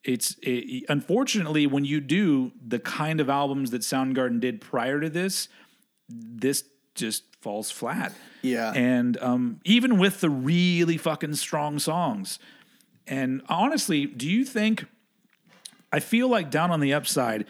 It's 0.04 0.36
it, 0.44 0.84
unfortunately 0.88 1.66
when 1.66 1.84
you 1.84 2.00
do 2.00 2.52
the 2.64 2.78
kind 2.78 3.20
of 3.20 3.28
albums 3.28 3.72
that 3.72 3.82
Soundgarden 3.82 4.40
did 4.40 4.62
prior 4.62 5.02
to 5.02 5.10
this, 5.10 5.50
this 6.08 6.64
just 6.94 7.24
falls 7.42 7.72
flat. 7.72 8.14
Yeah. 8.44 8.72
And 8.76 9.18
um, 9.18 9.62
even 9.66 9.98
with 9.98 10.22
the 10.22 10.30
really 10.30 10.98
fucking 10.98 11.34
strong 11.36 11.80
songs, 11.80 12.38
and 13.08 13.42
honestly, 13.50 14.06
do 14.06 14.30
you 14.30 14.46
think? 14.46 14.86
I 15.92 16.00
feel 16.00 16.28
like 16.28 16.52
Down 16.52 16.72
on 16.72 16.82
the 16.82 16.94
Upside 16.94 17.46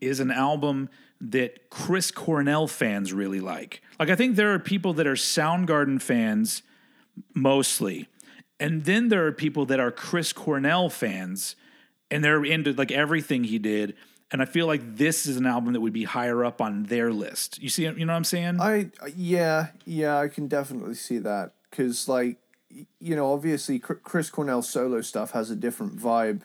is 0.00 0.20
an 0.20 0.30
album 0.30 0.88
that 1.20 1.70
Chris 1.70 2.10
Cornell 2.10 2.66
fans 2.66 3.12
really 3.12 3.40
like. 3.40 3.82
Like, 3.98 4.10
I 4.10 4.16
think 4.16 4.36
there 4.36 4.52
are 4.52 4.58
people 4.58 4.92
that 4.94 5.06
are 5.06 5.14
Soundgarden 5.14 6.00
fans 6.02 6.62
mostly, 7.34 8.08
and 8.60 8.84
then 8.84 9.08
there 9.08 9.26
are 9.26 9.32
people 9.32 9.66
that 9.66 9.80
are 9.80 9.90
Chris 9.90 10.32
Cornell 10.32 10.88
fans, 10.88 11.56
and 12.10 12.22
they're 12.22 12.44
into 12.44 12.72
like 12.72 12.92
everything 12.92 13.44
he 13.44 13.58
did. 13.58 13.94
And 14.32 14.42
I 14.42 14.44
feel 14.44 14.66
like 14.66 14.96
this 14.96 15.26
is 15.26 15.36
an 15.36 15.46
album 15.46 15.72
that 15.74 15.80
would 15.80 15.92
be 15.92 16.04
higher 16.04 16.44
up 16.44 16.60
on 16.60 16.84
their 16.84 17.12
list. 17.12 17.62
You 17.62 17.68
see, 17.68 17.84
you 17.84 17.92
know 18.04 18.12
what 18.12 18.16
I'm 18.16 18.24
saying? 18.24 18.60
I 18.60 18.90
yeah 19.14 19.68
yeah 19.84 20.18
I 20.18 20.26
can 20.28 20.48
definitely 20.48 20.94
see 20.94 21.18
that 21.18 21.52
because 21.70 22.08
like 22.08 22.38
you 22.98 23.14
know 23.14 23.32
obviously 23.32 23.78
Chris 23.78 24.28
Cornell's 24.30 24.68
solo 24.68 25.00
stuff 25.00 25.30
has 25.30 25.50
a 25.50 25.56
different 25.56 25.96
vibe 25.96 26.40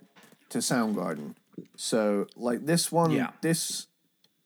to 0.49 0.59
Soundgarden. 0.59 1.33
So 1.75 2.27
like 2.35 2.65
this 2.67 2.91
one, 2.91 3.11
Yeah. 3.11 3.31
this 3.41 3.87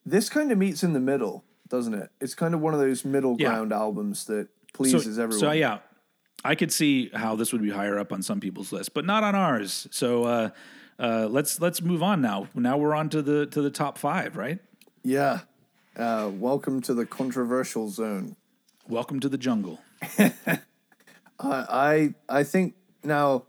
this 0.06 0.28
kind 0.30 0.50
of 0.52 0.56
meets 0.58 0.82
in 0.82 0.92
the 0.92 1.00
middle, 1.00 1.44
doesn't 1.68 1.92
it? 1.94 2.10
It's 2.20 2.34
kind 2.34 2.54
of 2.54 2.60
one 2.60 2.72
of 2.72 2.80
those 2.80 3.04
middle 3.04 3.36
Yeah. 3.38 3.48
ground 3.48 3.72
albums 3.72 4.24
that 4.26 4.46
so, 4.46 4.72
pleases 4.72 5.18
everyone. 5.18 5.40
so 5.40 5.50
yeah, 5.52 5.78
I 6.44 6.54
could 6.54 6.72
see 6.72 7.10
how 7.12 7.34
this 7.36 7.52
would 7.52 7.62
be 7.62 7.70
higher 7.70 7.98
up 7.98 8.12
on 8.12 8.22
some 8.22 8.40
people's 8.40 8.72
list, 8.72 8.94
but 8.94 9.04
not 9.04 9.24
on 9.24 9.34
ours. 9.34 9.88
So 9.90 10.24
uh, 10.24 10.50
uh, 10.98 11.26
let's 11.30 11.60
let's 11.60 11.82
move 11.82 12.02
on 12.02 12.20
now. 12.22 12.46
Now 12.54 12.76
we're 12.78 12.94
on 12.94 13.08
to 13.10 13.20
the 13.20 13.46
to 13.46 13.60
the 13.60 13.70
top 13.70 13.98
five, 13.98 14.36
right? 14.36 14.60
Yeah. 15.02 15.40
Uh, 15.96 16.30
welcome 16.32 16.80
to 16.82 16.94
the 16.94 17.06
controversial 17.06 17.88
zone. 17.88 18.36
Welcome 18.88 19.18
to 19.20 19.28
the 19.28 19.38
jungle. 19.38 19.80
I 20.18 20.60
I 21.40 22.14
I 22.28 22.42
think 22.44 22.74
now. 23.02 23.44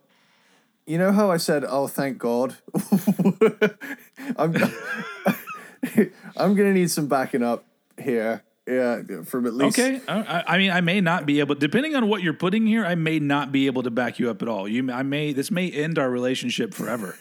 You 0.90 0.98
know 0.98 1.12
how 1.12 1.30
I 1.30 1.36
said, 1.36 1.66
"Oh, 1.68 1.88
thank 1.88 2.18
God." 2.18 2.56
I'm 4.38 4.54
I'm 6.38 6.56
gonna 6.56 6.74
need 6.74 6.92
some 6.92 7.08
backing 7.08 7.44
up 7.44 7.66
here 7.98 8.44
Yeah, 8.68 9.02
from 9.24 9.46
at 9.46 9.54
least. 9.54 9.80
Okay, 9.80 10.02
I, 10.08 10.44
I 10.48 10.58
mean, 10.58 10.72
I 10.72 10.82
may 10.82 11.02
not 11.02 11.26
be 11.26 11.40
able, 11.40 11.56
depending 11.56 11.96
on 11.96 12.08
what 12.08 12.22
you're 12.22 12.34
putting 12.34 12.66
here, 12.68 12.86
I 12.86 12.96
may 12.96 13.20
not 13.20 13.52
be 13.52 13.66
able 13.68 13.84
to 13.84 13.92
back 13.92 14.20
you 14.20 14.30
up 14.30 14.42
at 14.42 14.48
all. 14.48 14.68
You, 14.68 14.92
I 14.92 15.04
may, 15.04 15.34
this 15.34 15.52
may 15.52 15.72
end 15.72 15.98
our 15.98 16.10
relationship 16.10 16.74
forever. 16.74 17.18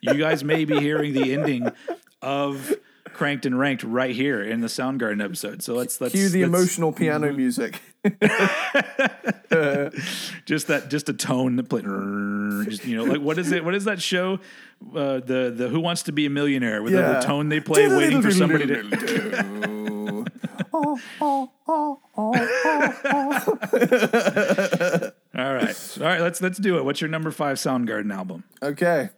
you 0.00 0.14
guys 0.14 0.42
may 0.42 0.64
be 0.64 0.78
hearing 0.80 1.12
the 1.12 1.32
ending 1.32 1.70
of 2.22 2.74
Cranked 3.12 3.46
and 3.46 3.58
Ranked 3.58 3.82
right 3.82 4.14
here 4.14 4.42
in 4.42 4.60
the 4.60 4.66
Soundgarden 4.66 5.24
episode. 5.24 5.62
So 5.62 5.74
let's 5.74 6.00
let's 6.00 6.12
Cue 6.12 6.28
the 6.28 6.44
let's- 6.44 6.48
emotional 6.48 6.92
piano 6.92 7.28
mm-hmm. 7.28 7.36
music. 7.36 7.80
just 10.46 10.68
that 10.68 10.86
just 10.88 11.08
a 11.08 11.12
tone 11.12 11.56
that 11.56 11.68
play, 11.68 11.82
just, 12.64 12.86
you 12.86 12.96
know 12.96 13.04
like 13.04 13.20
what 13.20 13.38
is 13.38 13.52
it 13.52 13.62
what 13.64 13.74
is 13.74 13.84
that 13.84 14.00
show 14.00 14.34
uh, 14.94 15.20
the 15.20 15.52
the 15.54 15.68
Who 15.68 15.80
Wants 15.80 16.02
to 16.04 16.12
Be 16.12 16.24
a 16.26 16.30
Millionaire 16.30 16.82
with 16.82 16.94
Yeah. 16.94 17.12
the 17.14 17.20
tone 17.20 17.48
they 17.50 17.60
play 17.60 17.88
waiting 17.88 18.22
for 18.22 18.30
somebody 18.30 18.66
to 18.66 20.24
all 25.36 25.54
right 25.54 25.96
all 26.00 26.06
right 26.06 26.20
let's 26.20 26.40
let's 26.40 26.58
do 26.58 26.78
it 26.78 26.84
what's 26.84 27.00
your 27.00 27.10
number 27.10 27.30
five 27.30 27.56
Soundgarden 27.56 28.12
album 28.14 28.44
Okay. 28.62 29.10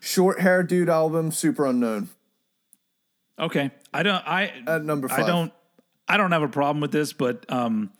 Short 0.00 0.40
hair 0.40 0.62
dude 0.64 0.88
album, 0.88 1.30
Superunknown. 1.30 2.08
okay 3.38 3.70
I 3.94 4.02
don't 4.02 4.26
I 4.26 4.52
At 4.66 4.84
number 4.84 5.10
I 5.10 5.16
five. 5.18 5.26
don't 5.26 5.52
I 6.12 6.16
don't 6.16 6.32
have 6.32 6.42
a 6.42 6.48
problem 6.48 6.80
with 6.80 6.92
this 6.92 7.12
but 7.12 7.50
um 7.50 7.90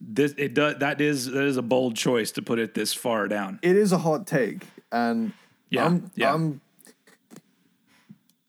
this 0.00 0.34
it 0.38 0.54
does 0.54 0.76
that 0.78 1.00
is 1.00 1.26
that 1.26 1.44
is 1.44 1.56
a 1.56 1.62
bold 1.62 1.96
choice 1.96 2.32
to 2.32 2.42
put 2.42 2.58
it 2.58 2.74
this 2.74 2.92
far 2.92 3.28
down 3.28 3.58
It 3.62 3.76
is 3.76 3.92
a 3.92 3.98
hot 3.98 4.26
take, 4.26 4.66
and 4.90 5.32
Yeah, 5.68 5.86
I'm, 5.86 6.10
yeah. 6.14 6.34
I'm 6.34 6.60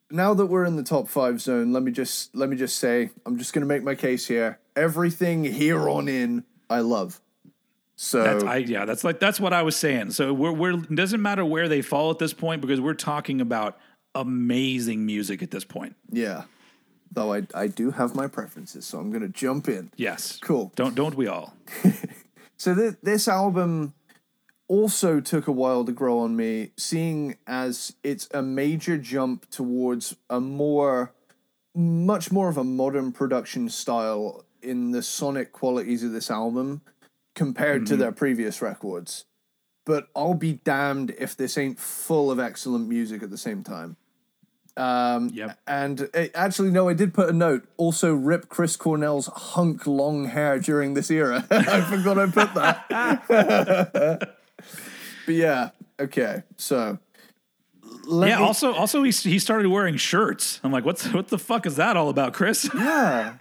now 0.10 0.34
that 0.34 0.48
we're 0.48 0.66
in 0.66 0.76
the 0.76 0.84
top 0.84 1.08
five 1.08 1.42
zone. 1.42 1.72
Let 1.72 1.84
me 1.84 1.92
just 1.92 2.36
let 2.36 2.50
me 2.50 2.58
just 2.58 2.78
say, 2.78 3.10
I'm 3.26 3.38
just 3.38 3.54
gonna 3.54 3.66
make 3.66 3.84
my 3.84 3.96
case 3.96 4.28
here. 4.28 4.60
Everything 4.76 5.44
here 5.44 5.90
on 5.90 6.08
in, 6.08 6.44
I 6.70 6.80
love. 6.80 7.22
So 7.96 8.24
That's, 8.24 8.44
I 8.44 8.58
yeah, 8.58 8.86
that's 8.86 9.04
like 9.04 9.20
that's 9.20 9.40
what 9.40 9.54
I 9.54 9.62
was 9.62 9.76
saying. 9.76 10.12
So 10.12 10.34
we're 10.34 10.52
we're 10.52 10.74
it 10.74 10.96
doesn't 10.96 11.22
matter 11.22 11.46
where 11.46 11.68
they 11.68 11.82
fall 11.82 12.12
at 12.12 12.20
this 12.20 12.34
point 12.34 12.62
because 12.62 12.82
we're 12.82 12.94
talking 12.94 13.42
about 13.42 13.78
amazing 14.16 15.06
music 15.06 15.44
at 15.44 15.52
this 15.52 15.64
point. 15.64 15.96
yeah, 16.10 16.44
though 17.12 17.34
I 17.34 17.44
I 17.54 17.68
do 17.68 17.92
have 17.92 18.16
my 18.16 18.28
preferences, 18.28 18.86
so 18.86 19.00
I'm 19.00 19.12
gonna 19.12 19.28
jump 19.28 19.68
in. 19.68 19.92
Yes, 19.96 20.40
Cool. 20.42 20.72
Don't 20.76 20.96
don't 20.96 21.16
we 21.16 21.28
all? 21.28 21.54
So 22.62 22.76
th- 22.76 22.98
this 23.02 23.28
album 23.28 23.96
also 24.68 25.20
took 25.20 25.48
a 25.48 25.52
while 25.52 25.84
to 25.84 25.92
grow 25.92 26.20
on 26.20 26.36
me, 26.36 26.74
seeing 26.78 27.38
as 27.48 27.96
it's 28.04 28.30
a 28.36 28.44
major 28.44 29.00
jump 29.00 29.50
towards 29.50 30.16
a 30.30 30.40
more, 30.40 31.12
much 31.74 32.32
more 32.32 32.50
of 32.50 32.58
a 32.58 32.64
modern 32.64 33.14
production 33.14 33.68
style 33.68 34.46
in 34.62 34.92
the 34.92 35.02
sonic 35.02 35.54
qualities 35.54 36.04
of 36.04 36.12
this 36.12 36.30
album 36.30 36.82
compared 37.34 37.88
to 37.88 37.94
mm-hmm. 37.94 38.02
their 38.02 38.12
previous 38.12 38.62
records. 38.62 39.26
But 39.84 40.10
I'll 40.16 40.36
be 40.36 40.60
damned 40.64 41.16
if 41.18 41.36
this 41.36 41.58
ain't 41.58 41.80
full 41.80 42.30
of 42.30 42.40
excellent 42.40 42.88
music 42.88 43.24
at 43.24 43.32
the 43.32 43.40
same 43.40 43.64
time. 43.64 43.98
Um, 44.82 45.30
Yep. 45.34 45.60
And 45.68 46.10
uh, 46.14 46.26
actually, 46.34 46.72
no, 46.72 46.90
I 46.90 46.94
did 46.94 47.14
put 47.14 47.30
a 47.30 47.34
note. 47.34 47.68
Also, 47.78 48.14
rip 48.14 48.50
Chris 48.50 48.76
Cornell's 48.78 49.28
hunk 49.28 49.86
long 49.86 50.26
hair 50.26 50.60
during 50.60 50.94
this 50.94 51.12
era. 51.12 51.46
I 51.52 51.82
forgot 51.82 52.18
I 52.18 52.26
put 52.26 52.54
that. 52.56 52.88
but 55.26 55.36
yeah, 55.36 55.70
okay. 56.00 56.44
So, 56.58 56.98
yeah. 58.08 58.26
me- 58.26 58.32
Also, 58.34 58.74
also 58.74 59.04
he 59.04 59.12
he 59.12 59.40
started 59.40 59.68
wearing 59.70 59.98
shirts. 59.98 60.60
I'm 60.64 60.72
like, 60.72 60.86
what's 60.86 61.12
what 61.14 61.28
the 61.28 61.38
fuck 61.40 61.66
is 61.66 61.76
that 61.76 61.96
all 61.98 62.10
about, 62.10 62.34
Chris? 62.34 62.68
yeah. 62.76 63.34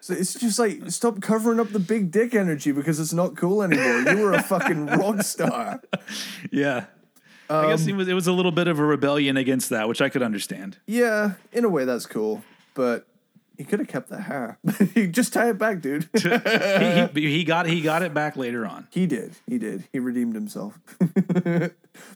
So 0.00 0.14
it's 0.14 0.34
just 0.34 0.58
like 0.58 0.90
stop 0.90 1.20
covering 1.20 1.60
up 1.60 1.70
the 1.70 1.78
big 1.80 2.10
dick 2.10 2.34
energy 2.34 2.72
because 2.72 2.98
it's 3.00 3.12
not 3.12 3.36
cool 3.36 3.62
anymore. 3.62 4.14
You 4.14 4.22
were 4.22 4.32
a 4.32 4.42
fucking 4.42 4.86
rock 4.86 5.22
star. 5.22 5.82
yeah. 6.50 6.86
I 7.50 7.68
guess 7.68 7.86
it 7.86 7.94
was 7.94 8.08
it 8.08 8.14
was 8.14 8.26
a 8.26 8.32
little 8.32 8.52
bit 8.52 8.68
of 8.68 8.78
a 8.78 8.84
rebellion 8.84 9.36
against 9.36 9.70
that, 9.70 9.88
which 9.88 10.00
I 10.00 10.08
could 10.08 10.22
understand. 10.22 10.78
Yeah, 10.86 11.32
in 11.52 11.64
a 11.64 11.68
way 11.68 11.84
that's 11.84 12.06
cool, 12.06 12.42
but 12.74 13.06
he 13.58 13.64
could 13.64 13.78
have 13.80 13.88
kept 13.88 14.08
the 14.08 14.20
hair. 14.22 14.58
he 14.94 15.06
just 15.06 15.32
tie 15.32 15.50
it 15.50 15.58
back, 15.58 15.80
dude. 15.82 16.08
he, 16.14 16.20
he, 17.20 17.30
he 17.38 17.44
got 17.44 17.66
he 17.66 17.80
got 17.82 18.02
it 18.02 18.14
back 18.14 18.36
later 18.36 18.64
on. 18.66 18.88
He 18.90 19.06
did. 19.06 19.34
He 19.46 19.58
did. 19.58 19.84
He 19.92 19.98
redeemed 19.98 20.34
himself. 20.34 20.78
but 21.44 21.72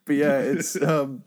yeah, 0.09 0.39
it's 0.39 0.81
um 0.81 1.25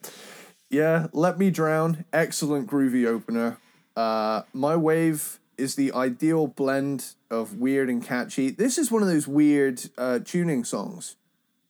yeah, 0.70 1.08
Let 1.14 1.38
Me 1.38 1.50
Drown, 1.50 2.06
excellent 2.12 2.70
groovy 2.70 3.06
opener. 3.06 3.58
Uh 3.96 4.44
My 4.54 4.76
Wave 4.76 5.40
is 5.58 5.76
the 5.76 5.92
ideal 5.92 6.48
blend 6.48 7.14
of 7.32 7.58
weird 7.58 7.90
and 7.90 8.04
catchy. 8.04 8.50
This 8.52 8.78
is 8.78 8.92
one 8.92 9.02
of 9.02 9.08
those 9.08 9.28
weird 9.28 9.82
uh 9.98 10.20
tuning 10.24 10.64
songs, 10.64 11.16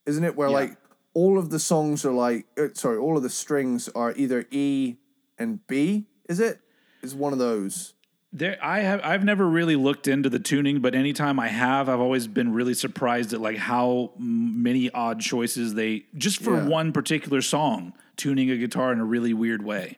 isn't 0.06 0.24
it? 0.24 0.36
Where 0.36 0.50
Yeah. 0.50 0.54
like 0.56 0.78
all 1.20 1.38
of 1.40 1.50
the 1.50 1.60
songs 1.60 2.06
are 2.06 2.12
like 2.28 2.46
uh, 2.58 2.68
sorry, 2.74 2.98
all 2.98 3.16
of 3.18 3.24
the 3.24 3.30
strings 3.44 3.90
are 4.02 4.12
either 4.16 4.46
E 4.52 4.96
and 5.40 5.66
B, 5.68 6.06
is 6.30 6.40
it? 6.40 6.60
Is 7.02 7.14
one 7.16 7.34
of 7.34 7.40
those. 7.40 7.94
There, 8.34 8.58
I 8.62 8.82
have 8.82 9.00
I've 9.04 9.24
never 9.24 9.46
really 9.48 9.76
looked 9.76 10.08
into 10.08 10.30
the 10.30 10.40
tuning, 10.40 10.80
but 10.80 10.94
anytime 10.94 11.40
I 11.40 11.48
have, 11.48 11.88
I've 11.90 12.00
always 12.08 12.28
been 12.28 12.54
really 12.54 12.74
surprised 12.74 13.34
at 13.34 13.42
like 13.42 13.58
how 13.58 14.12
many 14.18 14.90
odd 14.92 15.20
choices 15.22 15.74
they 15.74 16.06
just 16.16 16.40
for 16.42 16.56
Yeah. 16.56 16.68
one 16.68 16.92
particular 16.92 17.42
song 17.42 17.94
tuning 18.16 18.52
a 18.52 18.58
guitar 18.58 18.92
in 18.94 19.00
a 19.00 19.06
really 19.06 19.34
weird 19.34 19.64
way. 19.64 19.98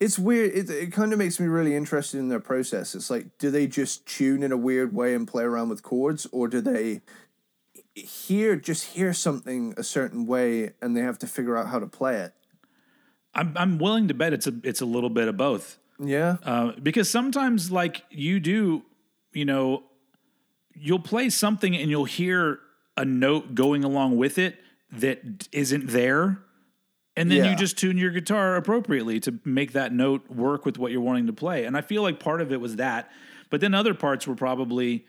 it's 0.00 0.18
weird. 0.18 0.50
It, 0.54 0.70
it 0.70 0.92
kind 0.92 1.12
of 1.12 1.18
makes 1.18 1.40
me 1.40 1.46
really 1.46 1.74
interested 1.74 2.18
in 2.18 2.28
their 2.28 2.40
process. 2.52 2.94
It's 2.94 3.10
like, 3.10 3.26
do 3.38 3.50
they 3.50 3.66
just 3.66 4.04
tune 4.06 4.42
in 4.42 4.52
a 4.52 4.56
weird 4.68 4.90
way 4.94 5.14
and 5.14 5.26
play 5.26 5.44
around 5.44 5.68
with 5.70 5.82
chords, 5.82 6.26
or 6.30 6.46
do 6.48 6.60
they 6.60 7.00
hear 7.94 8.56
just 8.56 8.84
hear 8.86 9.12
something 9.12 9.74
a 9.76 9.82
certain 9.82 10.26
way 10.26 10.72
and 10.82 10.96
they 10.96 11.00
have 11.00 11.18
to 11.20 11.26
figure 11.26 11.56
out 11.56 11.68
how 11.68 11.78
to 11.78 11.86
play 11.86 12.16
it? 12.16 12.32
I'm 13.34 13.52
I'm 13.56 13.78
willing 13.78 14.08
to 14.08 14.14
bet 14.14 14.32
it's 14.32 14.46
a 14.46 14.54
it's 14.62 14.80
a 14.80 14.86
little 14.86 15.10
bit 15.10 15.28
of 15.28 15.36
both. 15.36 15.78
Yeah, 16.00 16.38
Uh, 16.42 16.72
because 16.82 17.08
sometimes 17.08 17.70
like 17.70 18.02
you 18.10 18.40
do, 18.40 18.82
you 19.32 19.44
know, 19.44 19.84
you'll 20.74 20.98
play 20.98 21.30
something 21.30 21.76
and 21.76 21.88
you'll 21.88 22.04
hear 22.04 22.58
a 22.96 23.04
note 23.04 23.54
going 23.54 23.84
along 23.84 24.16
with 24.16 24.36
it 24.38 24.56
that 24.90 25.46
isn't 25.52 25.90
there. 25.90 26.40
And 27.16 27.30
then 27.30 27.44
Yeah. 27.44 27.50
you 27.50 27.56
just 27.56 27.78
tune 27.78 27.96
your 27.96 28.10
guitar 28.10 28.56
appropriately 28.56 29.20
to 29.20 29.38
make 29.44 29.72
that 29.72 29.92
note 29.92 30.28
work 30.28 30.66
with 30.66 30.78
what 30.78 30.90
you're 30.90 31.00
wanting 31.00 31.28
to 31.28 31.32
play. 31.32 31.64
And 31.64 31.76
I 31.76 31.80
feel 31.80 32.02
like 32.02 32.18
part 32.18 32.40
of 32.40 32.50
it 32.50 32.60
was 32.60 32.74
that. 32.76 33.08
But 33.50 33.60
then 33.60 33.72
other 33.72 33.94
parts 33.94 34.26
were 34.26 34.34
probably, 34.34 35.06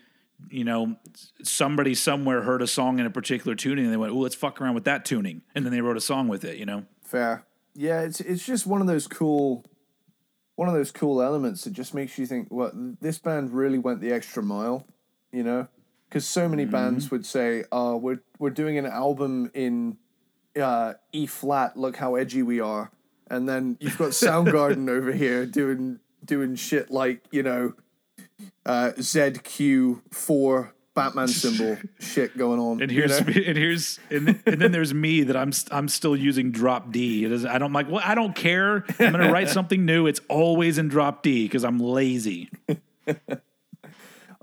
you 0.49 0.63
know, 0.63 0.95
somebody 1.43 1.95
somewhere 1.95 2.41
heard 2.41 2.61
a 2.61 2.67
song 2.67 2.99
in 2.99 3.05
a 3.05 3.09
particular 3.09 3.55
tuning 3.55 3.85
and 3.85 3.93
they 3.93 3.97
went, 3.97 4.13
oh, 4.13 4.17
let's 4.17 4.35
fuck 4.35 4.61
around 4.61 4.75
with 4.75 4.85
that 4.85 5.05
tuning. 5.05 5.41
And 5.53 5.65
then 5.65 5.71
they 5.71 5.81
wrote 5.81 5.97
a 5.97 6.01
song 6.01 6.27
with 6.27 6.43
it, 6.43 6.57
you 6.57 6.65
know? 6.65 6.85
fair. 7.05 7.45
Yeah, 7.73 8.01
it's 8.01 8.21
it's 8.21 8.45
just 8.45 8.65
one 8.65 8.81
of 8.81 8.87
those 8.87 9.07
cool, 9.07 9.65
one 10.55 10.67
of 10.67 10.73
those 10.73 10.91
cool 10.91 11.21
elements 11.21 11.63
that 11.63 11.73
just 11.73 11.93
makes 11.93 12.17
you 12.17 12.25
think, 12.25 12.47
well, 12.49 12.71
this 13.01 13.17
band 13.17 13.53
really 13.53 13.77
went 13.77 14.01
the 14.01 14.11
extra 14.11 14.41
mile, 14.41 14.85
you 15.31 15.43
know? 15.43 15.67
Because 16.07 16.27
so 16.27 16.47
many 16.47 16.65
bands 16.65 17.11
would 17.11 17.25
say, 17.25 17.65
"Oh, 17.71 17.97
we're 17.97 18.21
we're 18.39 18.51
doing 18.51 18.77
an 18.77 18.85
album 18.85 19.51
in 19.53 19.97
uh, 20.59 20.93
E 21.11 21.25
flat. 21.25 21.75
Look 21.75 21.97
how 21.97 22.15
edgy 22.15 22.43
we 22.43 22.61
are." 22.61 22.91
And 23.27 23.49
then 23.49 23.75
you've 23.81 23.97
got 23.97 24.11
Soundgarden 24.11 24.89
over 24.97 25.11
here 25.11 25.45
doing 25.45 25.99
doing 26.23 26.55
shit 26.55 26.89
like 26.89 27.25
you 27.31 27.43
know 27.43 27.73
uh, 28.65 28.91
ZQ 28.97 30.01
four 30.11 30.73
Batman 30.93 31.27
symbol 31.29 31.77
shit 31.99 32.37
going 32.37 32.59
on. 32.59 32.81
And 32.81 32.91
you 32.91 32.99
here's 33.01 33.21
know? 33.21 33.27
and 33.27 33.57
here's 33.57 33.99
and, 34.09 34.41
and 34.45 34.61
then 34.61 34.71
there's 34.71 34.93
me 34.93 35.23
that 35.23 35.35
I'm 35.35 35.51
st- 35.51 35.73
I'm 35.73 35.87
still 35.87 36.15
using 36.15 36.51
drop 36.51 36.91
D. 36.91 37.25
It 37.25 37.31
is 37.31 37.45
I 37.45 37.57
don't 37.57 37.73
like 37.73 37.89
well 37.89 38.01
I 38.03 38.15
don't 38.15 38.35
care. 38.35 38.85
I'm 38.99 39.11
gonna 39.11 39.31
write 39.31 39.49
something 39.59 39.85
new. 39.85 40.07
It's 40.07 40.21
always 40.29 40.77
in 40.77 40.87
drop 40.87 41.23
D 41.23 41.45
because 41.45 41.63
I'm 41.63 41.79
lazy. 41.79 42.49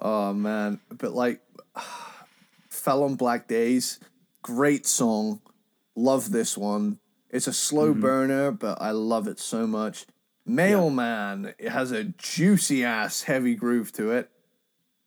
Oh 0.04 0.34
man, 0.34 0.80
but 0.90 1.12
like 1.12 1.40
Fell 2.68 3.04
on 3.04 3.14
Black 3.14 3.46
Days, 3.46 4.00
great 4.42 4.84
song. 4.84 5.40
Love 5.94 6.32
this 6.32 6.58
one. 6.58 6.98
It's 7.30 7.46
a 7.46 7.52
slow 7.52 7.94
burner, 7.94 8.50
but 8.50 8.82
I 8.82 8.90
love 8.90 9.28
it 9.28 9.38
so 9.38 9.66
much. 9.66 10.04
Mailman 10.46 11.54
it 11.58 11.70
has 11.70 11.92
a 11.92 12.04
juicy 12.04 12.84
ass 12.84 13.22
heavy 13.22 13.54
groove 13.54 13.92
to 13.92 14.10
it. 14.12 14.30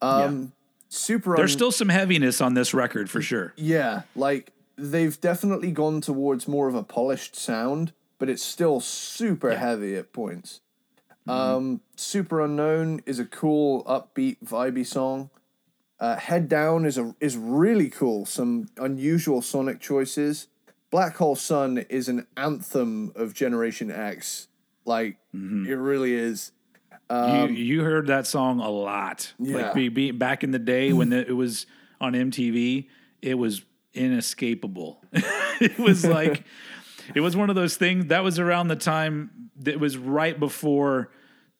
Um 0.01 0.53
super 0.89 1.35
There's 1.35 1.51
un- 1.51 1.57
still 1.57 1.71
some 1.71 1.89
heaviness 1.89 2.41
on 2.41 2.53
this 2.53 2.73
record 2.73 3.09
for 3.09 3.21
sure. 3.21 3.53
yeah, 3.57 4.03
like 4.15 4.51
they've 4.77 5.19
definitely 5.19 5.71
gone 5.71 6.01
towards 6.01 6.47
more 6.47 6.67
of 6.67 6.75
a 6.75 6.83
polished 6.83 7.35
sound, 7.35 7.93
but 8.19 8.29
it's 8.29 8.43
still 8.43 8.79
super 8.79 9.55
heavy 9.55 9.95
at 9.95 10.13
points. 10.13 10.61
Um, 11.27 11.81
Superunknown 11.97 13.01
is 13.07 13.17
a 13.17 13.25
cool, 13.25 13.83
upbeat, 13.85 14.37
vibey 14.45 14.85
song. 14.85 15.31
Uh, 15.99 16.17
Head 16.17 16.47
Down 16.47 16.85
is 16.85 16.97
a 16.97 17.15
is 17.19 17.35
really 17.35 17.89
cool. 17.89 18.25
Some 18.25 18.67
unusual 18.77 19.41
sonic 19.41 19.79
choices. 19.79 20.47
Black 20.91 21.15
Hole 21.15 21.35
Sun 21.35 21.79
is 21.89 22.07
an 22.09 22.27
anthem 22.37 23.11
of 23.15 23.33
Generation 23.33 23.89
X. 23.89 24.47
Like 24.85 25.17
it 25.33 25.77
really 25.77 26.13
is. 26.13 26.51
you 27.09 27.47
you 27.47 27.83
heard 27.83 28.07
that 28.07 28.27
song 28.27 28.59
a 28.59 28.69
lot. 28.69 29.33
Yeah. 29.39 29.57
Like 29.57 29.73
be, 29.73 29.89
be, 29.89 30.11
back 30.11 30.43
in 30.43 30.51
the 30.51 30.59
day 30.59 30.93
when 30.93 31.09
the, 31.11 31.27
it 31.27 31.35
was 31.35 31.65
on 31.99 32.13
MTV, 32.13 32.87
it 33.21 33.35
was 33.35 33.63
inescapable. 33.93 35.01
it 35.13 35.77
was 35.79 36.05
like 36.05 36.43
it 37.13 37.21
was 37.21 37.35
one 37.35 37.49
of 37.49 37.55
those 37.55 37.77
things 37.77 38.07
that 38.07 38.23
was 38.23 38.39
around 38.39 38.67
the 38.67 38.75
time 38.75 39.49
that 39.57 39.79
was 39.79 39.97
right 39.97 40.39
before 40.39 41.11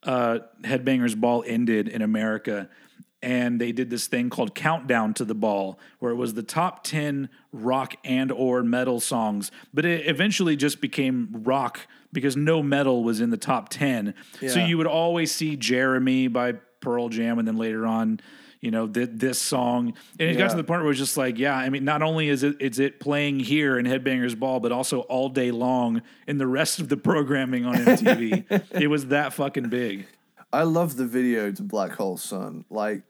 uh, 0.04 0.40
Headbangers 0.62 1.16
Ball 1.20 1.44
ended 1.46 1.88
in 1.88 2.02
America. 2.02 2.70
And 3.22 3.60
they 3.60 3.72
did 3.72 3.90
this 3.90 4.06
thing 4.06 4.30
called 4.30 4.54
Countdown 4.54 5.16
to 5.16 5.26
the 5.26 5.34
Ball, 5.34 5.80
where 5.98 6.12
it 6.12 6.16
was 6.16 6.36
the 6.36 6.44
top 6.44 6.84
10 6.84 7.30
rock 7.52 7.96
and 8.04 8.32
or 8.32 8.62
metal 8.62 9.00
songs. 9.00 9.50
But 9.74 9.84
it 9.86 10.08
eventually 10.08 10.56
just 10.56 10.80
became 10.80 11.30
rock 11.32 11.88
because 12.12 12.36
no 12.36 12.64
metal 12.64 13.04
was 13.04 13.20
in 13.20 13.30
the 13.30 13.38
top 13.38 13.70
10. 13.70 14.14
So 14.48 14.60
you 14.60 14.78
would 14.78 14.88
always 14.88 15.34
see 15.34 15.56
Jeremy 15.56 16.28
by 16.28 16.54
Pearl 16.82 17.10
Jam, 17.10 17.40
and 17.40 17.48
then 17.48 17.58
later 17.58 17.86
on, 17.86 18.20
you 18.62 18.72
know, 18.72 18.88
th- 18.88 19.10
this 19.14 19.40
song. 19.40 19.94
And 20.20 20.30
it 20.30 20.38
got 20.38 20.52
to 20.52 20.58
the 20.58 20.64
point 20.64 20.82
where 20.82 20.86
it 20.86 20.90
was 20.90 20.98
just 20.98 21.18
like, 21.18 21.38
yeah, 21.38 21.56
I 21.56 21.70
mean, 21.70 21.84
not 21.84 22.02
only 22.02 22.30
is 22.30 22.44
it 22.44 22.62
is 22.62 22.80
it 22.80 23.00
playing 23.00 23.40
here 23.40 23.78
in 23.78 23.86
Headbangers 23.86 24.38
Ball, 24.38 24.60
but 24.60 24.72
also 24.72 25.02
all 25.02 25.30
day 25.30 25.52
long 25.52 26.02
in 26.28 26.38
the 26.38 26.48
rest 26.48 26.80
of 26.80 26.90
the 26.90 26.98
programming 26.98 27.66
on 27.66 27.76
MTV. 27.76 28.64
it 28.82 28.88
was 28.88 29.08
that 29.08 29.34
fucking 29.34 29.70
big. 29.70 30.08
I 30.52 30.64
love 30.64 30.96
the 30.96 31.06
video 31.06 31.52
to 31.52 31.62
Black 31.62 31.92
Hole 31.92 32.18
Sun. 32.18 32.66
Like, 32.70 33.04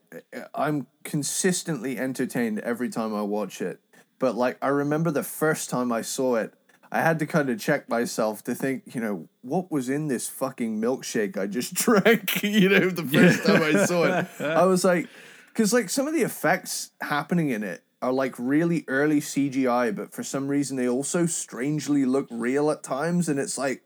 I'm 0.54 0.88
consistently 1.04 1.96
entertained 1.96 2.58
every 2.58 2.88
time 2.88 3.14
I 3.14 3.22
watch 3.22 3.60
it. 3.60 3.80
But 4.18 4.34
like, 4.34 4.58
I 4.60 4.68
remember 4.68 5.10
the 5.10 5.22
first 5.22 5.70
time 5.70 5.92
I 5.92 6.02
saw 6.02 6.36
it, 6.36 6.54
I 6.96 7.02
had 7.02 7.18
to 7.18 7.26
kind 7.26 7.50
of 7.50 7.60
check 7.60 7.88
myself 7.88 8.42
to 8.44 8.54
think, 8.54 8.94
you 8.94 9.00
know, 9.00 9.28
what 9.42 9.70
was 9.70 9.88
in 9.88 10.08
this 10.08 10.28
fucking 10.28 10.80
milkshake 10.80 11.36
I 11.36 11.46
just 11.46 11.74
drank? 11.84 12.42
you 12.42 12.68
know, 12.68 12.88
the 12.88 13.02
first 13.02 13.44
time 13.44 13.62
I 13.62 13.84
saw 13.84 14.04
it, 14.04 14.26
I 14.40 14.64
was 14.64 14.84
like, 14.84 15.08
because 15.48 15.72
like 15.72 15.90
some 15.90 16.06
of 16.06 16.14
the 16.14 16.22
effects 16.22 16.92
happening 17.00 17.50
in 17.50 17.62
it 17.62 17.82
are 18.00 18.12
like 18.12 18.34
really 18.38 18.84
early 18.88 19.20
CGI, 19.20 19.94
but 19.94 20.12
for 20.12 20.22
some 20.22 20.48
reason 20.48 20.76
they 20.76 20.88
also 20.88 21.26
strangely 21.26 22.04
look 22.04 22.28
real 22.30 22.70
at 22.70 22.82
times, 22.82 23.28
and 23.28 23.38
it's 23.38 23.58
like 23.58 23.82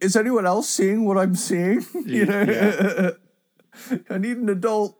is 0.00 0.16
anyone 0.16 0.46
else 0.46 0.68
seeing 0.68 1.04
what 1.04 1.16
I'm 1.16 1.34
seeing? 1.34 1.84
you 2.06 2.26
know, 2.26 2.42
Yeah. 2.42 3.10
I 4.10 4.18
need 4.18 4.36
an 4.36 4.48
adult. 4.48 4.96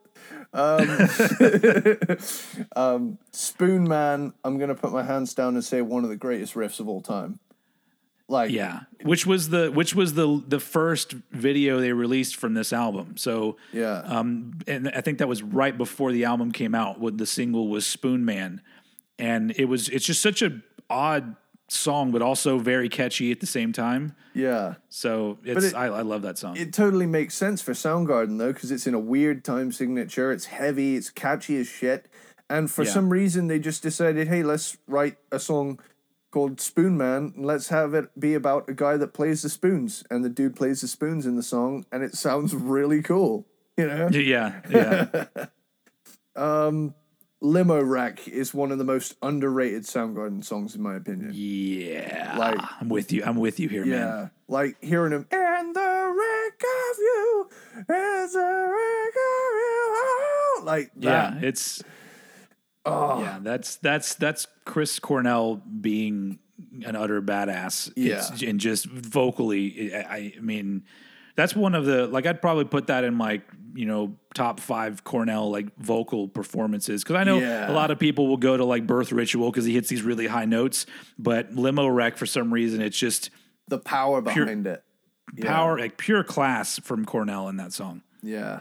Um, 0.54 0.88
um, 2.76 3.18
Spoonman, 3.32 4.32
I'm 4.44 4.58
gonna 4.58 4.74
put 4.76 4.92
my 4.92 5.02
hands 5.02 5.34
down 5.34 5.54
and 5.54 5.64
say 5.64 5.82
one 5.82 6.04
of 6.04 6.10
the 6.10 6.16
greatest 6.16 6.54
riffs 6.54 6.78
of 6.78 6.88
all 6.88 7.00
time. 7.00 7.40
Like, 8.26 8.52
Yeah, 8.52 8.80
which 9.02 9.26
was 9.26 9.50
the 9.50 9.70
which 9.70 9.94
was 9.94 10.14
the 10.14 10.42
the 10.46 10.60
first 10.60 11.12
video 11.32 11.80
they 11.80 11.92
released 11.92 12.36
from 12.36 12.54
this 12.54 12.72
album. 12.72 13.16
So 13.18 13.56
yeah, 13.72 13.98
um, 13.98 14.58
and 14.66 14.88
I 14.88 15.02
think 15.02 15.18
that 15.18 15.28
was 15.28 15.42
right 15.42 15.76
before 15.76 16.12
the 16.12 16.24
album 16.24 16.52
came 16.52 16.74
out. 16.74 17.00
When 17.00 17.18
the 17.18 17.26
single 17.26 17.68
was 17.68 17.84
Spoonman, 17.84 18.60
and 19.18 19.52
it 19.58 19.66
was 19.66 19.88
it's 19.90 20.06
just 20.06 20.22
such 20.22 20.40
a 20.40 20.60
odd 20.88 21.36
song, 21.74 22.10
but 22.10 22.22
also 22.22 22.58
very 22.58 22.88
catchy 22.88 23.30
at 23.32 23.40
the 23.40 23.46
same 23.46 23.72
time. 23.72 24.14
yeah. 24.34 24.74
So 24.88 25.38
it's 25.44 25.64
it- 25.66 25.74
I, 25.74 25.86
I 25.86 26.02
love 26.02 26.22
that 26.22 26.38
song. 26.38 26.56
It 26.56 26.72
totally 26.72 27.06
makes 27.06 27.34
sense 27.34 27.60
for 27.62 27.72
Soundgarden 27.72 28.38
though, 28.38 28.52
because 28.52 28.70
it's 28.70 28.86
in 28.86 28.94
a 28.94 28.98
weird 28.98 29.44
time 29.44 29.72
signature. 29.72 30.32
It's 30.32 30.46
heavy. 30.46 30.96
It's 30.96 31.10
catchy 31.10 31.56
as 31.58 31.66
shit. 31.68 32.06
And 32.50 32.70
for 32.70 32.84
Yeah. 32.84 32.90
some 32.90 33.08
reason, 33.10 33.46
they 33.48 33.58
just 33.58 33.82
decided, 33.82 34.28
hey, 34.28 34.42
let's 34.42 34.76
write 34.86 35.16
a 35.32 35.38
song 35.38 35.80
called 36.30 36.56
Spoonman, 36.58 37.34
and 37.36 37.46
let's 37.46 37.68
have 37.68 37.94
it 37.94 38.18
be 38.18 38.34
about 38.34 38.68
a 38.68 38.74
guy 38.74 38.96
that 38.96 39.14
plays 39.14 39.42
the 39.42 39.48
spoons, 39.48 40.02
and 40.10 40.24
the 40.24 40.28
dude 40.28 40.56
plays 40.56 40.80
the 40.80 40.88
spoons 40.88 41.26
in 41.26 41.36
the 41.36 41.42
song, 41.44 41.86
and 41.92 42.02
it 42.02 42.14
sounds 42.16 42.52
really 42.54 43.00
cool. 43.02 43.46
You 43.76 43.86
know, 43.86 44.08
yeah, 44.12 44.60
yeah, 44.68 45.24
um, 46.36 46.94
Limo 47.44 47.82
Wreck 47.82 48.26
is 48.26 48.54
one 48.54 48.72
of 48.72 48.78
the 48.78 48.84
most 48.84 49.16
underrated 49.22 49.82
Soundgarden 49.82 50.42
songs 50.42 50.74
in 50.74 50.82
my 50.82 50.94
opinion. 50.96 51.30
yeah. 51.34 52.36
Like- 52.38 52.58
I'm 52.80 52.88
with 52.88 53.12
you. 53.12 53.22
I'm 53.24 53.36
with 53.36 53.60
you 53.60 53.68
here, 53.68 53.84
Yeah, 53.84 53.96
man. 54.06 54.30
like 54.48 54.82
hearing 54.82 55.12
him 55.12 55.26
and 55.30 55.76
the 55.76 55.80
wreck 56.16 56.62
of 56.62 56.98
you 56.98 57.48
is 57.94 58.34
a 58.34 58.38
wreck 58.40 59.14
of 59.14 59.54
you. 59.60 59.92
Oh, 59.96 60.62
like 60.64 60.90
that. 60.96 61.34
Yeah, 61.34 61.46
it's 61.48 61.82
Oh, 62.86 63.20
yeah. 63.22 63.38
That's 63.42 63.76
that's 63.76 64.14
that's 64.14 64.46
Chris 64.64 64.98
Cornell 64.98 65.56
being 65.80 66.38
an 66.84 66.96
utter 66.96 67.22
badass. 67.22 67.90
It's, 67.96 68.42
and 68.42 68.60
just 68.60 68.86
vocally, 68.86 69.94
I, 69.94 70.34
I 70.36 70.40
mean, 70.40 70.84
that's 71.34 71.56
one 71.56 71.74
of 71.74 71.86
the 71.86 72.06
like 72.06 72.26
I'd 72.26 72.42
probably 72.42 72.64
put 72.66 72.86
that 72.88 73.04
in 73.04 73.14
my 73.14 73.40
you 73.74 73.86
know 73.86 74.14
top 74.34 74.60
five 74.60 75.02
Cornell 75.04 75.50
like 75.50 75.74
vocal 75.78 76.28
performances 76.28 77.02
because 77.02 77.16
I 77.16 77.24
know 77.24 77.38
Yeah. 77.40 77.70
a 77.70 77.74
lot 77.74 77.90
of 77.90 77.98
people 77.98 78.28
will 78.28 78.36
go 78.36 78.56
to 78.56 78.64
like 78.64 78.86
Birth 78.86 79.10
Ritual 79.12 79.50
because 79.50 79.64
he 79.64 79.74
hits 79.74 79.88
these 79.88 80.02
really 80.02 80.26
high 80.28 80.44
notes, 80.44 80.86
but 81.18 81.52
Limo 81.54 81.86
Wreck 81.88 82.16
for 82.16 82.26
some 82.26 82.52
reason 82.54 82.80
it's 82.80 82.98
just 82.98 83.30
the 83.68 83.78
power 83.78 84.20
behind 84.20 84.66
it. 84.66 84.82
Yeah. 85.36 85.46
power 85.52 85.78
like 85.78 85.96
pure 85.98 86.22
class 86.22 86.78
from 86.78 87.04
Cornell 87.04 87.48
in 87.48 87.56
that 87.56 87.72
song. 87.72 88.02
Yeah. 88.22 88.60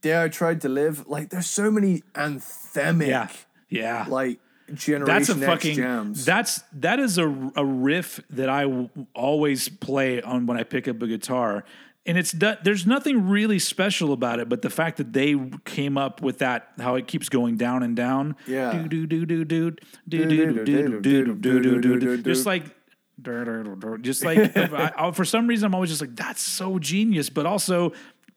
Dare 0.00 0.22
I 0.24 0.28
tried 0.28 0.60
to 0.62 0.68
live. 0.68 1.06
Like 1.08 1.30
there's 1.30 1.46
so 1.46 1.70
many 1.70 2.02
anthemic 2.14 3.06
Yeah, 3.08 3.28
yeah. 3.68 4.06
like 4.08 4.40
generation 4.74 5.06
that's 5.06 5.28
a 5.30 5.32
X 5.32 5.44
fucking 5.46 5.76
jams. 5.76 6.24
that's 6.24 6.62
that 6.74 6.98
is 7.00 7.16
a, 7.18 7.26
a 7.56 7.64
riff 7.64 8.20
that 8.30 8.48
I 8.48 8.62
w- 8.62 8.88
always 9.14 9.68
play 9.68 10.20
on 10.22 10.46
when 10.46 10.58
I 10.58 10.62
pick 10.62 10.86
up 10.88 11.00
a 11.02 11.06
guitar 11.06 11.64
and 12.08 12.18
it's 12.18 12.32
there's 12.32 12.86
nothing 12.86 13.28
really 13.28 13.58
special 13.60 14.12
about 14.12 14.40
it 14.40 14.48
but 14.48 14.62
the 14.62 14.70
fact 14.70 14.96
that 14.96 15.12
they 15.12 15.36
came 15.64 15.96
up 15.96 16.20
with 16.22 16.38
that 16.38 16.70
how 16.78 16.94
it 16.96 17.06
keeps 17.06 17.28
going 17.28 17.56
down 17.56 17.82
and 17.84 17.94
down 17.94 18.34
Yeah. 18.46 18.72
do 18.72 18.88
do 18.88 19.06
do 19.06 19.26
do 19.26 19.44
do 19.44 19.70
do 20.08 20.26
do 20.26 20.64
do 20.64 21.00
do 21.00 21.00
do 21.00 21.60
do 21.60 21.80
do 21.80 22.00
do 22.00 22.22
just 22.22 22.46
like 22.46 22.64
just 24.00 24.24
like 24.24 25.14
for 25.14 25.24
some 25.24 25.46
reason 25.46 25.66
I'm 25.66 25.74
always 25.74 25.90
just 25.90 26.00
like 26.00 26.16
that's 26.16 26.40
so 26.42 26.78
genius 26.78 27.30
but 27.30 27.46
also 27.46 27.92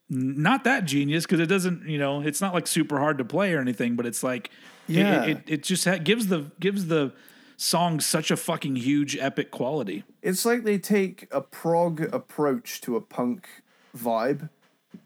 not 0.09 0.65
that 0.65 0.85
genius 0.85 1.23
because 1.25 1.39
it 1.39 1.45
doesn't 1.47 1.87
you 1.87 1.97
know 1.97 2.21
it's 2.21 2.41
not 2.41 2.53
like 2.53 2.67
super 2.67 2.99
hard 2.99 3.17
to 3.19 3.25
play 3.25 3.53
or 3.53 3.59
anything 3.61 3.95
but 3.95 4.05
it's 4.05 4.23
like 4.23 4.47
it- 4.87 4.95
Yeah. 4.95 5.23
it, 5.23 5.29
it, 5.29 5.43
it 5.47 5.63
just 5.63 5.85
ha- 5.85 5.97
gives 5.97 6.27
the 6.27 6.51
gives 6.59 6.87
the 6.87 7.13
song 7.61 7.99
such 7.99 8.31
a 8.31 8.37
fucking 8.37 8.75
huge 8.75 9.15
epic 9.17 9.51
quality. 9.51 10.03
It's 10.21 10.45
like 10.45 10.63
they 10.63 10.79
take 10.79 11.27
a 11.31 11.41
prog 11.41 12.01
approach 12.13 12.81
to 12.81 12.95
a 12.95 13.01
punk 13.01 13.47
vibe 13.95 14.49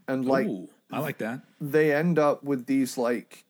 and 0.07 0.25
like 0.25 0.47
Ooh, 0.47 0.69
I 0.91 0.99
like 0.99 1.17
that. 1.17 1.41
they 1.59 1.93
end 1.93 2.17
up 2.17 2.43
with 2.43 2.65
these 2.65 2.97
like 2.97 3.43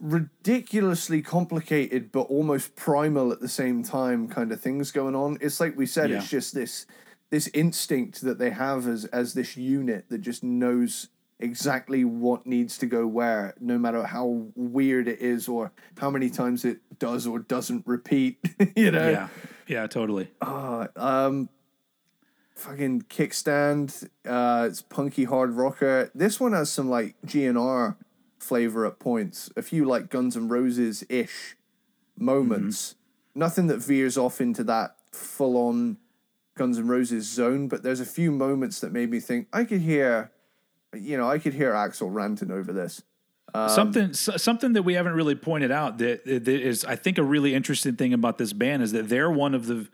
ridiculously 0.00 1.22
complicated 1.22 2.12
but 2.12 2.22
almost 2.22 2.76
primal 2.76 3.32
at 3.32 3.40
the 3.40 3.48
same 3.48 3.82
time 3.82 4.28
kind 4.28 4.52
of 4.52 4.60
things 4.60 4.90
going 4.90 5.14
on. 5.14 5.38
It's 5.40 5.60
like 5.60 5.76
we 5.76 5.86
said, 5.86 6.10
it's 6.10 6.28
just 6.28 6.54
this 6.54 6.86
this 7.30 7.48
instinct 7.54 8.20
that 8.20 8.38
they 8.38 8.50
have 8.50 8.86
as 8.86 9.06
as 9.06 9.32
this 9.34 9.56
unit 9.56 10.06
that 10.10 10.18
just 10.18 10.44
knows 10.44 11.08
exactly 11.44 12.04
what 12.04 12.46
needs 12.46 12.78
to 12.78 12.86
go 12.86 13.06
where, 13.06 13.54
no 13.60 13.78
matter 13.78 14.04
how 14.04 14.48
weird 14.56 15.06
it 15.06 15.20
is 15.20 15.46
or 15.46 15.72
how 15.98 16.10
many 16.10 16.30
times 16.30 16.64
it 16.64 16.78
does 16.98 17.26
or 17.26 17.38
doesn't 17.38 17.86
repeat. 17.86 18.38
you 18.76 18.90
know? 18.90 19.10
yeah 19.10 19.28
yeah 19.66 19.86
totally 19.86 20.28
Uh, 20.40 20.86
um, 20.96 21.48
fucking 22.54 23.02
kickstand. 23.02 24.08
Uh, 24.26 24.66
it's 24.68 24.82
punky 24.82 25.24
hard 25.24 25.52
rocker. 25.52 26.10
This 26.14 26.40
one 26.40 26.52
has 26.52 26.72
some 26.72 26.88
like 26.88 27.14
GNR 27.26 27.96
flavor 28.38 28.86
at 28.86 28.98
points. 28.98 29.50
A 29.56 29.62
few 29.62 29.84
like 29.84 30.10
Guns 30.10 30.36
and 30.36 30.50
Roses 30.50 31.04
ish 31.08 31.56
moments. 32.18 32.96
Nothing 33.34 33.66
that 33.68 33.78
veers 33.78 34.16
off 34.16 34.40
into 34.40 34.62
that 34.64 34.96
full 35.12 35.56
on 35.56 35.98
Guns 36.56 36.78
N' 36.78 36.86
Roses 36.86 37.28
zone, 37.28 37.66
but 37.68 37.82
there's 37.82 38.00
a 38.00 38.06
few 38.06 38.30
moments 38.30 38.80
that 38.80 38.92
made 38.92 39.10
me 39.10 39.18
think 39.18 39.48
I 39.52 39.64
could 39.64 39.80
hear, 39.80 40.30
you 40.94 41.16
know, 41.16 41.28
I 41.28 41.38
could 41.38 41.54
hear 41.54 41.72
Axl 41.72 42.12
ranting 42.12 42.50
over 42.50 42.72
this. 42.72 43.02
Um, 43.54 43.68
something 43.68 44.12
something 44.14 44.72
that 44.72 44.82
we 44.82 44.94
haven't 44.94 45.12
really 45.14 45.34
pointed 45.36 45.70
out 45.70 45.98
that, 45.98 46.24
that 46.24 46.48
is 46.48 46.84
I 46.84 46.96
think 46.96 47.18
a 47.18 47.22
really 47.22 47.54
interesting 47.54 47.94
thing 47.94 48.12
about 48.12 48.36
this 48.38 48.52
band 48.52 48.82
is 48.82 48.92
that 48.92 49.08
they're 49.08 49.30
one 49.30 49.54
of 49.54 49.66
the 49.66 49.86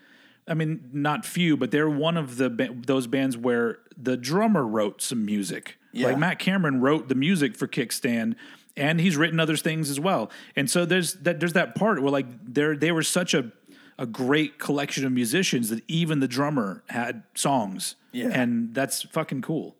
I 0.48 0.54
mean 0.54 0.88
not 0.92 1.26
few 1.26 1.56
but 1.58 1.70
they're 1.70 1.90
one 1.90 2.16
of 2.16 2.36
the 2.38 2.48
those 2.86 3.06
bands 3.06 3.36
where 3.36 3.78
the 3.98 4.16
drummer 4.16 4.66
wrote 4.66 5.02
some 5.02 5.26
music 5.26 5.76
Yeah. 5.92 6.06
like 6.06 6.18
Matt 6.18 6.38
Cameron 6.38 6.80
wrote 6.80 7.08
the 7.08 7.14
music 7.14 7.54
for 7.54 7.66
Kickstand 7.68 8.34
and 8.78 8.98
he's 8.98 9.18
written 9.18 9.38
other 9.38 9.56
things 9.58 9.90
as 9.90 10.00
well 10.00 10.30
and 10.56 10.70
so 10.70 10.86
there's 10.86 11.14
that 11.14 11.38
there's 11.40 11.52
that 11.52 11.74
part 11.74 12.00
where 12.00 12.10
like 12.12 12.26
they 12.50 12.74
they 12.76 12.92
were 12.92 13.02
such 13.02 13.34
a 13.34 13.52
a 13.98 14.06
great 14.06 14.58
collection 14.58 15.04
of 15.04 15.12
musicians 15.12 15.68
that 15.68 15.82
even 15.86 16.20
the 16.20 16.28
drummer 16.28 16.82
had 16.88 17.24
songs 17.34 17.96
Yeah. 18.12 18.28
and 18.32 18.72
that's 18.74 19.02
fucking 19.02 19.42
cool 19.42 19.76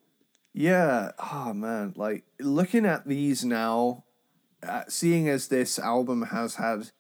Yeah. 0.53 1.12
Oh 1.32 1.53
man, 1.53 1.94
like 1.96 2.24
looking 2.38 2.84
at 2.86 3.07
these 3.07 3.44
now, 3.44 4.05
uh, 4.66 4.82
seeing 4.88 5.28
as 5.28 5.48
this 5.48 5.78
album 5.78 6.22
has 6.22 6.57
had 6.57 6.90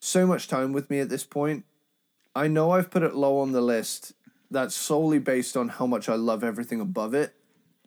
so 0.00 0.26
much 0.26 0.48
time 0.48 0.72
with 0.72 0.90
me 0.90 1.00
at 1.00 1.08
this 1.08 1.24
point, 1.24 1.64
I 2.34 2.48
know 2.48 2.70
I've 2.70 2.90
put 2.90 3.02
it 3.02 3.14
low 3.14 3.38
on 3.38 3.52
the 3.52 3.60
list. 3.60 4.12
that's 4.50 4.74
solely 4.76 5.18
based 5.18 5.56
on 5.56 5.68
how 5.68 5.86
much 5.86 6.08
I 6.08 6.14
love 6.14 6.44
everything 6.44 6.80
above 6.80 7.14
it. 7.14 7.34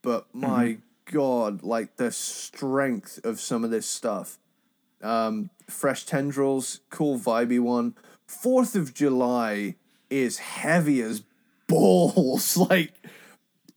But 0.02 0.28
my 0.34 0.78
god, 1.06 1.64
like 1.64 1.96
the 1.98 2.12
strength 2.12 3.20
of 3.24 3.40
some 3.40 3.64
of 3.64 3.72
this 3.72 3.88
stuff. 3.88 4.38
Um, 5.02 5.50
Fresh 5.68 6.06
Tendrils, 6.06 6.82
cool 6.90 7.18
vibey 7.18 7.60
one. 7.60 7.96
Fourth 8.28 8.76
of 8.76 8.94
July 8.94 9.76
is 10.10 10.38
heavy 10.40 11.02
as 11.02 11.24
balls. 11.68 12.58
like 12.70 12.94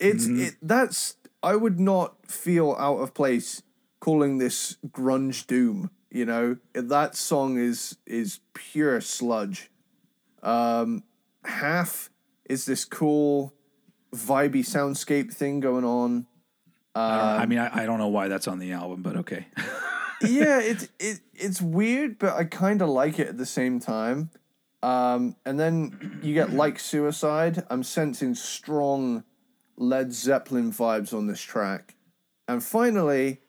it's 0.00 0.26
it 0.26 0.56
that's 0.60 1.16
I 1.42 1.56
would 1.56 1.80
not 1.80 2.30
feel 2.30 2.76
out 2.78 2.98
of 2.98 3.14
place 3.14 3.62
calling 4.00 4.38
this 4.38 4.76
grunge 4.88 5.46
doom. 5.46 5.90
You 6.10 6.26
know 6.26 6.56
that 6.74 7.16
song 7.16 7.58
is 7.58 7.96
is 8.06 8.40
pure 8.52 9.00
sludge. 9.00 9.70
Um, 10.42 11.04
half 11.44 12.10
is 12.44 12.66
this 12.66 12.84
cool 12.84 13.54
vibey 14.14 14.60
soundscape 14.60 15.32
thing 15.32 15.60
going 15.60 15.84
on. 15.84 16.26
I, 16.94 17.38
I 17.38 17.46
mean, 17.46 17.58
I, 17.58 17.82
I 17.82 17.86
don't 17.86 17.98
know 17.98 18.08
why 18.08 18.28
that's 18.28 18.46
on 18.46 18.58
the 18.58 18.72
album, 18.72 19.02
but 19.02 19.16
okay. 19.16 19.46
yeah, 20.22 20.60
it's 20.60 20.88
it 20.98 21.20
it's 21.34 21.62
weird, 21.62 22.18
but 22.18 22.34
I 22.34 22.44
kind 22.44 22.82
of 22.82 22.88
like 22.88 23.18
it 23.18 23.28
at 23.28 23.38
the 23.38 23.46
same 23.46 23.80
time. 23.80 24.30
Um, 24.82 25.36
and 25.46 25.58
then 25.58 26.20
you 26.22 26.34
get 26.34 26.52
like 26.52 26.78
suicide. 26.78 27.64
I'm 27.70 27.82
sensing 27.82 28.34
strong 28.34 29.24
Led 29.76 30.12
Zeppelin 30.12 30.70
vibes 30.72 31.12
on 31.14 31.26
this 31.26 31.40
track. 31.40 31.94
And 32.48 32.62
finally, 32.62 33.40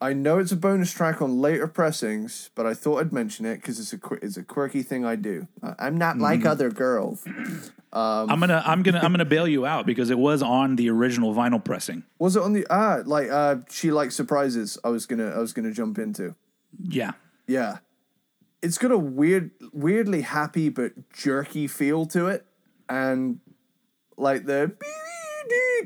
I 0.00 0.12
know 0.12 0.38
it's 0.38 0.52
a 0.52 0.56
bonus 0.56 0.92
track 0.92 1.20
on 1.22 1.40
later 1.40 1.66
pressings, 1.66 2.50
but 2.54 2.66
I 2.66 2.74
thought 2.74 2.98
I'd 3.00 3.12
mention 3.12 3.46
it 3.46 3.56
because 3.56 3.80
it's 3.80 3.92
a 3.92 3.98
qu- 3.98 4.18
it's 4.22 4.36
a 4.36 4.42
quirky 4.44 4.82
thing 4.82 5.04
I 5.04 5.16
do. 5.16 5.48
I- 5.62 5.74
I'm 5.78 5.96
not 5.98 6.18
like 6.18 6.44
other 6.44 6.70
girls. 6.70 7.24
I'm 7.92 8.38
gonna 8.40 8.62
I'm 8.66 8.82
gonna 8.82 8.98
I'm 8.98 9.12
gonna 9.12 9.24
bail 9.24 9.48
you 9.48 9.64
out 9.66 9.86
because 9.86 10.10
it 10.10 10.18
was 10.18 10.42
on 10.42 10.76
the 10.76 10.90
original 10.90 11.34
vinyl 11.34 11.64
pressing. 11.64 12.04
Was 12.18 12.36
it 12.36 12.42
on 12.42 12.52
the 12.52 12.66
ah 12.70 13.00
like 13.06 13.30
uh 13.30 13.56
she 13.70 13.90
likes 13.90 14.14
surprises? 14.14 14.78
I 14.84 14.90
was 14.90 15.06
gonna 15.06 15.30
I 15.30 15.38
was 15.38 15.52
gonna 15.52 15.72
jump 15.72 15.98
into. 15.98 16.34
Yeah. 16.78 17.12
Yeah. 17.46 17.78
It's 18.60 18.76
got 18.76 18.90
a 18.90 18.98
weird, 18.98 19.52
weirdly 19.72 20.20
happy 20.22 20.68
but 20.68 20.92
jerky 21.12 21.66
feel 21.66 22.04
to 22.06 22.26
it. 22.26 22.44
And 22.88 23.40
like 24.18 24.44
the 24.46 24.76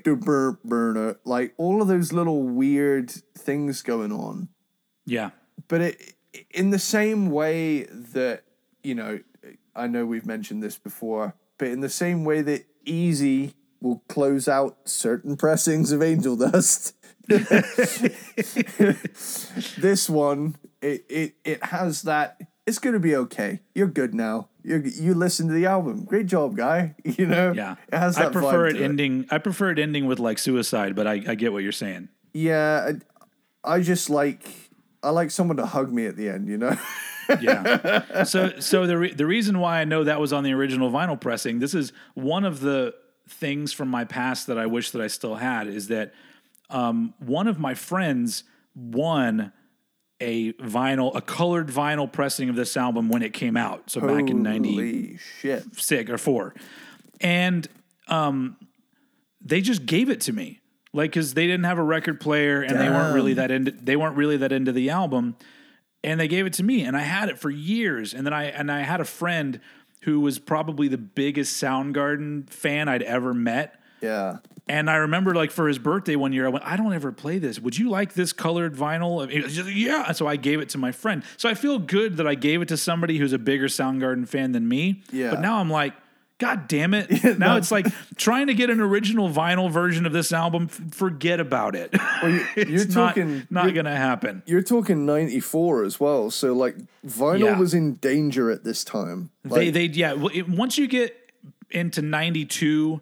burner, 0.05 1.17
like 1.25 1.55
all 1.57 1.83
of 1.83 1.89
those 1.89 2.13
little 2.13 2.43
weird 2.43 3.11
things 3.11 3.83
going 3.83 4.13
on. 4.13 4.49
Yeah. 5.07 5.31
But 5.69 5.81
it, 5.81 6.15
in 6.51 6.71
the 6.71 6.79
same 6.79 7.31
way 7.31 7.85
that, 7.85 8.45
you 8.83 8.95
know, 8.95 9.21
I 9.75 9.87
know 9.87 10.07
we've 10.07 10.27
mentioned 10.27 10.63
this 10.63 10.79
before, 10.79 11.35
but 11.59 11.69
in 11.69 11.81
the 11.81 11.89
same 11.89 12.25
way 12.25 12.43
that 12.43 12.67
Easy 12.85 13.55
will 13.81 14.03
close 14.09 14.49
out 14.49 14.77
certain 14.85 15.37
pressings 15.37 15.93
of 15.93 16.03
Angel 16.03 16.37
Dust. 16.37 16.95
this 19.79 20.09
one, 20.11 20.57
it, 20.81 21.05
it 21.09 21.35
it 21.45 21.65
has 21.65 22.03
that. 22.03 22.41
It's 22.67 22.79
gonna 22.79 23.01
be 23.01 23.17
okay. 23.17 23.61
You're 23.75 23.89
good 23.89 24.15
now. 24.15 24.49
You 24.63 24.79
you 24.79 25.15
listen 25.15 25.49
to 25.49 25.53
the 25.53 25.67
album. 25.67 26.05
Great 26.05 26.27
job, 26.27 26.57
guy. 26.57 26.95
You 27.05 27.27
know. 27.27 27.53
Yeah. 27.53 27.77
It 27.93 27.97
has 27.97 28.17
I 28.17 28.31
prefer 28.31 28.67
it 28.67 28.81
ending 28.81 29.27
I 29.31 29.39
prefer 29.39 29.71
it 29.71 29.79
ending 29.79 30.07
with 30.07 30.19
like 30.19 30.39
suicide, 30.39 30.95
but 30.95 31.07
I, 31.07 31.23
I 31.27 31.35
get 31.35 31.53
what 31.53 31.63
you're 31.63 31.73
saying. 31.73 32.09
Yeah, 32.33 32.93
I, 33.65 33.75
I 33.77 33.81
just 33.81 34.09
like 34.09 34.49
I 35.03 35.11
like 35.11 35.31
someone 35.31 35.57
to 35.57 35.67
hug 35.67 35.93
me 35.93 36.07
at 36.07 36.17
the 36.17 36.29
end. 36.29 36.49
You 36.49 36.59
know. 36.59 36.77
Yeah. 37.41 38.25
so 38.25 38.59
so 38.59 38.87
the 38.87 38.99
re- 38.99 39.15
the 39.15 39.25
reason 39.25 39.61
why 39.61 39.81
I 39.81 39.85
know 39.85 40.05
that 40.05 40.21
was 40.21 40.33
on 40.33 40.43
the 40.45 40.53
original 40.53 40.91
vinyl 40.91 41.19
pressing, 41.19 41.61
this 41.61 41.73
is 41.73 41.93
one 42.15 42.45
of 42.45 42.61
the 42.61 42.95
things 43.29 43.73
from 43.73 43.89
my 43.89 44.05
past 44.05 44.49
that 44.49 44.59
I 44.59 44.67
wish 44.67 44.91
that 44.91 45.01
I 45.01 45.07
still 45.07 45.37
had 45.37 45.67
is 45.69 45.89
that 45.89 46.13
um, 46.69 47.15
one 47.21 47.47
of 47.47 47.59
my 47.59 47.75
friends 47.75 48.45
won 48.75 49.53
a 50.23 50.53
vinyl, 50.55 51.15
a 51.15 51.21
colored 51.21 51.69
vinyl 51.69 52.11
pressing 52.11 52.49
of 52.49 52.57
this 52.57 52.77
album 52.77 53.09
when 53.09 53.23
it 53.23 53.33
came 53.33 53.57
out. 53.57 53.91
So 53.91 54.01
back 54.01 54.31
in 54.31 54.43
ninety 54.43 55.19
shit. 55.41 55.65
six 55.77 56.11
or 56.11 56.19
four, 56.19 56.55
and 57.21 57.69
um, 58.09 58.57
they 59.41 59.61
just 59.61 59.85
gave 59.85 60.09
it 60.09 60.21
to 60.23 60.33
me, 60.33 60.61
like 60.93 61.11
because 61.11 61.35
they 61.35 61.47
didn't 61.47 61.65
have 61.65 61.79
a 61.79 61.83
record 61.83 62.21
player 62.21 62.63
and 62.63 62.79
they 62.79 62.89
weren't 62.89 63.15
really 63.15 63.35
that 63.35 63.51
into 63.51 63.73
they 63.73 63.97
weren't 63.97 64.17
really 64.17 64.37
that 64.39 64.53
into 64.53 64.73
the 64.73 64.91
album, 64.91 65.37
and 66.03 66.19
they 66.19 66.29
gave 66.29 66.47
it 66.47 66.53
to 66.55 66.63
me, 66.63 66.83
and 66.83 66.97
I 66.97 67.03
had 67.03 67.29
it 67.29 67.39
for 67.39 67.51
years, 67.51 68.15
and 68.15 68.25
then 68.25 68.33
I 68.33 68.45
and 68.45 68.71
I 68.71 68.81
had 68.81 69.01
a 69.01 69.05
friend 69.05 69.61
who 70.03 70.21
was 70.21 70.39
probably 70.39 70.89
the 70.89 70.99
biggest 70.99 71.63
Soundgarden 71.63 72.49
fan 72.51 72.89
I'd 72.89 73.03
ever 73.03 73.33
met. 73.33 73.81
Yeah. 74.01 74.39
And 74.69 74.89
I 74.89 74.95
remember, 74.97 75.35
like, 75.35 75.51
for 75.51 75.67
his 75.67 75.79
birthday 75.79 76.15
one 76.15 76.33
year, 76.33 76.47
I 76.47 76.49
went, 76.49 76.65
I 76.65 76.77
don't 76.77 76.93
ever 76.93 77.11
play 77.11 77.39
this. 77.39 77.59
Would 77.59 77.77
you 77.77 77.91
like 77.91 78.15
this 78.15 78.33
colored 78.33 78.75
vinyl? 78.77 79.29
Just 79.49 79.69
yeah. 79.71 80.13
So 80.13 80.29
I 80.29 80.37
gave 80.37 80.61
it 80.61 80.69
to 80.71 80.79
my 80.79 80.93
friend. 80.93 81.25
So 81.37 81.49
I 81.49 81.55
feel 81.55 81.79
good 81.81 82.17
that 82.19 82.27
I 82.29 82.37
gave 82.37 82.63
it 82.63 82.69
to 82.69 82.77
somebody 82.77 83.19
who's 83.19 83.33
a 83.33 83.39
bigger 83.39 83.67
Soundgarden 83.67 84.29
fan 84.29 84.53
than 84.53 84.69
me. 84.69 85.03
Yeah. 85.11 85.31
But 85.31 85.41
now 85.41 85.57
I'm 85.59 85.69
like, 85.69 85.95
God 86.39 86.69
damn 86.69 86.95
it. 86.95 87.39
now 87.39 87.57
it's 87.57 87.71
like 87.73 87.87
trying 88.17 88.47
to 88.49 88.55
get 88.55 88.71
an 88.71 88.81
original 88.81 89.29
vinyl 89.29 89.71
version 89.71 90.07
of 90.07 90.13
this 90.13 90.33
album. 90.33 90.69
Forget 90.69 91.39
about 91.41 91.75
it. 91.77 91.93
Well, 92.23 92.41
you, 92.57 92.79
not, 92.87 92.91
talking 92.91 93.47
not 93.51 93.65
you're, 93.65 93.73
going 93.75 93.85
to 93.87 93.97
happen. 93.97 94.43
you're 94.47 94.63
talking 94.63 95.05
94 95.07 95.85
as 95.85 96.01
well. 96.01 96.31
So 96.31 96.53
like 96.53 96.77
vinyl 97.07 97.41
Yeah. 97.41 97.59
was 97.59 97.75
in 97.75 97.95
danger 97.97 98.51
at 98.51 98.63
this 98.65 98.83
time. 98.85 99.31
they, 99.45 99.67
Like, 99.67 99.75
they, 99.75 99.85
yeah. 99.87 100.15
Once 100.15 100.79
you 100.79 100.87
get 100.89 101.17
into 101.71 102.03
92 102.03 103.01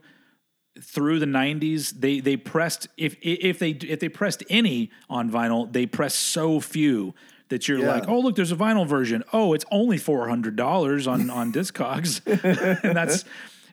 through 0.83 1.18
the 1.18 1.26
90s 1.26 2.01
they 2.01 2.20
they 2.20 2.37
pressed 2.37 2.89
if 2.97 3.16
if 3.22 3.59
they 3.59 3.70
if 3.70 4.01
they 4.01 4.09
pressed 4.09 4.43
any 4.49 4.91
on 5.09 5.31
vinyl 5.31 5.70
they 5.72 5.85
pressed 5.87 6.18
so 6.18 6.59
few 6.61 7.14
that 7.51 7.68
you're 7.68 7.78
Yeah. 7.81 7.93
like 7.95 8.09
oh 8.09 8.20
look 8.20 8.35
there's 8.37 8.53
a 8.53 8.57
vinyl 8.57 8.87
version 8.87 9.22
oh 9.33 9.53
it's 9.53 9.64
only 9.70 9.99
$400 9.99 11.07
on 11.11 11.31
on 11.31 11.53
discogs 11.59 12.20
and 12.85 12.97
that's 12.97 13.24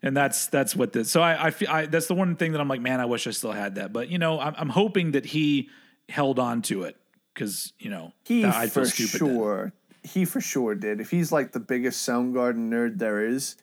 and 0.04 0.16
that's 0.18 0.48
that's 0.48 0.76
what 0.76 0.94
this 0.94 1.10
so 1.10 1.22
i 1.22 1.48
i 1.48 1.52
feel 1.52 1.70
I, 1.70 1.86
that's 1.86 2.08
the 2.08 2.16
one 2.16 2.36
thing 2.36 2.52
that 2.52 2.62
i'm 2.62 2.68
like 2.68 2.82
man 2.82 3.00
i 3.00 3.06
wish 3.06 3.26
i 3.28 3.32
still 3.32 3.52
had 3.52 3.76
that 3.76 3.94
but 3.94 4.10
you 4.10 4.18
know 4.18 4.40
i'm, 4.40 4.54
I'm 4.58 4.70
hoping 4.70 5.12
that 5.12 5.26
he 5.26 5.70
held 6.10 6.40
on 6.40 6.62
to 6.64 6.84
it 6.84 6.98
because 7.34 7.74
you 7.80 7.90
know 7.90 8.14
he 8.24 8.42
that- 8.42 8.70
for 8.72 8.86
feel 8.86 9.08
stupid 9.08 9.22
then. 9.28 9.36
sure, 9.38 9.74
he 10.04 10.24
for 10.26 10.40
sure 10.42 10.74
did. 10.74 11.02
If 11.02 11.12
he's 11.12 11.32
like 11.32 11.52
the 11.52 11.60
biggest 11.60 12.08
Soundgarden 12.08 12.70
nerd 12.70 12.98
there 12.98 13.26
is, 13.26 13.58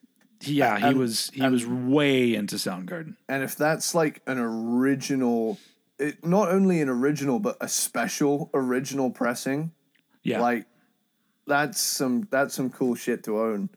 yeah 0.49 0.79
he 0.79 0.85
And- 0.87 0.99
was 0.99 1.31
he 1.35 1.43
was 1.47 1.67
way 1.67 2.35
into 2.35 2.57
soundgarden 2.57 3.17
and 3.29 3.43
if 3.43 3.57
that's 3.57 3.95
like 3.95 4.21
an 4.27 4.39
original, 4.39 5.59
it, 5.99 6.25
not 6.25 6.49
only 6.51 6.81
an 6.81 6.89
original 6.89 7.39
but 7.39 7.57
a 7.61 7.69
special 7.69 8.51
original 8.55 9.11
pressing, 9.11 9.73
yeah 10.23 10.41
like 10.41 10.67
that's 11.47 11.81
some 11.81 12.27
that's 12.31 12.55
some 12.55 12.71
cool 12.71 12.95
shit 12.95 13.25
to 13.25 13.39
own. 13.39 13.69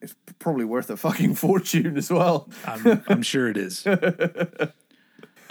It's 0.00 0.16
probably 0.40 0.64
worth 0.64 0.90
a 0.90 0.96
fucking 0.96 1.34
fortune 1.46 1.96
as 1.96 2.10
well. 2.10 2.48
I'm, 2.66 3.04
I'm 3.06 3.22
sure 3.22 3.48
it 3.48 3.56
is. 3.56 3.86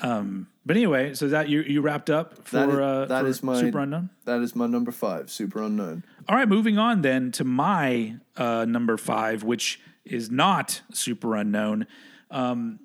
Um, 0.03 0.47
but 0.66 0.76
anyway, 0.78 1.14
so 1.14 1.28
that 1.28 1.47
you 1.47 1.62
you 1.62 1.82
wrapped 1.82 2.09
up 2.09 2.47
for 2.47 2.55
That 2.57 2.70
is- 2.70 2.76
uh, 2.76 3.05
that 3.05 3.22
for 3.22 3.28
is 3.28 3.43
my- 3.43 3.62
Superunknown. 3.62 4.09
That 4.26 4.41
is 4.41 4.55
my 4.55 4.66
number 4.66 4.91
five, 4.91 5.28
Superunknown. 5.28 6.01
All 6.28 6.36
right, 6.36 6.47
moving 6.49 6.80
on 6.80 7.03
then 7.03 7.32
to 7.34 7.43
my 7.43 8.16
uh, 8.36 8.66
number 8.68 8.97
five, 8.97 9.43
which 9.43 9.80
is 10.06 10.30
not 10.30 10.82
Superunknown. 10.91 11.86
Um, 12.30 12.80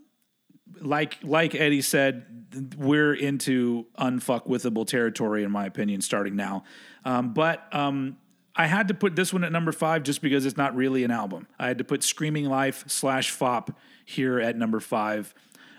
like 0.81 1.19
like 1.23 1.55
Eddie 1.55 1.83
said, 1.83 2.75
we're 2.77 3.15
into 3.15 3.87
unfuckwithable 3.99 4.87
territory, 4.87 5.43
in 5.45 5.51
my 5.51 5.67
opinion, 5.67 6.01
starting 6.01 6.37
now. 6.37 6.65
Um, 7.05 7.33
but 7.33 7.73
um, 7.75 8.17
I 8.55 8.67
had 8.67 8.89
to 8.89 8.95
put 8.95 9.17
this 9.17 9.33
one 9.33 9.45
at 9.45 9.53
number 9.53 9.73
five 9.73 10.03
just 10.03 10.23
because 10.23 10.47
it's 10.47 10.57
not 10.57 10.75
really 10.75 11.05
an 11.05 11.11
album. 11.11 11.47
I 11.59 11.69
had 11.69 11.79
to 11.79 11.85
put 11.85 12.03
"Screaming 12.03 12.47
Life" 12.47 12.85
slash 12.89 13.33
"Fopp" 13.33 13.75
here 14.05 14.41
at 14.41 14.57
number 14.57 14.81
five, 14.81 15.35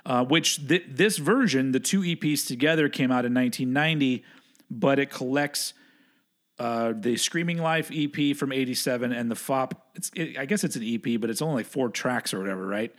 uh, 0.05 0.23
which 0.25 0.67
th- 0.67 0.85
this 0.89 1.17
version, 1.17 1.71
the 1.71 1.79
two 1.79 2.01
EPs 2.01 2.47
together, 2.47 2.89
came 2.89 3.11
out 3.11 3.25
in 3.25 3.33
1990, 3.33 4.23
but 4.69 4.99
it 4.99 5.09
collects 5.09 5.73
uh, 6.59 6.93
the 6.95 7.17
Screaming 7.17 7.59
Life 7.59 7.91
EP 7.93 8.35
from 8.35 8.51
'87 8.51 9.11
and 9.11 9.29
the 9.29 9.35
Fopp. 9.35 9.73
It's 9.95 10.11
it, 10.15 10.37
I 10.37 10.45
guess 10.45 10.63
it's 10.63 10.75
an 10.75 10.83
EP, 10.83 11.19
but 11.19 11.29
it's 11.29 11.41
only 11.41 11.55
like 11.55 11.65
four 11.65 11.89
tracks 11.89 12.33
or 12.33 12.39
whatever, 12.39 12.65
right? 12.65 12.93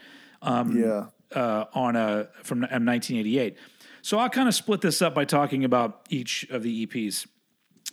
yeah. 0.77 1.05
Uh, 1.35 1.65
on 1.73 1.95
a 1.95 2.29
from 2.43 2.59
um, 2.59 2.85
1988. 2.85 3.57
So 4.01 4.17
I'll 4.17 4.29
kind 4.29 4.47
of 4.47 4.55
split 4.55 4.81
this 4.81 5.01
up 5.01 5.13
by 5.13 5.25
talking 5.25 5.63
about 5.63 6.05
each 6.09 6.47
of 6.49 6.63
the 6.63 6.87
EPs. 6.87 7.27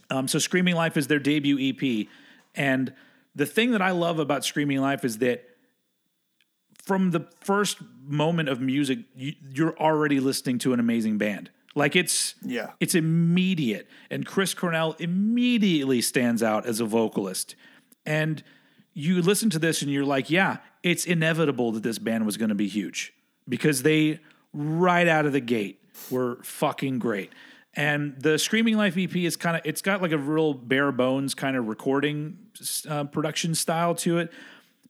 Um, 0.08 0.28
so 0.28 0.38
Screaming 0.38 0.76
Life 0.76 0.96
is 0.96 1.08
their 1.08 1.18
debut 1.18 1.58
EP, 1.58 2.06
and 2.54 2.94
the 3.34 3.46
thing 3.46 3.72
that 3.72 3.82
I 3.82 3.90
love 3.90 4.18
about 4.18 4.44
Screaming 4.44 4.80
Life 4.80 5.04
is 5.04 5.18
that 5.18 5.44
from 6.82 7.10
the 7.10 7.26
first 7.40 7.78
moment 8.04 8.48
of 8.48 8.60
music, 8.60 9.00
you, 9.16 9.34
you're 9.52 9.76
already 9.78 10.20
listening 10.20 10.58
to 10.60 10.72
an 10.72 10.80
amazing 10.80 11.18
band. 11.18 11.50
Like 11.76 11.94
it's 11.94 12.34
Yeah. 12.42 12.72
it's 12.80 12.94
immediate, 12.96 13.88
and 14.10 14.24
Chris 14.26 14.54
Cornell 14.54 14.96
immediately 14.98 16.00
stands 16.00 16.42
out 16.42 16.66
as 16.66 16.80
a 16.80 16.84
vocalist. 16.86 17.54
And 18.06 18.42
you 18.94 19.20
listen 19.22 19.50
to 19.50 19.58
this 19.58 19.82
and 19.82 19.90
you're 19.90 20.04
like, 20.06 20.30
yeah, 20.30 20.56
it's 20.82 21.04
inevitable 21.04 21.70
that 21.72 21.82
this 21.82 21.98
band 21.98 22.24
was 22.24 22.36
going 22.38 22.48
to 22.48 22.54
be 22.54 22.66
huge 22.66 23.12
because 23.48 23.82
they 23.82 24.20
right 24.54 25.06
out 25.06 25.26
of 25.26 25.32
the 25.32 25.40
gate 25.40 25.80
were 26.10 26.38
fucking 26.42 26.98
great. 26.98 27.30
And 27.74 28.14
the 28.18 28.38
Screaming 28.38 28.78
Life 28.78 28.96
EP 28.96 29.14
is 29.16 29.36
kind 29.36 29.54
of 29.56 29.62
it's 29.66 29.82
got 29.82 30.00
like 30.00 30.12
a 30.12 30.18
real 30.18 30.54
bare 30.54 30.92
bones 30.92 31.34
kind 31.34 31.56
of 31.58 31.68
recording 31.68 32.38
uh, 32.88 33.04
production 33.04 33.54
style 33.54 33.94
to 33.96 34.16
it, 34.16 34.32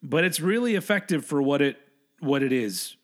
but 0.05 0.23
it's 0.23 0.39
really 0.39 0.77
effective 0.77 1.25
for 1.25 1.43
what 1.43 1.61
it 1.61 1.79
what 2.21 2.45
it 2.45 2.53
is. 2.53 2.97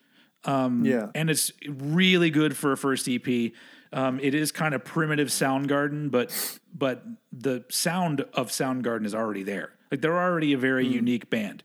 Um, 0.44 0.84
Yeah. 0.84 1.08
and 1.14 1.30
it's 1.30 1.50
really 1.68 2.30
good 2.30 2.56
for 2.56 2.70
a 2.72 2.76
first 2.76 3.08
EP. 3.08 3.52
Um, 3.92 4.20
it 4.20 4.34
is 4.34 4.52
kind 4.52 4.74
of 4.74 4.84
primitive 4.84 5.28
Soundgarden, 5.28 6.10
but 6.10 6.58
but 6.74 7.04
the 7.32 7.64
sound 7.68 8.22
of 8.34 8.48
Soundgarden 8.48 9.04
is 9.04 9.14
already 9.14 9.42
there. 9.42 9.70
Like 9.90 10.00
they're 10.00 10.18
already 10.18 10.52
a 10.52 10.58
very 10.58 10.86
unique 10.86 11.28
band. 11.28 11.62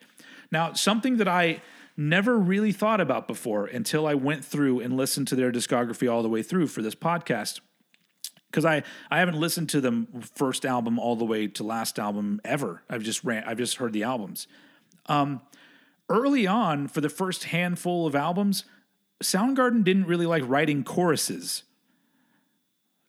Now, 0.52 0.74
something 0.74 1.18
that 1.18 1.28
I 1.28 1.62
never 1.96 2.38
really 2.38 2.72
thought 2.72 3.02
about 3.02 3.28
before 3.28 3.66
until 3.66 4.06
I 4.06 4.14
went 4.14 4.46
through 4.46 4.82
and 4.82 4.96
listened 4.96 5.28
to 5.30 5.36
their 5.36 5.52
discography 5.52 6.12
all 6.12 6.22
the 6.22 6.30
way 6.30 6.44
through 6.44 6.68
for 6.68 6.82
this 6.82 6.96
podcast. 6.96 7.60
Because 8.52 8.64
I, 8.66 8.84
I 9.10 9.20
haven't 9.20 9.40
listened 9.40 9.70
to 9.70 9.82
them 9.82 10.08
first 10.36 10.66
album 10.66 11.00
all 11.00 11.16
the 11.16 11.26
way 11.26 11.48
to 11.48 11.64
last 11.64 12.00
album 12.00 12.40
ever. 12.46 12.82
I've 12.90 13.04
just 13.04 13.24
ran 13.24 13.44
I've 13.46 13.58
just 13.58 13.78
heard 13.78 13.94
the 13.94 14.04
albums 14.04 14.48
early 16.10 16.48
on 16.48 16.88
for 16.88 17.02
the 17.02 17.10
first 17.10 17.46
handful 17.46 18.08
of 18.08 18.16
albums, 18.16 18.64
Soundgarden 19.24 19.84
didn't 19.84 20.06
really 20.06 20.26
like 20.26 20.44
writing 20.46 20.84
choruses. 20.84 21.64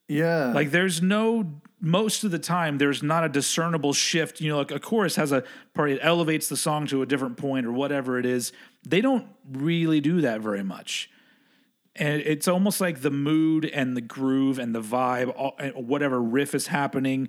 Yeah. 0.08 0.52
Like 0.52 0.70
there's 0.70 1.02
no 1.02 1.52
most 1.80 2.24
of 2.24 2.30
the 2.30 2.38
time 2.38 2.78
there's 2.78 3.02
not 3.02 3.24
a 3.24 3.28
discernible 3.28 3.92
shift. 3.92 4.40
You 4.40 4.50
know, 4.50 4.58
like 4.58 4.72
a 4.72 4.80
chorus 4.80 5.16
has 5.16 5.30
a 5.30 5.44
part 5.74 5.90
it 5.90 6.00
elevates 6.02 6.48
the 6.48 6.56
song 6.56 6.86
to 6.88 7.02
a 7.02 7.06
different 7.06 7.36
point 7.36 7.66
or 7.66 7.72
whatever 7.72 8.18
it 8.18 8.26
is. 8.26 8.52
They 8.86 9.00
don't 9.00 9.26
really 9.50 10.00
do 10.00 10.22
that 10.22 10.40
very 10.40 10.64
much. 10.64 11.10
And 11.94 12.22
it's 12.22 12.48
almost 12.48 12.80
like 12.80 13.02
the 13.02 13.10
mood 13.10 13.64
and 13.64 13.96
the 13.96 14.00
groove 14.00 14.58
and 14.58 14.74
the 14.74 14.80
vibe, 14.80 15.74
whatever 15.74 16.20
riff 16.20 16.54
is 16.54 16.68
happening, 16.68 17.28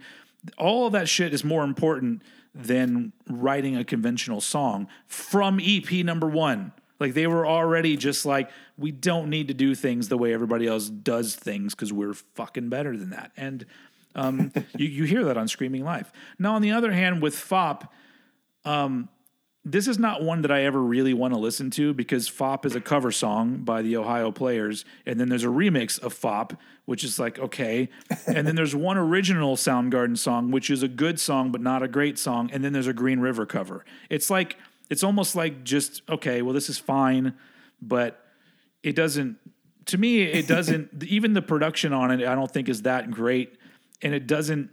all 0.58 0.86
of 0.86 0.94
that 0.94 1.10
shit 1.10 1.34
is 1.34 1.44
more 1.44 1.64
important 1.64 2.22
than 2.54 3.14
writing 3.28 3.76
a 3.76 3.84
conventional 3.84 4.42
song 4.42 4.88
from 5.08 5.60
EP 5.62 5.92
number 6.06 6.28
one. 6.28 6.72
Like 7.00 7.14
they 7.14 7.28
were 7.28 7.48
already 7.48 7.98
just 7.98 8.26
like, 8.26 8.50
we 8.78 8.92
don't 8.92 9.30
need 9.30 9.48
to 9.48 9.54
do 9.54 9.76
things 9.76 10.10
the 10.10 10.18
way 10.18 10.34
everybody 10.34 10.68
else 10.68 10.90
does 10.90 11.36
things 11.36 11.76
because 11.76 11.94
we're 11.94 12.14
fucking 12.14 12.70
better 12.70 12.98
than 12.98 13.12
that. 13.12 13.32
And 13.38 13.66
um, 14.16 14.52
you, 14.78 14.88
you 14.88 15.04
hear 15.06 15.24
that 15.26 15.38
on 15.38 15.48
Screaming 15.48 15.84
Life. 15.84 16.12
Now, 16.38 16.56
on 16.56 16.62
the 16.62 16.72
other 16.72 16.92
hand, 16.92 17.22
with 17.22 17.36
Fopp, 17.36 17.88
this 19.66 19.88
is 19.88 20.00
not 20.00 20.24
one 20.24 20.42
that 20.42 20.52
I 20.52 20.64
ever 20.64 20.82
really 20.82 21.14
want 21.14 21.34
to 21.34 21.40
listen 21.40 21.70
to 21.72 21.94
because 21.94 22.30
Fopp 22.30 22.66
is 22.66 22.76
a 22.76 22.82
cover 22.82 23.12
song 23.12 23.58
by 23.58 23.82
the 23.82 23.98
Ohio 23.98 24.32
Players, 24.32 24.86
and 25.06 25.20
then 25.20 25.30
there's 25.30 25.44
a 25.44 25.48
remix 25.48 26.00
of 26.00 26.14
Fopp, 26.20 26.58
which 26.86 27.04
is 27.04 27.20
like 27.20 27.38
okay, 27.40 27.90
and 28.26 28.48
then 28.48 28.56
there's 28.56 28.76
one 28.76 28.98
original 28.98 29.56
Soundgarden 29.56 30.18
song, 30.18 30.52
which 30.52 30.70
is 30.70 30.82
a 30.82 30.88
good 30.88 31.20
song 31.20 31.52
but 31.52 31.62
not 31.62 31.84
a 31.84 31.88
great 31.88 32.18
song, 32.18 32.50
and 32.52 32.64
then 32.64 32.74
there's 32.74 32.88
a 32.88 32.94
Green 32.94 33.20
River 33.20 33.46
cover. 33.46 33.86
It's 34.10 34.30
like 34.30 34.58
it's 34.90 35.04
almost 35.04 35.36
like 35.36 35.64
just 35.64 36.02
okay, 36.10 36.42
well 36.42 36.54
this 36.54 36.70
is 36.70 36.78
fine, 36.78 37.34
but 37.82 38.24
it 38.84 38.96
doesn't. 38.96 39.38
To 39.88 39.98
me, 39.98 40.22
it 40.22 40.48
doesn't. 40.48 41.04
even 41.08 41.34
the 41.34 41.42
production 41.42 41.94
on 41.94 42.12
it, 42.12 42.26
I 42.28 42.36
don't 42.36 42.52
think 42.52 42.70
is 42.70 42.84
that 42.84 43.10
great, 43.12 43.58
and 44.02 44.14
it 44.14 44.28
doesn't. 44.28 44.70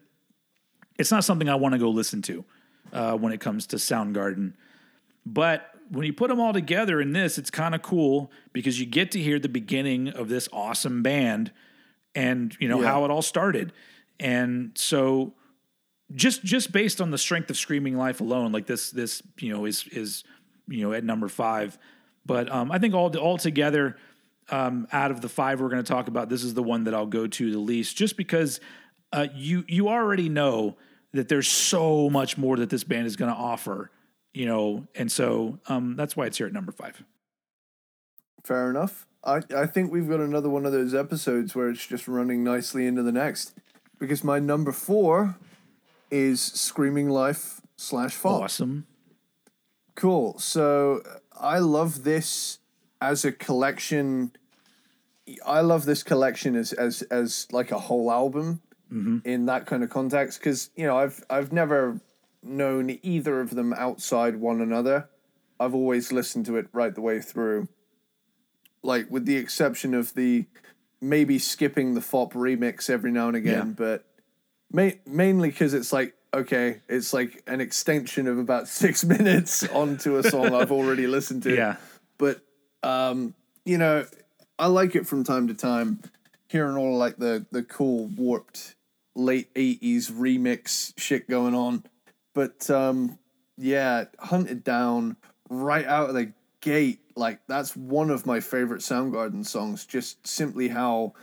It's 0.99 1.11
not 1.11 1.25
something 1.25 1.49
I 1.49 1.55
want 1.57 1.73
to 1.73 1.79
go 1.79 1.91
listen 1.91 2.23
to 2.23 2.45
uh, 2.93 3.17
when 3.17 3.33
it 3.33 3.41
comes 3.41 3.67
to 3.69 3.77
Soundgarden. 3.77 4.55
But 5.25 5.71
when 5.91 6.07
you 6.07 6.13
put 6.13 6.29
them 6.29 6.41
all 6.41 6.53
together 6.53 7.01
in 7.01 7.13
this, 7.13 7.37
it's 7.39 7.51
kind 7.51 7.75
of 7.75 7.83
cool 7.83 8.31
because 8.53 8.81
you 8.81 8.87
get 8.87 9.11
to 9.13 9.21
hear 9.21 9.39
the 9.39 9.49
beginning 9.49 10.09
of 10.09 10.29
this 10.29 10.49
awesome 10.53 11.03
band 11.03 11.53
and 12.15 12.57
you 12.61 12.69
know 12.69 12.81
Yeah. 12.81 12.89
how 12.89 13.05
it 13.05 13.11
all 13.11 13.23
started. 13.23 13.73
And 14.19 14.73
so 14.75 15.35
just 16.15 16.45
just 16.45 16.73
based 16.73 17.01
on 17.01 17.11
the 17.11 17.19
strength 17.19 17.51
of 17.51 17.57
Screaming 17.57 17.97
Life 17.97 18.21
alone, 18.21 18.53
like 18.53 18.67
this 18.67 18.91
this 18.91 19.23
you 19.39 19.53
know 19.53 19.65
is 19.65 19.87
is 19.89 20.25
you 20.69 20.83
know 20.83 20.93
at 20.93 21.05
number 21.05 21.29
five. 21.29 21.79
But 22.25 22.51
um, 22.51 22.71
I 22.71 22.79
think 22.79 22.95
all 22.95 23.17
all 23.19 23.39
together, 23.39 23.97
um, 24.51 24.87
out 24.93 25.11
of 25.11 25.21
the 25.21 25.29
five 25.29 25.61
we're 25.61 25.69
going 25.69 25.83
to 25.83 25.93
talk 25.93 26.09
about, 26.09 26.29
this 26.29 26.45
is 26.45 26.55
the 26.55 26.63
one 26.63 26.85
that 26.85 26.95
I'll 26.95 27.07
go 27.07 27.27
to 27.27 27.51
the 27.51 27.59
least, 27.59 27.97
just 27.97 28.17
because 28.17 28.61
uh, 29.13 29.29
you 29.35 29.65
you 29.69 29.89
already 29.89 30.29
know 30.29 30.77
that 31.13 31.29
there's 31.29 31.49
so 31.49 32.11
much 32.11 32.37
more 32.37 32.57
that 32.57 32.71
this 32.71 32.85
band 32.85 33.07
is 33.07 33.17
going 33.17 33.33
to 33.33 33.39
offer, 33.39 33.91
you 34.35 34.47
know, 34.47 34.87
and 34.95 35.11
so 35.11 35.59
um, 35.69 35.97
that's 35.97 36.17
why 36.17 36.27
it's 36.27 36.39
here 36.39 36.47
at 36.47 36.53
number 36.53 36.73
five. 36.73 37.03
Fair 38.45 38.71
enough. 38.71 39.07
I, 39.25 39.43
I 39.57 39.67
think 39.67 39.91
we've 39.91 40.09
got 40.09 40.21
another 40.21 40.49
one 40.49 40.67
of 40.67 40.73
those 40.73 40.95
episodes 40.95 41.55
where 41.55 41.69
it's 41.69 41.85
just 41.85 42.07
running 42.07 42.45
nicely 42.45 42.87
into 42.87 43.03
the 43.03 43.11
next. 43.11 43.55
Because 43.99 44.23
my 44.23 44.39
number 44.39 44.71
four 44.71 45.37
is 46.11 46.41
Screaming 46.41 47.09
Life 47.09 47.61
slash 47.77 48.17
Fopp. 48.17 48.43
Awesome. 48.43 48.87
Cool. 49.95 50.39
So 50.39 51.03
uh, 51.05 51.19
I 51.39 51.59
love 51.59 52.05
this 52.05 52.59
as 53.01 53.25
a 53.25 53.33
collection. 53.33 54.33
I 55.45 55.61
love 55.61 55.85
this 55.85 56.03
collection 56.03 56.55
as 56.57 56.73
as 56.73 57.03
as 57.03 57.47
like 57.51 57.71
a 57.71 57.79
whole 57.79 58.11
album 58.11 58.61
mm-hmm. 58.93 59.19
in 59.25 59.47
that 59.47 59.67
kind 59.67 59.83
of 59.83 59.91
context 59.91 60.39
because 60.39 60.71
you 60.77 60.87
know 60.87 60.97
I've 60.97 61.25
I've 61.29 61.53
never 61.53 62.01
known 62.43 62.99
either 63.03 63.41
of 63.41 63.51
them 63.51 63.73
outside 63.73 64.37
one 64.37 64.61
another. 64.61 65.09
I've 65.59 65.75
always 65.75 66.13
listened 66.13 66.47
to 66.47 66.57
it 66.57 66.69
right 66.73 66.95
the 66.95 67.01
way 67.01 67.21
through. 67.21 67.69
Like 68.83 69.11
with 69.11 69.25
the 69.25 69.37
exception 69.37 69.95
of 69.95 70.15
the 70.15 70.45
maybe 71.01 71.39
skipping 71.39 71.95
the 71.95 72.01
Fopp 72.01 72.33
remix 72.33 72.89
every 72.89 73.11
now 73.11 73.29
and 73.29 73.37
again, 73.37 73.69
Yeah. 73.69 73.75
but 73.77 74.05
ma- 74.77 74.91
mainly 75.07 75.49
because 75.49 75.75
it's 75.75 75.93
like 75.93 76.15
okay, 76.35 76.83
it's 76.89 77.15
like 77.15 77.43
an 77.47 77.61
extension 77.61 78.29
of 78.29 78.39
about 78.39 78.69
six 78.83 79.05
minutes 79.05 79.67
onto 79.69 80.17
a 80.17 80.23
song 80.23 80.55
I've 80.55 80.71
already 80.71 81.07
listened 81.07 81.43
to. 81.45 81.55
Yeah. 81.55 81.77
But 82.19 82.43
um, 82.83 83.35
you 83.65 83.79
know, 83.79 84.07
I 84.59 84.67
like 84.67 84.95
it 84.95 85.07
from 85.07 85.25
time 85.25 85.49
to 85.49 85.55
time, 85.55 86.01
hearing 86.49 86.77
all 86.77 86.97
like 86.97 87.17
the 87.17 87.47
the 87.51 87.63
cool 87.63 88.07
warped 88.07 88.77
late 89.15 89.49
eighties 89.57 90.11
remix 90.11 90.93
shit 90.99 91.29
going 91.29 91.55
on. 91.55 91.85
But 92.35 92.69
um, 92.71 93.19
yeah, 93.57 94.05
hunted 94.19 94.63
down 94.63 95.17
right 95.49 95.87
out 95.87 96.11
of 96.11 96.15
the 96.15 96.33
gate. 96.61 97.01
Like 97.17 97.41
that's 97.49 97.75
one 97.75 98.11
of 98.11 98.27
my 98.27 98.41
favorite 98.41 98.83
Soundgarden 98.83 99.47
songs. 99.47 99.87
Just 99.87 100.27
simply 100.27 100.69
how 100.69 101.15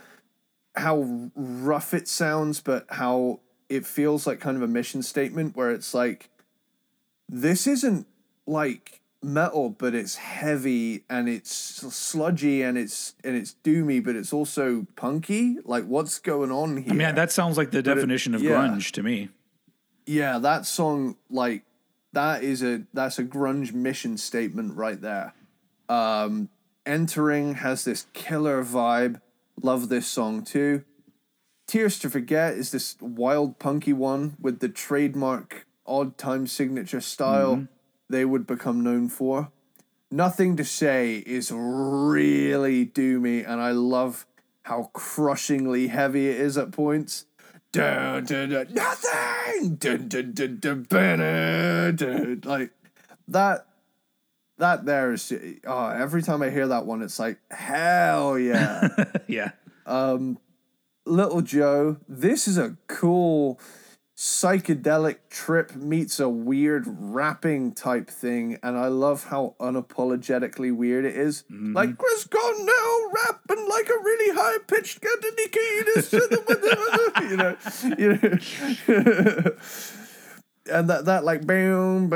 how 0.74 1.30
rough 1.36 1.94
it 1.94 2.08
sounds, 2.08 2.60
but 2.60 2.86
how 2.90 3.40
it 3.68 3.86
feels 3.86 4.26
like 4.26 4.40
kind 4.40 4.56
of 4.56 4.62
a 4.62 4.68
mission 4.68 5.02
statement 5.02 5.56
where 5.56 5.70
it's 5.70 5.94
like 5.94 6.30
this 7.28 7.66
isn't 7.66 8.06
like 8.46 9.00
metal 9.22 9.70
but 9.70 9.94
it's 9.94 10.16
heavy 10.16 11.02
and 11.08 11.28
it's 11.28 11.50
sludgy 11.50 12.62
and 12.62 12.76
it's 12.76 13.14
and 13.24 13.34
it's 13.34 13.56
doomy 13.64 14.04
but 14.04 14.16
it's 14.16 14.32
also 14.32 14.86
punky. 14.96 15.56
Like 15.64 15.84
what's 15.84 16.18
going 16.18 16.50
on 16.50 16.76
here 16.76 16.92
I 16.92 16.96
mean, 16.96 17.14
that 17.14 17.32
sounds 17.32 17.56
like 17.56 17.70
the 17.70 17.82
definition 17.82 18.34
of 18.34 18.42
yeah. 18.42 18.50
grunge 18.52 18.90
to 18.92 19.02
me. 19.02 19.30
yeah 20.06 20.38
that 20.38 20.66
song 20.66 21.16
like 21.30 21.62
that 22.12 22.44
is 22.44 22.62
a 22.62 22.82
that's 22.92 23.18
a 23.18 23.24
grunge 23.24 23.72
mission 23.72 24.18
statement 24.18 24.76
right 24.76 25.00
there. 25.00 25.32
Um 25.88 26.50
entering 26.84 27.54
has 27.54 27.84
this 27.84 28.06
killer 28.12 28.62
vibe. 28.62 29.20
Love 29.62 29.88
this 29.88 30.06
song 30.06 30.44
too 30.44 30.84
tears 31.66 31.98
to 32.00 32.10
forget 32.10 32.54
is 32.54 32.70
this 32.70 32.96
wild 33.00 33.58
punky 33.58 33.92
one 33.92 34.36
with 34.40 34.60
the 34.60 34.68
trademark 34.68 35.66
odd 35.86 36.16
time 36.18 36.46
signature 36.46 37.00
style 37.00 37.56
mm-hmm. 37.56 37.64
they 38.08 38.24
would 38.24 38.46
become 38.46 38.82
known 38.82 39.08
for. 39.08 39.50
Nothing 40.10 40.56
to 40.56 40.64
say 40.64 41.16
is 41.26 41.50
really 41.52 42.86
doomy 42.86 43.48
and 43.48 43.60
i 43.60 43.72
love 43.72 44.26
how 44.62 44.90
crushingly 44.92 45.88
heavy 45.88 46.28
it 46.28 46.40
is 46.40 46.56
at 46.56 46.72
points. 46.72 47.26
Dun, 47.72 48.24
dun, 48.24 48.50
dun, 48.50 48.68
nothing! 48.72 49.74
Dun, 49.76 50.08
dun, 50.08 50.32
dun, 50.32 50.58
dun, 50.60 50.86
ba-da, 50.88 51.90
dun. 51.90 52.40
like 52.44 52.70
that 53.28 53.66
that 54.58 54.84
there 54.84 55.12
is 55.12 55.32
oh, 55.66 55.88
every 55.88 56.22
time 56.22 56.40
i 56.40 56.50
hear 56.50 56.68
that 56.68 56.86
one 56.86 57.02
it's 57.02 57.18
like 57.18 57.38
hell 57.50 58.38
yeah. 58.38 58.88
Yeah. 59.26 59.50
Um, 59.86 60.38
little 61.06 61.42
joe 61.42 61.96
this 62.08 62.48
is 62.48 62.58
a 62.58 62.76
cool 62.86 63.58
psychedelic 64.16 65.16
trip 65.28 65.74
meets 65.74 66.20
a 66.20 66.28
weird 66.28 66.84
rapping 66.86 67.72
type 67.72 68.08
thing 68.08 68.56
and 68.62 68.78
i 68.78 68.86
love 68.86 69.24
how 69.24 69.56
unapologetically 69.58 70.72
weird 70.74 71.04
it 71.04 71.16
is. 71.16 71.42
Mm-hmm. 71.50 71.74
like 71.74 71.98
chris 71.98 72.24
cornell 72.24 73.10
rapping 73.12 73.68
like 73.68 73.88
a 73.88 73.98
really 74.04 74.40
high-pitched 74.40 75.00
you 77.28 77.36
know 77.36 77.56
you 77.98 78.18
know. 78.94 79.50
And 80.70 80.88
that 80.88 81.04
that 81.04 81.24
like 81.24 81.46
boom 81.46 82.08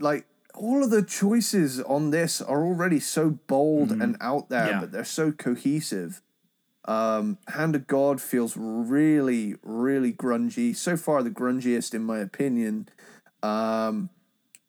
like 0.00 0.24
all 0.58 0.82
of 0.84 0.90
the 0.90 1.02
choices 1.02 1.80
on 1.80 2.10
this 2.10 2.40
are 2.40 2.62
already 2.64 3.00
so 3.00 3.30
bold 3.46 3.90
and 3.92 4.16
out 4.20 4.48
there, 4.48 4.68
Yeah. 4.68 4.80
but 4.80 4.92
they're 4.92 5.04
so 5.04 5.32
cohesive. 5.32 6.20
Um, 6.86 7.38
Hand 7.48 7.74
of 7.76 7.86
God 7.86 8.20
feels 8.20 8.56
really, 8.56 9.56
really 9.62 10.12
grungy. 10.12 10.74
So 10.74 10.96
far, 10.96 11.22
the 11.22 11.30
grungiest 11.30 11.94
in 11.94 12.02
my 12.04 12.18
opinion. 12.18 12.88
Um, 13.42 14.10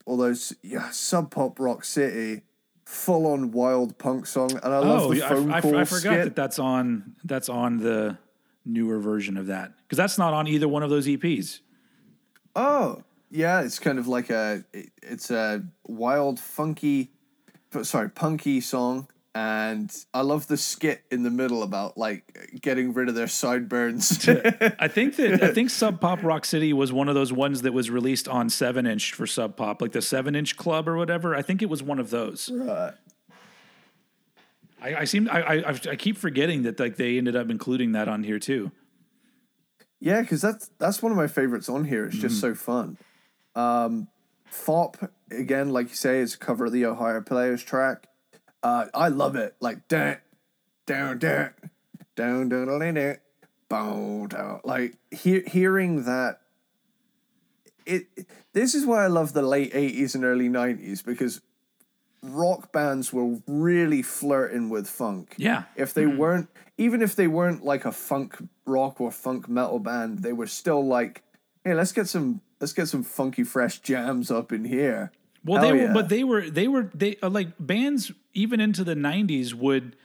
although 0.05 0.33
yeah, 0.61 0.89
Sub 0.91 1.31
Pop 1.31 1.59
Rock 1.59 1.83
City, 1.85 2.41
full 2.85 3.25
on 3.27 3.51
wild 3.51 3.97
punk 3.97 4.25
song, 4.25 4.51
and 4.63 4.73
I 4.73 4.79
love 4.79 5.03
Oh, 5.03 5.09
the 5.13 5.17
yeah, 5.19 5.25
I, 5.25 5.29
phone 5.29 5.51
I- 5.51 5.61
call 5.61 5.77
I 5.77 5.83
forgot 5.85 5.99
skit. 6.13 6.23
that 6.25 6.35
that's 6.35 6.59
on 6.59 7.15
that's 7.23 7.47
on 7.49 7.77
the 7.77 8.17
newer 8.65 8.99
version 8.99 9.37
of 9.37 9.47
that 9.47 9.71
because 9.83 9.97
that's 9.97 10.17
not 10.17 10.33
on 10.33 10.47
either 10.47 10.67
one 10.67 10.83
of 10.83 10.89
those 10.89 11.07
EPs. 11.07 11.61
Oh, 12.55 13.03
yeah, 13.31 13.61
it's 13.61 13.79
kind 13.79 13.99
of 13.99 14.07
like 14.07 14.29
a 14.29 14.63
it's 15.03 15.31
a 15.31 15.63
wild, 15.87 16.39
funky, 16.39 17.11
sorry, 17.83 18.09
punky 18.09 18.61
song, 18.61 19.07
and 19.35 19.93
I 20.13 20.21
love 20.21 20.47
the 20.47 20.57
skit 20.57 21.03
in 21.11 21.23
the 21.23 21.29
middle 21.29 21.61
about 21.61 21.97
like 21.97 22.59
getting 22.61 22.93
rid 22.93 23.07
of 23.09 23.15
their 23.15 23.27
sideburns. 23.27 24.27
I 24.79 24.87
think 24.87 25.15
that 25.17 25.43
I 25.43 25.53
think 25.53 25.69
Sub 25.69 26.01
Pop 26.01 26.23
Rock 26.23 26.45
City 26.45 26.73
was 26.73 26.91
one 26.91 27.07
of 27.07 27.15
those 27.15 27.31
ones 27.31 27.61
that 27.61 27.73
was 27.73 27.89
released 27.89 28.27
on 28.27 28.49
seven 28.49 28.87
inch 28.87 29.13
for 29.13 29.27
Sub 29.27 29.55
Pop, 29.55 29.81
like 29.81 29.91
the 29.91 30.01
seven 30.01 30.35
inch 30.35 30.57
club 30.57 30.87
or 30.87 30.97
whatever. 30.97 31.35
I 31.35 31.41
think 31.41 31.61
it 31.61 31.69
was 31.69 31.83
one 31.83 31.99
of 31.99 32.09
those. 32.09 32.49
right. 32.51 32.93
I, 34.81 34.95
I 34.95 35.03
seem 35.03 35.29
I, 35.29 35.41
I 35.41 35.69
I 35.69 35.95
keep 35.95 36.17
forgetting 36.17 36.63
that 36.63 36.79
like 36.79 36.95
they 36.95 37.17
ended 37.17 37.35
up 37.35 37.49
including 37.49 37.91
that 37.91 38.07
on 38.07 38.23
here 38.23 38.39
too. 38.39 38.71
Yeah, 39.99 40.21
because 40.21 40.41
that's 40.41 40.71
that's 40.79 41.03
one 41.03 41.11
of 41.11 41.17
my 41.17 41.27
favorites 41.27 41.67
on 41.67 41.83
here. 41.83 42.05
It's 42.05 42.15
just 42.15 42.35
mm-hmm. 42.35 42.53
so 42.53 42.55
fun. 42.55 42.97
Um, 43.55 44.07
Fopp 44.51 45.09
again, 45.31 45.69
like 45.69 45.89
you 45.89 45.95
say, 45.95 46.19
is 46.19 46.33
a 46.33 46.37
cover 46.37 46.65
of 46.65 46.71
the 46.71 46.85
Ohio 46.85 47.21
Players 47.21 47.63
track. 47.63 48.07
Uh, 48.63 48.85
I 48.93 49.09
love 49.09 49.35
it. 49.35 49.55
Like 49.59 49.87
down, 49.87 50.17
down, 50.85 51.17
down, 51.19 51.53
down, 52.15 52.49
down, 52.49 52.67
down, 52.79 52.93
down, 52.93 53.17
bow, 53.69 54.27
down. 54.27 54.61
Like 54.63 54.95
he- 55.11 55.43
hearing 55.47 56.03
that. 56.05 56.41
It. 57.85 58.07
This 58.53 58.75
is 58.75 58.85
why 58.85 59.03
I 59.03 59.07
love 59.07 59.33
the 59.33 59.41
late 59.41 59.71
eighties 59.73 60.13
and 60.15 60.23
early 60.23 60.49
nineties 60.49 61.01
because 61.01 61.41
rock 62.21 62.71
bands 62.71 63.13
were 63.13 63.39
really 63.47 64.01
flirting 64.01 64.69
with 64.69 64.87
funk 64.87 65.35
Yeah, 65.37 65.63
if 65.75 65.93
they 65.93 66.05
weren't 66.05 66.49
even 66.77 67.01
if 67.01 67.15
they 67.15 67.27
weren't 67.27 67.63
like 67.63 67.85
a 67.85 67.91
funk 67.91 68.37
rock 68.65 68.99
or 68.99 69.09
funk 69.09 69.47
metal 69.47 69.79
band 69.79 70.19
they 70.19 70.33
were 70.33 70.45
still 70.47 70.85
like 70.85 71.23
hey 71.63 71.73
let's 71.73 71.93
get 71.93 72.07
some 72.09 72.41
let's 72.59 72.73
get 72.73 72.87
some 72.87 73.03
funky 73.03 73.43
fresh 73.43 73.79
jams 73.79 74.29
up 74.31 74.51
in 74.51 74.65
here 74.65 75.11
Well, 75.45 75.61
Hell 75.61 75.67
they 75.71 75.77
were, 75.77 75.83
yeah. 75.87 75.93
but 75.93 76.09
they 76.09 76.23
were, 76.23 76.49
they 76.49 76.67
were, 76.67 76.89
they 76.93 77.17
uh, 77.21 77.29
like 77.29 77.49
bands 77.59 78.11
even 78.33 78.59
into 78.59 78.83
the 78.83 78.95
'90s 78.95 79.53
would 79.53 79.95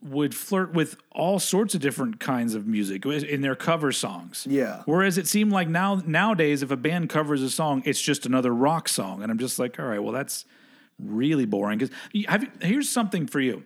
would 0.00 0.32
flirt 0.32 0.72
with 0.72 0.96
all 1.10 1.40
sorts 1.40 1.74
of 1.74 1.80
different 1.80 2.20
kinds 2.20 2.54
of 2.54 2.68
music 2.68 3.04
in 3.04 3.40
their 3.40 3.56
cover 3.56 3.90
songs. 3.90 4.46
Yeah. 4.48 4.82
Whereas 4.86 5.18
it 5.18 5.26
seemed 5.26 5.50
like 5.50 5.66
now 5.68 6.00
nowadays, 6.06 6.62
if 6.62 6.70
a 6.70 6.76
band 6.76 7.08
covers 7.08 7.42
a 7.42 7.50
song, 7.50 7.82
it's 7.84 8.00
just 8.00 8.24
another 8.24 8.54
rock 8.54 8.88
song, 8.88 9.22
and 9.22 9.32
I'm 9.32 9.38
just 9.38 9.58
like, 9.58 9.78
all 9.80 9.86
right, 9.86 9.98
well, 9.98 10.12
that's 10.12 10.44
really 11.00 11.46
boring. 11.46 11.78
Because 11.78 11.94
here's 12.60 12.88
something 12.88 13.26
for 13.26 13.40
you: 13.40 13.64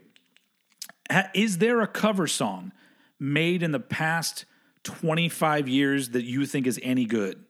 Ha- 1.10 1.28
Is 1.34 1.58
there 1.58 1.80
a 1.82 1.86
cover 1.86 2.26
song 2.26 2.72
made 3.20 3.62
in 3.62 3.72
the 3.72 3.80
past 3.80 4.46
25 4.84 5.68
years 5.68 6.10
that 6.10 6.24
you 6.24 6.46
think 6.46 6.66
is 6.66 6.80
any 6.82 7.04
good? 7.04 7.44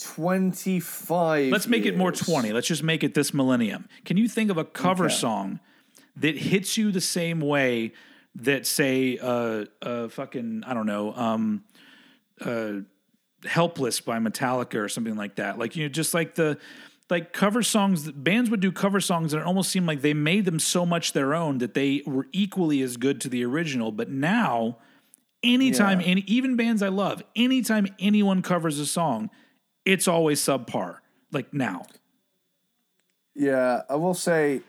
25 0.00 1.50
Let's 1.50 1.66
make 1.68 1.84
it 1.86 1.96
more 1.96 2.12
20. 2.12 2.52
Let's 2.52 2.66
just 2.66 2.82
make 2.82 3.04
it 3.04 3.14
this 3.14 3.32
millennium. 3.34 3.88
Can 4.04 4.16
you 4.16 4.28
think 4.28 4.50
of 4.50 4.56
a 4.58 4.64
cover 4.64 5.06
Okay. 5.06 5.14
song 5.14 5.60
that 6.16 6.36
hits 6.36 6.76
you 6.76 6.90
the 6.90 7.00
same 7.00 7.40
way 7.40 7.92
that, 8.34 8.66
say, 8.66 9.18
uh, 9.18 9.64
uh, 9.82 10.08
fucking, 10.08 10.62
I 10.66 10.74
don't 10.74 10.86
know, 10.86 11.14
um, 11.14 11.64
uh, 12.40 12.72
Helpless 13.46 14.00
by 14.00 14.18
Metallica 14.18 14.74
or 14.76 14.88
something 14.88 15.16
like 15.16 15.36
that? 15.36 15.58
Like, 15.58 15.74
you 15.76 15.84
know, 15.84 15.88
just 15.88 16.14
like 16.14 16.34
the. 16.34 16.58
Like 17.08 17.32
cover 17.32 17.64
songs, 17.64 18.08
bands 18.12 18.50
would 18.50 18.60
do 18.60 18.70
cover 18.70 19.00
songs, 19.00 19.32
and 19.32 19.40
it 19.42 19.44
almost 19.44 19.72
seemed 19.72 19.88
like 19.88 20.00
they 20.00 20.14
made 20.14 20.44
them 20.44 20.60
so 20.60 20.86
much 20.86 21.12
their 21.12 21.34
own 21.34 21.58
that 21.58 21.74
they 21.74 22.04
were 22.06 22.28
equally 22.30 22.82
as 22.82 22.96
good 22.96 23.20
to 23.22 23.28
the 23.28 23.44
original. 23.44 23.90
But 23.90 24.10
now, 24.10 24.78
anytime, 25.42 26.00
Yeah. 26.00 26.06
any 26.06 26.20
even 26.28 26.54
bands 26.54 26.82
I 26.82 26.88
love, 26.88 27.24
anytime 27.34 27.88
anyone 27.98 28.42
covers 28.42 28.78
a 28.78 28.86
song, 28.86 29.28
it's 29.84 30.06
always 30.08 30.40
subpar. 30.40 30.98
Like 31.32 31.54
now, 31.54 31.86
yeah 33.34 33.82
i 33.88 33.94
will 33.94 34.14
say 34.14 34.60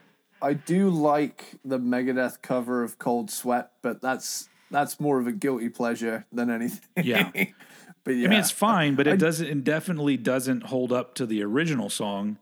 i 0.42 0.54
do 0.54 0.90
like 0.90 1.56
the 1.66 1.80
megadeth 1.80 2.42
cover 2.44 2.84
of 2.84 3.00
cold 3.00 3.32
sweat 3.32 3.72
but 3.82 4.02
that's 4.02 4.48
that's 4.70 5.00
more 5.00 5.20
of 5.20 5.26
a 5.28 5.32
guilty 5.32 5.68
pleasure 5.70 6.26
than 6.32 6.50
anything 6.50 7.04
Yeah. 7.04 7.32
but 8.04 8.12
yeah 8.12 8.28
I 8.28 8.30
mean, 8.30 8.40
it's 8.40 8.52
fine, 8.52 8.96
but 8.96 9.06
it 9.08 9.18
doesn't. 9.18 9.46
It 9.48 9.64
definitely 9.64 10.16
doesn't 10.18 10.64
hold 10.64 10.92
up 10.94 11.14
to 11.16 11.26
the 11.26 11.44
original 11.44 11.90
song. 11.90 12.38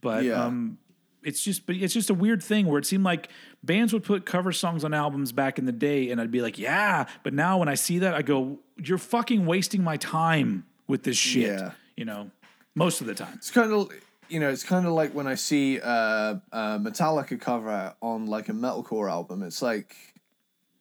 But 0.00 0.24
Yeah. 0.24 0.44
um, 0.44 0.78
it's 1.24 1.42
just, 1.42 1.66
but 1.66 1.74
it's 1.76 1.92
just 1.92 2.08
a 2.08 2.14
weird 2.14 2.42
thing 2.42 2.66
where 2.66 2.78
it 2.78 2.86
seemed 2.86 3.02
like 3.04 3.28
bands 3.64 3.92
would 3.92 4.04
put 4.04 4.24
cover 4.24 4.52
songs 4.52 4.84
on 4.84 4.94
albums 4.94 5.32
back 5.32 5.58
in 5.58 5.64
the 5.66 5.72
day, 5.72 6.10
and 6.10 6.20
I'd 6.20 6.30
be 6.30 6.40
like, 6.40 6.56
yeah. 6.58 7.06
But 7.24 7.34
now 7.34 7.58
when 7.58 7.68
I 7.68 7.74
see 7.74 7.98
that, 7.98 8.14
I 8.14 8.22
go, 8.22 8.60
you're 8.82 8.96
fucking 8.96 9.44
wasting 9.44 9.82
my 9.82 9.96
time 9.96 10.64
with 10.86 11.02
this 11.02 11.16
shit. 11.16 11.48
Yeah. 11.58 11.72
You 11.96 12.04
know, 12.04 12.30
most 12.74 13.00
of 13.00 13.06
the 13.06 13.14
time. 13.14 13.34
It's 13.36 13.50
kind 13.50 13.72
of 13.72 13.90
you 14.28 14.40
know, 14.40 14.48
it's 14.50 14.64
kind 14.64 14.86
of 14.86 14.92
like 14.92 15.12
when 15.14 15.26
I 15.26 15.36
see 15.36 15.80
uh, 15.80 16.34
a 16.52 16.78
Metallica 16.80 17.40
cover 17.40 17.94
on 18.02 18.26
like 18.26 18.48
a 18.48 18.52
metalcore 18.52 19.08
album. 19.08 19.42
It's 19.44 19.62
like, 19.62 19.94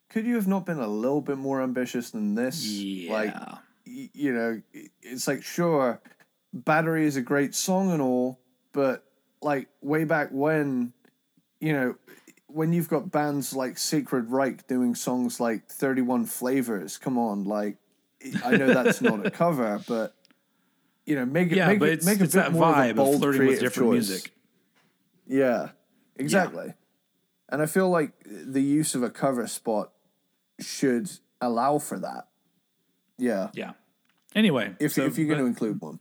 could 0.09 0.25
you 0.25 0.35
have 0.35 0.47
not 0.47 0.65
been 0.65 0.79
a 0.79 0.87
little 0.87 1.21
bit 1.21 1.37
more 1.37 1.61
ambitious 1.61 2.09
than 2.09 2.33
this? 2.35 2.65
Like, 2.65 3.33
Yeah. 3.33 3.57
y- 3.85 4.09
you 4.13 4.33
know, 4.33 4.61
it's 5.03 5.27
like 5.27 5.43
sure, 5.43 6.01
Battery 6.53 7.05
is 7.05 7.17
a 7.17 7.21
great 7.21 7.53
song 7.53 7.91
and 7.91 8.01
all, 8.01 8.39
but 8.73 9.03
like 9.43 9.67
way 9.81 10.05
back 10.05 10.29
when, 10.31 10.91
you 11.59 11.71
know, 11.73 11.95
when 12.47 12.73
you've 12.73 12.89
got 12.89 13.11
bands 13.11 13.53
like 13.53 13.77
Sacred 13.77 14.31
Reich 14.31 14.65
doing 14.67 14.95
songs 14.95 15.39
like 15.39 15.67
Thirty 15.67 16.01
One 16.01 16.25
Flavors, 16.25 16.97
come 16.97 17.19
on, 17.19 17.43
like 17.43 17.77
I 18.43 18.57
know 18.57 18.73
that's 18.73 19.01
not 19.01 19.23
a 19.23 19.29
cover, 19.43 19.79
but 19.87 20.14
you 21.05 21.15
know, 21.15 21.25
make 21.25 21.51
it 21.51 21.57
Yeah, 21.57 21.67
make 21.67 21.79
but 21.79 21.89
it 21.89 21.93
it's, 21.93 22.05
make 22.05 22.19
a 22.19 22.23
it's 22.23 22.33
bit 22.35 22.41
that 22.43 22.51
more 22.53 22.63
vibe 22.73 22.91
of 22.91 22.99
a 22.99 23.03
bold 23.03 23.15
of 23.15 23.21
flirting 23.21 23.47
with 23.47 23.59
different 23.59 23.89
choice. 23.91 24.09
music. 24.09 24.31
Yeah, 25.27 25.69
exactly. 26.15 26.73
And 27.49 27.61
I 27.61 27.65
feel 27.67 27.89
like 27.89 28.11
the 28.25 28.61
use 28.61 28.95
of 28.95 29.03
a 29.03 29.09
cover 29.09 29.45
spot 29.47 29.91
should 30.59 31.09
allow 31.41 31.77
for 31.79 31.99
that. 31.99 32.27
Yeah, 33.17 33.49
Yeah. 33.53 33.73
Anyway, 34.35 34.75
if 34.79 34.93
so- 34.93 35.05
if 35.05 35.17
you're 35.17 35.27
going 35.27 35.39
to 35.39 35.45
include 35.45 35.79
one. 35.81 35.99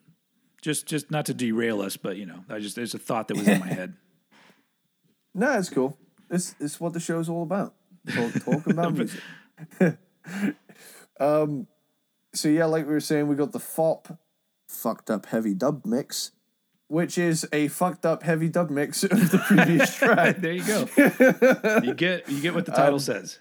just 0.63 0.87
just 0.87 1.11
not 1.11 1.27
to 1.27 1.35
derail 1.35 1.81
us, 1.83 1.97
but 1.97 2.17
you 2.17 2.27
know, 2.27 2.45
I 2.49 2.59
just 2.59 2.75
there's 2.77 2.95
a 2.95 2.99
thought 2.99 3.29
that 3.29 3.37
was 3.37 3.47
in 3.47 3.61
my 3.61 3.67
head. 3.69 3.95
No, 5.37 5.53
it's 5.59 5.69
cool. 5.69 5.99
This, 6.28 6.53
this 6.55 6.74
is 6.74 6.81
what 6.81 6.93
the 6.93 7.01
show's 7.01 7.28
all 7.28 7.43
about. 7.43 7.74
Talk, 8.09 8.33
talking 8.45 8.73
about 8.73 8.95
music. 8.95 9.20
um, 11.19 11.66
so 12.33 12.49
yeah, 12.49 12.65
like 12.66 12.87
we 12.87 12.93
were 12.93 13.01
saying, 13.01 13.28
we 13.28 13.35
got 13.37 13.53
the 13.53 13.59
Fopp 13.59 14.16
fucked 14.75 15.11
up 15.11 15.27
heavy 15.27 15.55
dub 15.55 15.85
mix, 15.87 16.33
which 16.89 17.17
is 17.19 17.47
a 17.53 17.69
fucked 17.69 18.05
up 18.05 18.23
heavy 18.23 18.49
dub 18.49 18.71
mix 18.71 19.03
of 19.05 19.31
the 19.31 19.39
previous 19.39 19.97
track. 19.99 20.39
there 20.39 20.53
you 20.53 20.65
go. 20.65 20.89
you 21.83 21.95
get 22.05 22.29
you 22.29 22.41
get 22.41 22.55
what 22.55 22.67
the 22.67 22.73
Um, 22.73 22.77
title 22.77 22.99
says. 23.01 23.39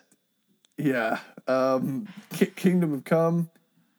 Yeah. 0.78 1.20
Um, 1.48 2.08
Ki- 2.34 2.48
Kingdom 2.48 2.94
of 2.94 3.04
Come, 3.04 3.50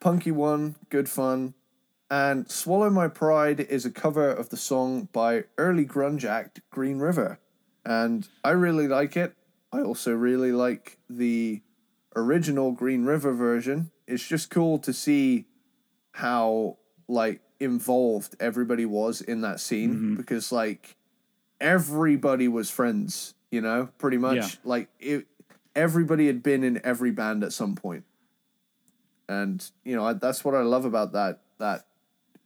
Punky 0.00 0.30
One, 0.32 0.76
good 0.90 1.08
fun. 1.08 1.54
And 2.10 2.50
Swallow 2.50 2.90
My 2.90 3.08
Pride 3.08 3.60
is 3.60 3.84
a 3.84 3.90
cover 3.90 4.30
of 4.30 4.50
the 4.50 4.56
song 4.56 5.08
by 5.12 5.44
early 5.58 5.84
grunge 5.86 6.24
act 6.24 6.60
Green 6.70 6.98
River. 6.98 7.38
And 7.84 8.28
I 8.44 8.50
really 8.50 8.88
like 8.88 9.16
it. 9.16 9.34
I 9.72 9.80
also 9.82 10.12
really 10.12 10.52
like 10.52 10.98
the 11.10 11.62
original 12.16 12.72
Green 12.72 13.04
River 13.04 13.32
version. 13.32 13.90
It's 14.06 14.26
just 14.26 14.50
cool 14.50 14.78
to 14.80 14.92
see 14.92 15.46
how 16.12 16.78
like 17.08 17.40
involved 17.60 18.36
everybody 18.40 18.84
was 18.84 19.20
in 19.20 19.42
that 19.42 19.60
scene 19.60 19.94
mm-hmm. 19.94 20.14
because 20.14 20.52
like 20.52 20.96
everybody 21.60 22.48
was 22.48 22.70
friends, 22.70 23.34
you 23.50 23.60
know, 23.60 23.88
pretty 23.98 24.18
much. 24.18 24.36
Yeah. 24.36 24.48
Like 24.64 24.88
it 24.98 25.26
everybody 25.74 26.26
had 26.26 26.42
been 26.42 26.62
in 26.62 26.80
every 26.84 27.10
band 27.10 27.44
at 27.44 27.52
some 27.52 27.74
point. 27.74 28.04
And 29.28 29.64
you 29.84 29.96
know, 29.96 30.06
I, 30.06 30.12
that's 30.14 30.44
what 30.44 30.54
I 30.54 30.62
love 30.62 30.84
about 30.84 31.12
that 31.12 31.40
that 31.58 31.86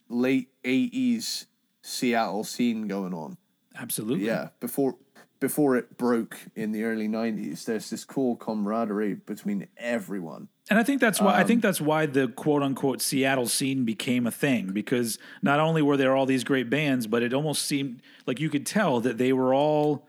late 0.07 0.49
80s 0.63 1.45
Seattle 1.81 2.43
scene 2.43 2.87
going 2.87 3.13
on. 3.13 3.37
Absolutely. 3.75 4.25
Yeah, 4.27 4.49
before 4.59 4.95
before 5.39 5.77
it 5.77 5.97
broke 5.97 6.37
in 6.55 6.71
the 6.71 6.83
early 6.83 7.07
90s, 7.07 7.65
there's 7.65 7.89
this 7.89 8.03
cool 8.03 8.35
camaraderie 8.35 9.13
between 9.13 9.67
everyone. 9.77 10.49
And 10.69 10.77
I 10.77 10.83
think 10.83 11.01
that's 11.01 11.19
why 11.19 11.35
I 11.35 11.43
think 11.43 11.57
um, 11.57 11.61
that's 11.61 11.81
why 11.81 12.05
the 12.05 12.27
quote 12.27 12.61
unquote 12.61 13.01
Seattle 13.01 13.47
scene 13.47 13.85
became 13.85 14.27
a 14.27 14.31
thing 14.31 14.71
because 14.71 15.17
not 15.41 15.59
only 15.59 15.81
were 15.81 15.97
there 15.97 16.15
all 16.15 16.25
these 16.25 16.43
great 16.43 16.69
bands, 16.69 17.07
but 17.07 17.23
it 17.23 17.33
almost 17.33 17.63
seemed 17.63 18.01
like 18.27 18.39
you 18.39 18.49
could 18.49 18.65
tell 18.65 18.99
that 19.01 19.17
they 19.17 19.33
were 19.33 19.53
all 19.53 20.07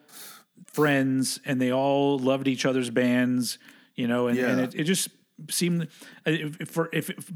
friends 0.72 1.40
and 1.44 1.60
they 1.60 1.72
all 1.72 2.18
loved 2.18 2.46
each 2.46 2.66
other's 2.66 2.90
bands, 2.90 3.58
you 3.94 4.06
know, 4.06 4.26
and, 4.26 4.38
and 4.38 4.60
it, 4.60 4.74
it 4.74 4.84
just 4.84 5.08
seemed 5.48 5.84
uh, 5.84 5.86
if, 6.26 6.60
if 6.60 6.68
for 6.68 6.90
if, 6.92 7.08
if 7.10 7.32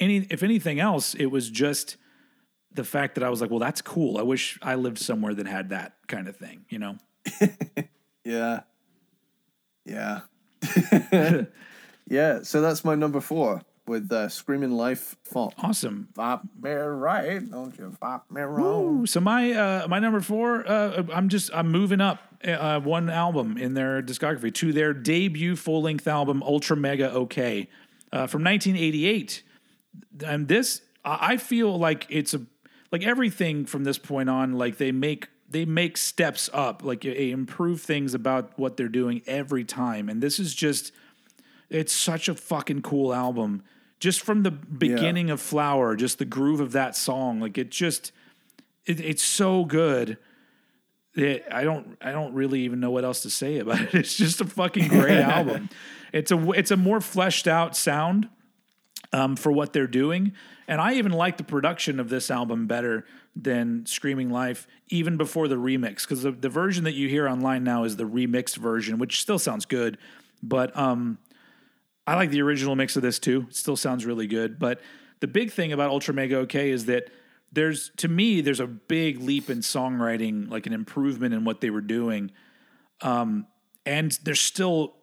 any 0.00 0.26
if 0.30 0.42
anything 0.42 0.80
else, 0.80 1.14
it 1.14 1.26
was 1.26 1.48
just 1.48 1.96
the 2.72 2.84
fact 2.84 3.14
that 3.14 3.24
I 3.24 3.30
was 3.30 3.40
like, 3.40 3.50
well, 3.50 3.60
that's 3.60 3.80
cool. 3.80 4.18
I 4.18 4.22
wish 4.22 4.58
I 4.60 4.74
lived 4.74 4.98
somewhere 4.98 5.34
that 5.34 5.46
had 5.46 5.70
that 5.70 5.94
kind 6.08 6.28
of 6.28 6.36
thing, 6.36 6.64
you 6.68 6.78
know. 6.78 6.96
Yeah. 8.26 8.62
Yeah. 9.84 10.22
yeah. 12.08 12.42
So 12.42 12.60
that's 12.60 12.84
my 12.84 12.94
number 12.94 13.20
four 13.20 13.62
with 13.86 14.10
uh, 14.10 14.28
Screaming 14.28 14.72
Life 14.72 15.16
Fopp. 15.30 15.52
Awesome. 15.58 16.08
Bop 16.14 16.42
me 16.60 16.70
right, 16.70 17.48
don't 17.50 17.76
you 17.78 17.96
bop 18.00 18.30
me 18.30 18.42
wrong. 18.42 19.06
So 19.06 19.20
my 19.20 19.52
uh, 19.52 19.86
my 19.88 19.98
number 19.98 20.20
four, 20.20 20.68
uh, 20.68 21.04
I'm 21.12 21.28
just 21.28 21.50
I'm 21.54 21.70
moving 21.70 22.00
up 22.00 22.20
uh, 22.44 22.80
one 22.80 23.08
album 23.08 23.56
in 23.56 23.74
their 23.74 24.02
discography 24.02 24.52
to 24.54 24.72
their 24.72 24.92
debut 24.92 25.56
full 25.56 25.82
length 25.82 26.06
album 26.06 26.42
Ultramega 26.46 27.12
OK 27.12 27.68
uh, 28.12 28.26
from 28.26 28.42
1988. 28.44 29.42
And 30.26 30.48
this 30.48 30.82
I 31.04 31.32
I 31.32 31.36
feel 31.36 31.78
like 31.78 32.06
it's 32.08 32.34
a 32.34 32.42
like 32.92 33.04
everything 33.04 33.66
from 33.66 33.84
this 33.84 33.98
point 33.98 34.28
on 34.28 34.54
like 34.54 34.78
they 34.78 34.92
make 34.92 35.28
they 35.48 35.64
make 35.64 35.96
steps 35.96 36.50
up 36.52 36.82
like 36.82 37.02
they 37.02 37.30
improve 37.30 37.80
things 37.80 38.14
about 38.14 38.58
what 38.58 38.76
they're 38.76 38.88
doing 38.88 39.22
every 39.26 39.64
time 39.64 40.08
and 40.08 40.20
this 40.20 40.38
is 40.38 40.54
just 40.54 40.92
it's 41.70 41.92
such 41.92 42.28
a 42.28 42.34
fucking 42.34 42.82
cool 42.82 43.12
album 43.14 43.62
just 43.98 44.20
from 44.20 44.42
the 44.42 44.50
beginning 44.50 45.30
of 45.30 45.40
flower 45.40 45.96
just 45.96 46.18
the 46.18 46.24
groove 46.24 46.60
of 46.60 46.72
that 46.72 46.96
song 46.96 47.40
like 47.40 47.58
it 47.58 47.70
just 47.70 48.12
it, 48.86 49.00
it's 49.00 49.22
so 49.22 49.64
good 49.64 50.18
that 51.16 51.54
I 51.54 51.64
don't 51.64 51.96
I 52.00 52.12
don't 52.12 52.34
really 52.34 52.60
even 52.60 52.78
know 52.78 52.90
what 52.90 53.04
else 53.04 53.22
to 53.22 53.30
say 53.30 53.58
about 53.58 53.80
it. 53.80 53.94
It's 53.94 54.16
just 54.16 54.40
a 54.40 54.44
fucking 54.44 54.88
great 54.88 55.18
album. 55.20 55.68
It's 56.12 56.30
a 56.30 56.50
it's 56.52 56.70
a 56.70 56.76
more 56.76 57.00
fleshed 57.00 57.48
out 57.48 57.76
sound 57.76 58.28
um, 59.12 59.34
for 59.34 59.50
what 59.50 59.72
they're 59.72 59.86
doing, 59.86 60.32
and 60.68 60.80
I 60.80 60.94
even 60.94 61.12
like 61.12 61.36
the 61.38 61.44
production 61.44 61.98
of 61.98 62.08
this 62.08 62.30
album 62.30 62.66
better 62.66 63.04
than 63.34 63.84
Screaming 63.86 64.30
Life, 64.30 64.66
even 64.88 65.16
before 65.16 65.48
the 65.48 65.56
remix, 65.56 66.02
because 66.02 66.22
the, 66.22 66.32
the 66.32 66.48
version 66.48 66.84
that 66.84 66.94
you 66.94 67.08
hear 67.08 67.28
online 67.28 67.64
now 67.64 67.84
is 67.84 67.96
the 67.96 68.04
remixed 68.04 68.56
version, 68.56 68.98
which 68.98 69.20
still 69.20 69.38
sounds 69.38 69.66
good, 69.66 69.98
but 70.42 70.76
um, 70.76 71.18
I 72.06 72.14
like 72.14 72.30
the 72.30 72.42
original 72.42 72.76
mix 72.76 72.96
of 72.96 73.02
this 73.02 73.18
too. 73.18 73.46
It 73.48 73.56
still 73.56 73.76
sounds 73.76 74.06
really 74.06 74.26
good. 74.26 74.58
But 74.58 74.80
the 75.20 75.26
big 75.26 75.50
thing 75.50 75.72
about 75.72 75.90
Ultramega 75.90 76.34
OK 76.34 76.70
is 76.70 76.86
that 76.86 77.10
there's 77.52 77.90
to 77.96 78.08
me 78.08 78.40
there's 78.40 78.60
a 78.60 78.66
big 78.66 79.20
leap 79.20 79.50
in 79.50 79.58
songwriting, 79.58 80.50
like 80.50 80.66
an 80.66 80.72
improvement 80.72 81.34
in 81.34 81.44
what 81.44 81.60
they 81.60 81.70
were 81.70 81.80
doing. 81.80 82.30
Um, 83.00 83.46
and 83.84 84.12
there's 84.24 84.40
still 84.40 84.96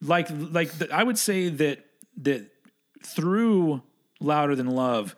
like 0.00 0.28
like 0.30 0.70
the, 0.78 0.88
I 0.92 1.02
would 1.02 1.18
say 1.18 1.48
that 1.48 1.84
that 2.18 2.48
through 3.04 3.82
Louder 4.20 4.54
Than 4.56 4.68
Love, 4.68 5.14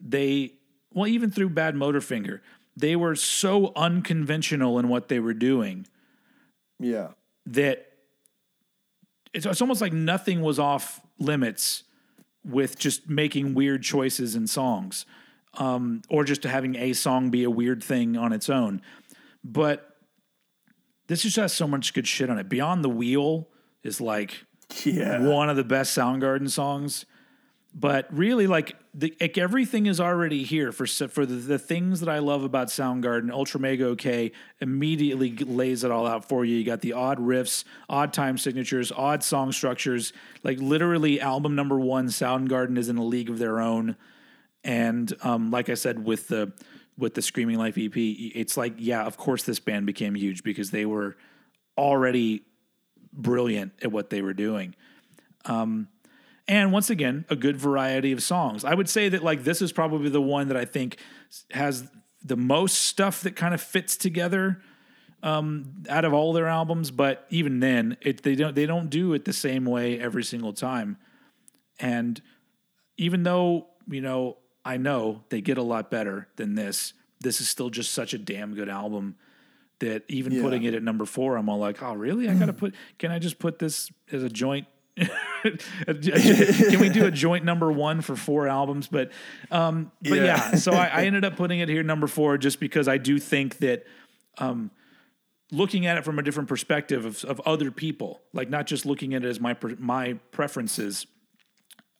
they 0.00 0.54
well 0.94 1.06
even 1.06 1.30
through 1.30 1.50
Bad 1.50 1.74
Motorfinger, 1.74 2.40
they 2.76 2.96
were 2.96 3.14
so 3.16 3.72
unconventional 3.76 4.78
in 4.78 4.88
what 4.88 5.08
they 5.08 5.18
were 5.18 5.34
doing 5.34 5.86
Yeah. 6.78 7.08
that 7.46 7.91
it's, 9.34 9.46
it's 9.46 9.60
almost 9.60 9.80
like 9.80 9.92
nothing 9.92 10.40
was 10.42 10.58
off 10.58 11.00
limits 11.18 11.84
with 12.44 12.78
just 12.78 13.08
making 13.08 13.54
weird 13.54 13.82
choices 13.82 14.34
in 14.34 14.46
songs 14.46 15.06
um, 15.54 16.02
or 16.08 16.24
just 16.24 16.42
having 16.44 16.74
a 16.76 16.92
song 16.92 17.30
be 17.30 17.44
a 17.44 17.50
weird 17.50 17.82
thing 17.82 18.16
on 18.16 18.32
its 18.32 18.50
own. 18.50 18.82
But 19.44 19.96
this 21.06 21.22
just 21.22 21.36
has 21.36 21.52
so 21.52 21.66
much 21.66 21.94
good 21.94 22.06
shit 22.06 22.30
on 22.30 22.38
it. 22.38 22.48
Beyond 22.48 22.82
the 22.84 22.88
Wheel 22.88 23.48
is 23.82 24.00
like 24.00 24.44
Yeah. 24.84 25.20
one 25.20 25.48
of 25.50 25.56
the 25.56 25.64
best 25.64 25.96
Soundgarden 25.96 26.50
songs. 26.50 27.04
But 27.74 28.06
really, 28.14 28.46
like, 28.46 28.76
the, 28.92 29.16
like 29.18 29.38
everything 29.38 29.86
is 29.86 29.98
already 29.98 30.42
here 30.42 30.72
for 30.72 30.86
for 30.86 31.24
the, 31.24 31.36
the 31.36 31.58
things 31.58 32.00
that 32.00 32.08
I 32.08 32.18
love 32.18 32.42
about 32.42 32.68
Soundgarden. 32.68 33.30
Ultramega 33.30 33.82
OK 33.82 34.32
immediately 34.60 35.34
lays 35.36 35.82
it 35.82 35.90
all 35.90 36.06
out 36.06 36.28
for 36.28 36.44
you. 36.44 36.56
You 36.56 36.64
got 36.64 36.82
the 36.82 36.92
odd 36.92 37.18
riffs, 37.18 37.64
odd 37.88 38.12
time 38.12 38.36
signatures, 38.36 38.92
odd 38.92 39.22
song 39.22 39.52
structures. 39.52 40.12
Like 40.42 40.58
literally, 40.58 41.18
album 41.18 41.54
number 41.54 41.80
one, 41.80 42.08
Soundgarden 42.08 42.76
is 42.76 42.90
in 42.90 42.98
a 42.98 43.04
league 43.04 43.30
of 43.30 43.38
their 43.38 43.58
own. 43.58 43.96
And 44.62 45.12
um, 45.22 45.50
like 45.50 45.70
I 45.70 45.74
said, 45.74 46.04
with 46.04 46.28
the 46.28 46.52
with 46.98 47.14
the 47.14 47.22
Screaming 47.22 47.56
Life 47.56 47.78
EP, 47.78 47.96
it's 47.96 48.58
like, 48.58 48.74
yeah, 48.76 49.04
of 49.04 49.16
course, 49.16 49.44
this 49.44 49.58
band 49.58 49.86
became 49.86 50.14
huge 50.14 50.42
because 50.42 50.70
they 50.70 50.84
were 50.84 51.16
already 51.78 52.42
brilliant 53.12 53.72
at 53.82 53.90
what 53.90 54.10
they 54.10 54.20
were 54.20 54.34
doing. 54.34 54.74
Um, 55.46 55.88
and 56.48 56.72
once 56.72 56.90
again, 56.90 57.24
a 57.28 57.36
good 57.36 57.56
variety 57.56 58.12
of 58.12 58.22
songs. 58.22 58.64
I 58.64 58.74
would 58.74 58.88
say 58.88 59.08
that 59.10 59.22
like 59.22 59.44
this 59.44 59.62
is 59.62 59.72
probably 59.72 60.08
the 60.10 60.20
one 60.20 60.48
that 60.48 60.56
I 60.56 60.64
think 60.64 60.96
has 61.50 61.88
the 62.24 62.36
most 62.36 62.74
stuff 62.78 63.22
that 63.22 63.36
kind 63.36 63.54
of 63.54 63.60
fits 63.60 63.96
together 63.96 64.60
um, 65.22 65.84
out 65.88 66.04
of 66.04 66.12
all 66.12 66.32
their 66.32 66.48
albums. 66.48 66.90
But 66.90 67.26
even 67.30 67.60
then, 67.60 67.96
it, 68.00 68.22
they 68.22 68.34
don't 68.34 68.54
they 68.54 68.66
don't 68.66 68.90
do 68.90 69.12
it 69.14 69.24
the 69.24 69.32
same 69.32 69.64
way 69.64 69.98
every 70.00 70.24
single 70.24 70.52
time. 70.52 70.96
And 71.78 72.20
even 72.96 73.22
though 73.22 73.68
you 73.88 74.00
know 74.00 74.38
I 74.64 74.76
know 74.76 75.24
they 75.30 75.40
get 75.40 75.58
a 75.58 75.62
lot 75.62 75.90
better 75.90 76.28
than 76.36 76.54
this, 76.54 76.92
this 77.20 77.40
is 77.40 77.48
still 77.48 77.70
just 77.70 77.92
such 77.92 78.14
a 78.14 78.18
damn 78.18 78.54
good 78.54 78.68
album 78.68 79.16
that 79.80 80.04
even 80.08 80.32
Yeah. 80.32 80.42
putting 80.42 80.62
it 80.62 80.74
at 80.74 80.82
number 80.82 81.04
four, 81.04 81.36
I'm 81.36 81.48
all 81.48 81.58
like, 81.58 81.82
oh 81.82 81.94
really? 81.94 82.28
I 82.28 82.34
gotta 82.34 82.52
put. 82.52 82.74
Can 82.98 83.10
I 83.10 83.18
just 83.18 83.38
put 83.38 83.58
this 83.58 83.90
as 84.12 84.22
a 84.22 84.28
joint? 84.28 84.66
Can 85.42 86.80
we 86.80 86.88
do 86.88 87.06
a 87.06 87.10
joint 87.10 87.44
number 87.44 87.72
one 87.72 88.00
for 88.02 88.14
four 88.16 88.46
albums? 88.48 88.88
But 88.88 89.10
um, 89.50 89.90
but 90.02 90.14
yeah, 90.16 90.24
Yeah. 90.24 90.54
so 90.56 90.72
I, 90.72 90.86
I 90.86 91.04
ended 91.06 91.24
up 91.24 91.36
putting 91.36 91.60
it 91.60 91.68
here 91.68 91.82
number 91.82 92.06
four 92.06 92.38
just 92.38 92.60
because 92.60 92.88
I 92.88 92.98
do 92.98 93.18
think 93.18 93.58
that 93.58 93.84
um, 94.38 94.70
looking 95.50 95.86
at 95.86 95.96
it 95.98 96.04
from 96.04 96.18
a 96.18 96.22
different 96.22 96.48
perspective 96.48 97.04
of, 97.04 97.24
of 97.24 97.40
other 97.46 97.70
people, 97.70 98.20
like 98.32 98.50
not 98.50 98.66
just 98.66 98.84
looking 98.86 99.14
at 99.14 99.24
it 99.24 99.28
as 99.28 99.40
my 99.40 99.56
my 99.78 100.14
preferences. 100.30 101.06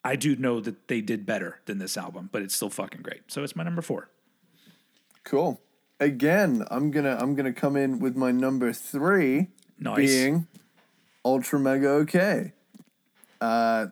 I 0.04 0.16
do 0.16 0.34
know 0.34 0.58
that 0.60 0.88
they 0.88 1.00
did 1.00 1.24
better 1.24 1.60
than 1.66 1.78
this 1.78 1.96
album, 1.96 2.28
but 2.32 2.42
it's 2.42 2.56
still 2.56 2.70
fucking 2.70 3.02
great. 3.02 3.20
So 3.28 3.44
it's 3.44 3.54
my 3.54 3.62
number 3.62 3.82
four. 3.82 4.08
Cool. 5.24 5.60
Again, 6.00 6.64
I'm 6.72 6.90
gonna 6.90 7.16
I'm 7.20 7.36
gonna 7.36 7.52
come 7.52 7.76
in 7.76 8.00
with 8.00 8.16
my 8.16 8.32
number 8.32 8.72
three 8.72 9.48
Nice. 9.78 9.96
being 9.98 10.48
Ultramega 11.24 11.86
OK. 11.86 12.52
Uh, 13.42 13.88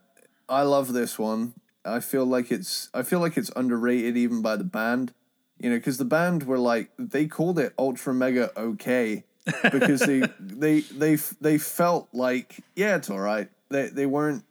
I 0.49 0.63
love 0.63 0.93
this 0.93 1.19
one. 1.19 1.55
I 1.85 1.99
feel 1.99 2.25
like 2.25 2.53
it's 2.53 2.89
I 2.95 3.03
feel 3.03 3.19
like 3.19 3.37
it's 3.37 3.51
underrated 3.57 4.17
even 4.17 4.43
by 4.43 4.57
the 4.57 4.65
band. 4.65 5.13
You 5.59 5.71
know, 5.71 5.77
because 5.77 5.99
the 5.99 6.05
band 6.05 6.45
were 6.45 6.59
like 6.59 6.91
they 6.99 7.27
called 7.27 7.59
it 7.59 7.77
Ultramega 7.77 8.51
OK 8.57 9.25
because 9.73 10.01
they 10.01 10.23
they 10.39 10.81
they 10.81 11.17
they 11.41 11.59
felt 11.59 12.09
like 12.13 12.63
yeah 12.77 12.97
it's 12.97 13.11
all 13.11 13.19
right. 13.19 13.51
They 13.71 13.89
they 13.89 14.07
weren't 14.07 14.45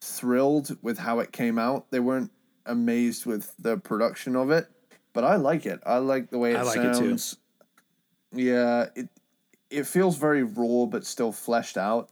thrilled 0.00 0.76
with 0.82 0.98
how 0.98 1.18
it 1.18 1.32
came 1.32 1.58
out. 1.58 1.90
They 1.90 2.00
weren't 2.00 2.30
amazed 2.64 3.26
with 3.26 3.52
the 3.58 3.76
production 3.76 4.36
of 4.36 4.50
it, 4.52 4.68
but 5.12 5.24
I 5.24 5.34
like 5.34 5.66
it. 5.66 5.80
I 5.84 5.98
like 5.98 6.30
the 6.30 6.38
way 6.38 6.52
it 6.52 6.58
I 6.58 6.62
like 6.62 6.78
it 6.78 6.94
too. 6.94 7.18
Yeah, 8.32 8.86
it 8.94 9.08
it 9.68 9.86
feels 9.86 10.16
very 10.16 10.44
raw 10.44 10.86
but 10.86 11.04
still 11.04 11.32
fleshed 11.32 11.76
out. 11.76 12.10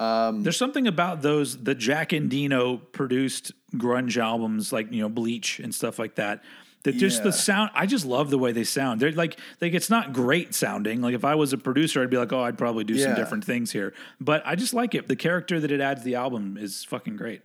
Um, 0.00 0.42
There's 0.42 0.56
something 0.56 0.86
about 0.86 1.20
those 1.22 1.62
the 1.62 1.74
Jack 1.74 2.10
Endino 2.10 2.80
produced 2.92 3.52
grunge 3.74 4.16
albums, 4.16 4.72
like 4.72 4.90
you 4.92 5.02
know 5.02 5.08
Bleach 5.10 5.60
and 5.60 5.74
stuff 5.74 5.98
like 5.98 6.14
that. 6.16 6.42
That 6.84 6.96
just 6.96 7.18
Yeah. 7.18 7.24
the 7.24 7.32
sound, 7.32 7.70
I 7.74 7.84
just 7.84 8.06
love 8.06 8.30
the 8.30 8.38
way 8.38 8.52
they 8.52 8.64
sound. 8.64 9.00
They're 9.02 9.12
like, 9.12 9.38
like 9.60 9.74
it's 9.74 9.90
not 9.90 10.14
great 10.14 10.54
sounding. 10.54 11.02
Like 11.02 11.14
if 11.14 11.26
I 11.26 11.34
was 11.34 11.52
a 11.52 11.58
producer, 11.58 12.02
I'd 12.02 12.08
be 12.08 12.16
like, 12.16 12.32
oh, 12.32 12.40
I'd 12.40 12.56
probably 12.56 12.84
do 12.84 12.96
some 12.96 13.14
different 13.14 13.44
things 13.44 13.70
here. 13.72 13.92
But 14.18 14.42
I 14.46 14.54
just 14.54 14.72
like 14.72 14.94
it. 14.94 15.06
The 15.06 15.16
character 15.16 15.60
that 15.60 15.70
it 15.70 15.82
adds 15.82 16.00
to 16.00 16.04
the 16.06 16.14
album 16.14 16.56
is 16.56 16.82
fucking 16.84 17.16
great. 17.16 17.42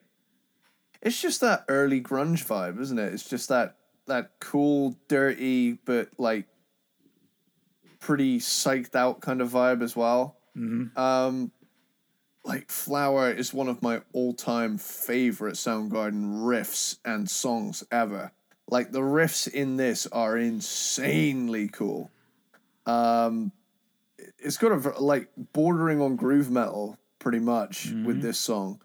it's 1.01 1.21
just 1.21 1.41
that 1.41 1.65
early 1.67 1.99
grunge 2.01 2.45
vibe, 2.45 2.79
isn't 2.79 2.97
it? 2.97 3.13
It's 3.13 3.27
just 3.27 3.49
that 3.49 3.75
that 4.07 4.31
cool, 4.39 4.95
dirty, 5.09 5.73
but 5.83 6.09
like 6.17 6.45
pretty 7.99 8.39
psyched 8.39 8.95
out 8.95 9.19
kind 9.19 9.41
of 9.41 9.49
vibe 9.51 9.81
as 9.83 9.95
well. 9.97 10.37
Um, 10.55 11.51
like 12.45 12.69
Flower 12.69 13.31
is 13.31 13.53
one 13.53 13.67
of 13.67 13.81
my 13.81 14.01
all 14.13 14.33
time 14.33 14.77
favorite 14.77 15.55
Soundgarden 15.55 16.43
riffs 16.43 16.99
and 17.03 17.29
songs 17.29 17.83
ever. 17.91 18.31
Like 18.69 18.91
the 18.91 19.01
riffs 19.01 19.47
in 19.47 19.77
this 19.77 20.07
are 20.07 20.37
insanely 20.37 21.67
cool. 21.67 22.11
Um, 22.85 23.51
it's 24.37 24.57
got 24.57 24.71
a 24.71 24.99
like 24.99 25.29
bordering 25.53 26.01
on 26.01 26.15
groove 26.15 26.49
metal 26.51 26.97
pretty 27.19 27.39
much 27.39 27.87
with 28.05 28.21
this 28.21 28.37
song. 28.37 28.81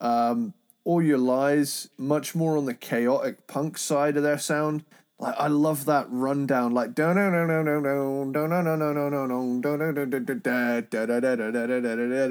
Um, 0.00 0.52
All 0.84 1.00
Your 1.00 1.18
Lies 1.18 1.88
much 1.96 2.34
more 2.34 2.56
on 2.56 2.64
the 2.64 2.74
chaotic 2.74 3.46
punk 3.46 3.78
side 3.78 4.16
of 4.16 4.24
their 4.24 4.38
sound. 4.38 4.84
Like 5.18 5.36
I 5.38 5.46
love 5.46 5.84
that 5.86 6.06
rundown, 6.10 6.72
like 6.72 6.98
no 6.98 7.12
no 7.12 7.30
no 7.30 7.46
no 7.46 7.62
no 7.62 7.80
no 7.80 8.24
no 8.24 8.46
no 8.46 8.62
no 8.62 8.76
no 8.76 8.92
no 8.92 8.92
no 8.92 9.26
no 9.26 9.42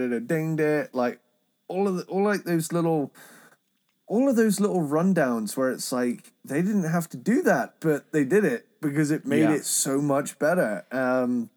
no 0.07 0.19
ding 0.19 0.87
like 0.93 1.19
all 1.69 1.87
of 1.87 1.95
the, 1.97 2.03
all 2.03 2.23
like 2.23 2.43
those 2.43 2.71
little 2.73 3.13
all 4.05 4.29
of 4.29 4.35
those 4.35 4.59
little 4.59 4.81
rundowns 4.81 5.55
where 5.55 5.71
it's 5.71 5.91
like 5.91 6.33
they 6.43 6.61
didn't 6.61 6.83
have 6.83 7.07
to 7.09 7.17
do 7.17 7.41
that, 7.43 7.75
but 7.79 8.11
they 8.11 8.25
did 8.25 8.43
it 8.43 8.67
because 8.81 9.11
it 9.11 9.25
made 9.25 9.43
Yeah. 9.43 9.53
it 9.53 9.65
so 9.65 10.01
much 10.01 10.37
better. 10.37 10.85
Um, 10.91 11.49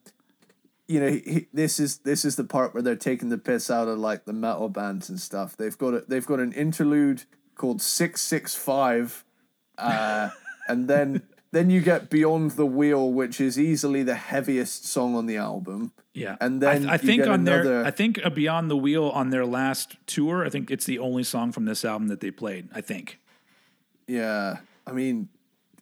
you 0.86 1.01
know, 1.01 1.09
he, 1.09 1.19
he- 1.27 1.48
this 1.53 1.81
is 1.81 1.98
this 1.98 2.24
is 2.24 2.36
the 2.36 2.44
part 2.44 2.73
where 2.73 2.85
they're 2.85 2.94
taking 2.94 3.31
the 3.31 3.39
piss 3.39 3.69
out 3.69 3.89
of 3.89 3.98
like 3.98 4.27
the 4.27 4.32
metal 4.32 4.69
bands 4.69 5.09
and 5.09 5.19
stuff. 5.20 5.57
They've 5.57 5.77
got 5.77 5.94
a, 5.94 6.05
they've 6.07 6.24
got 6.24 6.39
an 6.39 6.53
interlude 6.53 7.24
called 7.57 7.82
Six 7.82 8.20
Six 8.23 8.55
Five, 8.55 9.24
uh, 9.77 10.31
and 10.69 10.89
then 10.89 11.23
then 11.53 11.71
you 11.71 11.81
get 11.81 12.11
Beyond 12.11 12.53
the 12.53 12.67
Wheel, 12.67 13.13
which 13.13 13.41
is 13.41 13.59
easily 13.59 14.03
the 14.03 14.15
heaviest 14.15 14.87
song 14.87 15.15
on 15.15 15.27
the 15.27 15.37
album. 15.37 15.93
Yeah, 16.13 16.37
And 16.41 16.63
then 16.63 16.89
I, 16.89 16.95
I 16.95 16.97
think 16.97 17.27
on 17.27 17.45
their, 17.45 17.85
I 17.85 17.91
think 17.91 18.19
Beyond 18.35 18.71
the 18.71 18.77
Wheel 18.77 19.11
on 19.11 19.29
their 19.29 19.45
last 19.45 19.97
tour, 20.07 20.47
I 20.47 20.49
think 20.49 20.71
it's 20.71 20.87
the 20.87 20.99
only 20.99 21.23
song 21.23 21.53
from 21.53 21.67
this 21.67 21.85
album 21.85 22.09
that 22.09 22.21
they 22.21 22.31
played. 22.31 22.69
I 22.75 22.81
think. 22.81 23.21
Yeah, 24.07 24.59
I 24.87 24.93
mean, 24.93 25.29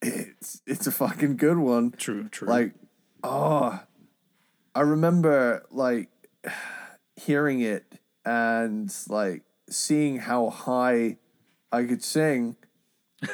it's 0.03 0.61
it's 0.67 0.87
a 0.87 0.93
fucking 0.93 1.37
good 1.37 1.59
one. 1.59 1.93
True, 1.93 2.29
true. 2.29 2.49
Like, 2.49 2.73
oh, 3.23 3.81
I 4.75 4.81
remember 4.81 5.65
like 5.71 6.09
hearing 7.17 7.61
it 7.61 7.85
and 8.25 8.93
like 9.09 9.43
seeing 9.69 10.19
how 10.19 10.51
high 10.51 11.19
I 11.71 11.85
could 11.85 12.03
sing. 12.03 12.57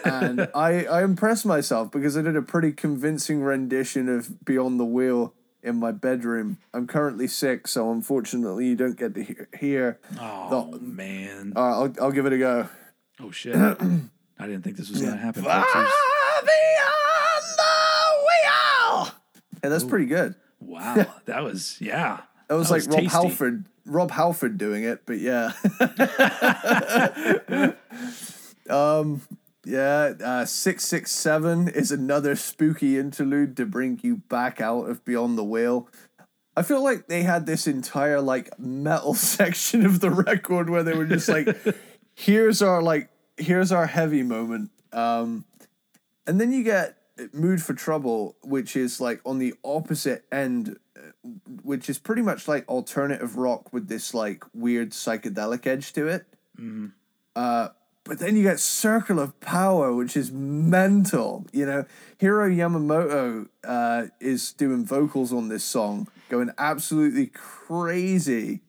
And 0.05 0.49
I, 0.55 0.85
I 0.85 1.03
impressed 1.03 1.47
myself 1.47 1.91
because 1.91 2.17
I 2.17 2.23
did 2.23 2.37
a 2.37 2.43
pretty 2.43 2.73
convincing 2.73 3.43
rendition 3.43 4.09
of 4.09 4.45
Beyond 4.45 4.81
the 4.81 4.85
Wheel 4.85 5.35
in 5.63 5.77
my 5.77 5.93
bedroom. 5.93 6.59
I'm 6.73 6.87
currently 6.87 7.29
sick, 7.29 7.69
so 7.69 7.91
unfortunately 7.91 8.69
you 8.69 8.77
don't 8.77 8.97
get 8.97 9.15
to 9.15 9.23
hear. 9.23 9.49
hear 9.59 10.01
oh 10.19 10.79
man. 10.81 11.53
All 11.57 11.65
right, 11.65 11.75
I'll, 11.99 12.05
I'll 12.07 12.13
give 12.13 12.27
it 12.27 12.33
a 12.33 12.39
go. 12.39 12.69
Oh 13.21 13.31
shit. 13.33 13.57
I 13.57 14.47
didn't 14.47 14.63
think 14.63 14.77
this 14.77 14.91
was 14.91 15.03
gonna 15.03 15.17
happen. 15.17 15.43
Beyond 15.43 15.67
the 17.57 18.11
Wheel! 18.23 19.15
Yeah, 19.63 19.69
that's 19.69 19.85
pretty 19.85 20.07
good. 20.07 20.35
Wow, 20.61 21.07
that 21.27 21.43
was 21.43 21.77
yeah. 21.81 22.21
That 22.49 22.55
was 22.55 22.71
like 22.71 22.83
Rob 22.87 23.01
tasty. 23.01 23.07
Halford, 23.07 23.65
Rob 23.87 24.11
Halford 24.11 24.59
doing 24.59 24.85
it, 24.85 25.03
but 25.07 25.19
yeah. 25.19 25.53
um, 28.69 29.23
yeah, 29.65 30.15
uh, 30.25 30.45
six 30.45 30.85
six 30.85 31.11
seven 31.11 31.69
is 31.69 31.91
another 31.91 32.35
spooky 32.37 32.99
interlude 32.99 33.57
to 33.59 33.67
bring 33.67 34.01
you 34.03 34.17
back 34.17 34.61
out 34.61 34.89
of 34.89 35.05
Beyond 35.05 35.37
the 35.37 35.45
Whale. 35.45 35.89
I 36.57 36.63
feel 36.63 36.83
like 36.83 37.09
they 37.09 37.23
had 37.23 37.47
this 37.47 37.67
entire 37.67 38.21
like 38.21 38.59
metal 38.59 39.15
section 39.15 39.85
of 39.85 40.01
the 40.01 40.11
record 40.11 40.71
where 40.71 40.83
they 40.83 40.95
were 40.95 41.07
just 41.07 41.29
like, 41.29 41.49
here's 42.15 42.63
our 42.63 42.83
like 42.83 43.11
here's 43.37 43.73
our 43.73 43.87
heavy 43.87 44.23
moment. 44.23 44.71
Um, 44.93 45.45
and 46.27 46.41
then 46.41 46.53
you 46.53 46.63
get 46.63 46.97
Mood 47.33 47.63
for 47.63 47.75
Trouble, 47.75 48.37
which 48.43 48.77
is 48.77 49.01
like 49.01 49.21
on 49.25 49.39
the 49.39 49.55
opposite 49.65 50.25
end, 50.33 50.79
uh, 50.97 51.29
which 51.63 51.91
is 51.91 51.99
pretty 51.99 52.23
much 52.23 52.49
like 52.49 52.69
alternative 52.69 53.37
rock 53.37 53.73
with 53.73 53.89
this 53.89 54.15
like 54.15 54.45
weird 54.55 54.91
psychedelic 54.91 55.67
edge 55.67 55.93
to 55.95 56.09
it. 56.09 56.27
Uh, 57.37 57.69
but 58.11 58.19
then 58.19 58.35
you 58.35 58.43
get 58.43 58.59
Circle 58.59 59.21
of 59.21 59.39
Power, 59.39 59.95
which 59.95 60.17
is 60.17 60.33
mental. 60.33 61.47
You 61.53 61.65
know, 61.65 61.85
Hiro 62.19 62.51
Yamamoto 62.51 63.47
uh, 63.63 64.07
is 64.19 64.53
doing 64.53 64.85
vocals 64.85 65.33
on 65.33 65.49
this 65.49 65.63
song, 65.63 66.09
going 66.29 66.51
absolutely 66.59 67.29
crazy. 67.29 68.63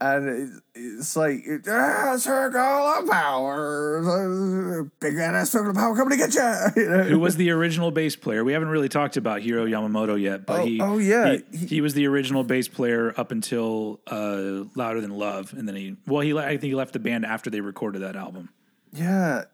And 0.00 0.62
it's 0.74 1.16
like, 1.16 1.44
ah, 1.68 2.16
circle 2.16 2.60
of 2.60 3.10
power, 3.10 4.90
big 5.00 5.16
ass 5.18 5.50
circle 5.50 5.70
of 5.70 5.76
power 5.76 5.94
coming 5.94 6.18
to 6.18 6.26
get 6.26 6.34
you. 6.34 6.82
you 6.82 6.88
know? 6.88 7.02
Who 7.02 7.18
was 7.18 7.36
the 7.36 7.50
original 7.50 7.90
bass 7.90 8.16
player? 8.16 8.42
We 8.42 8.54
haven't 8.54 8.68
really 8.68 8.88
talked 8.88 9.18
about 9.18 9.42
Hiro 9.42 9.66
Yamamoto 9.66 10.18
yet, 10.18 10.46
but 10.46 10.60
Oh- 10.60 10.64
he 10.64 10.80
oh, 10.80 10.96
yeah. 10.96 11.36
he, 11.52 11.66
he 11.66 11.80
was 11.82 11.92
the 11.92 12.06
original 12.06 12.42
bass 12.42 12.68
player 12.68 13.12
up 13.18 13.32
until 13.32 14.00
uh, 14.06 14.64
Louder 14.74 15.02
Than 15.02 15.10
Love, 15.10 15.52
and 15.52 15.68
then 15.68 15.76
he 15.76 15.96
well 16.06 16.22
he 16.22 16.32
I 16.38 16.52
think 16.52 16.62
he 16.62 16.74
left 16.74 16.94
the 16.94 17.00
band 17.00 17.26
after 17.26 17.50
they 17.50 17.60
recorded 17.60 18.00
that 18.00 18.16
album. 18.16 18.48
Yeah. 18.92 19.44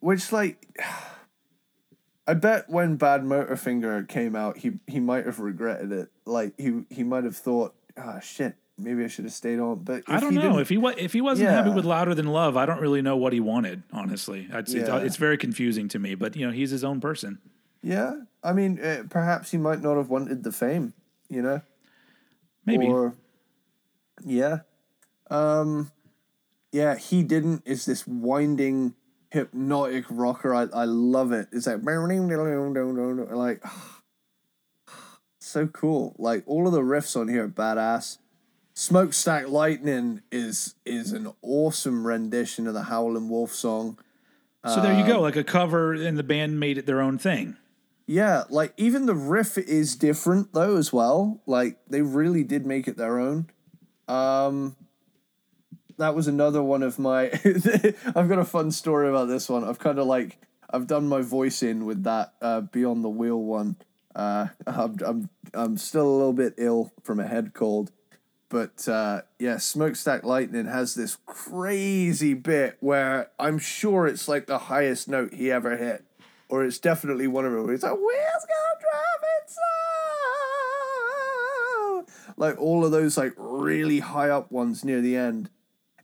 Which 0.00 0.32
like 0.32 0.64
I 2.26 2.34
bet 2.34 2.68
when 2.68 2.96
Bad 2.96 3.22
Motorfinger 3.22 4.08
came 4.08 4.36
out, 4.36 4.58
he 4.58 4.72
he 4.86 5.00
might 5.00 5.26
have 5.26 5.40
regretted 5.40 5.92
it. 5.92 6.08
Like 6.24 6.54
he 6.58 6.84
he 6.90 7.02
might 7.02 7.24
have 7.24 7.36
thought, 7.36 7.74
ah 7.96 8.20
shit, 8.20 8.54
maybe 8.78 9.04
I 9.04 9.08
should 9.08 9.24
have 9.24 9.34
stayed 9.34 9.58
on. 9.58 9.80
But 9.82 10.04
I 10.06 10.20
don't 10.20 10.34
know 10.34 10.58
if 10.58 10.68
he 10.68 10.78
wa- 10.78 10.94
if 10.96 11.12
he 11.12 11.20
wasn't 11.20 11.50
happy 11.50 11.70
with 11.70 11.84
Louder 11.84 12.14
Than 12.14 12.28
Love. 12.28 12.56
I 12.56 12.66
don't 12.66 12.80
really 12.80 13.02
know 13.02 13.16
what 13.16 13.32
he 13.32 13.40
wanted. 13.40 13.82
Honestly, 13.92 14.48
it's, 14.50 14.72
it's, 14.72 14.88
Yeah. 14.88 14.98
it's 14.98 15.16
very 15.16 15.36
confusing 15.36 15.88
to 15.88 15.98
me. 15.98 16.14
But 16.14 16.36
you 16.36 16.46
know, 16.46 16.52
he's 16.52 16.70
his 16.70 16.84
own 16.84 17.00
person. 17.00 17.38
Yeah, 17.82 18.12
I 18.44 18.52
mean, 18.52 18.78
uh, 18.78 19.04
perhaps 19.08 19.50
he 19.50 19.56
might 19.58 19.80
not 19.82 19.96
have 19.96 20.08
wanted 20.10 20.44
the 20.44 20.52
fame, 20.52 20.92
you 21.28 21.40
know. 21.42 21.62
Maybe 22.66 22.86
Or, 22.86 23.14
yeah, 24.24 24.58
um, 25.30 25.90
yeah, 26.72 26.96
he 26.96 27.22
didn't. 27.22 27.62
Is 27.66 27.84
this 27.86 28.06
winding 28.06 28.94
hypnotic 29.30 30.04
rocker? 30.10 30.54
I 30.54 30.62
I 30.72 30.84
love 30.84 31.32
it. 31.32 31.48
It's 31.52 31.66
like 31.66 31.80
like 33.32 33.62
so 35.40 35.66
cool. 35.68 36.14
Like 36.18 36.42
all 36.46 36.66
of 36.66 36.72
the 36.72 36.82
riffs 36.82 37.18
on 37.18 37.28
here 37.28 37.44
are 37.44 37.48
badass. 37.48 38.18
Smokestack 38.74 39.48
Lightning 39.48 40.22
is 40.30 40.74
is 40.86 41.12
an 41.12 41.32
awesome 41.42 42.06
rendition 42.06 42.66
of 42.66 42.74
the 42.74 42.84
Howlin' 42.84 43.28
Wolf 43.28 43.52
song. 43.54 43.98
so. 44.66 44.80
There 44.80 44.94
you 44.94 45.02
Um, 45.02 45.08
go, 45.08 45.20
like 45.20 45.36
a 45.36 45.44
cover, 45.44 45.92
and 45.92 46.16
the 46.18 46.22
band 46.22 46.58
made 46.60 46.78
it 46.78 46.86
their 46.86 47.00
own 47.00 47.18
thing. 47.18 47.56
Yeah, 48.06 48.44
like 48.50 48.72
even 48.76 49.06
the 49.06 49.14
riff 49.14 49.56
is 49.58 49.96
different 49.96 50.52
though 50.52 50.76
as 50.76 50.92
well. 50.92 51.40
Like 51.46 51.78
they 51.88 52.02
really 52.02 52.42
did 52.42 52.66
make 52.66 52.88
it 52.88 52.96
their 52.96 53.18
own. 53.18 53.46
Um 54.08 54.76
that 56.00 56.14
was 56.14 56.26
another 56.26 56.62
one 56.62 56.82
of 56.82 56.98
my 56.98 57.26
I've 58.16 58.28
got 58.28 58.38
a 58.38 58.44
fun 58.44 58.70
story 58.70 59.08
about 59.08 59.28
this 59.28 59.48
one. 59.48 59.64
I've 59.64 59.78
kind 59.78 59.98
of 59.98 60.06
like 60.06 60.38
I've 60.68 60.86
done 60.86 61.08
my 61.08 61.20
voice 61.20 61.62
in 61.62 61.84
with 61.84 62.04
that 62.04 62.34
uh 62.40 62.62
Beyond 62.62 63.04
the 63.04 63.08
Wheel 63.10 63.40
one. 63.40 63.76
Uh 64.14 64.48
I'm 64.66 64.96
I'm 65.04 65.30
I'm 65.54 65.76
still 65.76 66.08
a 66.08 66.16
little 66.16 66.32
bit 66.32 66.54
ill 66.56 66.92
from 67.02 67.20
a 67.20 67.26
head 67.26 67.52
cold. 67.54 67.92
But 68.48 68.88
uh, 68.88 69.22
yeah, 69.38 69.58
Smokestack 69.58 70.24
Lightning 70.24 70.66
has 70.66 70.96
this 70.96 71.18
crazy 71.24 72.34
bit 72.34 72.78
where 72.80 73.30
I'm 73.38 73.58
sure 73.58 74.08
it's 74.08 74.26
like 74.26 74.46
the 74.46 74.58
highest 74.58 75.08
note 75.08 75.32
he 75.32 75.52
ever 75.52 75.76
hit, 75.76 76.04
or 76.48 76.64
it's 76.64 76.80
definitely 76.80 77.28
one 77.28 77.46
of 77.46 77.52
them. 77.52 77.66
where 77.66 77.74
It's 77.74 77.84
like 77.84 77.92
wheels 77.92 78.46
go 78.48 78.74
driving 78.80 79.46
slow, 81.96 82.34
like 82.36 82.60
all 82.60 82.84
of 82.84 82.90
those 82.90 83.16
like 83.16 83.34
really 83.36 84.00
high 84.00 84.30
up 84.30 84.50
ones 84.50 84.84
near 84.84 85.00
the 85.00 85.16
end. 85.16 85.48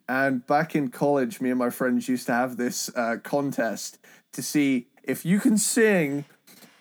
And 0.09 0.47
back 0.47 0.77
in 0.77 0.89
college, 0.89 1.41
me 1.41 1.51
and 1.51 1.59
my 1.59 1.71
friends 1.71 2.09
used 2.09 2.27
to 2.27 2.33
have 2.33 2.57
this 2.57 2.91
uh, 2.95 3.17
contest 3.23 3.99
to 4.33 4.43
see 4.43 4.87
if 5.03 5.25
you 5.25 5.41
can 5.41 5.59
sing 5.59 6.25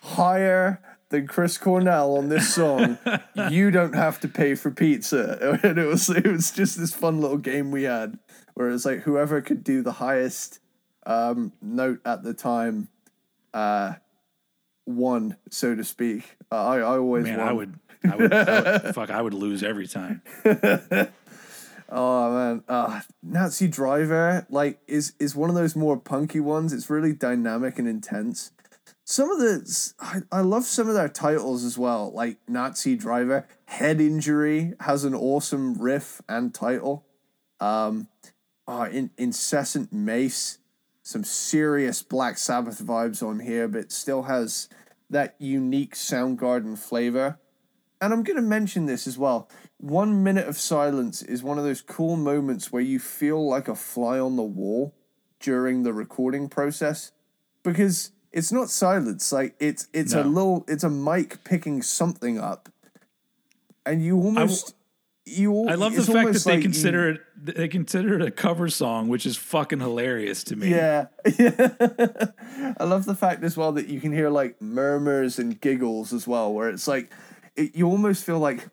higher 0.02 0.80
than 1.08 1.26
Chris 1.26 1.58
Cornell 1.58 2.16
on 2.16 2.28
this 2.28 2.54
song, 2.54 2.98
you 3.50 3.70
don't 3.70 3.94
have 3.94 4.20
to 4.20 4.28
pay 4.28 4.54
for 4.54 4.70
pizza. 4.70 5.58
And 5.62 5.78
it 5.78 5.86
was 5.86 6.08
it 6.08 6.26
was 6.26 6.50
just 6.50 6.78
this 6.78 6.92
fun 6.92 7.20
little 7.20 7.38
game 7.38 7.70
we 7.70 7.84
had 7.84 8.18
where 8.54 8.70
it's 8.70 8.84
like 8.84 9.00
whoever 9.00 9.40
could 9.40 9.62
do 9.62 9.82
the 9.82 9.92
highest 9.92 10.60
um, 11.04 11.52
note 11.62 12.00
at 12.04 12.22
the 12.22 12.34
time 12.34 12.88
uh, 13.54 13.94
won, 14.86 15.36
so 15.50 15.74
to 15.74 15.84
speak. 15.84 16.36
Uh, 16.50 16.64
I 16.64 16.76
I 16.78 16.98
always 16.98 17.24
Man, 17.24 17.38
won. 17.38 17.48
I 17.48 17.52
would, 17.52 17.80
I 18.04 18.16
would, 18.16 18.32
I 18.32 18.60
would 18.60 18.82
fuck, 18.94 19.10
I 19.10 19.22
would 19.22 19.34
lose 19.34 19.62
every 19.62 19.86
time. 19.86 20.22
Oh 21.88 22.32
man, 22.32 22.64
uh, 22.68 23.00
Nazi 23.22 23.68
Driver 23.68 24.46
like 24.50 24.80
is 24.86 25.12
is 25.18 25.36
one 25.36 25.50
of 25.50 25.56
those 25.56 25.76
more 25.76 25.98
punky 25.98 26.40
ones. 26.40 26.72
It's 26.72 26.90
really 26.90 27.12
dynamic 27.12 27.78
and 27.78 27.86
intense. 27.86 28.50
Some 29.04 29.30
of 29.30 29.38
the 29.38 29.92
I, 30.00 30.22
I 30.32 30.40
love 30.40 30.64
some 30.64 30.88
of 30.88 30.94
their 30.94 31.08
titles 31.08 31.64
as 31.64 31.78
well, 31.78 32.10
like 32.12 32.38
Nazi 32.48 32.96
Driver. 32.96 33.46
Head 33.66 34.00
Injury 34.00 34.74
has 34.80 35.04
an 35.04 35.14
awesome 35.14 35.74
riff 35.74 36.20
and 36.28 36.52
title. 36.52 37.04
Um, 37.60 38.08
uh, 38.68 38.88
in, 38.90 39.10
incessant 39.16 39.92
Mace, 39.92 40.58
some 41.02 41.24
serious 41.24 42.02
Black 42.02 42.36
Sabbath 42.36 42.82
vibes 42.82 43.22
on 43.22 43.40
here, 43.40 43.68
but 43.68 43.92
still 43.92 44.24
has 44.24 44.68
that 45.08 45.36
unique 45.38 45.94
Soundgarden 45.94 46.76
flavor. 46.78 47.38
And 48.00 48.12
I'm 48.12 48.22
going 48.22 48.36
to 48.36 48.42
mention 48.42 48.86
this 48.86 49.06
as 49.06 49.16
well. 49.16 49.48
One 49.78 50.22
minute 50.24 50.48
of 50.48 50.58
silence 50.58 51.22
is 51.22 51.42
one 51.42 51.58
of 51.58 51.64
those 51.64 51.82
cool 51.82 52.16
moments 52.16 52.72
where 52.72 52.82
you 52.82 52.98
feel 52.98 53.46
like 53.46 53.68
a 53.68 53.74
fly 53.74 54.18
on 54.18 54.36
the 54.36 54.42
wall. 54.42 54.94
during 55.38 55.82
the 55.82 55.92
recording 55.92 56.48
process 56.48 57.12
because 57.62 58.10
it's 58.32 58.50
not 58.50 58.70
silence. 58.70 59.30
Like 59.32 59.54
it's 59.60 59.86
it's 59.92 60.14
a 60.14 60.24
little 60.24 60.64
it's 60.66 60.82
a 60.82 60.88
mic 60.90 61.44
picking 61.44 61.82
something 61.82 62.38
up, 62.38 62.70
and 63.84 64.02
you 64.02 64.16
almost 64.16 64.74
you. 65.26 65.54
al- 65.54 65.68
I 65.70 65.74
love 65.74 65.94
the 65.94 66.02
fact 66.04 66.32
that 66.32 66.42
they 66.44 66.50
like 66.52 66.58
you- 66.60 66.62
consider 66.62 67.10
it 67.10 67.20
they 67.56 67.68
consider 67.68 68.14
it 68.14 68.22
a 68.22 68.30
cover 68.30 68.68
song, 68.70 69.08
which 69.08 69.26
is 69.26 69.36
fucking 69.36 69.80
hilarious 69.80 70.42
to 70.44 70.56
me. 70.56 70.70
Yeah, 70.70 71.06
yeah. 71.38 71.74
I 72.80 72.84
love 72.84 73.04
the 73.04 73.14
fact 73.14 73.44
as 73.44 73.56
well 73.58 73.72
that 73.72 73.88
you 73.88 74.00
can 74.00 74.12
hear 74.12 74.30
like 74.30 74.60
murmurs 74.62 75.38
and 75.38 75.60
giggles 75.60 76.14
as 76.14 76.26
well, 76.26 76.52
where 76.52 76.70
it's 76.70 76.88
like 76.88 77.10
it, 77.56 77.76
you 77.76 77.86
almost 77.86 78.24
feel 78.24 78.38
like 78.38 78.68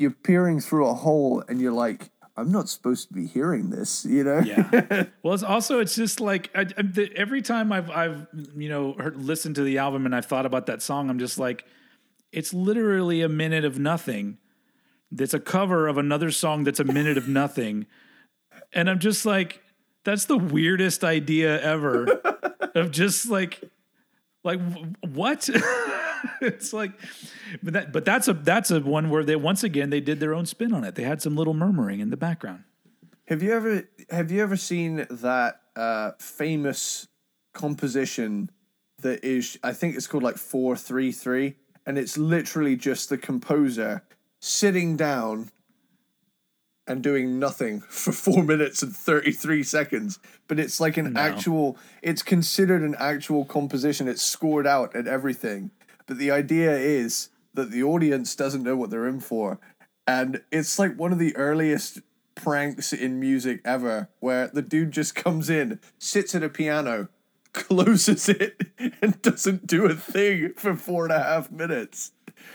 you're 0.00 0.10
peering 0.10 0.60
through 0.60 0.86
a 0.86 0.94
hole, 0.94 1.44
and 1.48 1.60
you're 1.60 1.72
like, 1.72 2.10
I'm 2.36 2.50
not 2.50 2.68
supposed 2.68 3.08
to 3.08 3.14
be 3.14 3.26
hearing 3.26 3.70
this, 3.70 4.04
you 4.04 4.24
know? 4.24 4.40
Yeah. 4.40 5.04
Well, 5.22 5.34
it's 5.34 5.42
also 5.42 5.80
it's 5.80 5.94
just 5.94 6.20
like 6.20 6.50
I, 6.54 6.62
I, 6.62 6.82
the, 6.82 7.10
every 7.14 7.42
time 7.42 7.72
I've 7.72 7.90
I've 7.90 8.26
you 8.56 8.70
know 8.70 8.94
heard, 8.94 9.22
listened 9.22 9.56
to 9.56 9.62
the 9.62 9.76
album 9.78 10.06
and 10.06 10.16
I've 10.16 10.24
thought 10.24 10.46
about 10.46 10.66
that 10.66 10.80
song, 10.80 11.10
I'm 11.10 11.18
just 11.18 11.38
like, 11.38 11.64
it's 12.32 12.54
literally 12.54 13.20
a 13.20 13.28
minute 13.28 13.64
of 13.64 13.78
nothing. 13.78 14.38
That's 15.12 15.34
a 15.34 15.40
cover 15.40 15.88
of 15.88 15.98
another 15.98 16.30
song 16.30 16.64
that's 16.64 16.80
a 16.80 16.84
minute 16.84 17.18
of 17.18 17.28
nothing, 17.28 17.86
and 18.72 18.88
I'm 18.88 19.00
just 19.00 19.26
like, 19.26 19.60
that's 20.04 20.24
the 20.24 20.38
weirdest 20.38 21.04
idea 21.04 21.60
ever. 21.60 22.06
of 22.74 22.90
just 22.90 23.28
like, 23.28 23.60
like 24.44 24.58
w- 24.58 24.92
what? 25.12 25.48
it's 26.46 26.72
like, 26.72 26.92
but 27.62 27.74
that 27.74 27.92
but 27.92 28.04
that's 28.04 28.28
a 28.28 28.32
that's 28.32 28.70
a 28.70 28.80
one 28.80 29.10
where 29.10 29.24
they 29.24 29.36
once 29.36 29.62
again 29.62 29.90
they 29.90 30.00
did 30.00 30.20
their 30.20 30.34
own 30.34 30.46
spin 30.46 30.72
on 30.72 30.84
it. 30.84 30.94
They 30.94 31.02
had 31.02 31.20
some 31.22 31.36
little 31.36 31.54
murmuring 31.54 32.00
in 32.00 32.10
the 32.10 32.16
background. 32.16 32.64
Have 33.26 33.42
you 33.42 33.52
ever 33.52 33.88
have 34.10 34.30
you 34.30 34.42
ever 34.42 34.56
seen 34.56 35.06
that 35.08 35.60
uh, 35.76 36.12
famous 36.18 37.08
composition 37.52 38.50
that 39.02 39.24
is 39.24 39.58
I 39.62 39.72
think 39.72 39.96
it's 39.96 40.06
called 40.06 40.22
like 40.22 40.36
four 40.36 40.76
three 40.76 41.12
three, 41.12 41.56
and 41.86 41.98
it's 41.98 42.18
literally 42.18 42.76
just 42.76 43.08
the 43.08 43.18
composer 43.18 44.02
sitting 44.40 44.96
down 44.96 45.50
and 46.86 47.02
doing 47.02 47.38
nothing 47.38 47.80
for 47.88 48.12
four 48.12 48.42
minutes 48.42 48.82
and 48.82 48.94
thirty 48.94 49.32
three 49.32 49.62
seconds. 49.62 50.18
But 50.48 50.58
it's 50.58 50.80
like 50.80 50.96
an 50.96 51.16
actual. 51.16 51.78
It's 52.02 52.22
considered 52.22 52.82
an 52.82 52.96
actual 52.98 53.44
composition. 53.44 54.08
It's 54.08 54.22
scored 54.22 54.66
out 54.66 54.94
and 54.94 55.06
everything. 55.06 55.70
But 56.10 56.18
the 56.18 56.32
idea 56.32 56.76
is 56.76 57.28
that 57.54 57.70
the 57.70 57.84
audience 57.84 58.34
doesn't 58.34 58.64
know 58.64 58.74
what 58.74 58.90
they're 58.90 59.06
in 59.06 59.20
for, 59.20 59.60
and 60.08 60.42
it's 60.50 60.76
like 60.76 60.98
one 60.98 61.12
of 61.12 61.20
the 61.20 61.36
earliest 61.36 62.00
pranks 62.34 62.92
in 62.92 63.20
music 63.20 63.60
ever, 63.64 64.08
where 64.18 64.48
the 64.48 64.60
dude 64.60 64.90
just 64.90 65.14
comes 65.14 65.48
in, 65.48 65.78
sits 66.00 66.34
at 66.34 66.42
a 66.42 66.48
piano, 66.48 67.10
closes 67.52 68.28
it, 68.28 68.60
and 69.00 69.22
doesn't 69.22 69.68
do 69.68 69.86
a 69.86 69.94
thing 69.94 70.52
for 70.56 70.74
four 70.74 71.04
and 71.04 71.12
a 71.12 71.22
half 71.22 71.52
minutes. 71.52 72.10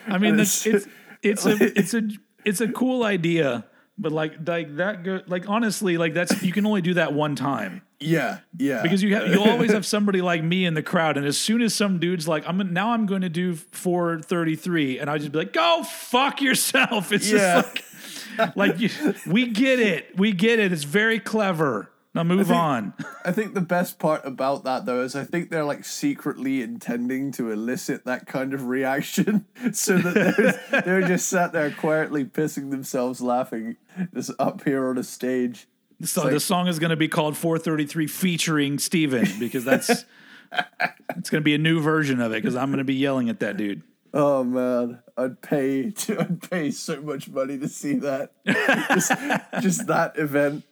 I 0.05 0.17
mean, 0.17 0.37
it's 0.37 0.65
it's 0.65 0.85
it's 1.23 1.45
a 1.45 1.79
it's 1.79 1.93
a 1.93 2.09
it's 2.43 2.59
a 2.59 2.67
cool 2.67 3.05
idea, 3.05 3.67
but 3.97 4.11
like 4.11 4.33
like 4.47 4.75
that 4.77 5.03
go 5.03 5.21
like 5.27 5.47
honestly 5.49 5.97
like 5.97 6.13
that's 6.13 6.43
you 6.43 6.51
can 6.51 6.65
only 6.65 6.81
do 6.81 6.93
that 6.95 7.13
one 7.13 7.35
time 7.35 7.81
Yeah, 7.99 8.39
yeah. 8.57 8.81
because 8.81 9.01
you 9.01 9.15
have 9.15 9.27
you 9.29 9.41
always 9.41 9.71
have 9.71 9.85
somebody 9.85 10.21
like 10.21 10.43
me 10.43 10.65
in 10.65 10.73
the 10.73 10.83
crowd, 10.83 11.17
and 11.17 11.25
as 11.25 11.37
soon 11.37 11.61
as 11.61 11.73
some 11.73 11.99
dude's 11.99 12.27
like 12.27 12.43
I'm 12.47 12.73
now 12.73 12.91
I'm 12.91 13.05
going 13.05 13.21
to 13.21 13.29
do 13.29 13.55
433, 13.55 14.99
and 14.99 15.09
I 15.09 15.17
just 15.17 15.31
be 15.31 15.37
like 15.39 15.53
go 15.53 15.83
fuck 15.83 16.41
yourself. 16.41 17.11
It's 17.11 17.29
Yeah. 17.31 17.61
just 17.61 17.67
like 18.37 18.55
like 18.57 18.79
you, 18.79 18.89
we 19.25 19.47
get 19.47 19.79
it, 19.79 20.17
we 20.17 20.33
get 20.33 20.59
it. 20.59 20.73
It's 20.73 20.83
very 20.83 21.19
clever. 21.19 21.89
Now 22.15 22.23
move 22.23 22.49
on. 22.49 22.93
I 23.25 23.33
think 23.33 23.53
the 23.55 23.61
best 23.61 23.99
part 23.99 24.25
about 24.25 24.63
that 24.63 24.85
though 24.85 25.03
is 25.03 25.17
I 25.17 25.25
think 25.25 25.49
they're 25.49 25.65
like 25.65 25.83
secretly 25.83 26.61
intending 26.61 27.33
to 27.33 27.51
elicit 27.51 28.05
that 28.05 28.25
kind 28.25 28.53
of 28.53 28.67
reaction, 28.67 29.45
so 29.73 29.97
that 29.97 30.59
they're, 30.71 30.81
they're 30.81 31.07
just 31.07 31.27
sat 31.27 31.51
there 31.51 31.69
quietly 31.71 32.23
pissing 32.23 32.71
themselves 32.71 33.19
laughing, 33.19 33.75
just 34.13 34.31
up 34.39 34.63
here 34.63 34.87
on 34.87 34.97
a 34.97 35.03
stage. 35.03 35.67
So 36.03 36.23
like- 36.23 36.31
the 36.31 36.39
song 36.39 36.67
is 36.67 36.79
going 36.79 36.91
to 36.91 36.95
be 36.95 37.09
called 37.09 37.35
433 37.35 38.07
featuring 38.07 38.79
Steven 38.79 39.27
because 39.37 39.65
that's 39.65 39.89
it's 39.89 41.29
going 41.29 41.41
to 41.41 41.45
be 41.45 41.53
a 41.53 41.57
new 41.57 41.81
version 41.81 42.21
of 42.21 42.31
it 42.31 42.41
because 42.41 42.55
I'm 42.55 42.69
going 42.69 42.77
to 42.77 42.85
be 42.85 42.95
yelling 42.95 43.29
at 43.29 43.41
that 43.41 43.57
dude. 43.57 43.81
Oh 44.13 44.45
man, 44.45 44.99
I'd 45.17 45.41
pay 45.41 45.91
I'd 46.17 46.49
pay 46.49 46.71
so 46.71 47.01
much 47.01 47.27
money 47.27 47.57
to 47.57 47.67
see 47.67 47.95
that. 47.95 48.31
just, 48.47 49.11
just 49.61 49.87
that 49.87 50.17
event. 50.17 50.63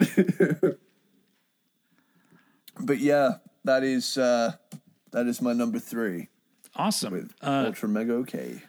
But 2.85 2.99
yeah, 2.99 3.35
that 3.63 3.83
is 3.83 4.17
uh 4.17 4.53
that 5.11 5.27
is 5.27 5.41
my 5.41 5.53
number 5.53 5.79
three 5.79 6.27
Awesome. 6.75 7.13
with 7.13 7.33
Uh, 7.41 7.65
Ultramega 7.65 8.11
OK. 8.11 8.61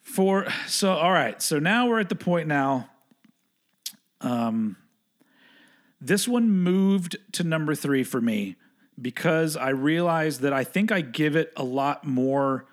for 0.00 0.46
so 0.66 0.92
all 0.92 1.12
right, 1.12 1.40
so 1.40 1.58
now 1.58 1.88
we're 1.88 2.00
at 2.00 2.08
the 2.08 2.14
point 2.16 2.48
now. 2.48 2.90
Um, 4.20 4.76
this 6.00 6.26
one 6.28 6.48
moved 6.50 7.16
to 7.32 7.44
number 7.44 7.74
three 7.74 8.02
for 8.04 8.20
me 8.20 8.56
because 9.00 9.56
I 9.56 9.70
realized 9.70 10.40
that 10.42 10.52
I 10.52 10.64
think 10.64 10.90
I 10.92 11.00
give 11.00 11.36
it 11.36 11.52
a 11.56 11.64
lot 11.64 12.04
more 12.06 12.66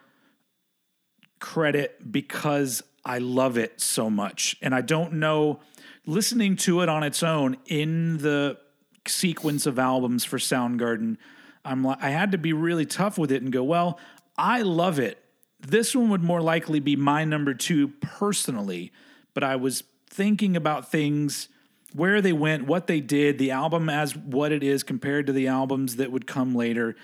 credit 1.39 2.11
because 2.11 2.84
I 3.03 3.18
love 3.19 3.57
it 3.57 3.81
so 3.81 4.09
much. 4.09 4.55
And 4.61 4.76
I 4.76 4.81
don't 4.81 5.13
know, 5.13 5.59
listening 6.05 6.55
to 6.57 6.81
it 6.81 6.89
on 6.89 7.03
its 7.03 7.23
own 7.23 7.57
in 7.65 8.18
the 8.19 8.57
sequence 9.07 9.65
of 9.65 9.79
albums 9.79 10.23
for 10.23 10.37
Soundgarden, 10.37 11.17
I'm 11.63 11.83
like, 11.83 12.01
I 12.01 12.09
had 12.09 12.31
to 12.31 12.37
be 12.37 12.53
really 12.53 12.85
tough 12.85 13.17
with 13.17 13.31
it 13.31 13.41
and 13.41 13.51
go, 13.51 13.63
well, 13.63 13.99
I 14.37 14.61
love 14.61 14.99
it. 14.99 15.23
This 15.59 15.95
one 15.95 16.09
would 16.09 16.23
more 16.23 16.41
likely 16.41 16.79
be 16.79 16.95
my 16.95 17.23
number 17.23 17.53
two 17.53 17.89
personally, 18.01 18.91
but 19.33 19.43
I 19.43 19.55
was 19.55 19.83
thinking 20.09 20.55
about 20.55 20.89
things 20.89 21.49
where 21.93 22.21
they 22.21 22.33
went, 22.33 22.65
what 22.65 22.87
they 22.87 22.99
did, 22.99 23.37
the 23.37 23.51
album 23.51 23.89
as 23.89 24.15
what 24.15 24.51
it 24.51 24.63
is 24.63 24.81
compared 24.81 25.27
to 25.27 25.33
the 25.33 25.47
albums 25.47 25.97
that 25.97 26.11
would 26.11 26.25
come 26.25 26.55
later. 26.55 26.95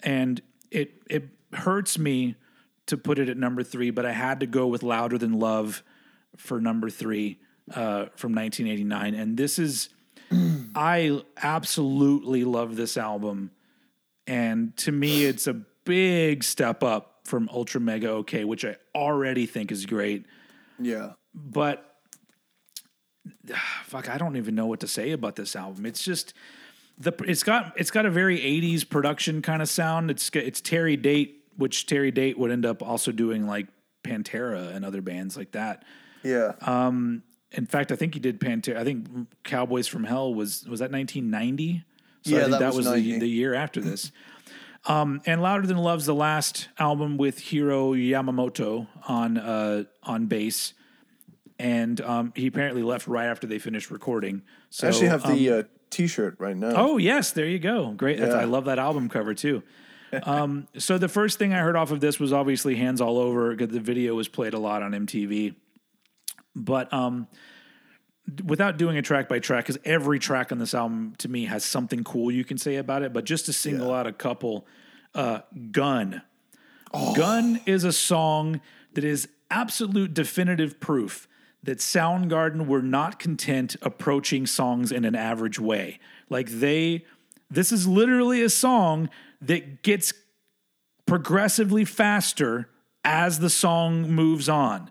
And 0.00 0.40
it 0.70 1.02
it 1.08 1.28
hurts 1.52 1.98
me 1.98 2.36
to 2.86 2.96
put 2.96 3.18
it 3.18 3.28
at 3.28 3.36
number 3.36 3.62
three, 3.62 3.90
but 3.90 4.06
I 4.06 4.12
had 4.12 4.40
to 4.40 4.46
go 4.46 4.66
with 4.66 4.82
Louder 4.82 5.18
Than 5.18 5.38
Love 5.38 5.82
for 6.36 6.60
number 6.60 6.88
three 6.88 7.38
uh, 7.70 8.06
from 8.14 8.34
1989. 8.34 9.14
And 9.14 9.36
this 9.36 9.58
is, 9.58 9.88
I 10.74 11.22
absolutely 11.42 12.44
love 12.44 12.76
this 12.76 12.96
album. 12.96 13.50
And 14.26 14.76
to 14.78 14.92
me, 14.92 15.24
it's 15.24 15.46
a 15.46 15.54
big 15.84 16.42
step 16.42 16.82
up 16.82 17.20
from 17.24 17.48
Ultramega 17.48 18.06
OK, 18.06 18.44
which 18.44 18.64
I 18.64 18.76
already 18.94 19.46
think 19.46 19.70
is 19.70 19.86
great. 19.86 20.26
Yeah. 20.78 21.12
But 21.34 21.96
fuck, 23.84 24.08
I 24.08 24.18
don't 24.18 24.36
even 24.36 24.54
know 24.54 24.66
what 24.66 24.80
to 24.80 24.88
say 24.88 25.12
about 25.12 25.36
this 25.36 25.56
album. 25.56 25.86
It's 25.86 26.02
just 26.02 26.34
the 26.98 27.12
it's 27.26 27.42
got 27.42 27.72
it's 27.76 27.90
got 27.90 28.06
a 28.06 28.10
very 28.10 28.38
80s 28.38 28.88
production 28.88 29.42
kind 29.42 29.62
of 29.62 29.68
sound. 29.68 30.10
It's 30.10 30.30
it's 30.34 30.60
Terry 30.60 30.96
Date, 30.96 31.44
which 31.56 31.86
Terry 31.86 32.10
Date 32.10 32.38
would 32.38 32.50
end 32.50 32.66
up 32.66 32.82
also 32.82 33.12
doing 33.12 33.46
like 33.46 33.66
Pantera 34.02 34.74
and 34.74 34.84
other 34.84 35.02
bands 35.02 35.36
like 35.36 35.52
that. 35.52 35.84
Yeah. 36.22 36.52
Um, 36.60 37.22
In 37.56 37.66
fact, 37.66 37.90
I 37.90 37.96
think 37.96 38.14
he 38.14 38.20
did 38.20 38.38
Pantera. 38.38 38.76
I 38.76 38.84
think 38.84 39.06
Cowboys 39.42 39.88
from 39.88 40.04
Hell 40.04 40.32
was 40.32 40.66
was 40.68 40.80
that 40.80 40.92
1990. 40.92 41.84
So 42.22 42.30
Yeah, 42.30 42.36
I 42.36 42.40
think 42.40 42.50
that 42.52 42.60
that, 42.60 42.74
was 42.74 42.86
was, 42.86 43.02
the, 43.02 43.18
the 43.18 43.28
year 43.28 43.54
after 43.54 43.80
this. 43.80 44.12
Um, 44.86 45.20
and 45.26 45.42
Louder 45.42 45.66
Than 45.66 45.78
Love's 45.78 46.06
the 46.06 46.14
last 46.14 46.68
album 46.78 47.16
with 47.16 47.40
Hiro 47.40 47.92
Yamamoto 47.94 48.86
on 49.08 49.36
uh, 49.36 49.84
on 50.04 50.26
bass, 50.26 50.74
and 51.58 52.00
um, 52.02 52.32
he 52.36 52.46
apparently 52.46 52.82
left 52.82 53.08
right 53.08 53.26
after 53.26 53.46
they 53.46 53.58
finished 53.58 53.90
recording. 53.90 54.42
So 54.70 54.86
I 54.86 54.90
actually 54.90 55.08
have 55.08 55.24
um, 55.24 55.34
the 55.34 55.50
uh, 55.50 55.62
T-shirt 55.90 56.36
right 56.38 56.56
now. 56.56 56.72
Oh 56.76 56.98
yes, 56.98 57.32
there 57.32 57.46
you 57.46 57.58
go. 57.58 57.92
Great. 57.92 58.18
Yeah. 58.18 58.26
I 58.26 58.44
love 58.44 58.66
that 58.66 58.78
album 58.78 59.08
cover 59.08 59.34
too. 59.34 59.62
um, 60.22 60.68
so 60.78 60.98
the 60.98 61.08
first 61.08 61.38
thing 61.38 61.52
I 61.52 61.58
heard 61.58 61.74
off 61.74 61.90
of 61.90 62.00
this 62.00 62.20
was 62.20 62.32
obviously 62.32 62.76
"Hands 62.76 63.00
All 63.00 63.18
Over" 63.18 63.56
because 63.56 63.72
the 63.72 63.80
video 63.80 64.14
was 64.14 64.28
played 64.28 64.54
a 64.54 64.58
lot 64.58 64.82
on 64.82 64.92
MTV. 64.92 65.54
But 66.56 66.92
um, 66.92 67.28
without 68.44 68.78
doing 68.78 68.96
a 68.96 69.02
track 69.02 69.28
by 69.28 69.38
track, 69.38 69.66
because 69.66 69.80
every 69.84 70.18
track 70.18 70.50
on 70.50 70.58
this 70.58 70.74
album 70.74 71.14
to 71.18 71.28
me 71.28 71.44
has 71.44 71.64
something 71.64 72.02
cool 72.02 72.32
you 72.32 72.44
can 72.44 72.58
say 72.58 72.76
about 72.76 73.02
it. 73.02 73.12
But 73.12 73.24
just 73.24 73.46
to 73.46 73.52
single 73.52 73.92
out 73.92 74.06
a 74.06 74.12
couple, 74.12 74.66
uh, 75.14 75.40
"Gun." 75.70 76.22
Gun 77.14 77.60
is 77.66 77.84
a 77.84 77.92
song 77.92 78.60
that 78.94 79.04
is 79.04 79.28
absolute 79.50 80.14
definitive 80.14 80.80
proof 80.80 81.28
that 81.62 81.78
Soundgarden 81.78 82.66
were 82.66 82.80
not 82.80 83.18
content 83.18 83.76
approaching 83.82 84.46
songs 84.46 84.92
in 84.92 85.04
an 85.04 85.14
average 85.14 85.58
way. 85.58 85.98
Like 86.30 86.48
they, 86.48 87.04
this 87.50 87.72
is 87.72 87.86
literally 87.86 88.42
a 88.42 88.48
song 88.48 89.10
that 89.42 89.82
gets 89.82 90.12
progressively 91.06 91.84
faster 91.84 92.68
as 93.04 93.40
the 93.40 93.50
song 93.50 94.10
moves 94.10 94.48
on. 94.48 94.90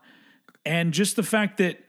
And 0.65 0.93
just 0.93 1.15
the 1.15 1.23
fact 1.23 1.57
that 1.57 1.79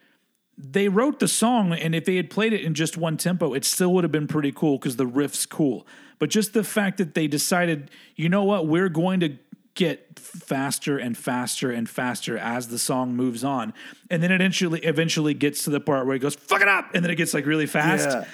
they 0.59 0.89
wrote 0.89 1.19
the 1.21 1.29
song, 1.29 1.73
and 1.73 1.95
if 1.95 2.05
they 2.05 2.17
had 2.17 2.31
played 2.31 2.53
it 2.53 2.63
in 2.63 2.75
just 2.75 2.97
one 2.97 3.17
tempo, 3.17 3.53
it 3.55 3.65
still 3.65 3.93
would 3.95 4.05
have 4.05 4.13
been 4.13 4.27
pretty 4.27 4.53
cool 4.53 4.79
because 4.79 4.97
the 4.97 5.07
riff's 5.07 5.47
cool. 5.47 5.87
But 6.19 6.31
just 6.31 6.55
the 6.55 6.65
fact 6.65 6.97
that 6.99 7.15
they 7.15 7.27
decided, 7.27 7.91
you 8.17 8.29
know 8.29 8.43
what, 8.45 8.67
we're 8.67 8.89
going 8.89 9.21
to 9.21 9.37
get 9.75 10.19
faster 10.19 10.97
and 10.97 11.17
faster 11.19 11.71
and 11.71 11.87
faster 11.87 12.39
as 12.39 12.69
the 12.69 12.79
song 12.79 13.15
moves 13.15 13.45
on, 13.45 13.75
and 14.11 14.23
then 14.23 14.33
it 14.33 14.37
eventually 14.37 14.81
eventually 14.81 15.35
gets 15.35 15.65
to 15.65 15.71
the 15.71 15.81
part 15.81 16.07
where 16.07 16.17
it 16.17 16.21
goes 16.21 16.35
fuck 16.35 16.63
it 16.63 16.69
up, 16.69 16.95
and 16.95 17.05
then 17.05 17.11
it 17.11 17.17
gets 17.17 17.35
like 17.35 17.45
really 17.45 17.67
fast, 17.67 18.09
Yeah. 18.09 18.25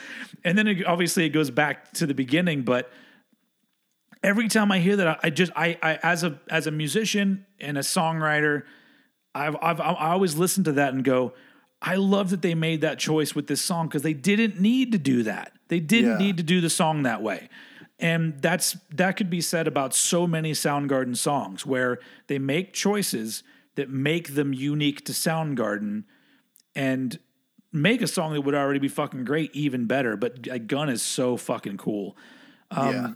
and 0.44 0.56
then 0.56 0.68
it, 0.68 0.86
obviously 0.86 1.24
it 1.26 1.30
goes 1.30 1.50
back 1.50 1.92
to 1.94 2.06
the 2.06 2.14
beginning, 2.14 2.62
but 2.62 2.92
every 4.22 4.46
time 4.46 4.70
I 4.70 4.78
hear 4.78 4.94
that, 4.94 5.08
I, 5.08 5.18
I 5.24 5.30
just 5.30 5.50
I, 5.56 5.76
I 5.82 5.98
as 6.04 6.22
a 6.22 6.38
as 6.48 6.68
a 6.68 6.70
musician 6.70 7.44
and 7.58 7.76
a 7.76 7.80
songwriter, 7.80 8.62
I've, 9.34 9.56
I've 9.62 9.80
I 9.80 10.12
always 10.12 10.36
listen 10.36 10.64
to 10.64 10.72
that 10.72 10.92
and 10.94 11.02
go, 11.04 11.32
I 11.80 11.96
love 11.96 12.30
that 12.30 12.42
they 12.42 12.54
made 12.54 12.80
that 12.82 12.98
choice 12.98 13.34
with 13.34 13.46
this 13.46 13.60
song 13.60 13.88
because 13.88 14.02
they 14.02 14.12
didn't 14.14 14.60
need 14.60 14.92
to 14.92 14.98
do 14.98 15.22
that. 15.24 15.52
They 15.68 15.80
didn't 15.80 16.12
Yeah. 16.12 16.18
need 16.18 16.36
to 16.36 16.42
do 16.42 16.60
the 16.60 16.70
song 16.70 17.02
that 17.04 17.22
way. 17.22 17.48
And 17.98 18.40
that's 18.42 18.76
that 18.90 19.16
could 19.16 19.30
be 19.30 19.40
said 19.40 19.66
about 19.66 19.94
so 19.94 20.26
many 20.26 20.52
Soundgarden 20.52 21.16
songs 21.16 21.64
where 21.64 21.98
they 22.26 22.38
make 22.38 22.72
choices 22.72 23.42
that 23.76 23.88
make 23.90 24.34
them 24.34 24.52
unique 24.52 25.04
to 25.06 25.12
Soundgarden 25.12 26.04
and 26.74 27.18
make 27.72 28.02
a 28.02 28.06
song 28.06 28.32
that 28.34 28.42
would 28.42 28.54
already 28.54 28.78
be 28.80 28.88
fucking 28.88 29.24
great 29.24 29.54
even 29.54 29.86
better. 29.86 30.16
But 30.16 30.46
a 30.50 30.58
gun 30.58 30.88
is 30.88 31.00
so 31.02 31.36
fucking 31.36 31.78
cool. 31.78 32.16
Um, 32.70 32.92
yeah. 32.94 33.10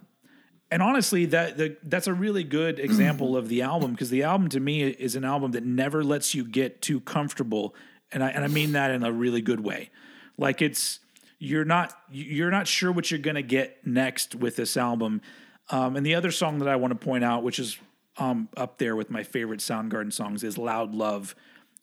And 0.70 0.82
honestly, 0.82 1.26
that 1.26 1.56
the, 1.56 1.76
that's 1.84 2.08
a 2.08 2.14
really 2.14 2.42
good 2.42 2.80
example 2.80 3.36
of 3.36 3.48
the 3.48 3.62
album 3.62 3.92
because 3.92 4.10
the 4.10 4.24
album 4.24 4.48
to 4.48 4.58
me 4.58 4.82
is 4.82 5.14
an 5.14 5.24
album 5.24 5.52
that 5.52 5.64
never 5.64 6.02
lets 6.02 6.34
you 6.34 6.44
get 6.44 6.82
too 6.82 7.00
comfortable, 7.00 7.74
and 8.10 8.22
I 8.24 8.30
and 8.30 8.44
I 8.44 8.48
mean 8.48 8.72
that 8.72 8.90
in 8.90 9.04
a 9.04 9.12
really 9.12 9.40
good 9.40 9.60
way. 9.60 9.90
Like 10.36 10.60
it's 10.62 10.98
you're 11.38 11.64
not 11.64 11.96
you're 12.10 12.50
not 12.50 12.66
sure 12.66 12.90
what 12.90 13.10
you're 13.12 13.20
gonna 13.20 13.42
get 13.42 13.86
next 13.86 14.34
with 14.34 14.56
this 14.56 14.76
album. 14.76 15.20
Um, 15.70 15.94
and 15.96 16.04
the 16.04 16.14
other 16.16 16.30
song 16.32 16.58
that 16.58 16.68
I 16.68 16.74
want 16.76 16.98
to 16.98 17.04
point 17.04 17.22
out, 17.22 17.42
which 17.44 17.58
is 17.60 17.78
um, 18.18 18.48
up 18.56 18.78
there 18.78 18.96
with 18.96 19.08
my 19.10 19.22
favorite 19.22 19.60
Soundgarden 19.60 20.12
songs, 20.12 20.42
is 20.42 20.58
"Loud 20.58 20.94
Love," 20.94 21.36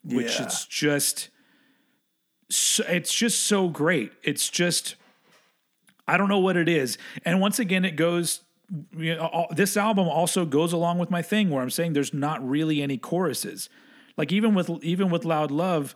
which 0.04 0.40
Yeah. 0.40 0.48
is 0.48 0.66
just 0.66 1.30
so, 2.50 2.84
it's 2.88 3.14
just 3.14 3.44
so 3.44 3.70
great. 3.70 4.12
It's 4.24 4.50
just 4.50 4.96
I 6.06 6.18
don't 6.18 6.28
know 6.28 6.40
what 6.40 6.58
it 6.58 6.68
is. 6.68 6.98
And 7.24 7.40
once 7.40 7.60
again, 7.60 7.86
it 7.86 7.96
goes. 7.96 8.42
You 8.98 9.16
know, 9.16 9.26
all- 9.28 9.48
this 9.52 9.78
album 9.78 10.08
also 10.08 10.46
goes 10.46 10.74
along 10.74 10.98
with 11.00 11.12
my 11.12 11.22
thing 11.22 11.50
where 11.50 11.62
I'm 11.62 11.70
saying 11.70 11.94
there's 11.94 12.14
not 12.14 12.48
really 12.48 12.82
any 12.82 12.98
choruses. 12.98 13.70
Like 14.18 14.32
even 14.32 14.54
with 14.54 14.70
even 14.84 15.10
with 15.10 15.26
Loud 15.26 15.52
Love, 15.52 15.96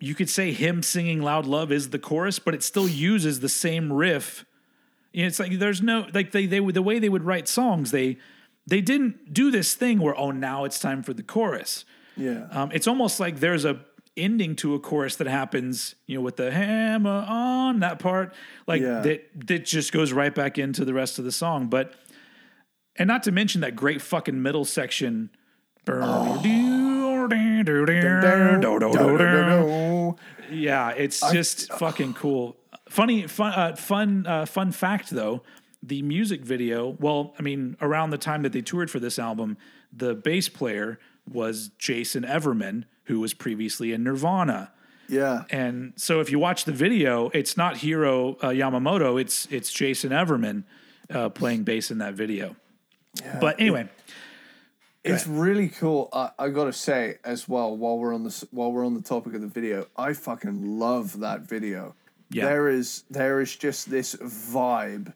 you 0.00 0.14
could 0.14 0.28
say 0.28 0.52
him 0.52 0.82
singing 0.82 1.22
Loud 1.22 1.46
Love 1.46 1.72
is 1.72 1.90
the 1.90 1.98
chorus, 1.98 2.38
but 2.38 2.54
it 2.54 2.62
still 2.62 2.88
uses 2.88 3.40
the 3.40 3.48
same 3.48 3.92
riff. 3.92 4.44
You 5.12 5.22
know, 5.22 5.26
it's 5.28 5.38
like 5.38 5.58
there's 5.58 5.82
no 5.82 6.06
like 6.14 6.32
they 6.32 6.46
they 6.46 6.60
the 6.60 6.82
way 6.82 6.98
they 6.98 7.08
would 7.08 7.24
write 7.24 7.48
songs 7.48 7.90
they 7.90 8.18
they 8.66 8.80
didn't 8.80 9.32
do 9.34 9.50
this 9.50 9.74
thing 9.74 9.98
where 9.98 10.16
oh 10.18 10.30
now 10.30 10.64
it's 10.64 10.78
time 10.78 11.02
for 11.02 11.12
the 11.12 11.22
chorus. 11.22 11.84
Yeah. 12.16 12.46
Um, 12.50 12.70
it's 12.72 12.86
almost 12.86 13.18
like 13.18 13.40
there's 13.40 13.64
a 13.64 13.80
ending 14.16 14.54
to 14.56 14.74
a 14.74 14.80
chorus 14.80 15.16
that 15.16 15.26
happens, 15.26 15.94
you 16.06 16.16
know, 16.16 16.20
with 16.22 16.36
the 16.36 16.50
hammer 16.50 17.24
on 17.28 17.80
that 17.80 17.98
part, 17.98 18.34
like 18.66 18.82
Yeah. 18.82 19.00
that 19.00 19.30
that 19.46 19.64
just 19.64 19.92
goes 19.92 20.12
right 20.12 20.34
back 20.34 20.58
into 20.58 20.84
the 20.84 20.94
rest 20.94 21.18
of 21.18 21.24
the 21.24 21.32
song. 21.32 21.68
But 21.68 21.94
and 22.96 23.08
not 23.08 23.22
to 23.24 23.32
mention 23.32 23.60
that 23.62 23.74
great 23.74 24.02
fucking 24.02 24.40
middle 24.42 24.64
section. 24.64 25.30
Yeah, 30.50 30.90
it's 30.90 31.20
just 31.32 31.72
fucking 31.74 32.14
cool. 32.14 32.56
Funny, 32.88 33.26
fun, 33.26 33.52
uh, 33.54 33.76
fun, 33.76 34.26
uh, 34.26 34.44
fun 34.46 34.72
fact 34.72 35.10
though. 35.10 35.42
The 35.82 36.02
music 36.02 36.42
video. 36.42 36.96
Well, 37.00 37.34
I 37.38 37.42
mean, 37.42 37.76
around 37.80 38.10
the 38.10 38.18
time 38.18 38.42
that 38.42 38.52
they 38.52 38.60
toured 38.60 38.90
for 38.90 39.00
this 39.00 39.18
album, 39.18 39.56
the 39.92 40.14
bass 40.14 40.48
player 40.48 41.00
was 41.28 41.70
Jason 41.78 42.22
Everman, 42.24 42.84
who 43.04 43.20
was 43.20 43.34
previously 43.34 43.92
in 43.92 44.04
Nirvana. 44.04 44.70
Yeah. 45.08 45.44
And 45.50 45.92
so, 45.96 46.20
if 46.20 46.30
you 46.30 46.38
watch 46.38 46.64
the 46.64 46.72
video, 46.72 47.28
it's 47.34 47.56
not 47.56 47.78
Hiro 47.78 48.36
uh, 48.36 48.48
Yamamoto; 48.48 49.20
it's 49.20 49.46
it's 49.50 49.72
Jason 49.72 50.10
Everman 50.10 50.64
uh, 51.10 51.28
playing 51.28 51.64
bass 51.64 51.90
in 51.90 51.98
that 51.98 52.14
video. 52.14 52.56
but 53.40 53.60
anyway, 53.60 53.88
It's 55.04 55.26
really 55.26 55.68
cool. 55.68 56.08
I, 56.12 56.30
I 56.38 56.48
gotta 56.48 56.72
say 56.72 57.18
as 57.24 57.48
well, 57.48 57.76
while 57.76 57.98
we're 57.98 58.14
on 58.14 58.24
this, 58.24 58.44
while 58.52 58.72
we're 58.72 58.86
on 58.86 58.94
the 58.94 59.02
topic 59.02 59.34
of 59.34 59.40
the 59.40 59.48
video, 59.48 59.86
I 59.96 60.12
fucking 60.14 60.78
love 60.78 61.20
that 61.20 61.42
video. 61.42 61.94
Yeah. 62.30 62.46
There 62.46 62.68
is 62.68 63.04
there 63.10 63.40
is 63.40 63.54
just 63.54 63.90
this 63.90 64.14
vibe 64.14 65.12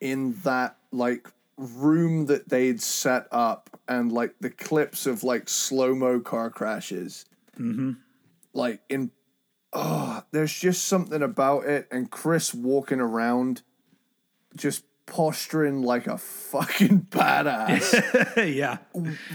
in 0.00 0.34
that 0.44 0.76
like 0.92 1.28
room 1.58 2.26
that 2.26 2.48
they'd 2.48 2.80
set 2.80 3.26
up 3.30 3.75
and 3.88 4.12
like 4.12 4.34
the 4.40 4.50
clips 4.50 5.06
of 5.06 5.24
like 5.24 5.48
slow 5.48 5.94
mo 5.94 6.20
car 6.20 6.50
crashes. 6.50 7.24
Mm-hmm. 7.58 7.92
Like 8.52 8.80
in 8.88 9.10
oh, 9.72 10.22
there's 10.32 10.52
just 10.52 10.86
something 10.86 11.22
about 11.22 11.64
it 11.66 11.86
and 11.90 12.10
Chris 12.10 12.54
walking 12.54 13.00
around 13.00 13.62
just 14.56 14.84
posturing 15.06 15.82
like 15.82 16.06
a 16.06 16.18
fucking 16.18 17.00
badass 17.10 18.54
yeah, 18.54 18.78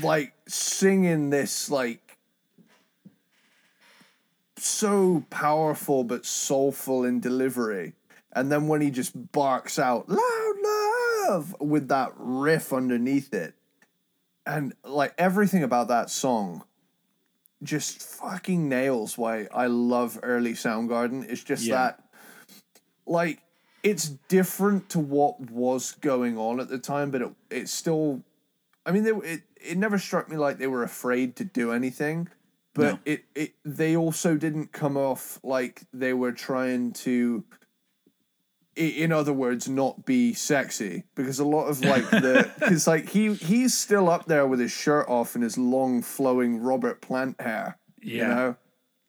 like 0.02 0.34
singing 0.48 1.30
this 1.30 1.69
like 1.69 2.18
so 4.57 5.26
powerful 5.30 6.03
but 6.03 6.26
soulful 6.26 7.03
in 7.03 7.19
delivery 7.19 7.94
and 8.34 8.52
then 8.52 8.68
when 8.68 8.82
he 8.82 8.91
just 8.91 9.32
barks 9.32 9.80
out 9.80 10.07
loud 10.07 10.56
love 11.32 11.56
with 11.60 11.88
that 11.88 12.11
riff 12.18 12.72
underneath 12.73 13.34
it 13.34 13.56
and 14.45 14.73
like 14.84 15.13
everything 15.18 15.63
about 15.63 15.88
that 15.89 16.09
song 16.09 16.63
just 17.63 18.01
fucking 18.01 18.68
nails 18.68 19.18
why 19.18 19.47
I 19.53 19.68
love 19.68 20.19
early 20.23 20.53
Soundgarden. 20.53 21.30
It's 21.30 21.43
just 21.43 21.63
Yeah. 21.63 21.76
that 21.76 22.03
like 23.05 23.41
it's 23.84 24.09
different 24.30 24.89
to 24.89 24.99
what 24.99 25.39
was 25.51 25.91
going 25.93 26.38
on 26.38 26.59
at 26.59 26.69
the 26.69 26.80
time, 26.80 27.11
but 27.11 27.22
it 27.22 27.30
it's 27.49 27.72
still 27.72 28.23
I 28.85 28.91
mean 28.91 29.03
they, 29.03 29.11
it 29.11 29.41
it 29.57 29.77
never 29.77 29.99
struck 29.99 30.30
me 30.30 30.38
like 30.38 30.57
they 30.57 30.68
were 30.68 30.84
afraid 30.84 31.35
to 31.35 31.43
do 31.43 31.72
anything, 31.72 32.30
but 32.73 32.93
No. 32.93 32.99
it 33.05 33.26
it 33.35 33.53
they 33.63 33.95
also 33.95 34.35
didn't 34.38 34.72
come 34.72 34.97
off 34.97 35.39
like 35.43 35.84
they 35.93 36.13
were 36.13 36.31
trying 36.31 36.93
to 36.93 37.43
in 38.76 39.11
other 39.11 39.34
words 39.34 39.68
not 39.68 40.06
be 40.06 40.34
sexy 40.34 41.03
because 41.15 41.39
a 41.39 41.45
lot 41.45 41.65
of 41.65 41.81
like 41.84 42.10
the 42.10 42.49
because 42.60 42.88
like 42.88 43.10
he 43.10 43.34
he's 43.34 43.77
still 43.77 44.10
up 44.10 44.26
there 44.26 44.48
with 44.48 44.60
his 44.60 44.72
shirt 44.72 45.07
off 45.10 45.35
and 45.35 45.43
his 45.43 45.57
long 45.57 46.02
flowing 46.02 46.57
Robert 46.61 47.02
Plant 47.02 47.39
hair 47.41 47.77
you 48.02 48.19
Yeah. 48.19 48.27
know 48.27 48.56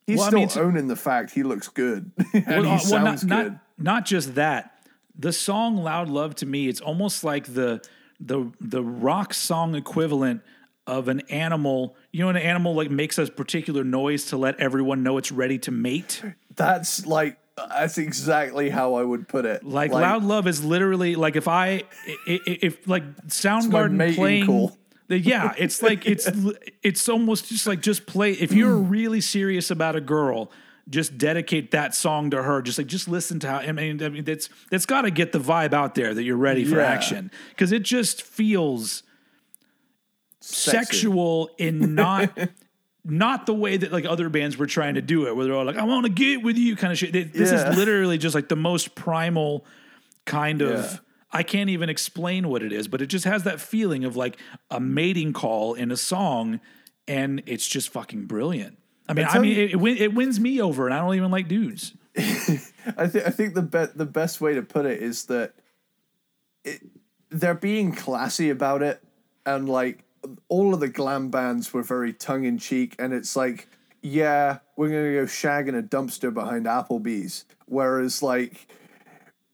he's 0.05 0.17
Well, 0.17 0.25
I 0.25 0.29
still 0.29 0.63
mean, 0.63 0.67
owning 0.69 0.87
the 0.89 0.95
fact 0.97 1.31
he 1.31 1.43
looks 1.43 1.69
good 1.69 2.11
and 2.33 2.45
Well, 2.45 2.63
he 2.63 2.69
uh, 2.71 2.77
sounds 2.79 3.23
not, 3.23 3.43
good 3.45 3.51
Not, 3.53 3.61
not 3.77 4.05
just 4.05 4.35
that. 4.35 4.69
The 5.17 5.31
song 5.31 5.77
"Loud 5.77 6.09
Love" 6.09 6.35
to 6.35 6.45
me, 6.45 6.67
it's 6.67 6.81
almost 6.81 7.23
like 7.23 7.53
the 7.53 7.81
the 8.19 8.51
the 8.59 8.83
rock 8.83 9.33
song 9.33 9.75
equivalent 9.75 10.41
of 10.87 11.07
an 11.07 11.21
animal. 11.29 11.95
You 12.11 12.21
know, 12.23 12.29
an 12.29 12.35
animal 12.37 12.73
like 12.73 12.89
makes 12.89 13.17
a 13.19 13.27
particular 13.27 13.83
noise 13.83 14.25
to 14.27 14.37
let 14.37 14.59
everyone 14.59 15.03
know 15.03 15.17
it's 15.19 15.31
ready 15.31 15.59
to 15.59 15.71
mate. 15.71 16.21
that's 16.55 17.05
like 17.05 17.37
that's 17.55 17.97
exactly 17.97 18.69
how 18.69 18.95
I 18.95 19.03
would 19.03 19.27
put 19.27 19.45
it 19.45 19.63
Like, 19.63 19.91
"Loud 19.91 20.23
Love" 20.23 20.47
is 20.47 20.63
literally 20.63 21.15
like 21.15 21.35
if 21.35 21.47
I 21.47 21.83
if 22.25 22.87
like 22.87 23.03
Soundgarden 23.27 24.15
playing. 24.15 24.71
Yeah, 25.09 25.53
it's 25.57 25.83
like 25.83 26.07
it's 26.07 26.29
it's 26.83 27.07
almost 27.07 27.49
just 27.49 27.67
like 27.67 27.81
just 27.81 28.05
play. 28.07 28.31
If 28.31 28.53
you're 28.53 28.77
mm. 28.77 28.89
really 28.89 29.21
serious 29.21 29.69
about 29.69 29.95
a 29.95 30.01
girl, 30.01 30.51
just 30.89 31.17
dedicate 31.17 31.71
that 31.71 31.93
song 31.93 32.31
to 32.31 32.41
her. 32.41 32.61
Just 32.61 32.77
like 32.77 32.87
just 32.87 33.07
listen 33.07 33.39
to 33.41 33.47
how. 33.49 33.57
I 33.57 33.71
mean, 33.71 34.01
I 34.01 34.09
mean 34.09 34.23
that's 34.23 34.49
that's 34.71 34.85
got 34.85 35.01
to 35.01 35.11
get 35.11 35.31
the 35.31 35.39
vibe 35.39 35.73
out 35.73 35.93
there 35.93 36.13
that 36.13 36.23
you're 36.23 36.37
ready 36.37 36.65
for 36.65 36.77
Yeah. 36.77 36.87
action 36.87 37.31
because 37.49 37.71
it 37.71 37.83
just 37.83 38.23
feels 38.23 39.03
Sexy. 40.39 40.71
sexual 40.71 41.49
in 41.57 41.93
not. 41.95 42.35
Not 43.05 43.45
the 43.45 43.53
way 43.53 43.75
that 43.75 43.91
like 43.91 44.05
other 44.05 44.29
bands 44.29 44.57
were 44.57 44.65
trying 44.65 44.95
to 44.95 45.01
do 45.01 45.27
it, 45.27 45.35
where 45.35 45.45
they're 45.45 45.55
all 45.55 45.65
like, 45.65 45.75
"I 45.77 45.83
want 45.83 46.05
to 46.05 46.11
get 46.11 46.41
with 46.41 46.57
you," 46.57 46.75
kind 46.77 46.91
of 46.93 46.97
shit. 46.97 47.13
It- 47.15 47.33
This 47.33 47.51
Yeah. 47.51 47.71
is 47.71 47.77
literally 47.77 48.17
just 48.17 48.33
like 48.33 48.47
the 48.47 48.55
most 48.55 48.95
primal 48.95 49.65
kind 50.25 50.61
of. 50.61 50.69
Yeah. 50.85 50.97
I 51.35 51.43
can't 51.43 51.69
even 51.69 51.89
explain 51.89 52.47
what 52.47 52.61
it 52.63 52.71
is, 52.71 52.87
but 52.87 53.01
it 53.01 53.07
just 53.07 53.25
has 53.25 53.43
that 53.43 53.59
feeling 53.59 54.05
of 54.05 54.15
like 54.15 54.37
a 54.69 54.79
mating 54.79 55.33
call 55.33 55.73
in 55.73 55.91
a 55.91 55.97
song, 55.97 56.59
and 57.07 57.41
it's 57.45 57.67
just 57.67 57.89
fucking 57.89 58.25
brilliant. 58.25 58.77
I 59.09 59.13
mean, 59.13 59.25
I, 59.27 59.39
mean, 59.39 59.57
it, 59.57 59.71
it, 59.71 59.75
win, 59.77 59.97
it 59.97 60.13
wins 60.13 60.39
me 60.39 60.61
over, 60.61 60.85
and 60.85 60.93
I 60.93 60.99
don't 60.99 61.15
even 61.15 61.31
like 61.31 61.47
dudes. 61.49 61.93
I 62.17 63.07
think 63.07 63.25
I 63.27 63.31
think 63.31 63.53
the 63.55 63.63
be- 63.63 63.91
the 63.95 64.05
best 64.05 64.39
way 64.39 64.53
to 64.53 64.61
put 64.61 64.85
it 64.85 65.01
is 65.01 65.25
that 65.25 65.53
it, 66.63 66.81
they're 67.29 67.53
being 67.55 67.93
classy 67.93 68.49
about 68.49 68.81
it, 68.83 69.03
and 69.45 69.67
like 69.67 70.02
all 70.47 70.73
of 70.73 70.79
the 70.79 70.87
glam 70.89 71.29
bands 71.29 71.73
were 71.73 71.83
very 71.83 72.13
tongue 72.13 72.43
in 72.45 72.57
cheek, 72.57 72.95
and 72.99 73.13
it's 73.13 73.35
like 73.35 73.67
yeah, 74.05 74.57
we're 74.75 74.89
gonna 74.89 75.13
go 75.13 75.25
shag 75.25 75.67
in 75.69 75.75
a 75.75 75.81
dumpster 75.83 76.33
behind 76.33 76.65
Applebee's. 76.65 77.45
Whereas 77.67 78.21
like 78.21 78.67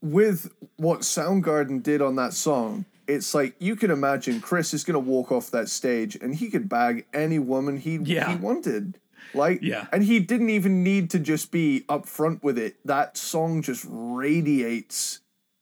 with 0.01 0.51
what 0.77 1.01
Soundgarden 1.01 1.83
did 1.83 2.01
on 2.01 2.15
that 2.15 2.33
song, 2.33 2.85
it's 3.07 3.33
like 3.35 3.55
you 3.59 3.75
can 3.75 3.91
imagine 3.91 4.39
Chris 4.41 4.73
is 4.73 4.83
gonna 4.83 4.97
walk 4.99 5.31
off 5.31 5.51
that 5.51 5.69
stage 5.69 6.15
and 6.15 6.33
he 6.35 6.49
could 6.49 6.67
bag 6.69 7.05
any 7.13 7.37
woman 7.39 7.77
he 7.77 7.97
Yeah. 7.97 8.29
he 8.31 8.35
wanted. 8.37 8.99
Like 9.33 9.59
Yeah. 9.61 9.85
and 9.91 10.03
he 10.03 10.19
didn't 10.19 10.49
even 10.49 10.83
need 10.83 11.09
to 11.11 11.19
just 11.19 11.51
be 11.51 11.83
upfront 11.87 12.41
with 12.41 12.57
it. 12.57 12.77
That 12.85 13.17
song 13.17 13.61
just 13.61 13.85
radiates 13.87 15.19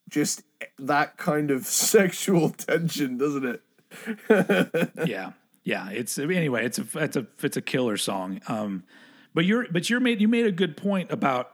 just 0.09 0.43
that 0.79 1.17
kind 1.17 1.51
of 1.51 1.65
sexual 1.65 2.51
tension, 2.51 3.17
doesn't 3.17 3.45
it? 3.45 3.61
yeah, 5.05 5.31
yeah. 5.63 5.89
It's 5.89 6.17
anyway. 6.17 6.65
It's 6.65 6.79
a 6.79 6.85
it's 6.95 7.15
a 7.17 7.27
it's 7.41 7.57
a 7.57 7.61
killer 7.61 7.97
song. 7.97 8.41
Um, 8.47 8.83
but 9.33 9.45
you're 9.45 9.67
but 9.71 9.89
you're 9.89 9.99
made 9.99 10.21
you 10.21 10.27
made 10.27 10.45
a 10.45 10.51
good 10.51 10.77
point 10.77 11.11
about 11.11 11.51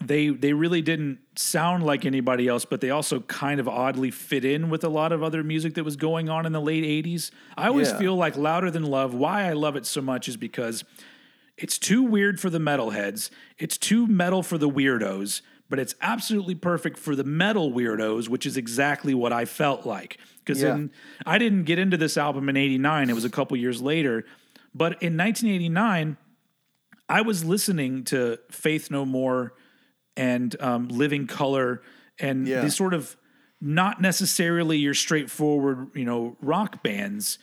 they 0.00 0.28
they 0.28 0.52
really 0.52 0.80
didn't 0.82 1.18
sound 1.36 1.82
like 1.84 2.04
anybody 2.04 2.46
else, 2.48 2.64
but 2.64 2.80
they 2.80 2.90
also 2.90 3.20
kind 3.20 3.60
of 3.60 3.68
oddly 3.68 4.10
fit 4.10 4.44
in 4.44 4.70
with 4.70 4.84
a 4.84 4.88
lot 4.88 5.12
of 5.12 5.22
other 5.22 5.42
music 5.42 5.74
that 5.74 5.84
was 5.84 5.96
going 5.96 6.28
on 6.28 6.46
in 6.46 6.52
the 6.52 6.60
late 6.60 6.84
'80s. 6.84 7.30
I 7.56 7.68
always 7.68 7.88
Yeah. 7.90 7.98
feel 7.98 8.16
like 8.16 8.36
Louder 8.36 8.70
Than 8.70 8.84
Love. 8.84 9.14
Why 9.14 9.44
I 9.48 9.52
love 9.54 9.76
it 9.76 9.86
so 9.86 10.00
much 10.00 10.28
is 10.28 10.36
because 10.36 10.84
it's 11.56 11.78
too 11.78 12.02
weird 12.02 12.38
for 12.40 12.50
the 12.50 12.58
metalheads. 12.60 13.30
It's 13.58 13.76
too 13.76 14.06
metal 14.06 14.44
for 14.44 14.56
the 14.58 14.68
weirdos, 14.70 15.42
but 15.68 15.80
it's 15.80 15.96
absolutely 16.00 16.54
perfect 16.54 16.96
for 16.98 17.16
the 17.16 17.24
metal 17.24 17.72
weirdos, 17.72 18.28
which 18.28 18.46
is 18.46 18.56
exactly 18.56 19.12
what 19.14 19.32
I 19.32 19.44
felt 19.44 19.84
like. 19.84 20.18
Because 20.48 20.62
Yeah. 20.62 20.86
I 21.26 21.36
didn't 21.38 21.64
get 21.64 21.78
into 21.78 21.96
this 21.98 22.16
album 22.16 22.48
in 22.48 22.56
89, 22.56 23.10
it 23.10 23.14
was 23.14 23.24
a 23.26 23.30
couple 23.30 23.56
years 23.58 23.82
later. 23.82 24.24
But 24.74 24.92
in 25.02 25.16
1989, 25.16 26.16
I 27.08 27.20
was 27.20 27.44
listening 27.44 28.04
to 28.04 28.38
Faith 28.50 28.90
No 28.90 29.04
More 29.04 29.52
and 30.16 30.56
um, 30.60 30.88
Living 30.88 31.26
Colour 31.26 31.82
and 32.18 32.48
Yeah. 32.48 32.62
these 32.62 32.74
sort 32.76 32.94
of 32.94 33.16
not 33.60 34.00
necessarily 34.00 34.78
your 34.78 34.94
straightforward, 34.94 35.88
you 35.94 36.04
know, 36.04 36.36
rock 36.40 36.82
bands 36.82 37.38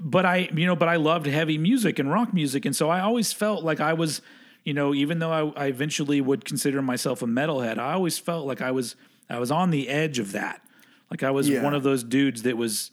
but 0.00 0.24
I, 0.24 0.48
you 0.54 0.64
know, 0.64 0.76
but 0.76 0.88
I 0.88 0.94
loved 0.94 1.26
heavy 1.26 1.58
music 1.58 1.98
and 1.98 2.08
rock 2.08 2.32
music, 2.32 2.64
and 2.64 2.76
so 2.76 2.88
I 2.88 3.00
always 3.00 3.32
felt 3.32 3.64
like 3.64 3.80
I 3.80 3.94
was, 3.94 4.22
you 4.62 4.72
know, 4.72 4.94
even 4.94 5.18
though 5.18 5.32
I, 5.32 5.64
I 5.64 5.66
eventually 5.66 6.20
would 6.20 6.44
consider 6.44 6.80
myself 6.80 7.20
a 7.20 7.26
metalhead, 7.26 7.78
I 7.78 7.94
always 7.94 8.16
felt 8.16 8.46
like 8.46 8.60
I 8.60 8.70
was, 8.70 8.94
I 9.28 9.40
was 9.40 9.50
on 9.50 9.70
the 9.70 9.88
edge 9.88 10.20
of 10.20 10.30
that, 10.30 10.62
like 11.10 11.22
I 11.22 11.30
was 11.30 11.48
Yeah. 11.48 11.62
one 11.62 11.74
of 11.74 11.82
those 11.82 12.04
dudes 12.04 12.42
that 12.42 12.56
was, 12.56 12.90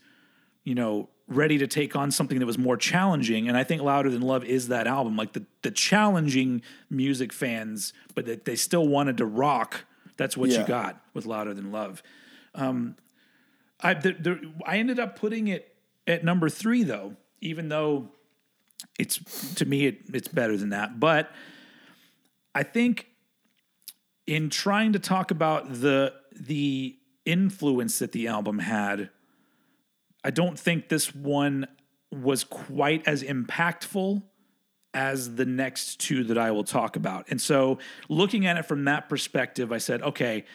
you 0.63 0.75
know, 0.75 1.09
ready 1.27 1.57
to 1.57 1.65
take 1.67 1.95
on 1.95 2.11
something 2.11 2.37
that 2.39 2.45
was 2.45 2.57
more 2.57 2.77
challenging, 2.77 3.47
and 3.47 3.57
I 3.57 3.63
think 3.63 3.81
Louder 3.81 4.11
Than 4.11 4.21
Love 4.21 4.43
is 4.43 4.67
that 4.67 4.87
album, 4.87 5.15
like 5.17 5.33
the 5.33 5.45
the 5.63 5.71
challenging 5.71 6.61
music 6.89 7.33
fans, 7.33 7.93
but 8.13 8.25
that 8.25 8.45
they 8.45 8.55
still 8.55 8.87
wanted 8.87 9.17
to 9.17 9.25
rock. 9.25 9.85
That's 10.17 10.37
what 10.37 10.49
you 10.51 10.63
got 10.65 11.01
with 11.13 11.25
Louder 11.25 11.53
Than 11.53 11.71
Love. 11.71 12.01
Um, 12.53 12.95
I 13.81 13.95
the, 13.95 14.13
the, 14.13 14.53
I 14.65 14.77
ended 14.77 14.99
up 14.99 15.17
putting 15.19 15.47
it 15.47 15.75
at 16.07 16.23
number 16.23 16.47
three 16.47 16.83
though, 16.83 17.15
even 17.41 17.69
though 17.69 18.09
it's 18.99 19.19
to 19.55 19.65
me 19.65 19.87
it, 19.87 19.99
it's 20.13 20.27
better 20.27 20.55
than 20.55 20.69
that. 20.69 20.99
But 20.99 21.31
I 22.53 22.63
think 22.63 23.07
in 24.27 24.49
trying 24.49 24.93
to 24.93 24.99
talk 24.99 25.31
about 25.31 25.81
the 25.81 26.13
the 26.31 26.95
influence 27.25 27.99
that 27.99 28.11
the 28.11 28.27
album 28.27 28.59
had, 28.59 29.09
I 30.23 30.31
don't 30.31 30.57
think 30.57 30.89
this 30.89 31.13
one 31.13 31.67
was 32.11 32.43
quite 32.43 33.07
as 33.07 33.23
impactful 33.23 34.23
as 34.93 35.35
the 35.35 35.45
next 35.45 35.99
two 35.99 36.23
that 36.23 36.37
I 36.37 36.51
will 36.51 36.63
talk 36.63 36.95
about. 36.95 37.25
And 37.29 37.41
so 37.41 37.79
looking 38.07 38.45
at 38.45 38.57
it 38.57 38.65
from 38.65 38.85
that 38.85 39.09
perspective, 39.09 39.71
I 39.71 39.77
said, 39.77 40.01
okay, 40.01 40.45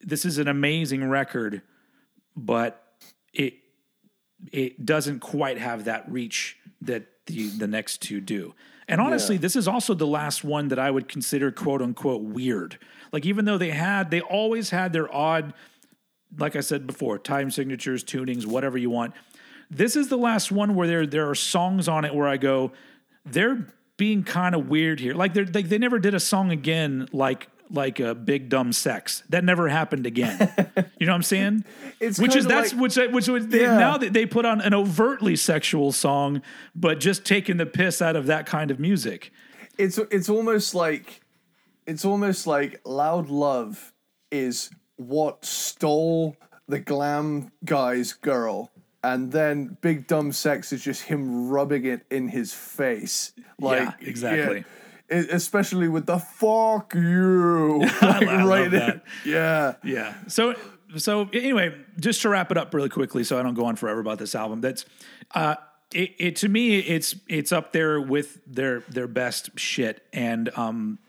this 0.00 0.24
is 0.24 0.38
an 0.38 0.48
amazing 0.48 1.08
record, 1.08 1.62
but 2.36 2.82
it 3.32 3.54
it 4.52 4.84
doesn't 4.84 5.20
quite 5.20 5.56
have 5.58 5.84
that 5.84 6.10
reach 6.10 6.56
that 6.82 7.06
the 7.26 7.48
the 7.48 7.66
next 7.68 8.02
two 8.02 8.20
do. 8.20 8.54
And 8.88 9.00
honestly, 9.00 9.36
Yeah. 9.36 9.42
this 9.42 9.56
is 9.56 9.66
also 9.68 9.94
the 9.94 10.06
last 10.06 10.44
one 10.44 10.68
that 10.68 10.78
I 10.78 10.90
would 10.90 11.08
consider 11.08 11.50
quote 11.50 11.80
unquote 11.80 12.22
weird. 12.22 12.78
Like 13.12 13.24
even 13.24 13.44
though 13.44 13.56
they 13.56 13.70
had 13.70 14.10
they 14.10 14.20
always 14.20 14.70
had 14.70 14.92
their 14.92 15.12
odd 15.14 15.54
like 16.38 16.56
I 16.56 16.60
said 16.60 16.86
before, 16.86 17.18
time 17.18 17.50
signatures, 17.50 18.02
tunings, 18.04 18.46
whatever 18.46 18.78
you 18.78 18.90
want. 18.90 19.14
This 19.70 19.96
is 19.96 20.08
the 20.08 20.18
last 20.18 20.52
one 20.52 20.74
where 20.74 20.86
there 20.86 21.06
there 21.06 21.28
are 21.28 21.34
songs 21.34 21.88
on 21.88 22.04
it 22.04 22.14
where 22.14 22.28
I 22.28 22.36
go, 22.36 22.72
they're 23.24 23.66
being 23.96 24.22
kind 24.24 24.54
of 24.54 24.68
weird 24.68 25.00
here. 25.00 25.14
Like 25.14 25.34
they're 25.34 25.46
like 25.46 25.68
they 25.68 25.78
never 25.78 25.98
did 25.98 26.14
a 26.14 26.20
song 26.20 26.50
again 26.50 27.08
like 27.12 27.48
like 27.70 27.98
a 27.98 28.14
big 28.14 28.50
dumb 28.50 28.72
sex. 28.72 29.22
That 29.30 29.42
never 29.42 29.68
happened 29.68 30.06
again. 30.06 30.36
you 30.98 31.06
know 31.06 31.12
what 31.12 31.16
I'm 31.16 31.22
saying? 31.22 31.64
It's 31.98 32.18
which 32.20 32.36
is 32.36 32.46
that's 32.46 32.72
like- 32.74 32.94
which 32.96 33.26
which 33.26 33.44
they, 33.44 33.62
Yeah. 33.62 33.78
now 33.78 33.96
that 33.96 34.12
they 34.12 34.26
put 34.26 34.44
on 34.44 34.60
an 34.60 34.74
overtly 34.74 35.34
sexual 35.34 35.90
song, 35.92 36.42
but 36.74 37.00
just 37.00 37.24
taking 37.24 37.56
the 37.56 37.66
piss 37.66 38.02
out 38.02 38.16
of 38.16 38.26
that 38.26 38.46
kind 38.46 38.70
of 38.70 38.78
music. 38.78 39.32
it's 39.78 39.98
it's 40.10 40.28
almost 40.28 40.74
like 40.74 41.22
it's 41.86 42.04
almost 42.04 42.46
like 42.46 42.80
loud 42.84 43.28
love 43.30 43.92
is 44.30 44.70
what 44.96 45.44
stole 45.44 46.36
the 46.68 46.78
glam 46.80 47.50
guy's 47.64 48.12
girl 48.12 48.70
and 49.02 49.32
then 49.32 49.76
big 49.82 50.06
dumb 50.06 50.32
sex 50.32 50.72
is 50.72 50.82
just 50.82 51.02
him 51.02 51.48
rubbing 51.48 51.84
it 51.84 52.06
in 52.10 52.28
his 52.28 52.54
face 52.54 53.32
like 53.60 53.80
Yeah, 53.80 53.92
exactly. 54.00 54.64
yeah, 55.10 55.24
especially 55.30 55.88
with 55.88 56.06
the 56.06 56.18
fuck 56.18 56.94
you 56.94 57.80
like, 58.02 58.26
I 58.28 58.44
right 58.44 58.72
in- 58.72 59.02
yeah 59.24 59.74
Yeah. 59.84 60.14
So 60.28 60.54
so 60.96 61.28
anyway, 61.32 61.74
just 61.98 62.22
to 62.22 62.28
wrap 62.28 62.52
it 62.52 62.56
up 62.56 62.72
really 62.72 62.88
quickly, 62.88 63.24
so 63.24 63.36
I 63.38 63.42
don't 63.42 63.54
go 63.54 63.64
on 63.64 63.74
forever 63.74 63.98
about 63.98 64.18
this 64.20 64.36
album. 64.36 64.60
That's 64.60 64.84
uh, 65.34 65.56
it, 65.92 66.12
it 66.18 66.36
to 66.36 66.48
me, 66.48 66.78
it's 66.78 67.16
it's 67.28 67.50
up 67.50 67.72
there 67.72 68.00
with 68.00 68.38
their 68.46 68.78
their 68.88 69.08
best 69.08 69.58
shit, 69.58 70.04
and 70.12 70.50
um, 70.56 71.00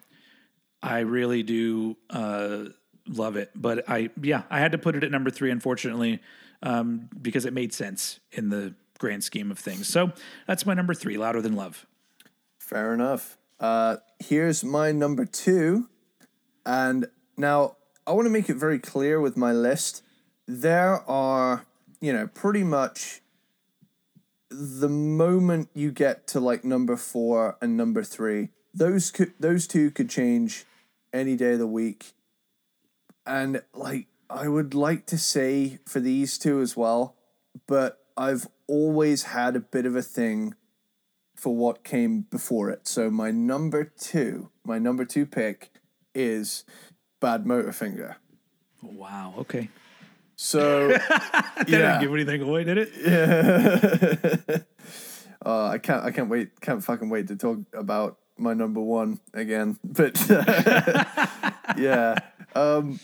I 0.81 1.01
really 1.01 1.43
do 1.43 1.97
uh 2.09 2.63
love 3.07 3.35
it. 3.35 3.51
But 3.55 3.89
I 3.89 4.09
yeah, 4.21 4.43
I 4.49 4.59
had 4.59 4.71
to 4.71 4.77
put 4.77 4.95
it 4.95 5.03
at 5.03 5.11
number 5.11 5.29
three, 5.29 5.51
unfortunately, 5.51 6.21
um, 6.63 7.09
because 7.21 7.45
it 7.45 7.53
made 7.53 7.73
sense 7.73 8.19
in 8.31 8.49
the 8.49 8.75
grand 8.97 9.23
scheme 9.23 9.51
of 9.51 9.59
things. 9.59 9.87
So 9.87 10.11
that's 10.47 10.65
my 10.65 10.73
number 10.73 10.93
three, 10.93 11.17
louder 11.17 11.41
than 11.41 11.55
love. 11.55 11.85
Fair 12.59 12.93
enough. 12.93 13.37
Uh, 13.59 13.97
here's 14.19 14.63
my 14.63 14.91
number 14.91 15.25
two. 15.25 15.89
And 16.65 17.07
now 17.37 17.77
I 18.07 18.13
want 18.13 18.25
to 18.25 18.31
make 18.31 18.49
it 18.49 18.55
very 18.55 18.79
clear 18.79 19.21
with 19.21 19.37
my 19.37 19.51
list. 19.51 20.03
There 20.47 21.07
are, 21.09 21.65
you 22.01 22.11
know, 22.11 22.27
pretty 22.27 22.63
much 22.63 23.21
the 24.49 24.89
moment 24.89 25.69
you 25.73 25.91
get 25.91 26.27
to 26.27 26.39
like 26.39 26.63
number 26.63 26.95
four 26.95 27.57
and 27.61 27.75
number 27.75 28.03
three, 28.03 28.49
those 28.73 29.11
could 29.11 29.33
those 29.39 29.67
two 29.67 29.91
could 29.91 30.09
change 30.09 30.65
any 31.13 31.35
day 31.35 31.53
of 31.53 31.59
the 31.59 31.67
week. 31.67 32.13
And 33.25 33.61
like 33.73 34.07
I 34.29 34.47
would 34.47 34.73
like 34.73 35.05
to 35.07 35.17
say 35.17 35.79
for 35.85 35.99
these 35.99 36.37
two 36.37 36.61
as 36.61 36.75
well, 36.75 37.15
but 37.67 37.99
I've 38.17 38.47
always 38.67 39.23
had 39.23 39.55
a 39.55 39.59
bit 39.59 39.85
of 39.85 39.95
a 39.95 40.01
thing 40.01 40.55
for 41.35 41.55
what 41.55 41.83
came 41.83 42.21
before 42.21 42.69
it. 42.69 42.87
So 42.87 43.09
my 43.09 43.31
number 43.31 43.83
two, 43.83 44.49
my 44.63 44.79
number 44.79 45.05
two 45.05 45.25
pick 45.25 45.71
is 46.13 46.63
Bad 47.19 47.43
Motorfinger. 47.43 48.15
Wow. 48.81 49.33
Okay. 49.39 49.69
So 50.35 50.87
That 50.97 51.65
yeah, 51.67 51.77
didn't 51.77 52.01
give 52.01 52.13
anything 52.13 52.41
away, 52.41 52.63
did 52.63 52.77
it? 52.77 54.65
uh, 55.45 55.67
I 55.67 55.77
can't, 55.77 56.03
I 56.03 56.11
can't 56.11 56.29
wait, 56.29 56.59
can't 56.61 56.83
fucking 56.83 57.09
wait 57.09 57.27
to 57.27 57.35
talk 57.35 57.59
about 57.73 58.17
my 58.37 58.53
number 58.53 58.81
one 58.81 59.19
again. 59.33 59.79
But 59.83 60.19
yeah, 61.77 62.17
um, 62.55 62.99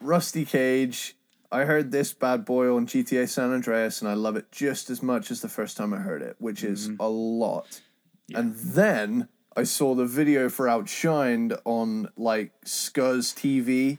Rusty 0.00 0.44
Cage. 0.44 1.16
I 1.50 1.64
heard 1.64 1.90
this 1.90 2.12
bad 2.12 2.44
boy 2.44 2.74
on 2.74 2.86
GTA 2.86 3.28
San 3.28 3.52
Andreas, 3.52 4.02
and 4.02 4.10
I 4.10 4.14
love 4.14 4.36
it 4.36 4.52
just 4.52 4.90
as 4.90 5.02
much 5.02 5.30
as 5.30 5.40
the 5.40 5.48
first 5.48 5.76
time 5.76 5.94
I 5.94 5.98
heard 5.98 6.20
it, 6.20 6.36
which 6.38 6.62
is 6.62 6.90
a 7.00 7.08
lot. 7.08 7.80
And 8.34 8.54
then 8.54 9.28
I 9.56 9.62
saw 9.62 9.94
the 9.94 10.04
video 10.04 10.50
for 10.50 10.66
Outshined 10.66 11.58
on 11.64 12.08
like 12.16 12.52
Scuzz 12.66 13.34
TV 13.34 13.98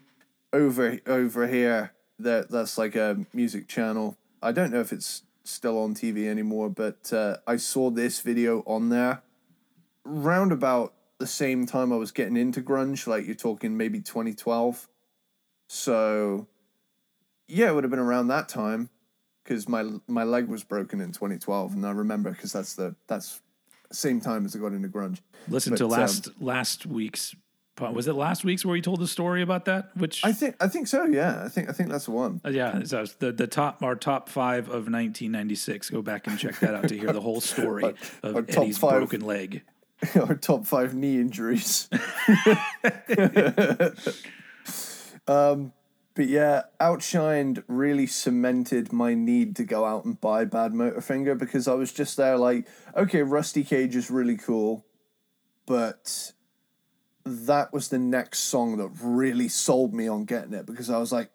over 0.53 0.99
over 1.07 1.47
here. 1.47 1.93
That 2.19 2.51
that's 2.51 2.77
like 2.77 2.95
a 2.95 3.25
music 3.33 3.67
channel. 3.67 4.15
I 4.43 4.51
don't 4.51 4.71
know 4.71 4.81
if 4.81 4.93
it's 4.93 5.23
still 5.43 5.79
on 5.79 5.95
TV 5.95 6.27
anymore, 6.27 6.69
but 6.69 7.11
uh, 7.11 7.37
I 7.47 7.55
saw 7.55 7.89
this 7.89 8.21
video 8.21 8.61
on 8.67 8.89
there 8.89 9.23
round 10.03 10.51
about 10.51 10.93
the 11.19 11.27
same 11.27 11.65
time 11.65 11.91
I 11.91 11.97
was 11.97 12.11
getting 12.11 12.37
into 12.37 12.61
grunge. 12.61 13.07
Like 13.07 13.25
you're 13.25 13.35
talking 13.35 13.77
maybe 13.77 13.99
2012. 13.99 14.87
So 15.71 16.47
yeah, 17.47 17.69
it 17.69 17.75
would 17.75 17.83
have 17.83 17.91
been 17.91 17.99
around 17.99 18.27
that 18.27 18.49
time 18.49 18.89
because 19.43 19.69
my 19.69 19.85
my 20.07 20.23
leg 20.23 20.47
was 20.47 20.63
broken 20.63 20.99
in 20.99 21.11
2012, 21.11 21.73
and 21.73 21.85
I 21.85 21.91
remember 21.91 22.31
because 22.31 22.51
that's 22.51 22.73
the 22.73 22.95
that's 23.07 23.41
same 23.91 24.19
time 24.19 24.45
as 24.45 24.55
I 24.55 24.59
got 24.59 24.73
into 24.73 24.87
grunge. 24.89 25.19
Listen 25.47 25.75
to 25.75 25.87
But, 25.87 25.93
um, 25.93 25.99
last 26.01 26.29
last 26.41 26.85
week's. 26.85 27.35
Was 27.93 28.09
it 28.09 28.13
last 28.13 28.43
week's 28.43 28.65
where 28.65 28.75
you 28.75 28.81
told 28.81 28.99
the 28.99 29.07
story 29.07 29.41
about 29.41 29.63
that? 29.65 29.95
Which 29.95 30.25
I 30.25 30.33
think 30.33 30.57
I 30.59 30.67
think 30.67 30.87
so. 30.87 31.05
Yeah, 31.05 31.41
I 31.45 31.47
think 31.47 31.69
I 31.69 31.71
think 31.71 31.87
that's 31.89 32.05
the 32.05 32.11
one. 32.11 32.41
Uh, 32.43 32.49
yeah, 32.49 32.83
so 32.83 33.03
it's 33.03 33.13
the 33.13 33.31
the 33.31 33.47
top 33.47 33.81
our 33.81 33.95
top 33.95 34.27
five 34.27 34.65
of 34.65 34.89
1996. 34.91 35.89
Go 35.89 36.01
back 36.01 36.27
and 36.27 36.37
check 36.37 36.59
that 36.59 36.75
out 36.75 36.89
to 36.89 36.97
hear 36.97 37.13
the 37.13 37.21
whole 37.21 37.39
story 37.39 37.85
of 38.23 38.35
our 38.35 38.45
Eddie's 38.49 38.77
five. 38.77 38.97
broken 38.97 39.21
leg. 39.21 39.61
Our 40.15 40.35
top 40.35 40.65
five 40.65 40.93
knee 40.93 41.15
injuries. 41.19 41.89
um, 45.29 45.73
but 46.15 46.27
yeah, 46.27 46.63
Outshined 46.81 47.63
really 47.67 48.07
cemented 48.07 48.91
my 48.91 49.13
need 49.13 49.55
to 49.57 49.63
go 49.63 49.85
out 49.85 50.03
and 50.03 50.19
buy 50.19 50.43
Bad 50.43 50.73
Motorfinger 50.73 51.37
because 51.37 51.67
I 51.67 51.75
was 51.75 51.93
just 51.93 52.17
there 52.17 52.35
like, 52.35 52.67
okay, 52.97 53.21
Rusty 53.21 53.63
Cage 53.63 53.95
is 53.95 54.09
really 54.09 54.37
cool, 54.37 54.85
but 55.67 56.33
that 57.23 57.71
was 57.71 57.89
the 57.89 57.99
next 57.99 58.39
song 58.39 58.77
that 58.77 58.89
really 59.03 59.47
sold 59.47 59.93
me 59.93 60.07
on 60.07 60.25
getting 60.25 60.53
it 60.53 60.65
because 60.65 60.89
I 60.89 60.97
was 60.97 61.11
like, 61.11 61.29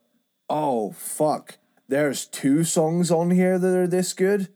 oh 0.50 0.90
fuck, 0.90 1.58
there's 1.86 2.26
two 2.26 2.64
songs 2.64 3.12
on 3.12 3.30
here 3.30 3.60
that 3.60 3.76
are 3.76 3.86
this 3.86 4.12
good. 4.12 4.48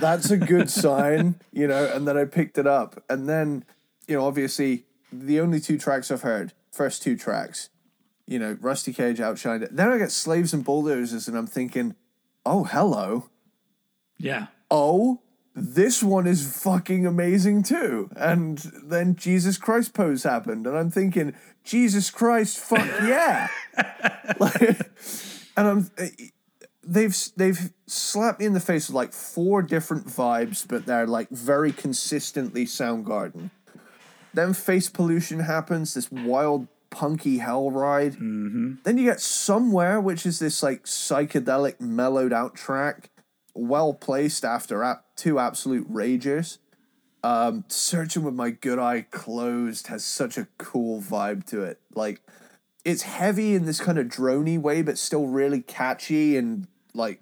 That's 0.00 0.30
a 0.30 0.36
good 0.36 0.68
sign, 0.82 1.36
you 1.50 1.66
know. 1.66 1.90
And 1.92 2.06
then 2.06 2.18
I 2.18 2.26
picked 2.26 2.58
it 2.58 2.66
up, 2.66 3.02
and 3.08 3.26
then, 3.26 3.64
you 4.06 4.18
know, 4.18 4.26
obviously 4.26 4.84
the 5.10 5.40
only 5.40 5.60
two 5.60 5.78
tracks 5.78 6.10
I've 6.10 6.22
heard, 6.22 6.52
first 6.70 7.02
two 7.02 7.16
tracks, 7.16 7.70
you 8.30 8.38
know, 8.38 8.56
Rusty 8.60 8.92
Cage 8.92 9.18
outshined 9.18 9.62
it. 9.62 9.74
Then 9.74 9.90
I 9.90 9.98
get 9.98 10.12
Slaves 10.12 10.54
and 10.54 10.64
Bulldozers, 10.64 11.26
and 11.26 11.36
I'm 11.36 11.48
thinking, 11.48 11.96
oh 12.46 12.62
hello, 12.62 13.28
Yeah, 14.18 14.46
oh, 14.70 15.20
this 15.52 16.00
one 16.00 16.28
is 16.28 16.62
fucking 16.62 17.04
amazing 17.04 17.64
too. 17.64 18.08
And 18.14 18.58
then 18.84 19.16
Jesus 19.16 19.58
Christ 19.58 19.94
pose 19.94 20.22
happened, 20.22 20.68
and 20.68 20.78
I'm 20.78 20.92
thinking, 20.92 21.34
Jesus 21.64 22.08
Christ, 22.08 22.56
fuck 22.58 22.86
yeah. 23.02 23.48
like, 24.38 24.80
and 25.56 25.66
I'm 25.66 25.90
they've 26.84 27.16
they've 27.36 27.72
slapped 27.88 28.38
me 28.38 28.46
in 28.46 28.52
the 28.52 28.60
face 28.60 28.88
with 28.88 28.94
like 28.94 29.12
four 29.12 29.60
different 29.60 30.06
vibes, 30.06 30.64
but 30.66 30.86
they're 30.86 31.08
like 31.08 31.30
very 31.30 31.72
consistently 31.72 32.64
Soundgarden. 32.64 33.50
Then 34.32 34.54
face 34.54 34.88
pollution 34.88 35.40
happens, 35.40 35.94
this 35.94 36.12
wild 36.12 36.68
punky 36.90 37.38
hell 37.38 37.70
ride. 37.70 38.14
Mm-hmm. 38.14 38.74
Then 38.84 38.98
you 38.98 39.04
get 39.04 39.20
somewhere, 39.20 40.00
which 40.00 40.26
is 40.26 40.38
this 40.38 40.62
like 40.62 40.84
psychedelic 40.84 41.80
mellowed 41.80 42.32
out 42.32 42.54
track, 42.54 43.10
well 43.54 43.94
placed 43.94 44.44
after 44.44 44.82
ap- 44.82 45.04
two 45.16 45.38
absolute 45.38 45.90
ragers. 45.90 46.58
Um, 47.22 47.64
Searching 47.68 48.22
with 48.22 48.34
my 48.34 48.50
good 48.50 48.78
eye 48.78 49.06
closed 49.10 49.88
has 49.88 50.04
such 50.04 50.38
a 50.38 50.48
cool 50.58 51.00
vibe 51.00 51.44
to 51.46 51.62
it. 51.62 51.80
Like 51.94 52.22
it's 52.84 53.02
heavy 53.02 53.54
in 53.54 53.66
this 53.66 53.80
kind 53.80 53.98
of 53.98 54.06
drony 54.06 54.58
way, 54.58 54.82
but 54.82 54.98
still 54.98 55.26
really 55.26 55.60
catchy 55.60 56.36
and 56.36 56.66
like 56.94 57.20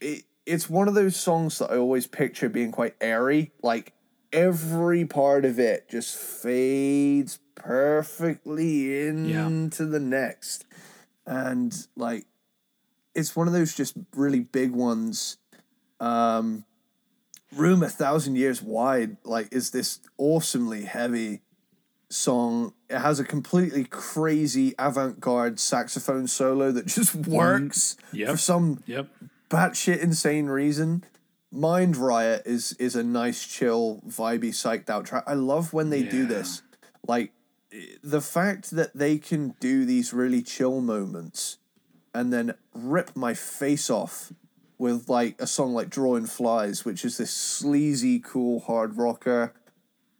it. 0.00 0.24
It's 0.44 0.68
one 0.68 0.88
of 0.88 0.94
those 0.94 1.14
songs 1.14 1.58
that 1.58 1.70
I 1.70 1.76
always 1.76 2.08
picture 2.08 2.48
being 2.48 2.72
quite 2.72 2.96
airy. 3.00 3.52
Like 3.62 3.92
every 4.32 5.04
part 5.04 5.44
of 5.44 5.58
it 5.58 5.88
just 5.88 6.16
fades 6.16 7.38
perfectly 7.54 9.06
into 9.06 9.86
the 9.86 10.00
next, 10.00 10.64
and 11.26 11.74
like 11.96 12.26
it's 13.14 13.36
one 13.36 13.46
of 13.46 13.52
those 13.52 13.74
just 13.74 13.94
really 14.16 14.40
big 14.40 14.72
ones. 14.72 15.36
Um, 16.00 16.64
Room 17.54 17.82
a 17.82 17.88
thousand 17.90 18.36
years 18.36 18.62
wide, 18.62 19.18
like, 19.24 19.52
is 19.52 19.70
this 19.72 20.00
awesomely 20.16 20.84
heavy 20.84 21.42
song. 22.08 22.72
It 22.88 22.98
has 22.98 23.20
a 23.20 23.24
completely 23.24 23.84
crazy 23.84 24.74
avant-garde 24.78 25.60
saxophone 25.60 26.26
solo 26.28 26.72
that 26.72 26.86
just 26.86 27.14
works 27.14 27.96
Yep. 28.12 28.30
for 28.30 28.36
some 28.38 28.82
yep, 28.86 29.08
batshit 29.50 29.98
insane 30.00 30.46
reason. 30.46 31.04
Mind 31.52 31.98
Riot 31.98 32.42
is 32.46 32.72
is 32.78 32.96
a 32.96 33.02
nice, 33.02 33.46
chill, 33.46 34.00
vibey, 34.08 34.50
psyched 34.50 34.88
out 34.88 35.04
track. 35.04 35.24
I 35.26 35.34
love 35.34 35.74
when 35.74 35.90
they 35.90 36.02
do 36.02 36.26
this. 36.26 36.62
Like 37.06 37.32
the 38.02 38.22
fact 38.22 38.70
that 38.70 38.96
they 38.96 39.18
can 39.18 39.54
do 39.60 39.84
these 39.84 40.12
really 40.12 40.42
chill 40.42 40.80
moments 40.80 41.58
and 42.14 42.32
then 42.32 42.54
rip 42.74 43.14
my 43.14 43.34
face 43.34 43.90
off 43.90 44.32
with 44.78 45.08
like 45.08 45.40
a 45.40 45.46
song 45.46 45.74
like 45.74 45.90
Drawing 45.90 46.26
Flies, 46.26 46.84
which 46.84 47.04
is 47.04 47.18
this 47.18 47.30
sleazy, 47.30 48.18
cool 48.18 48.60
hard 48.60 48.96
rocker. 48.96 49.52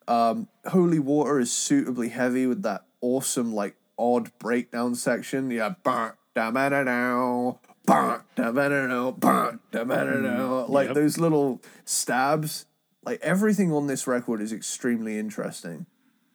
Um, 0.06 0.48
Holy 0.66 0.98
Water 0.98 1.38
is 1.38 1.52
suitably 1.52 2.10
heavy 2.10 2.46
with 2.46 2.62
that 2.62 2.84
awesome, 3.00 3.54
like 3.54 3.76
odd 3.98 4.30
breakdown 4.38 4.94
section. 4.94 5.50
Yeah, 5.50 5.74
da 5.84 6.12
da 6.34 6.50
da, 6.68 7.52
bah, 7.92 8.20
da 8.34 8.50
da 8.52 8.86
da, 8.86 9.10
bah, 9.10 9.52
da 9.70 9.84
ba 9.84 10.04
da 10.04 10.04
da. 10.04 10.28
Mm, 10.28 10.68
like 10.68 10.88
yep. 10.88 10.94
those 10.94 11.18
little 11.18 11.60
stabs. 11.84 12.66
Like 13.04 13.20
everything 13.20 13.72
on 13.72 13.86
this 13.88 14.06
record 14.06 14.40
is 14.40 14.52
extremely 14.52 15.18
interesting. 15.18 15.86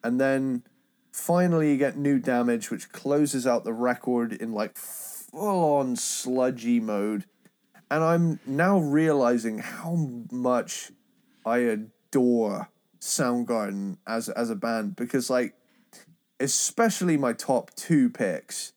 And 0.04 0.20
then 0.20 0.64
finally 1.12 1.72
you 1.72 1.78
get 1.78 1.98
New 1.98 2.20
Damage, 2.20 2.70
which 2.70 2.92
closes 2.92 3.48
out 3.48 3.64
the 3.64 3.74
record 3.74 4.34
in 4.34 4.52
like 4.52 4.78
full 4.78 5.76
on 5.76 5.96
sludgy 5.96 6.80
mode. 6.80 7.26
And 7.90 8.04
I'm 8.04 8.40
now 8.46 8.80
realizing 8.80 9.60
how 9.60 10.10
much 10.30 10.92
I 11.46 11.60
adore 11.60 12.70
Soundgarden 13.00 13.98
as 14.06 14.28
as 14.28 14.50
a 14.50 14.56
band 14.56 14.96
because 14.98 15.30
like 15.30 15.54
especially 16.40 17.18
my 17.18 17.32
top 17.32 17.74
two 17.76 18.10
picks, 18.10 18.74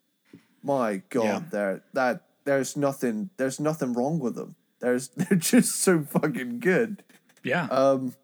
my 0.62 1.02
god, 1.08 1.24
Yeah. 1.24 1.42
there 1.50 1.82
that 1.94 2.29
there's 2.44 2.76
nothing 2.76 3.30
there's 3.36 3.60
nothing 3.60 3.92
wrong 3.92 4.18
with 4.18 4.34
them. 4.34 4.56
There's 4.80 5.08
they're 5.16 5.38
just 5.38 5.76
so 5.82 6.02
fucking 6.02 6.60
good. 6.60 7.02
yeah. 7.42 7.64
Um 7.70 8.14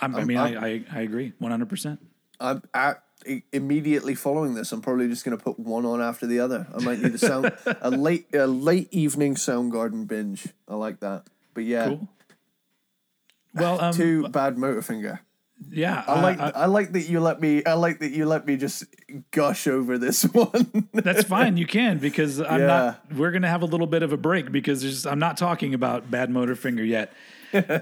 I'm, 0.00 0.14
I 0.14 0.24
mean, 0.24 0.36
I, 0.36 0.54
I 0.56 0.84
I 0.92 1.00
agree 1.00 1.32
100. 1.38 1.68
percent 1.68 2.00
I'm 2.38 2.62
at 2.74 3.02
i- 3.26 3.42
immediately 3.52 4.14
following 4.14 4.54
this. 4.54 4.70
I'm 4.72 4.82
probably 4.82 5.08
just 5.08 5.24
gonna 5.24 5.38
put 5.38 5.58
one 5.58 5.86
on 5.86 6.00
after 6.02 6.26
the 6.26 6.40
other. 6.40 6.66
I 6.74 6.82
might 6.84 7.00
need 7.00 7.14
a 7.14 7.18
sound 7.18 7.50
a 7.80 7.90
late 8.06 8.26
a 8.34 8.46
late 8.46 8.88
evening 8.92 9.34
Soundgarden 9.36 10.06
binge. 10.06 10.48
I 10.68 10.74
like 10.74 11.00
that. 11.00 11.24
But 11.54 11.64
yeah, 11.64 11.86
Cool. 11.88 12.08
Well, 13.54 13.80
um, 13.80 13.94
two 13.94 14.28
bad 14.28 14.56
Motorfinger. 14.56 15.20
Yeah, 15.70 16.04
I 16.06 16.20
like 16.20 16.38
I, 16.38 16.66
like 16.66 16.92
that 16.92 17.08
you 17.08 17.18
let 17.20 17.40
me 17.40 17.64
I 17.64 17.72
like 17.74 18.00
that 18.00 18.10
you 18.12 18.26
let 18.26 18.46
me 18.46 18.56
just 18.56 18.84
gush 19.30 19.66
over 19.66 19.96
this 19.98 20.22
one. 20.32 20.88
That's 20.92 21.24
fine. 21.24 21.56
You 21.56 21.66
can 21.66 21.98
because 21.98 22.40
I'm 22.40 22.60
Yeah. 22.60 22.66
not. 22.66 23.12
We're 23.16 23.30
gonna 23.30 23.48
have 23.48 23.62
a 23.62 23.66
little 23.66 23.86
bit 23.86 24.02
of 24.02 24.12
a 24.12 24.16
break 24.18 24.52
because 24.52 24.82
there's, 24.82 25.06
I'm 25.06 25.18
not 25.18 25.36
talking 25.36 25.72
about 25.74 26.10
Bad 26.10 26.30
Motorfinger 26.30 26.86
yet. 26.86 27.12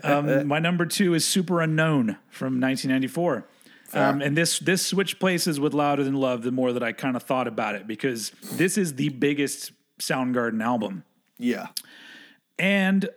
Um, 0.05 0.47
my 0.47 0.61
number 0.61 0.87
two 0.87 1.15
is 1.15 1.25
Superunknown 1.25 2.17
from 2.31 2.61
1994. 2.61 3.45
Um, 3.93 4.21
and 4.23 4.37
this 4.37 4.59
this 4.61 4.87
switched 4.87 5.19
places 5.19 5.59
with 5.59 5.75
Louder 5.75 6.05
Than 6.05 6.15
Love 6.15 6.43
the 6.43 6.53
more 6.53 6.73
that 6.73 6.83
I 6.83 6.93
kind 6.93 7.17
of 7.17 7.23
thought 7.25 7.49
about 7.49 7.75
it 7.75 7.87
because 7.89 8.31
this 8.53 8.79
is 8.79 8.95
the 8.95 9.09
biggest 9.09 9.73
Soundgarden 10.01 10.63
album. 10.63 11.03
yeah. 11.39 11.69
And 12.59 13.09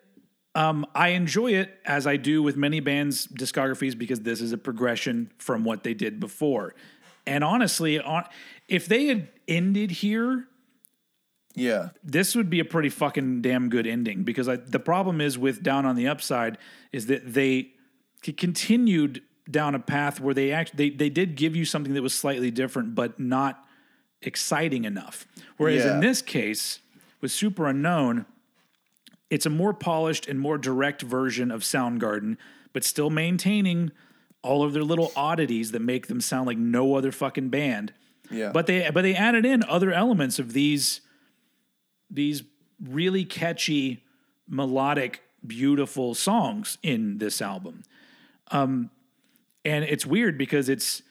um, 0.57 0.85
I 0.95 1.09
enjoy 1.09 1.53
it 1.53 1.69
as 1.85 2.07
I 2.07 2.17
do 2.17 2.41
with 2.41 2.57
many 2.57 2.79
bands' 2.79 3.27
discographies 3.27 3.95
because 3.97 4.21
this 4.21 4.41
is 4.41 4.51
a 4.53 4.57
progression 4.57 5.31
from 5.38 5.63
what 5.63 5.84
they 5.84 5.93
did 5.93 6.19
before. 6.19 6.73
And 7.27 7.43
honestly, 7.43 7.99
on, 7.99 8.23
if 8.67 8.88
they 8.88 9.05
had 9.05 9.27
ended 9.47 9.91
here, 9.91 10.47
Yeah. 11.55 11.89
this 12.03 12.35
would 12.35 12.49
be 12.49 12.59
a 12.59 12.65
pretty 12.65 12.89
fucking 12.89 13.41
damn 13.41 13.69
good 13.69 13.85
ending 13.85 14.23
because 14.23 14.47
I, 14.49 14.55
the 14.55 14.79
problem 14.79 15.21
is 15.21 15.38
with 15.38 15.61
Down 15.61 15.85
on 15.85 15.95
the 15.95 16.07
Upside 16.07 16.57
is 16.91 17.05
that 17.07 17.34
they 17.34 17.71
continued 18.23 19.21
down 19.49 19.75
a 19.75 19.79
path 19.79 20.19
where 20.19 20.34
they 20.34 20.51
actually 20.51 20.89
they, 20.89 20.95
they 20.95 21.09
did 21.09 21.35
give 21.35 21.55
you 21.55 21.65
something 21.65 21.93
that 21.93 22.01
was 22.01 22.13
slightly 22.13 22.51
different 22.51 22.95
but 22.95 23.19
not 23.19 23.63
exciting 24.21 24.84
enough. 24.85 25.25
Whereas 25.57 25.85
Yeah. 25.85 25.93
in 25.95 25.99
this 26.01 26.21
case 26.21 26.79
with 27.21 27.31
Superunknown, 27.31 28.25
it's 29.29 29.45
a 29.45 29.49
more 29.49 29.73
polished 29.73 30.27
and 30.27 30.39
more 30.39 30.57
direct 30.57 31.01
version 31.01 31.51
of 31.51 31.61
Soundgarden, 31.61 32.37
but 32.73 32.83
still 32.83 33.09
maintaining 33.09 33.91
all 34.41 34.63
of 34.63 34.73
their 34.73 34.83
little 34.83 35.11
oddities 35.15 35.71
that 35.71 35.81
make 35.81 36.07
them 36.07 36.21
sound 36.21 36.47
like 36.47 36.57
no 36.57 36.95
other 36.95 37.11
fucking 37.11 37.49
band. 37.49 37.93
Yeah. 38.29 38.51
But 38.51 38.67
they 38.67 38.89
but 38.93 39.01
they 39.01 39.15
added 39.15 39.45
in 39.45 39.63
other 39.63 39.91
elements 39.91 40.39
of 40.39 40.53
these 40.53 41.01
these 42.09 42.43
really 42.81 43.25
catchy, 43.25 44.03
melodic, 44.47 45.23
beautiful 45.45 46.13
songs 46.13 46.77
in 46.83 47.17
this 47.17 47.41
album. 47.41 47.83
Um, 48.51 48.91
and 49.65 49.83
it's 49.83 50.05
weird 50.05 50.37
because 50.37 50.69
it's 50.69 51.01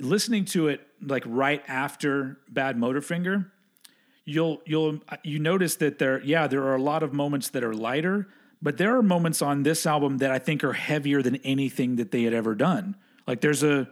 listening 0.00 0.44
to 0.46 0.68
it 0.68 0.80
like 1.00 1.22
right 1.26 1.62
after 1.68 2.38
Bad 2.48 2.76
Motorfinger. 2.76 3.50
You'll 4.28 4.60
you'll 4.66 5.00
you 5.24 5.38
notice 5.38 5.76
that 5.76 5.98
there 5.98 6.22
yeah 6.22 6.46
there 6.46 6.62
are 6.64 6.74
a 6.76 6.82
lot 6.82 7.02
of 7.02 7.12
moments 7.14 7.48
that 7.50 7.64
are 7.64 7.72
lighter, 7.72 8.28
But 8.60 8.76
there 8.76 8.96
are 8.96 9.02
moments 9.02 9.40
on 9.40 9.62
this 9.62 9.86
album 9.86 10.18
that 10.18 10.30
I 10.30 10.38
think 10.38 10.62
are 10.64 10.74
heavier 10.74 11.22
than 11.22 11.36
anything 11.36 11.96
that 11.96 12.10
they 12.10 12.24
had 12.24 12.34
ever 12.34 12.54
done. 12.54 12.96
Like 13.26 13.40
there's 13.40 13.62
a 13.62 13.88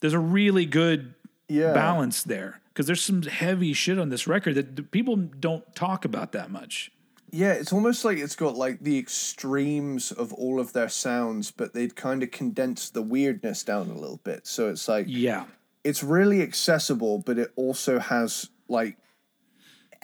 there's 0.00 0.12
a 0.14 0.18
really 0.38 0.66
good 0.66 1.14
Yeah. 1.48 1.72
balance 1.72 2.22
there 2.22 2.60
because 2.68 2.86
there's 2.86 3.02
some 3.02 3.22
heavy 3.22 3.72
shit 3.72 3.98
on 3.98 4.10
this 4.10 4.26
record 4.28 4.54
that 4.54 4.90
people 4.90 5.16
don't 5.16 5.64
talk 5.74 6.04
about 6.04 6.30
that 6.32 6.50
much. 6.50 6.90
Yeah, 7.32 7.52
it's 7.52 7.72
almost 7.72 8.04
like 8.04 8.18
it's 8.18 8.36
got 8.36 8.54
like 8.56 8.78
the 8.80 8.96
extremes 8.98 10.12
of 10.12 10.32
all 10.32 10.60
of 10.60 10.72
their 10.72 10.88
sounds, 10.88 11.50
but 11.50 11.74
they'd 11.74 11.96
kind 11.96 12.22
of 12.22 12.30
condensed 12.30 12.94
the 12.94 13.02
weirdness 13.02 13.64
down 13.64 13.90
a 13.90 13.94
little 13.98 14.20
bit. 14.22 14.46
So 14.46 14.68
it's 14.70 14.86
like 14.88 15.06
Yeah. 15.08 15.44
it's 15.82 16.02
really 16.04 16.42
accessible, 16.42 17.18
but 17.26 17.38
it 17.38 17.52
also 17.56 17.98
has 17.98 18.50
like 18.68 18.96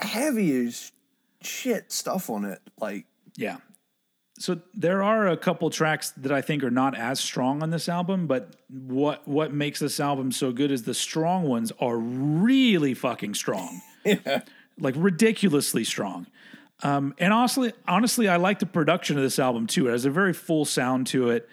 heavy 0.03 0.67
as 0.67 0.93
shit 1.43 1.91
stuff 1.93 2.31
on 2.31 2.45
it. 2.45 2.61
Like 2.79 3.07
Yeah. 3.37 3.59
So 4.39 4.59
there 4.73 5.03
are 5.03 5.29
a 5.29 5.37
couple 5.37 5.69
tracks 5.69 6.13
that 6.17 6.33
I 6.33 6.41
think 6.41 6.65
are 6.65 6.71
not 6.71 6.97
as 6.97 7.21
strong 7.21 7.63
on 7.63 7.69
this 7.71 7.89
album, 7.91 8.27
but 8.27 8.57
what 8.69 9.27
what 9.29 9.53
makes 9.53 9.81
this 9.81 10.01
album 10.01 10.33
so 10.33 10.53
good 10.53 10.71
is 10.71 10.85
the 10.85 10.95
strong 10.95 11.45
ones 11.45 11.73
are 11.81 11.99
really 11.99 12.95
fucking 12.95 13.35
strong. 13.35 13.83
yeah. 14.05 14.43
Like 14.79 14.95
ridiculously 14.97 15.85
strong. 15.85 16.27
Um, 16.83 17.15
and 17.19 17.33
honestly, 17.33 17.73
honestly, 17.87 18.29
I 18.29 18.37
like 18.37 18.59
the 18.59 18.67
production 18.67 19.19
of 19.19 19.23
this 19.23 19.39
album 19.39 19.67
too. 19.67 19.89
It 19.89 19.93
has 19.93 20.07
a 20.07 20.11
very 20.11 20.33
full 20.33 20.65
sound 20.65 21.07
to 21.09 21.31
it. 21.31 21.49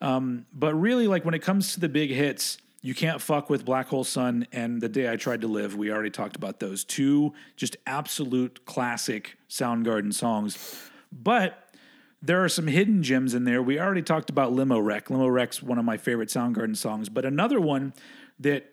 Um, 0.00 0.46
but 0.54 0.74
really, 0.74 1.06
like 1.06 1.24
when 1.24 1.34
it 1.34 1.40
comes 1.40 1.74
to 1.74 1.80
the 1.80 1.88
big 1.88 2.10
hits, 2.10 2.56
you 2.82 2.94
can't 2.94 3.20
fuck 3.20 3.50
with 3.50 3.64
Black 3.64 3.88
Hole 3.88 4.04
Sun 4.04 4.46
and 4.52 4.80
The 4.80 4.88
Day 4.88 5.10
I 5.10 5.16
Tried 5.16 5.42
to 5.42 5.48
Live. 5.48 5.76
We 5.76 5.90
already 5.90 6.10
talked 6.10 6.36
about 6.36 6.60
those 6.60 6.82
two 6.82 7.34
just 7.56 7.76
absolute 7.86 8.64
classic 8.64 9.36
Soundgarden 9.48 10.14
songs. 10.14 10.80
But 11.12 11.74
there 12.22 12.42
are 12.42 12.48
some 12.48 12.66
hidden 12.66 13.02
gems 13.02 13.34
in 13.34 13.44
there. 13.44 13.62
We 13.62 13.78
already 13.78 14.02
talked 14.02 14.30
about 14.30 14.52
Limo 14.52 14.78
Wreck. 14.78 15.10
Limo 15.10 15.26
Wreck's 15.26 15.62
one 15.62 15.78
of 15.78 15.84
my 15.84 15.98
favorite 15.98 16.30
Soundgarden 16.30 16.76
songs, 16.76 17.08
but 17.08 17.24
another 17.24 17.60
one 17.60 17.92
that 18.38 18.66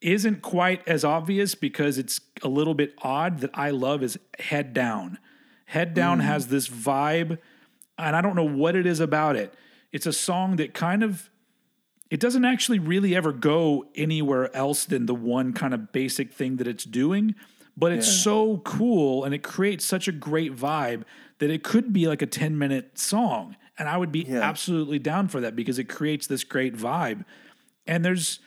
isn't 0.00 0.42
quite 0.42 0.86
as 0.86 1.04
obvious 1.04 1.54
because 1.54 1.98
it's 1.98 2.20
a 2.42 2.48
little 2.48 2.74
bit 2.74 2.94
odd 3.02 3.40
that 3.40 3.50
I 3.54 3.70
love 3.70 4.02
is 4.02 4.18
Head 4.38 4.72
Down. 4.72 5.18
Head 5.66 5.94
Down 5.94 6.18
mm. 6.18 6.24
has 6.24 6.48
this 6.48 6.68
vibe, 6.68 7.38
and 7.98 8.16
I 8.16 8.20
don't 8.20 8.36
know 8.36 8.44
what 8.44 8.76
it 8.76 8.86
is 8.86 9.00
about 9.00 9.36
it. 9.36 9.54
It's 9.92 10.06
a 10.06 10.12
song 10.12 10.56
that 10.56 10.74
kind 10.74 11.02
of 11.02 11.30
it 12.12 12.20
doesn't 12.20 12.44
actually 12.44 12.78
really 12.78 13.16
ever 13.16 13.32
go 13.32 13.86
anywhere 13.94 14.54
else 14.54 14.84
than 14.84 15.06
the 15.06 15.14
one 15.14 15.54
kind 15.54 15.72
of 15.72 15.92
basic 15.92 16.30
thing 16.30 16.56
that 16.56 16.66
it's 16.66 16.84
doing, 16.84 17.34
but 17.74 17.90
it's 17.90 18.06
so 18.06 18.58
cool 18.58 19.24
and 19.24 19.34
it 19.34 19.42
creates 19.42 19.82
such 19.86 20.08
a 20.08 20.12
great 20.12 20.54
vibe 20.54 21.04
that 21.38 21.48
it 21.48 21.64
could 21.64 21.90
be 21.90 22.06
like 22.06 22.20
a 22.20 22.26
10 22.26 22.58
minute 22.58 22.98
song. 22.98 23.56
And 23.78 23.88
I 23.88 23.96
would 23.96 24.12
be 24.12 24.26
Yeah. 24.28 24.40
absolutely 24.42 24.98
down 24.98 25.28
for 25.28 25.40
that 25.40 25.56
because 25.56 25.78
it 25.78 25.84
creates 25.84 26.26
this 26.26 26.44
great 26.44 26.76
vibe. 26.76 27.24
And 27.86 28.04
there's 28.04 28.40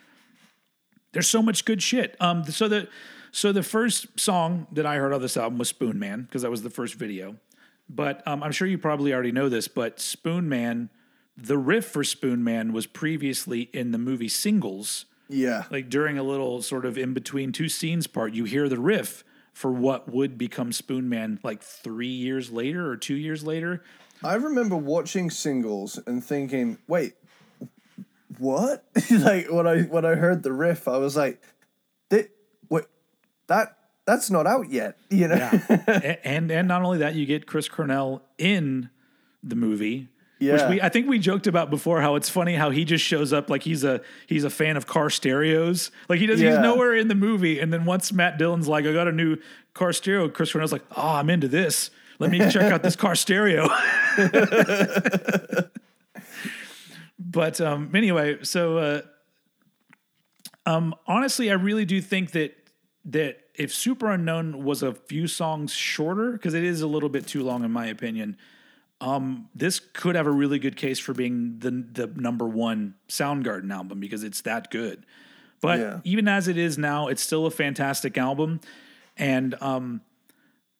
there's 1.13 1.27
so 1.27 1.41
much 1.41 1.65
good 1.65 1.81
shit. 1.81 2.15
Um, 2.19 2.43
so 2.43 2.67
the 2.67 2.87
so 3.31 3.51
the 3.51 3.63
first 3.63 4.19
song 4.19 4.67
that 4.73 4.85
I 4.85 4.97
heard 4.97 5.11
on 5.11 5.21
this 5.23 5.37
album 5.37 5.57
was 5.57 5.73
Spoonman 5.73 6.27
because 6.27 6.43
that 6.43 6.51
was 6.51 6.61
the 6.61 6.69
first 6.69 6.93
video. 6.93 7.37
But 7.89 8.21
um, 8.27 8.43
I'm 8.43 8.51
sure 8.51 8.67
you 8.67 8.77
probably 8.77 9.11
already 9.11 9.31
know 9.31 9.49
this. 9.49 9.67
But 9.67 9.97
Spoonman, 9.97 10.89
the 11.37 11.57
riff 11.57 11.85
for 11.85 12.03
Spoonman 12.03 12.71
was 12.71 12.87
previously 12.87 13.69
in 13.73 13.91
the 13.91 13.97
movie 13.97 14.29
Singles. 14.29 15.05
yeah, 15.27 15.63
Like 15.69 15.89
during 15.89 16.17
a 16.17 16.23
little 16.23 16.61
sort 16.61 16.85
of 16.85 16.97
in 16.97 17.13
between 17.13 17.51
two 17.51 17.67
scenes 17.69 18.07
part, 18.07 18.33
you 18.33 18.45
hear 18.45 18.69
the 18.69 18.79
riff 18.79 19.23
for 19.53 19.71
what 19.71 20.11
would 20.11 20.37
become 20.37 20.71
Spoonman 20.71 21.39
like 21.43 21.61
three 21.63 22.07
years 22.07 22.51
later 22.51 22.89
or 22.89 22.97
two 22.97 23.15
years 23.15 23.43
later. 23.43 23.83
I 24.23 24.35
remember 24.35 24.75
watching 24.77 25.29
singles 25.29 25.99
and 26.07 26.23
thinking, 26.23 26.77
wait, 26.87 27.13
what? 28.37 28.83
like 29.11 29.51
when 29.51 29.67
I 29.67 29.81
when 29.83 30.05
I 30.05 30.15
heard 30.15 30.43
the 30.43 30.51
riff, 30.53 30.87
I 30.87 30.97
was 30.97 31.15
like, 31.15 31.41
"Thi- 32.09 32.27
wait, 32.69 32.85
that 33.47 33.77
that's 34.05 34.29
not 34.29 34.45
out 34.47 34.69
yet, 34.69 34.97
you 35.09 35.27
know? 35.27 35.49
A- 35.69 36.27
and 36.27 36.51
and 36.51 36.67
not 36.67 36.81
only 36.81 36.97
that, 36.99 37.15
you 37.15 37.25
get 37.25 37.45
Chris 37.47 37.67
Cornell 37.69 38.23
in 38.37 38.89
the 39.43 39.55
movie. 39.55 40.09
Which 40.39 40.49
Yeah. 40.49 40.69
we 40.69 40.81
I 40.81 40.89
think 40.89 41.07
we 41.07 41.17
joked 41.19 41.47
about 41.47 41.69
before 41.69 42.01
how 42.01 42.15
it's 42.15 42.27
funny 42.29 42.55
how 42.55 42.69
he 42.69 42.83
just 42.85 43.03
shows 43.05 43.31
up 43.31 43.49
like 43.49 43.63
he's 43.63 43.83
a 43.83 44.01
he's 44.27 44.43
a 44.43 44.49
fan 44.49 44.75
of 44.77 44.85
car 44.85 45.09
stereos. 45.09 45.91
Like 46.09 46.19
he 46.19 46.25
does 46.25 46.39
he's 46.39 46.59
nowhere 46.59 46.93
in 46.95 47.07
the 47.07 47.15
movie. 47.15 47.59
And 47.59 47.71
then 47.71 47.85
once 47.85 48.11
Matt 48.11 48.37
Dillon's 48.37 48.67
like, 48.67 48.85
I 48.85 48.91
got 48.93 49.07
a 49.07 49.11
new 49.13 49.37
car 49.73 49.93
stereo, 49.93 50.27
Chris 50.29 50.51
Cornell's 50.51 50.71
like, 50.73 50.83
Oh, 50.95 51.13
I'm 51.15 51.29
into 51.29 51.47
this. 51.47 51.89
Let 52.19 52.31
me 52.31 52.39
check 52.49 52.71
out 52.71 52.83
this 52.83 52.95
car 52.95 53.15
stereo. 53.15 53.67
but 57.19 57.61
um 57.61 57.91
anyway, 57.95 58.37
so 58.43 58.77
uh 58.77 59.01
um 60.65 60.95
honestly 61.07 61.49
I 61.49 61.53
really 61.53 61.85
do 61.85 62.01
think 62.01 62.31
that 62.31 62.55
that 63.05 63.39
if 63.53 63.71
Superunknown 63.71 64.63
was 64.63 64.83
a 64.83 64.93
few 64.93 65.27
songs 65.27 65.71
shorter, 65.71 66.31
because 66.33 66.53
it 66.53 66.63
is 66.63 66.81
a 66.81 66.87
little 66.87 67.07
bit 67.09 67.25
too 67.27 67.43
long 67.43 67.63
in 67.63 67.71
my 67.71 67.85
opinion, 67.85 68.37
um, 69.01 69.49
this 69.53 69.79
could 69.79 70.15
have 70.15 70.27
a 70.27 70.31
really 70.31 70.59
good 70.59 70.75
case 70.77 70.99
for 70.99 71.13
being 71.13 71.59
the 71.59 71.71
the 71.71 72.07
number 72.15 72.47
one 72.47 72.95
Soundgarden 73.09 73.71
album 73.73 73.99
because 73.99 74.23
it's 74.23 74.41
that 74.41 74.71
good. 74.71 75.05
But 75.61 75.79
Yeah. 75.79 75.99
even 76.03 76.27
as 76.27 76.47
it 76.47 76.57
is 76.57 76.77
now, 76.77 77.07
it's 77.07 77.21
still 77.21 77.45
a 77.45 77.51
fantastic 77.51 78.17
album. 78.17 78.59
And 79.17 79.55
um, 79.61 80.01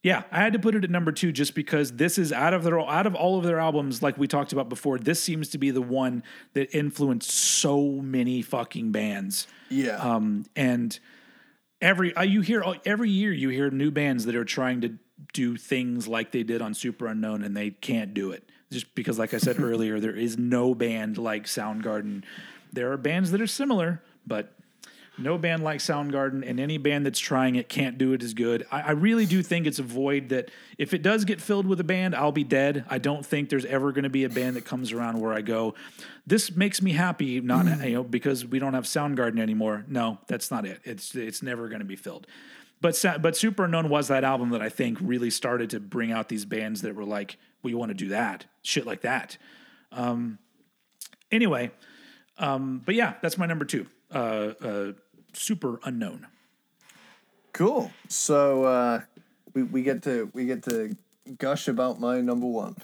yeah, 0.04 0.24
I 0.32 0.40
had 0.42 0.54
to 0.54 0.60
put 0.60 0.76
it 0.76 0.84
at 0.84 0.90
number 0.92 1.12
two 1.12 1.32
just 1.32 1.56
because 1.56 1.94
this 1.94 2.18
is 2.18 2.32
out 2.32 2.54
of 2.54 2.64
their 2.64 2.80
out 2.80 3.08
of 3.08 3.16
all 3.16 3.38
of 3.38 3.44
their 3.44 3.60
albums, 3.60 4.04
like 4.04 4.18
we 4.18 4.28
talked 4.28 4.54
about 4.54 4.70
before, 4.70 5.00
this 5.00 5.22
seems 5.22 5.50
to 5.50 5.58
be 5.58 5.72
the 5.72 5.82
one 5.82 6.24
that 6.54 6.74
influenced 6.78 7.32
so 7.32 7.82
many 8.02 8.42
fucking 8.42 8.92
bands. 8.92 9.48
yeah. 9.70 9.98
Um, 9.98 10.46
and 10.56 10.98
every 11.82 12.16
uh, 12.16 12.22
you 12.24 12.42
hear 12.42 12.64
every 12.86 13.10
year 13.10 13.34
you 13.34 13.50
hear 13.50 13.70
new 13.72 13.92
bands 13.92 14.26
that 14.26 14.36
are 14.36 14.46
trying 14.46 14.82
to 14.82 14.98
do 15.34 15.58
things 15.58 16.08
like 16.08 16.32
they 16.32 16.44
did 16.44 16.62
on 16.62 16.74
Superunknown 16.74 17.46
and 17.46 17.56
they 17.56 17.72
can't 17.72 18.14
do 18.14 18.32
it 18.32 18.50
just 18.72 18.94
because, 18.96 19.18
like 19.18 19.34
I 19.34 19.38
said 19.38 19.60
earlier, 19.62 20.00
there 20.00 20.16
is 20.16 20.38
no 20.38 20.76
band 20.76 21.18
like 21.18 21.46
Soundgarden. 21.46 22.24
There 22.74 22.92
are 22.92 22.98
bands 22.98 23.32
that 23.32 23.42
are 23.42 23.48
similar, 23.48 24.02
but 24.28 24.52
no 25.18 25.38
band 25.38 25.64
like 25.64 25.80
Soundgarden, 25.80 26.48
and 26.48 26.60
any 26.60 26.78
band 26.78 27.06
that's 27.06 27.20
trying 27.20 27.56
it 27.56 27.70
can't 27.70 27.98
do 27.98 28.12
it 28.12 28.22
as 28.22 28.34
good. 28.34 28.68
I, 28.70 28.82
I 28.82 28.92
really 28.92 29.26
do 29.26 29.42
think 29.42 29.66
it's 29.66 29.80
a 29.80 29.84
void 29.84 30.30
that 30.30 30.52
if 30.78 30.94
it 30.94 31.02
does 31.02 31.24
get 31.24 31.40
filled 31.40 31.66
with 31.66 31.80
a 31.80 31.86
band, 31.86 32.16
I'll 32.16 32.34
be 32.34 32.44
dead. 32.44 32.84
I 32.90 32.98
don't 32.98 33.26
think 33.26 33.50
there's 33.50 33.66
ever 33.66 33.94
going 33.94 34.04
to 34.04 34.10
be 34.10 34.26
a 34.26 34.30
band 34.30 34.58
that 34.58 34.66
comes 34.66 34.92
around 34.92 35.22
where 35.22 35.34
I 35.34 35.42
go, 35.42 35.74
this 36.28 36.54
makes 36.54 36.82
me 36.82 36.92
happy, 36.92 37.40
not 37.40 37.66
mm. 37.66 37.86
you 37.86 37.94
know 37.94 38.04
because 38.04 38.46
we 38.46 38.60
don't 38.60 38.74
have 38.74 38.84
Soundgarden 38.84 39.40
anymore. 39.40 39.86
No, 39.88 40.18
that's 40.28 40.52
not 40.52 40.66
it. 40.66 40.82
It's 40.84 41.16
it's 41.16 41.42
never 41.42 41.70
going 41.70 41.80
to 41.80 41.86
be 41.86 41.96
filled. 41.96 42.28
But 42.82 43.04
but 43.22 43.34
Superunknown 43.34 43.90
was 43.90 44.10
that 44.10 44.24
album 44.24 44.50
that 44.50 44.62
I 44.62 44.70
think 44.70 44.98
really 45.02 45.30
started 45.30 45.70
to 45.72 45.80
bring 45.80 46.12
out 46.12 46.30
these 46.30 46.46
bands 46.46 46.82
that 46.82 46.96
were 46.96 47.06
like, 47.06 47.38
we 47.64 47.74
want 47.74 47.90
to 47.90 47.96
do 47.96 48.10
that 48.10 48.46
shit 48.62 48.86
like 48.86 49.02
that. 49.02 49.38
Um, 49.92 50.40
anyway, 51.32 51.72
um, 52.38 52.82
but 52.86 52.96
yeah, 52.96 53.16
that's 53.22 53.38
my 53.38 53.46
number 53.46 53.66
two. 53.66 53.88
Uh, 54.14 54.54
uh, 54.62 54.92
Superunknown. 55.34 56.26
Cool. 57.54 57.92
So 58.08 58.66
uh, 58.66 59.02
we 59.54 59.64
we 59.64 59.84
get 59.84 60.04
to 60.04 60.30
we 60.34 60.46
get 60.46 60.64
to 60.64 60.96
gush 61.38 61.68
about 61.68 62.00
my 62.00 62.22
number 62.22 62.48
one. 62.48 62.76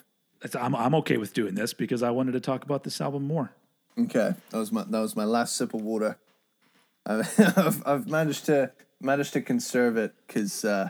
That's, 0.42 0.56
I'm 0.56 0.76
I'm 0.76 0.96
okay 0.96 1.18
with 1.18 1.34
doing 1.34 1.56
this 1.56 1.74
because 1.74 2.02
I 2.02 2.12
wanted 2.12 2.32
to 2.34 2.40
talk 2.40 2.64
about 2.64 2.84
this 2.84 3.00
album 3.02 3.28
more. 3.28 3.52
Okay, 4.00 4.34
that 4.50 4.58
was 4.58 4.72
my 4.72 4.84
that 4.84 5.00
was 5.00 5.16
my 5.16 5.26
last 5.26 5.56
sip 5.56 5.74
of 5.74 5.82
water. 5.82 6.18
I've, 7.06 7.84
I've 7.86 8.08
managed 8.08 8.46
to 8.46 8.72
managed 9.02 9.34
to 9.34 9.42
conserve 9.42 9.98
it 9.98 10.14
because 10.28 10.64
uh, 10.66 10.90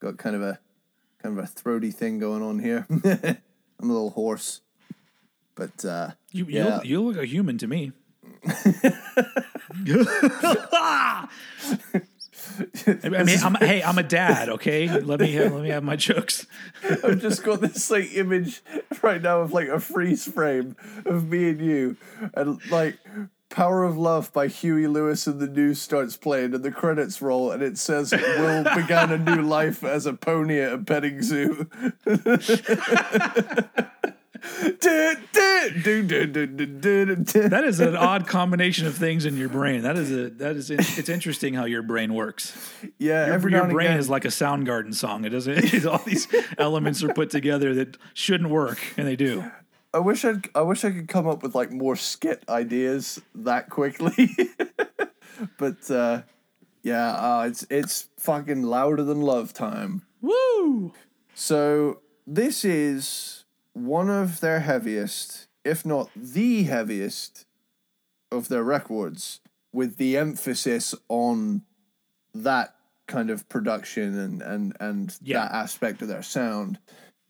got 0.00 0.16
kind 0.18 0.34
of 0.36 0.42
a 0.42 0.58
kind 1.22 1.38
of 1.38 1.44
a 1.44 1.46
throaty 1.46 1.90
thing 1.90 2.18
going 2.18 2.42
on 2.42 2.58
here. 2.58 2.86
I'm 2.90 3.88
a 3.88 3.92
little 3.92 4.10
hoarse, 4.10 4.60
but 5.54 5.84
uh, 5.84 6.10
You 6.32 6.46
you, 6.46 6.58
Yeah. 6.58 6.76
look, 6.76 6.84
you 6.86 7.00
look 7.02 7.16
a 7.16 7.26
human 7.26 7.58
to 7.58 7.66
me. 7.66 7.92
I 13.02 13.24
mean, 13.24 13.38
I'm, 13.42 13.54
hey, 13.56 13.82
I'm 13.82 13.98
a 13.98 14.02
dad. 14.02 14.48
Okay, 14.48 14.88
let 14.88 15.20
me 15.20 15.32
have, 15.32 15.52
let 15.52 15.62
me 15.62 15.68
have 15.70 15.82
my 15.84 15.96
jokes. 15.96 16.46
I've 17.04 17.20
just 17.20 17.42
got 17.42 17.60
this 17.60 17.90
like 17.90 18.12
image 18.14 18.62
right 19.02 19.20
now 19.20 19.40
of 19.40 19.52
like 19.52 19.68
a 19.68 19.78
freeze 19.80 20.24
frame 20.30 20.76
of 21.04 21.28
me 21.28 21.50
and 21.50 21.60
you, 21.60 21.96
and 22.34 22.60
like 22.70 22.98
"Power 23.50 23.84
of 23.84 23.96
Love" 23.98 24.32
by 24.32 24.46
Huey 24.46 24.86
Lewis 24.86 25.26
and 25.26 25.38
the 25.40 25.46
News 25.48 25.80
starts 25.80 26.16
playing, 26.16 26.54
and 26.54 26.64
the 26.64 26.70
credits 26.72 27.20
roll, 27.20 27.50
and 27.50 27.62
it 27.62 27.76
says 27.78 28.12
Will 28.12 28.64
began 28.76 29.10
a 29.12 29.18
new 29.18 29.42
life 29.42 29.84
as 29.84 30.06
a 30.06 30.14
pony 30.14 30.58
at 30.60 30.72
a 30.72 30.78
petting 30.78 31.22
zoo. 31.22 31.68
That 36.30 37.62
is 37.66 37.80
an 37.80 37.96
odd 37.96 38.26
combination 38.26 38.86
of 38.86 38.94
things 38.96 39.24
in 39.24 39.36
your 39.36 39.48
brain. 39.48 39.82
That 39.82 39.96
is 39.96 40.10
a 40.10 40.30
that 40.30 40.56
is 40.56 40.70
it's 40.70 41.08
interesting 41.08 41.54
how 41.54 41.64
your 41.64 41.82
brain 41.82 42.14
works. 42.14 42.56
Yeah, 42.98 43.26
Your, 43.26 43.34
every 43.34 43.52
your 43.52 43.66
brain 43.68 43.88
again- 43.88 43.98
is 43.98 44.08
like 44.08 44.24
a 44.24 44.28
Soundgarden 44.28 44.94
song. 44.94 45.24
It 45.24 45.30
doesn't. 45.30 45.50
It's, 45.74 45.86
all 45.86 45.98
these 45.98 46.26
elements 46.58 47.02
are 47.02 47.12
put 47.12 47.30
together 47.30 47.74
that 47.74 47.96
shouldn't 48.14 48.50
work, 48.50 48.78
and 48.96 49.06
they 49.06 49.16
do. 49.16 49.50
I 49.92 49.98
wish 49.98 50.24
I'd 50.24 50.48
I 50.54 50.62
wish 50.62 50.84
I 50.84 50.90
could 50.90 51.08
come 51.08 51.26
up 51.26 51.42
with 51.42 51.54
like 51.54 51.72
more 51.72 51.96
skit 51.96 52.44
ideas 52.48 53.20
that 53.34 53.68
quickly. 53.70 54.30
but 55.58 55.90
uh 55.90 56.22
yeah, 56.82 57.12
uh, 57.12 57.42
it's 57.46 57.66
it's 57.68 58.08
fucking 58.18 58.62
louder 58.62 59.02
than 59.02 59.20
love 59.20 59.52
time. 59.52 60.02
Woo! 60.22 60.92
So 61.34 62.00
this 62.26 62.64
is 62.64 63.44
one 63.74 64.08
of 64.08 64.40
their 64.40 64.60
heaviest, 64.60 65.46
if 65.64 65.84
not 65.84 66.08
the 66.16 66.62
heaviest, 66.64 67.44
of 68.32 68.48
their 68.48 68.62
records, 68.62 69.40
with 69.72 69.96
the 69.98 70.16
emphasis 70.16 70.94
on 71.08 71.62
that 72.34 72.74
kind 73.06 73.28
of 73.28 73.46
production 73.48 74.18
and 74.18 74.40
and 74.40 74.76
and 74.80 75.18
Yeah. 75.20 75.40
that 75.44 75.52
aspect 75.52 76.00
of 76.00 76.08
their 76.08 76.22
sound. 76.22 76.78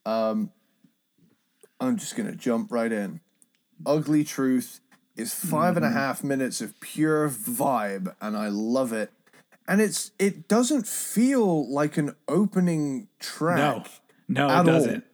Um, 0.06 0.52
I'm 1.80 1.96
just 1.96 2.16
gonna 2.16 2.34
jump 2.34 2.70
right 2.70 2.92
in. 2.92 3.20
Ugly 3.86 4.24
Truth 4.24 4.80
is 5.16 5.34
five 5.34 5.76
and 5.76 5.84
a 5.84 5.88
mm-hmm. 5.88 5.98
half 5.98 6.22
minutes 6.22 6.60
of 6.60 6.78
pure 6.80 7.28
vibe, 7.28 8.14
and 8.20 8.36
I 8.36 8.48
love 8.48 8.92
it. 8.92 9.10
And 9.66 9.80
it's 9.80 10.10
it 10.18 10.48
doesn't 10.48 10.86
feel 10.86 11.70
like 11.72 11.96
an 11.96 12.16
opening 12.28 13.08
track 13.18 13.86
No, 14.28 14.48
no, 14.48 14.60
it 14.60 14.64
doesn't. 14.64 15.04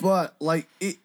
but 0.00 0.34
like 0.40 0.68
it 0.80 0.96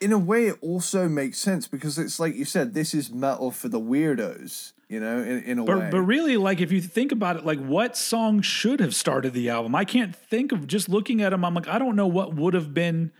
in 0.00 0.12
a 0.12 0.18
way 0.18 0.46
it 0.46 0.58
also 0.60 1.08
makes 1.08 1.38
sense 1.38 1.66
because 1.66 1.98
it's 1.98 2.20
like 2.20 2.34
you 2.34 2.44
said 2.44 2.74
this 2.74 2.94
is 2.94 3.10
metal 3.10 3.50
for 3.50 3.68
the 3.68 3.80
weirdos 3.80 4.72
you 4.88 5.00
know 5.00 5.18
in, 5.18 5.42
in 5.44 5.58
a 5.58 5.64
way 5.64 5.74
But 5.74 5.90
but 5.90 6.00
really, 6.02 6.36
like 6.36 6.60
if 6.60 6.70
you 6.72 6.82
think 6.82 7.12
about 7.12 7.36
it, 7.36 7.46
like 7.46 7.64
what 7.64 7.96
song 7.96 8.42
should 8.42 8.80
have 8.80 8.94
started 8.94 9.32
the 9.32 9.48
album? 9.48 9.74
I 9.74 9.84
can't 9.84 10.14
think 10.14 10.52
of 10.52 10.66
just 10.66 10.88
looking 10.88 11.22
at 11.22 11.30
them. 11.30 11.44
I'm 11.44 11.54
like, 11.54 11.68
I 11.68 11.78
don't 11.78 11.96
know 11.96 12.06
what 12.06 12.34
would 12.34 12.54
have 12.54 12.74
been 12.74 13.12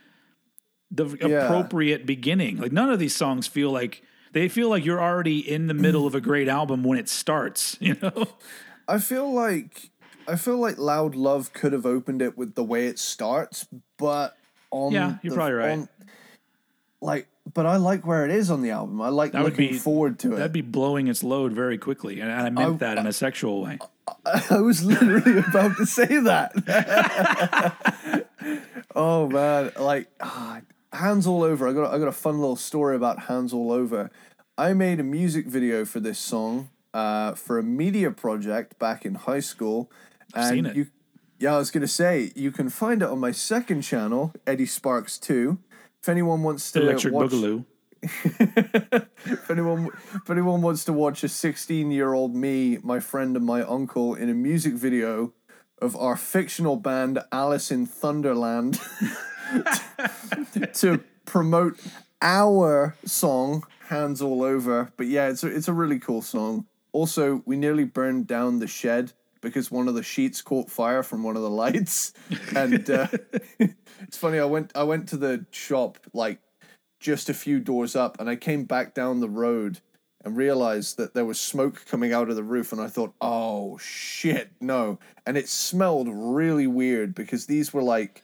the 0.90 1.06
Yeah. 1.20 1.44
appropriate 1.44 2.04
beginning. 2.06 2.56
Like 2.58 2.72
none 2.72 2.90
of 2.90 2.98
these 2.98 3.14
songs 3.14 3.46
feel 3.46 3.70
like 3.70 4.02
they 4.32 4.48
feel 4.48 4.68
like 4.68 4.84
you're 4.84 5.00
already 5.02 5.38
in 5.38 5.66
the 5.66 5.74
middle 5.74 6.06
of 6.06 6.14
a 6.14 6.20
great 6.20 6.48
album 6.48 6.82
when 6.84 6.98
it 6.98 7.08
starts. 7.08 7.76
You 7.80 7.96
know? 8.02 8.26
i 8.88 8.98
feel 8.98 9.32
like 9.32 9.90
i 10.26 10.34
feel 10.34 10.58
like 10.58 10.76
loud 10.78 11.14
love 11.14 11.52
could 11.52 11.72
have 11.72 11.86
opened 11.86 12.20
it 12.22 12.36
with 12.36 12.56
the 12.56 12.64
way 12.64 12.86
it 12.88 12.98
starts 12.98 13.66
but 13.98 14.36
on 14.72 14.90
Yeah, 14.92 15.18
you're 15.22 15.30
the- 15.30 15.36
probably 15.36 15.52
right. 15.54 15.70
on- 15.78 15.88
like 17.00 17.28
but 17.54 17.66
i 17.66 17.76
like 17.76 18.04
where 18.04 18.24
it 18.24 18.32
is 18.32 18.50
on 18.50 18.62
the 18.62 18.70
album 18.70 19.00
i 19.00 19.08
like 19.08 19.30
That 19.32 19.44
looking 19.44 19.70
be- 19.70 19.78
forward 19.78 20.18
to 20.20 20.32
it. 20.32 20.36
That'd 20.38 20.52
be 20.52 20.60
blowing 20.60 21.06
its 21.06 21.22
load 21.22 21.52
very 21.52 21.78
quickly, 21.78 22.20
and 22.20 22.30
I 22.32 22.50
meant 22.50 22.80
that 22.80 22.98
in 22.98 23.06
a 23.06 23.12
sexual 23.12 23.62
way. 23.62 23.78
i 24.50 24.58
was 24.58 24.82
literally 24.84 25.38
about 25.38 25.76
to 25.76 25.86
say 25.86 26.06
that 26.06 26.50
oh 28.96 29.28
man 29.28 29.70
like 29.78 30.08
ah, 30.20 30.60
hands 30.92 31.26
all 31.26 31.42
over. 31.42 31.68
I 31.68 31.72
got 31.72 31.92
i 31.92 31.98
got 31.98 32.08
a 32.08 32.12
fun 32.12 32.38
little 32.40 32.56
story 32.56 32.96
about 32.96 33.24
hands 33.24 33.52
all 33.52 33.72
over. 33.72 34.10
I 34.58 34.72
made 34.74 35.00
a 35.00 35.04
music 35.04 35.46
video 35.46 35.84
for 35.84 36.00
this 36.00 36.18
song 36.18 36.70
uh, 36.92 37.32
for 37.34 37.58
a 37.58 37.62
media 37.62 38.10
project 38.10 38.78
back 38.78 39.04
in 39.06 39.14
high 39.14 39.40
school. 39.40 39.90
And 40.34 40.48
seen 40.48 40.66
it. 40.66 40.76
you 40.76 40.86
yeah 41.40 41.54
i 41.54 41.58
was 41.58 41.72
gonna 41.72 41.88
say 41.88 42.30
you 42.36 42.52
can 42.52 42.68
find 42.68 43.02
it 43.02 43.08
on 43.08 43.18
my 43.18 43.32
second 43.32 43.82
channel 43.82 44.32
eddie 44.46 44.66
sparks 44.66 45.18
2 45.18 45.58
if 46.00 46.08
anyone 46.08 46.42
wants 46.44 46.70
to 46.72 46.82
Electric 46.82 47.12
watch 47.12 47.30
Boogaloo. 47.30 47.64
if 48.02 49.50
anyone 49.50 49.90
if 50.14 50.30
anyone 50.30 50.62
wants 50.62 50.84
to 50.84 50.92
watch 50.92 51.24
a 51.24 51.28
16 51.28 51.90
year 51.90 52.12
old 52.12 52.36
me 52.36 52.78
my 52.82 53.00
friend 53.00 53.36
and 53.36 53.44
my 53.44 53.62
uncle 53.62 54.14
in 54.14 54.30
a 54.30 54.34
music 54.34 54.74
video 54.74 55.32
of 55.82 55.96
our 55.96 56.16
fictional 56.16 56.76
band 56.76 57.18
alice 57.32 57.72
in 57.72 57.86
thunderland 57.86 58.78
to 60.74 61.02
promote 61.24 61.78
our 62.22 62.96
song 63.04 63.64
hands 63.88 64.22
all 64.22 64.42
over. 64.42 64.92
But 64.96 65.06
yeah 65.06 65.28
it's 65.28 65.44
a, 65.44 65.48
it's 65.48 65.68
a 65.68 65.72
really 65.72 65.98
cool 65.98 66.22
song. 66.22 66.66
Also 66.92 67.42
we 67.46 67.56
nearly 67.56 67.84
burned 67.84 68.26
down 68.26 68.58
the 68.58 68.66
shed 68.66 69.12
because 69.40 69.70
one 69.70 69.88
of 69.88 69.94
the 69.94 70.02
sheets 70.02 70.42
caught 70.42 70.70
fire 70.70 71.02
from 71.02 71.22
one 71.22 71.36
of 71.36 71.42
the 71.42 71.50
lights. 71.50 72.12
And 72.56 72.90
uh, 72.90 73.06
it's 73.58 74.16
funny 74.16 74.38
i 74.38 74.44
went 74.44 74.72
i 74.74 74.82
went 74.82 75.08
to 75.10 75.16
the 75.16 75.46
shop 75.50 75.98
like 76.12 76.40
just 77.00 77.30
a 77.30 77.34
few 77.34 77.58
doors 77.58 77.96
up 77.96 78.20
and 78.20 78.28
I 78.28 78.36
came 78.36 78.64
back 78.64 78.94
down 78.94 79.20
the 79.20 79.28
road 79.28 79.80
and 80.22 80.36
realized 80.36 80.98
that 80.98 81.14
there 81.14 81.24
was 81.24 81.40
smoke 81.40 81.86
coming 81.86 82.12
out 82.12 82.28
of 82.28 82.36
the 82.36 82.42
roof 82.44 82.72
and 82.72 82.80
I 82.80 82.88
thought, 82.88 83.14
"Oh 83.22 83.78
shit, 83.78 84.50
no." 84.60 84.98
And 85.26 85.38
it 85.38 85.48
smelled 85.48 86.08
really 86.10 86.66
weird 86.66 87.14
because 87.14 87.46
these 87.46 87.72
were 87.72 87.82
like 87.82 88.22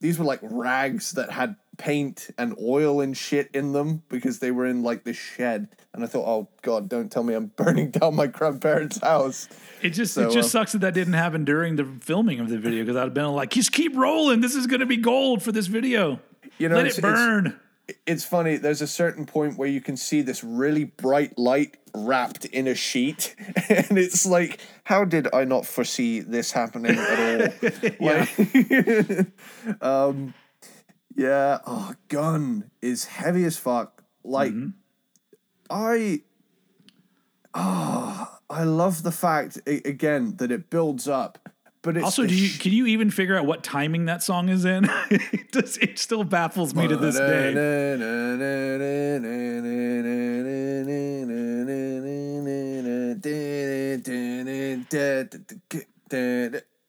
these 0.00 0.18
were 0.18 0.24
like 0.24 0.40
rags 0.42 1.12
that 1.12 1.30
had 1.30 1.56
paint 1.76 2.30
and 2.36 2.56
oil 2.60 3.00
and 3.00 3.16
shit 3.16 3.50
in 3.54 3.72
them 3.72 4.02
because 4.08 4.40
they 4.40 4.50
were 4.50 4.66
in 4.66 4.82
like 4.82 5.04
this 5.04 5.16
shed 5.16 5.68
and 5.94 6.04
I 6.04 6.06
thought, 6.06 6.26
"Oh 6.26 6.48
god, 6.62 6.88
don't 6.88 7.10
tell 7.10 7.22
me 7.22 7.34
I'm 7.34 7.46
burning 7.56 7.90
down 7.90 8.14
my 8.14 8.26
grandparents' 8.26 8.98
house." 9.00 9.48
It 9.82 9.90
just 9.90 10.14
So, 10.14 10.28
it 10.28 10.32
just 10.32 10.54
uh, 10.54 10.60
sucks 10.60 10.72
that 10.72 10.80
that 10.80 10.94
didn't 10.94 11.14
happen 11.14 11.44
during 11.44 11.76
the 11.76 11.84
filming 12.00 12.40
of 12.40 12.48
the 12.48 12.58
video 12.58 12.84
because 12.84 12.96
I'd 12.96 13.04
have 13.04 13.14
been 13.14 13.26
like, 13.26 13.50
just 13.50 13.72
keep 13.72 13.96
rolling. 13.96 14.40
This 14.40 14.54
is 14.54 14.66
going 14.66 14.80
to 14.80 14.86
be 14.86 14.96
gold 14.96 15.42
for 15.42 15.52
this 15.52 15.66
video. 15.66 16.20
You 16.58 16.68
know, 16.68 16.76
Let 16.76 16.86
it 16.86 17.00
burn. 17.00 17.58
It's 18.06 18.24
funny. 18.24 18.56
There's 18.56 18.82
a 18.82 18.86
certain 18.86 19.26
point 19.26 19.58
where 19.58 19.68
you 19.68 19.80
can 19.80 19.96
see 19.96 20.22
this 20.22 20.44
really 20.44 20.84
bright 20.84 21.38
light 21.38 21.76
wrapped 21.94 22.44
in 22.46 22.66
a 22.66 22.74
sheet, 22.74 23.34
and 23.68 23.98
it's 23.98 24.26
like, 24.26 24.60
how 24.84 25.04
did 25.04 25.28
I 25.34 25.44
not 25.44 25.66
foresee 25.66 26.20
this 26.20 26.52
happening 26.52 26.96
at 26.98 27.52
all? 27.62 27.70
Like, 28.00 29.82
um, 29.82 30.34
yeah. 31.16 31.58
Oh, 31.66 31.94
gun 32.08 32.70
is 32.82 33.06
heavy 33.06 33.44
as 33.44 33.56
fuck. 33.56 34.02
Like, 34.24 34.52
Mm-hmm. 34.52 34.70
I, 35.70 36.22
oh, 37.54 38.38
I 38.48 38.64
love 38.64 39.02
the 39.02 39.12
fact 39.12 39.58
again 39.66 40.36
that 40.36 40.50
it 40.50 40.70
builds 40.70 41.06
up, 41.06 41.38
but 41.88 41.96
it's 41.96 42.04
Also, 42.04 42.26
do 42.26 42.34
you 42.34 42.48
sh- 42.48 42.58
can 42.58 42.72
you 42.72 42.86
even 42.86 43.10
figure 43.10 43.34
out 43.34 43.46
what 43.46 43.64
timing 43.64 44.04
that 44.04 44.22
song 44.22 44.50
is 44.50 44.66
in? 44.66 44.90
it, 45.10 45.50
does, 45.52 45.78
it 45.78 45.98
still 45.98 46.22
baffles 46.22 46.74
me 46.74 46.86
to 46.86 46.96
this 46.98 47.16
day. 47.16 47.54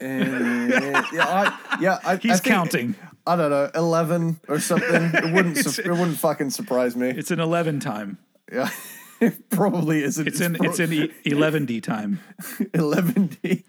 yeah, 0.02 1.26
I, 1.28 1.78
yeah, 1.80 2.00
I, 2.04 2.14
I 2.14 2.16
He's 2.18 2.40
think- 2.42 2.44
counting. 2.44 2.96
I 3.28 3.36
don't 3.36 3.52
know, 3.52 3.70
eleven 3.76 4.40
or 4.48 4.60
something. 4.60 5.12
It 5.14 5.34
wouldn't. 5.34 5.58
su- 5.66 5.82
it 5.84 5.90
wouldn't 5.92 6.18
fucking 6.18 6.50
surprise 6.50 6.96
me. 6.96 7.10
It's 7.10 7.30
an 7.32 7.40
eleven 7.40 7.80
time. 7.80 8.18
Yeah, 8.52 8.70
it 9.22 9.50
probably 9.50 10.04
isn't. 10.04 10.28
It's 10.28 10.42
in 10.42 10.58
it's 10.64 10.80
in 10.80 10.92
e- 10.92 11.12
eleven 11.26 11.66
D 11.66 11.80
time. 11.80 12.20
eleven 12.74 13.28
D. 13.44 13.64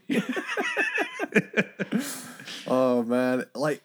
oh 2.66 3.02
man, 3.02 3.44
like 3.55 3.82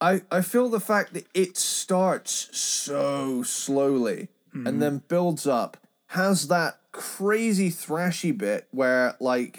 I 0.00 0.22
I 0.30 0.40
feel 0.42 0.68
the 0.68 0.80
fact 0.80 1.14
that 1.14 1.26
it 1.34 1.56
starts 1.56 2.48
so 2.56 3.42
slowly 3.42 4.28
and 4.66 4.80
then 4.80 5.02
builds 5.08 5.46
up 5.46 5.76
has 6.08 6.46
that 6.48 6.78
crazy 6.92 7.70
thrashy 7.70 8.36
bit 8.36 8.68
where 8.70 9.16
like 9.18 9.56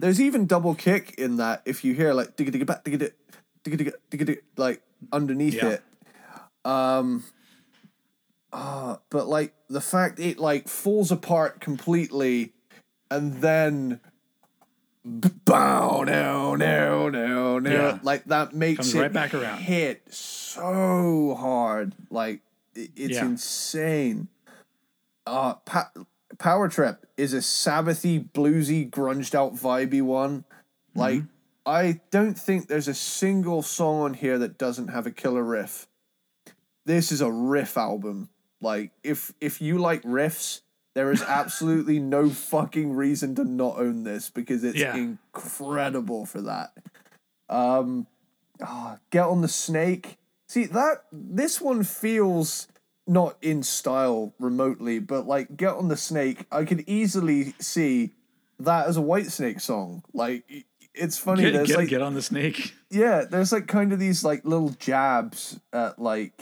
there's 0.00 0.20
even 0.20 0.46
double 0.46 0.74
kick 0.76 1.14
in 1.18 1.36
that 1.36 1.62
if 1.64 1.84
you 1.84 1.92
hear 1.94 2.12
like 2.14 2.36
digga 2.36 2.50
digga 2.52 2.66
bat 2.66 2.84
digga 2.84 2.98
digga 2.98 3.12
digga 3.64 3.76
digga 3.76 3.92
digga 4.10 4.24
digga 4.26 4.38
like 4.56 4.80
underneath 5.12 5.54
Yeah. 5.54 5.68
it 5.70 5.82
um 6.64 7.24
uh, 8.52 8.96
but 9.10 9.26
like 9.28 9.54
the 9.68 9.80
fact 9.80 10.18
it 10.20 10.38
like 10.38 10.68
falls 10.68 11.10
apart 11.10 11.60
completely 11.60 12.52
and 13.10 13.40
then 13.42 14.00
bow 15.44 16.02
no 16.04 16.54
no 16.54 17.08
no 17.08 17.58
no 17.58 17.70
Yeah. 17.70 17.98
like 18.02 18.24
that 18.26 18.52
makes 18.54 18.78
Comes 18.78 18.94
it 18.94 19.00
right 19.00 19.12
back 19.12 19.34
around. 19.34 19.58
hit 19.60 20.02
so 20.12 21.34
hard 21.38 21.94
like 22.10 22.40
it's 22.74 23.14
Yeah. 23.16 23.24
insane 23.24 24.28
uh 25.26 25.54
pa- 25.54 25.90
power 26.38 26.68
trip 26.68 27.06
is 27.16 27.32
a 27.32 27.38
sabbathy 27.38 28.30
bluesy 28.32 28.88
grunged 28.88 29.34
out 29.34 29.54
vibey 29.54 30.02
one 30.02 30.44
like 30.94 31.20
Mm-hmm. 31.20 31.26
i 31.66 32.00
don't 32.10 32.38
think 32.38 32.68
there's 32.68 32.88
a 32.88 32.94
single 32.94 33.62
song 33.62 34.00
on 34.02 34.14
here 34.14 34.38
that 34.38 34.58
doesn't 34.58 34.88
have 34.88 35.06
a 35.06 35.10
killer 35.10 35.42
riff 35.42 35.86
this 36.84 37.12
is 37.12 37.20
a 37.20 37.30
riff 37.30 37.76
album. 37.76 38.30
Like 38.62 38.92
if 39.04 39.30
if 39.42 39.60
you 39.60 39.76
like 39.76 40.02
riffs, 40.04 40.62
there 40.94 41.12
is 41.12 41.22
absolutely 41.22 41.98
no 41.98 42.30
fucking 42.30 42.92
reason 42.94 43.34
to 43.36 43.44
not 43.44 43.78
own 43.78 44.04
this 44.04 44.30
because 44.30 44.64
it's 44.64 44.78
Yeah. 44.78 44.96
incredible 44.96 46.26
for 46.26 46.40
that. 46.42 46.72
Um 47.48 48.06
oh, 48.64 48.98
Get 49.10 49.24
on 49.26 49.40
the 49.42 49.48
Snake. 49.48 50.18
See 50.48 50.64
that 50.66 51.04
this 51.12 51.60
one 51.60 51.84
feels 51.84 52.68
not 53.06 53.36
in 53.40 53.62
style 53.62 54.34
remotely, 54.38 54.98
but 54.98 55.26
like 55.26 55.56
Get 55.56 55.74
on 55.74 55.88
the 55.88 55.96
Snake, 55.96 56.44
I 56.50 56.64
could 56.64 56.84
easily 56.88 57.54
see 57.58 58.12
that 58.58 58.86
as 58.88 58.96
a 58.96 59.00
Whitesnake 59.00 59.60
song. 59.60 60.02
Like 60.12 60.44
it's 60.94 61.16
funny. 61.16 61.42
Get, 61.44 61.52
there's 61.52 61.68
get, 61.68 61.76
like 61.78 61.88
get 61.88 62.02
on 62.02 62.14
the 62.14 62.22
snake. 62.22 62.74
yeah, 62.90 63.24
there's 63.30 63.52
like 63.52 63.68
kind 63.68 63.92
of 63.92 63.98
these 64.00 64.24
like 64.24 64.44
little 64.44 64.70
jabs 64.70 65.60
at 65.72 65.98
like 66.00 66.40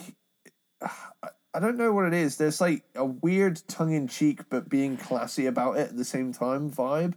I- 1.57 1.61
don't 1.61 1.77
know 1.77 1.93
what 1.93 2.07
it 2.07 2.15
is. 2.15 2.37
There's 2.37 2.61
like 2.61 2.85
a 2.95 3.05
weird 3.05 3.61
tongue 3.69 3.93
in 3.93 4.09
cheek 4.09 4.49
but 4.49 4.69
being 4.69 4.97
classy 4.97 5.47
about 5.47 5.79
it 5.79 5.89
at 5.89 5.97
the 5.97 6.05
same 6.05 6.33
time 6.33 6.71
vibe. 6.71 7.15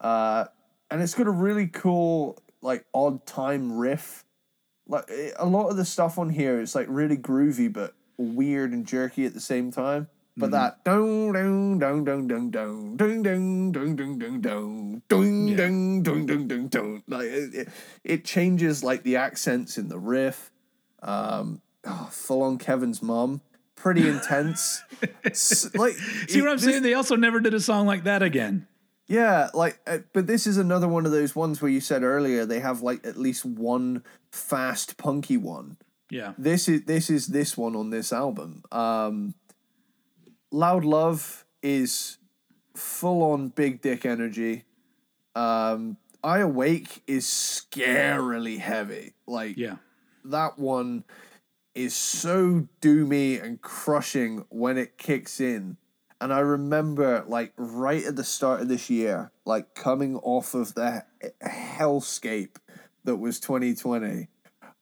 Uh 0.00 0.46
and 0.90 1.02
it's 1.02 1.14
got 1.14 1.26
a 1.26 1.30
really 1.30 1.66
cool 1.66 2.38
like 2.62 2.84
odd 2.94 3.26
time 3.26 3.72
riff. 3.72 4.24
Like 4.86 5.04
eh, 5.10 5.32
a 5.36 5.46
lot 5.46 5.68
of 5.68 5.76
the 5.76 5.84
stuff 5.84 6.18
on 6.18 6.30
here 6.30 6.60
is 6.60 6.74
like 6.74 6.86
really 6.88 7.16
groovy 7.16 7.72
but 7.72 7.94
weird 8.16 8.72
and 8.72 8.86
jerky 8.86 9.26
at 9.26 9.34
the 9.34 9.40
same 9.40 9.70
time. 9.70 10.08
But 10.38 10.52
that 10.52 10.84
dong 10.84 11.32
dong 11.32 11.80
dong 11.80 12.04
dong 12.04 12.28
dong 12.28 12.50
dong 12.52 12.96
dong 12.96 13.22
dong 13.24 13.72
dong 13.72 13.96
dong 13.96 14.16
dong 14.16 14.40
dong 14.40 15.02
dong 15.08 15.56
dong 15.56 16.02
dong 16.04 16.26
dong 16.26 16.46
dong 16.46 16.68
dong 16.68 17.02
like 17.08 17.26
it, 17.26 17.54
it, 17.54 17.68
it 18.04 18.24
changes 18.24 18.84
like 18.84 19.02
the 19.02 19.16
accents 19.16 19.78
in 19.78 19.88
the 19.88 19.98
riff. 19.98 20.52
Um, 21.02 21.60
oh, 21.84 22.08
full 22.12 22.42
on 22.42 22.58
Kevin's 22.58 23.02
mom, 23.02 23.40
pretty 23.78 24.08
intense. 24.08 24.82
S- 25.24 25.74
like 25.74 25.94
See 25.94 26.40
what 26.40 26.50
I'm 26.50 26.56
this- 26.56 26.64
saying? 26.64 26.82
They 26.82 26.94
also 26.94 27.16
never 27.16 27.40
did 27.40 27.54
a 27.54 27.60
song 27.60 27.86
like 27.86 28.04
that 28.04 28.22
again. 28.22 28.66
yeah, 29.06 29.48
like, 29.54 29.80
uh, 29.86 29.98
but 30.12 30.26
this 30.26 30.46
is 30.46 30.58
another 30.58 30.86
one 30.88 31.06
of 31.06 31.12
those 31.12 31.34
ones 31.34 31.62
where 31.62 31.70
you 31.70 31.80
said 31.80 32.02
earlier 32.02 32.44
they 32.44 32.60
have 32.60 32.82
like 32.82 33.06
at 33.06 33.16
least 33.16 33.44
one 33.44 34.02
fast 34.32 34.96
punky 34.98 35.36
one. 35.36 35.76
Yeah. 36.10 36.32
This 36.38 36.68
is 36.68 36.84
this 36.84 37.10
is 37.10 37.26
this 37.28 37.56
one 37.56 37.76
on 37.76 37.90
this 37.90 38.12
album. 38.12 38.62
Um, 38.72 39.34
Loud 40.50 40.84
Love 40.84 41.44
is 41.62 42.18
full 42.74 43.22
on 43.32 43.48
big 43.48 43.82
dick 43.82 44.06
energy. 44.06 44.64
Um, 45.34 45.98
I 46.24 46.38
Awake 46.40 47.02
is 47.06 47.26
scarily 47.26 48.58
heavy. 48.58 49.12
Like 49.26 49.56
Yeah. 49.56 49.76
that 50.24 50.58
one 50.58 51.04
is 51.78 51.94
so 51.94 52.66
doomy 52.80 53.40
and 53.42 53.62
crushing 53.62 54.44
when 54.48 54.76
it 54.76 54.98
kicks 54.98 55.40
in. 55.40 55.76
And 56.20 56.32
I 56.32 56.40
remember, 56.40 57.24
like, 57.28 57.52
right 57.56 58.04
at 58.04 58.16
the 58.16 58.24
start 58.24 58.60
of 58.60 58.68
this 58.68 58.90
year, 58.90 59.30
like, 59.44 59.74
coming 59.76 60.16
off 60.16 60.54
of 60.54 60.74
the 60.74 61.04
hellscape 61.40 62.56
that 63.04 63.16
was 63.16 63.38
2020, 63.38 64.26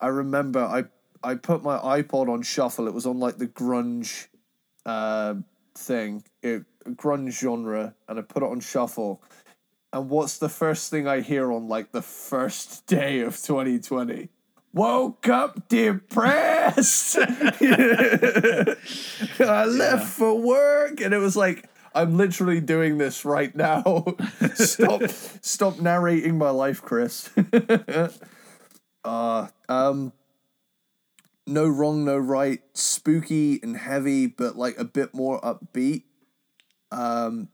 I 0.00 0.06
remember 0.06 0.60
I, 0.60 0.84
I 1.22 1.34
put 1.34 1.62
my 1.62 1.76
iPod 1.76 2.30
on 2.30 2.40
shuffle. 2.40 2.88
It 2.88 2.94
was 2.94 3.04
on, 3.04 3.18
like, 3.18 3.36
the 3.36 3.48
grunge 3.48 4.28
uh, 4.86 5.34
thing, 5.74 6.24
it, 6.42 6.64
grunge 6.86 7.38
genre, 7.38 7.94
and 8.08 8.18
I 8.18 8.22
put 8.22 8.42
it 8.42 8.48
on 8.48 8.60
shuffle. 8.60 9.22
And 9.92 10.08
what's 10.08 10.38
the 10.38 10.48
first 10.48 10.90
thing 10.90 11.06
I 11.06 11.20
hear 11.20 11.52
on, 11.52 11.68
like, 11.68 11.92
the 11.92 12.00
first 12.00 12.86
day 12.86 13.20
of 13.20 13.36
2020? 13.36 14.30
Woke 14.76 15.28
up 15.28 15.68
depressed. 15.68 17.16
I 17.18 18.76
left 19.64 20.06
for 20.06 20.38
work, 20.38 21.00
and 21.00 21.12
it 21.14 21.18
was 21.18 21.34
like 21.34 21.68
I'm 21.94 22.16
literally 22.18 22.60
doing 22.60 22.98
this 22.98 23.24
right 23.24 23.56
now. 23.56 24.04
stop, 24.54 25.02
stop 25.40 25.80
narrating 25.80 26.36
my 26.36 26.50
life, 26.50 26.82
Chris. 26.82 27.30
uh, 29.04 29.48
um, 29.68 30.12
no 31.46 31.66
wrong, 31.66 32.04
no 32.04 32.18
right. 32.18 32.60
Spooky 32.74 33.58
and 33.62 33.78
heavy, 33.78 34.26
but 34.26 34.56
like 34.56 34.78
a 34.78 34.84
bit 34.84 35.14
more 35.14 35.40
upbeat. 35.40 36.02
Um, 36.92 37.48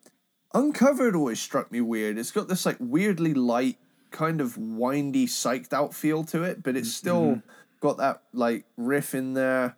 Uncovered 0.54 1.14
always 1.14 1.40
struck 1.40 1.70
me 1.70 1.80
weird. 1.80 2.18
It's 2.18 2.32
got 2.32 2.48
this 2.48 2.66
like 2.66 2.76
weirdly 2.80 3.32
light, 3.34 3.78
kind 4.12 4.40
of 4.40 4.56
windy, 4.56 5.26
psyched 5.26 5.72
out 5.72 5.94
feel 5.94 6.24
to 6.24 6.42
it, 6.42 6.62
but 6.62 6.76
it's 6.76 6.88
mm, 6.88 6.92
still 6.92 7.22
mm-hmm. 7.22 7.50
got 7.80 7.98
that 7.98 8.22
like 8.32 8.64
riff 8.76 9.14
in 9.14 9.34
there. 9.34 9.76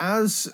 As 0.00 0.52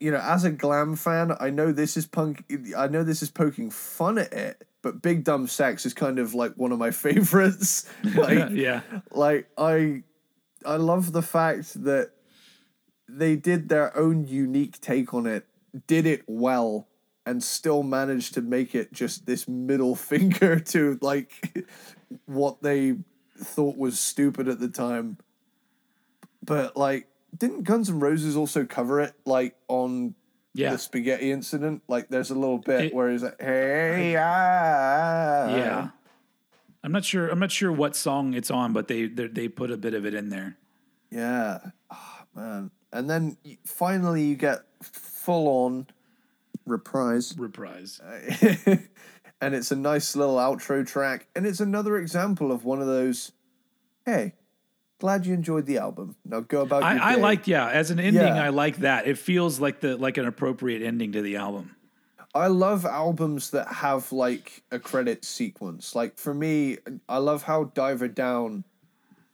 you 0.00 0.10
know, 0.10 0.20
as 0.22 0.44
a 0.44 0.50
glam 0.50 0.96
fan, 0.96 1.34
I 1.40 1.50
know 1.50 1.72
this 1.72 1.96
is 1.96 2.06
punk. 2.06 2.44
I 2.76 2.88
know 2.88 3.04
this 3.04 3.22
is 3.22 3.30
poking 3.30 3.70
fun 3.70 4.18
at 4.18 4.32
it, 4.32 4.66
but 4.82 5.00
Big 5.00 5.24
Dumb 5.24 5.46
Sex 5.46 5.86
is 5.86 5.94
kind 5.94 6.18
of 6.18 6.34
like 6.34 6.52
one 6.56 6.72
of 6.72 6.78
my 6.78 6.90
favorites. 6.92 7.88
like, 8.14 8.50
yeah. 8.52 8.82
like 9.10 9.48
I, 9.56 10.02
I 10.64 10.76
love 10.76 11.12
the 11.12 11.22
fact 11.22 11.82
that 11.84 12.10
they 13.08 13.36
did 13.36 13.68
their 13.68 13.96
own 13.96 14.26
unique 14.26 14.80
take 14.80 15.14
on 15.14 15.26
it, 15.26 15.46
did 15.86 16.06
it 16.06 16.22
well, 16.26 16.86
and 17.26 17.42
still 17.42 17.82
managed 17.82 18.34
to 18.34 18.42
make 18.42 18.74
it 18.74 18.92
just 18.92 19.26
this 19.26 19.48
middle 19.48 19.94
finger 20.10 20.58
to 20.60 20.98
like 21.00 21.66
what 22.26 22.62
they 22.62 22.96
thought 23.38 23.76
was 23.76 23.98
stupid 23.98 24.48
at 24.48 24.60
the 24.60 24.68
time. 24.68 25.18
But 26.44 26.76
like, 26.76 27.08
didn't 27.36 27.64
Guns 27.64 27.88
N' 27.90 28.00
Roses 28.00 28.36
also 28.36 28.64
cover 28.64 29.00
it 29.00 29.14
like 29.24 29.56
on 29.68 30.14
Yeah. 30.52 30.72
the 30.72 30.78
spaghetti 30.78 31.30
incident? 31.32 31.82
Like, 31.88 32.08
there's 32.08 32.30
a 32.30 32.34
little 32.34 32.58
bit 32.58 32.86
It- 32.86 32.94
where 32.94 33.10
he's 33.10 33.22
like, 33.22 33.40
"Hey, 33.40 34.14
ah, 34.16 35.48
Yeah. 35.56 35.88
I'm 36.82 36.92
not 36.92 37.04
sure. 37.04 37.28
I'm 37.28 37.38
not 37.38 37.50
sure 37.50 37.72
what 37.72 37.96
song 37.96 38.34
it's 38.34 38.50
on, 38.50 38.74
but 38.74 38.88
they 38.88 39.06
they 39.06 39.26
they 39.28 39.48
put 39.48 39.70
a 39.70 39.76
bit 39.78 39.94
of 39.94 40.04
it 40.04 40.12
in 40.12 40.28
there. 40.28 40.58
Yeah. 41.10 41.58
Oh, 41.90 42.18
man. 42.36 42.70
And 42.92 43.08
then 43.08 43.38
finally 43.64 44.22
you 44.24 44.36
get 44.36 44.64
full 44.82 45.48
on 45.64 45.86
reprise. 46.66 47.34
Reprise. 47.38 48.00
and 49.40 49.54
it's 49.54 49.70
a 49.70 49.76
nice 49.76 50.16
little 50.16 50.36
outro 50.36 50.86
track. 50.86 51.26
And 51.34 51.46
it's 51.46 51.60
another 51.60 51.96
example 51.98 52.52
of 52.52 52.64
one 52.64 52.80
of 52.80 52.86
those, 52.86 53.32
hey, 54.06 54.34
glad 54.98 55.26
you 55.26 55.34
enjoyed 55.34 55.66
the 55.66 55.78
album. 55.78 56.16
Now 56.24 56.40
go 56.40 56.62
about 56.62 56.82
I, 56.82 57.12
I 57.12 57.14
like 57.16 57.46
yeah. 57.46 57.68
As 57.68 57.90
an 57.90 58.00
ending, 58.00 58.22
Yeah. 58.22 58.42
I 58.42 58.48
like 58.48 58.78
that. 58.78 59.06
It 59.06 59.18
feels 59.18 59.60
like 59.60 59.80
the 59.80 59.96
like 59.96 60.16
an 60.16 60.26
appropriate 60.26 60.82
ending 60.82 61.12
to 61.12 61.22
the 61.22 61.36
album. 61.36 61.76
I 62.34 62.48
love 62.48 62.84
albums 62.84 63.50
that 63.50 63.68
have 63.68 64.10
like 64.10 64.64
a 64.72 64.80
credit 64.80 65.24
sequence. 65.24 65.94
Like 65.94 66.18
for 66.18 66.34
me, 66.34 66.78
I 67.08 67.18
love 67.18 67.44
how 67.44 67.64
Diver 67.64 68.08
Down, 68.08 68.64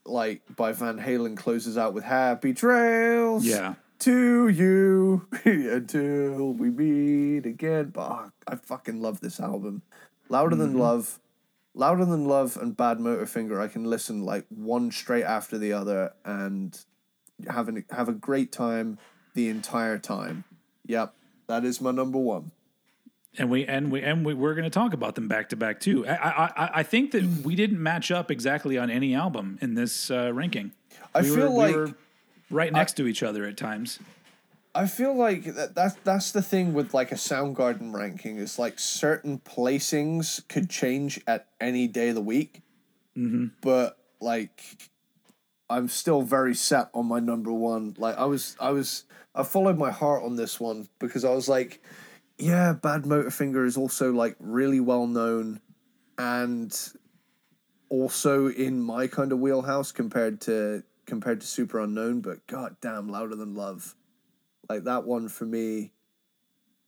like 0.05 0.41
by 0.55 0.71
Van 0.71 0.99
Halen, 0.99 1.35
closes 1.35 1.79
out 1.79 1.95
with 1.95 2.03
Happy 2.03 2.53
Trails. 2.53 3.43
Yeah. 3.43 3.73
To 4.01 4.47
you 4.47 5.27
until 5.45 6.53
we 6.53 6.71
meet 6.71 7.45
again. 7.45 7.93
Oh, 7.95 8.31
I 8.47 8.55
fucking 8.55 8.99
love 8.99 9.19
this 9.21 9.39
album. 9.39 9.83
Louder 10.27 10.55
than 10.55 10.75
love, 10.75 11.19
louder 11.75 12.03
than 12.05 12.25
love, 12.25 12.57
and 12.57 12.75
Bad 12.75 12.97
Motorfinger. 12.97 13.61
I 13.61 13.67
can 13.67 13.83
listen 13.83 14.23
like 14.23 14.45
one 14.49 14.89
straight 14.89 15.23
after 15.23 15.59
the 15.59 15.73
other 15.73 16.13
and 16.25 16.79
have 17.47 17.67
an, 17.67 17.85
have 17.91 18.09
a 18.09 18.13
great 18.13 18.51
time 18.51 18.97
the 19.35 19.49
entire 19.49 19.99
time. 19.99 20.45
Yep, 20.87 21.13
that 21.45 21.63
is 21.63 21.79
my 21.79 21.91
number 21.91 22.17
one. 22.17 22.49
and 23.37 23.51
we 23.51 23.65
and 23.67 23.91
we 23.91 24.01
and 24.01 24.25
we, 24.25 24.33
we're 24.33 24.55
going 24.55 24.63
to 24.63 24.71
talk 24.71 24.93
about 24.93 25.13
them 25.13 25.27
back 25.27 25.49
to 25.49 25.55
back 25.55 25.79
too. 25.79 26.07
I, 26.07 26.13
I 26.15 26.45
I 26.65 26.69
I 26.79 26.83
think 26.83 27.11
that 27.11 27.23
we 27.45 27.53
didn't 27.53 27.81
match 27.83 28.09
up 28.09 28.31
exactly 28.31 28.79
on 28.79 28.89
any 28.89 29.13
album 29.13 29.59
in 29.61 29.75
this 29.75 30.09
uh, 30.09 30.31
ranking. 30.33 30.71
I 31.13 31.21
We 31.21 31.29
were- 31.29 31.37
feel 31.37 31.51
we 31.51 31.57
like 31.59 31.75
were 31.75 31.93
right 32.51 32.71
next 32.71 32.93
to 32.97 33.07
each 33.07 33.23
other 33.23 33.45
at 33.45 33.57
times. 33.57 33.99
I 34.73 34.87
feel 34.87 35.13
like 35.13 35.43
that, 35.55 35.75
that's 35.75 35.95
that's 36.03 36.31
the 36.31 36.41
thing 36.41 36.73
with 36.73 36.93
like 36.93 37.11
a 37.11 37.15
Soundgarden 37.15 37.93
ranking 37.93 38.37
is 38.37 38.57
like 38.57 38.79
certain 38.79 39.39
placings 39.39 40.47
could 40.47 40.69
change 40.69 41.19
at 41.27 41.47
any 41.59 41.87
day 41.87 42.09
of 42.09 42.15
the 42.15 42.21
week, 42.21 42.61
mm-hmm. 43.17 43.47
but 43.61 43.97
like 44.21 44.61
I'm 45.71 45.87
still 45.87 46.21
very 46.21 46.53
set 46.53 46.89
on 46.93 47.05
my 47.05 47.19
number 47.19 47.51
one. 47.51 47.95
Like 47.97 48.17
I 48.17 48.25
was, 48.25 48.57
I 48.59 48.71
was, 48.71 49.05
I 49.33 49.43
followed 49.43 49.77
my 49.77 49.89
heart 49.89 50.23
on 50.23 50.35
this 50.35 50.59
one 50.59 50.89
because 50.99 51.23
I 51.23 51.33
was 51.33 51.47
like, 51.47 51.81
yeah, 52.37 52.73
Bad 52.73 53.03
Motorfinger 53.03 53.65
is 53.65 53.77
also 53.77 54.11
like 54.11 54.35
really 54.39 54.81
well 54.81 55.07
known, 55.07 55.61
and 56.17 56.77
also 57.89 58.47
in 58.47 58.81
my 58.81 59.07
kind 59.07 59.31
of 59.31 59.39
wheelhouse 59.39 59.91
compared 59.91 60.41
to 60.41 60.83
compared 61.11 61.41
to 61.41 61.45
Superunknown. 61.45 62.21
But 62.21 62.47
god 62.47 62.77
damn, 62.79 63.09
Louder 63.09 63.35
Than 63.35 63.53
Love, 63.53 63.95
like 64.69 64.85
that 64.85 65.03
one 65.03 65.27
for 65.27 65.45
me. 65.45 65.91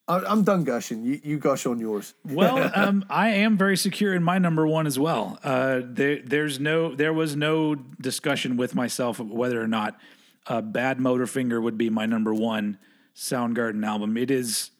I, 0.07 0.19
I'm 0.19 0.45
done 0.45 0.63
gushing. 0.63 1.03
You 1.03 1.19
you 1.21 1.37
gush 1.37 1.65
on 1.65 1.77
yours. 1.77 2.13
Well, 2.25 2.71
um, 2.73 3.03
I 3.09 3.29
am 3.31 3.57
very 3.57 3.75
secure 3.75 4.15
in 4.15 4.23
my 4.23 4.37
number 4.37 4.65
one 4.65 4.87
as 4.87 4.97
well. 4.97 5.39
Uh, 5.43 5.81
there, 5.83 6.21
there's 6.21 6.57
no, 6.57 6.95
there 6.95 7.11
was 7.11 7.35
no 7.35 7.75
discussion 7.75 8.55
with 8.55 8.75
myself 8.75 9.19
whether 9.19 9.61
or 9.61 9.67
not 9.67 9.99
uh, 10.47 10.61
"Bad 10.61 10.99
Motorfinger" 10.99 11.61
would 11.61 11.77
be 11.77 11.89
my 11.89 12.05
number 12.05 12.33
one 12.33 12.77
Soundgarden 13.13 13.85
album. 13.85 14.15
It 14.15 14.31
is, 14.31 14.71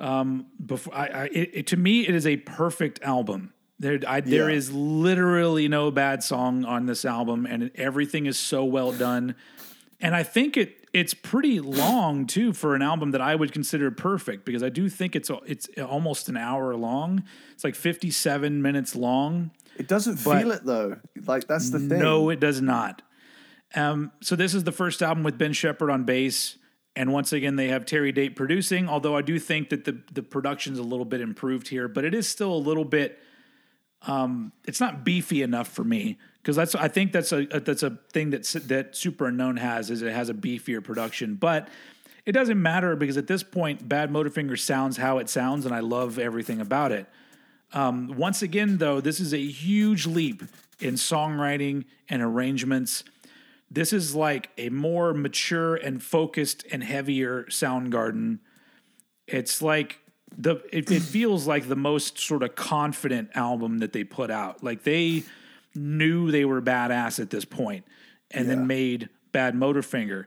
um, 0.00 0.46
before 0.64 0.94
I, 0.94 1.06
I 1.06 1.24
it, 1.26 1.50
it, 1.52 1.66
to 1.68 1.76
me, 1.76 2.06
it 2.08 2.14
is 2.14 2.26
a 2.26 2.38
perfect 2.38 3.02
album. 3.02 3.52
There, 3.78 3.98
I, 4.06 4.20
there 4.20 4.48
Yeah. 4.50 4.56
is 4.56 4.72
literally 4.72 5.68
no 5.68 5.90
bad 5.90 6.22
song 6.22 6.64
on 6.64 6.86
this 6.86 7.04
album, 7.04 7.46
and 7.46 7.70
everything 7.74 8.26
is 8.26 8.38
so 8.38 8.64
well 8.64 8.92
done. 8.92 9.34
And 10.00 10.14
I 10.14 10.22
think 10.22 10.56
it 10.56 10.82
it's 10.92 11.12
pretty 11.12 11.60
long 11.60 12.26
too 12.26 12.54
for 12.54 12.74
an 12.74 12.80
album 12.80 13.10
that 13.10 13.20
I 13.20 13.34
would 13.34 13.52
consider 13.52 13.90
perfect 13.90 14.46
because 14.46 14.62
I 14.62 14.70
do 14.70 14.88
think 14.88 15.14
it's 15.14 15.30
it's 15.46 15.68
almost 15.78 16.28
an 16.30 16.36
hour 16.38 16.74
long. 16.74 17.22
It's 17.52 17.64
like 17.64 17.74
fifty 17.74 18.10
seven 18.10 18.62
minutes 18.62 18.96
long. 18.96 19.50
It 19.78 19.88
doesn't 19.88 20.16
feel 20.16 20.52
it 20.52 20.64
though. 20.64 20.96
Like 21.26 21.46
that's 21.46 21.68
the 21.70 21.78
thing. 21.78 21.98
No, 21.98 22.30
it 22.30 22.40
does 22.40 22.62
not. 22.62 23.02
Um, 23.74 24.12
so 24.22 24.36
this 24.36 24.54
is 24.54 24.64
the 24.64 24.72
first 24.72 25.02
album 25.02 25.22
with 25.22 25.36
Ben 25.36 25.52
Shepherd 25.52 25.90
on 25.90 26.04
bass, 26.04 26.56
and 26.94 27.12
once 27.12 27.32
again 27.34 27.56
they 27.56 27.68
have 27.68 27.84
Terry 27.84 28.12
Date 28.12 28.36
producing. 28.36 28.88
Although 28.88 29.16
I 29.16 29.22
do 29.22 29.38
think 29.38 29.68
that 29.68 29.84
the 29.84 30.00
the 30.12 30.22
production's 30.22 30.78
a 30.78 30.82
little 30.82 31.04
bit 31.04 31.20
improved 31.20 31.68
here, 31.68 31.88
but 31.88 32.04
it 32.06 32.14
is 32.14 32.26
still 32.26 32.54
a 32.54 32.56
little 32.56 32.84
bit. 32.86 33.18
Um, 34.06 34.52
it's 34.64 34.80
not 34.80 35.04
beefy 35.04 35.42
enough 35.42 35.68
for 35.68 35.84
me 35.84 36.18
because 36.40 36.56
that's 36.56 36.74
I 36.74 36.88
think 36.88 37.12
that's 37.12 37.32
a, 37.32 37.46
a 37.50 37.60
that's 37.60 37.82
a 37.82 37.98
thing 38.12 38.30
that 38.30 38.44
that 38.66 38.92
Superunknown 38.92 39.58
has 39.58 39.90
is 39.90 40.02
it 40.02 40.12
has 40.12 40.28
a 40.28 40.34
beefier 40.34 40.82
production, 40.82 41.34
but 41.34 41.68
it 42.24 42.32
doesn't 42.32 42.60
matter 42.60 42.96
because 42.96 43.16
at 43.16 43.26
this 43.26 43.42
point, 43.42 43.88
Bad 43.88 44.10
Motorfinger 44.10 44.58
sounds 44.58 44.96
how 44.96 45.18
it 45.18 45.28
sounds, 45.28 45.64
and 45.64 45.74
I 45.74 45.80
love 45.80 46.18
everything 46.18 46.60
about 46.60 46.92
it. 46.92 47.06
Um, 47.72 48.14
once 48.16 48.42
again, 48.42 48.78
though, 48.78 49.00
this 49.00 49.20
is 49.20 49.34
a 49.34 49.44
huge 49.44 50.06
leap 50.06 50.42
in 50.80 50.94
songwriting 50.94 51.84
and 52.08 52.22
arrangements. 52.22 53.04
This 53.70 53.92
is 53.92 54.14
like 54.14 54.50
a 54.56 54.68
more 54.68 55.14
mature 55.14 55.74
and 55.74 56.02
focused 56.02 56.64
and 56.70 56.82
heavier 56.82 57.44
Soundgarden. 57.44 58.38
It's 59.26 59.60
like 59.60 59.98
the 60.38 60.62
it, 60.72 60.90
it 60.90 61.02
feels 61.02 61.46
like 61.46 61.68
the 61.68 61.76
most 61.76 62.18
sort 62.18 62.42
of 62.42 62.54
confident 62.54 63.30
album 63.34 63.78
that 63.78 63.92
they 63.92 64.04
put 64.04 64.30
out. 64.30 64.62
Like 64.62 64.82
they 64.82 65.24
knew 65.74 66.30
they 66.30 66.44
were 66.44 66.60
badass 66.62 67.20
at 67.20 67.30
this 67.30 67.44
point, 67.44 67.84
and 68.30 68.46
Yeah. 68.46 68.54
then 68.54 68.66
made 68.66 69.08
Bad 69.32 69.54
Motorfinger. 69.54 70.24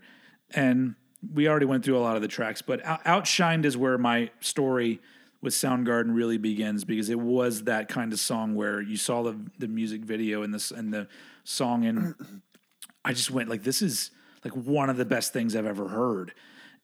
And 0.52 0.95
we 1.34 1.48
already 1.48 1.65
went 1.65 1.84
through 1.86 1.98
a 1.98 1.99
lot 1.99 2.15
of 2.15 2.22
the 2.22 2.27
tracks, 2.27 2.61
but 2.61 2.81
Outshined 2.84 3.65
is 3.65 3.76
where 3.77 3.98
my 3.98 4.31
story 4.40 4.99
with 5.41 5.53
Soundgarden 5.53 6.14
really 6.15 6.38
begins 6.38 6.84
because 6.84 7.10
it 7.10 7.19
was 7.19 7.64
that 7.64 7.88
kind 7.88 8.11
of 8.14 8.19
song 8.19 8.56
where 8.56 8.81
you 8.81 8.98
saw 8.98 9.23
the 9.23 9.38
the 9.57 9.68
music 9.68 10.02
video 10.02 10.44
and 10.44 10.53
this 10.53 10.72
and 10.72 10.94
the 10.94 11.07
song 11.44 11.86
and 11.86 12.15
I 13.06 13.14
just 13.14 13.31
went 13.31 13.48
like 13.49 13.64
this 13.64 13.81
is 13.81 14.11
like 14.44 14.53
one 14.53 14.90
of 14.90 14.98
the 14.98 15.06
best 15.06 15.31
things 15.34 15.56
I've 15.56 15.65
ever 15.65 15.88
heard. 15.88 16.34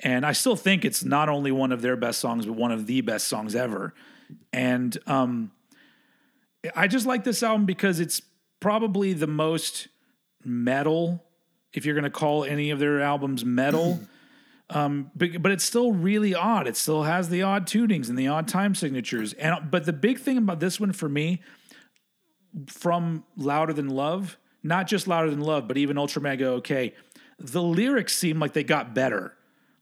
And 0.02 0.26
I 0.26 0.34
still 0.34 0.56
think 0.56 0.84
it's 0.84 1.04
not 1.04 1.30
only 1.30 1.52
one 1.52 1.72
of 1.72 1.82
their 1.82 1.96
best 1.96 2.20
songs, 2.20 2.46
but 2.46 2.54
one 2.54 2.72
of 2.72 2.86
the 2.86 3.02
best 3.02 3.28
songs 3.28 3.56
ever. 3.56 3.94
And 4.52 4.98
um, 5.08 5.52
I 6.76 6.88
just 6.88 7.06
like 7.06 7.24
this 7.24 7.44
album 7.44 7.66
because 7.66 8.00
it's 8.00 8.22
probably 8.60 9.14
the 9.14 9.28
most 9.28 9.88
metal, 10.44 11.24
if 11.74 11.86
you're 11.86 11.96
going 11.96 12.04
to 12.04 12.10
call 12.10 12.44
any 12.44 12.72
of 12.72 12.80
their 12.80 13.02
albums 13.02 13.46
metal. 13.46 14.00
um, 14.70 15.12
but, 15.16 15.42
but 15.42 15.52
it's 15.52 15.64
still 15.64 15.92
really 15.92 16.36
odd. 16.36 16.68
It 16.68 16.76
still 16.76 17.04
has 17.04 17.30
the 17.30 17.44
odd 17.44 17.68
tunings 17.68 18.10
and 18.10 18.18
the 18.18 18.28
odd 18.28 18.48
time 18.48 18.76
signatures. 18.76 19.34
And 19.34 19.70
but 19.72 19.86
the 19.86 19.94
big 19.94 20.20
thing 20.20 20.38
about 20.38 20.60
this 20.60 20.80
one 20.80 20.92
for 20.92 21.08
me, 21.10 21.42
from 22.68 23.24
Louder 23.36 23.74
Than 23.74 23.90
Love, 23.90 24.38
not 24.64 24.88
just 24.88 25.08
Louder 25.08 25.30
Than 25.30 25.42
Love, 25.42 25.68
but 25.68 25.78
even 25.78 25.98
Ultramega 25.98 26.44
OK, 26.44 26.94
the 27.38 27.62
lyrics 27.62 28.18
seem 28.18 28.40
like 28.40 28.54
they 28.54 28.64
got 28.64 28.96
better. 28.96 29.35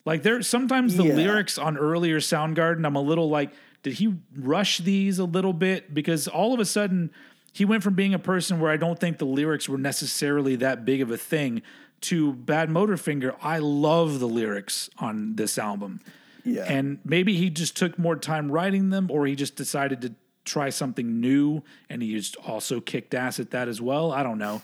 Like 0.06 0.24
there 0.24 0.42
sometimes 0.42 0.98
the 0.98 1.06
Yeah. 1.06 1.16
lyrics 1.16 1.58
on 1.58 1.78
earlier 1.78 2.20
Soundgarden, 2.20 2.86
I'm 2.86 2.96
a 2.96 3.02
little 3.02 3.30
like, 3.30 3.52
did 3.84 3.94
he 3.94 4.16
rush 4.38 4.80
these 4.80 5.20
a 5.20 5.26
little 5.26 5.54
bit? 5.54 5.94
Because 5.94 6.28
all 6.28 6.54
of 6.54 6.60
a 6.60 6.66
sudden 6.66 7.12
he 7.54 7.66
went 7.66 7.84
from 7.84 7.94
being 7.94 8.14
a 8.14 8.20
person 8.20 8.60
where 8.60 8.72
I 8.72 8.78
don't 8.78 9.00
think 9.00 9.18
the 9.18 9.26
lyrics 9.26 9.70
were 9.70 9.78
necessarily 9.78 10.56
that 10.58 10.86
big 10.86 11.02
of 11.02 11.12
a 11.12 11.18
thing 11.18 11.62
to 12.02 12.34
Bad 12.34 12.70
Motorfinger. 12.70 13.36
I 13.42 13.60
love 13.60 14.20
the 14.20 14.28
lyrics 14.28 14.90
on 14.98 15.36
this 15.36 15.58
album. 15.58 16.02
Yeah. 16.44 16.64
And 16.68 17.00
maybe 17.06 17.36
he 17.38 17.50
just 17.50 17.78
took 17.78 17.98
more 17.98 18.18
time 18.18 18.52
writing 18.52 18.90
them, 18.90 19.10
or 19.10 19.26
he 19.26 19.36
just 19.36 19.56
decided 19.56 20.02
to 20.02 20.14
try 20.44 20.70
something 20.70 21.22
new 21.22 21.64
and 21.90 22.02
he 22.02 22.14
just 22.16 22.36
also 22.46 22.82
kicked 22.82 23.14
ass 23.14 23.40
at 23.40 23.52
that 23.52 23.70
as 23.70 23.80
well. 23.80 24.12
I 24.12 24.24
don't 24.24 24.38
know. 24.38 24.62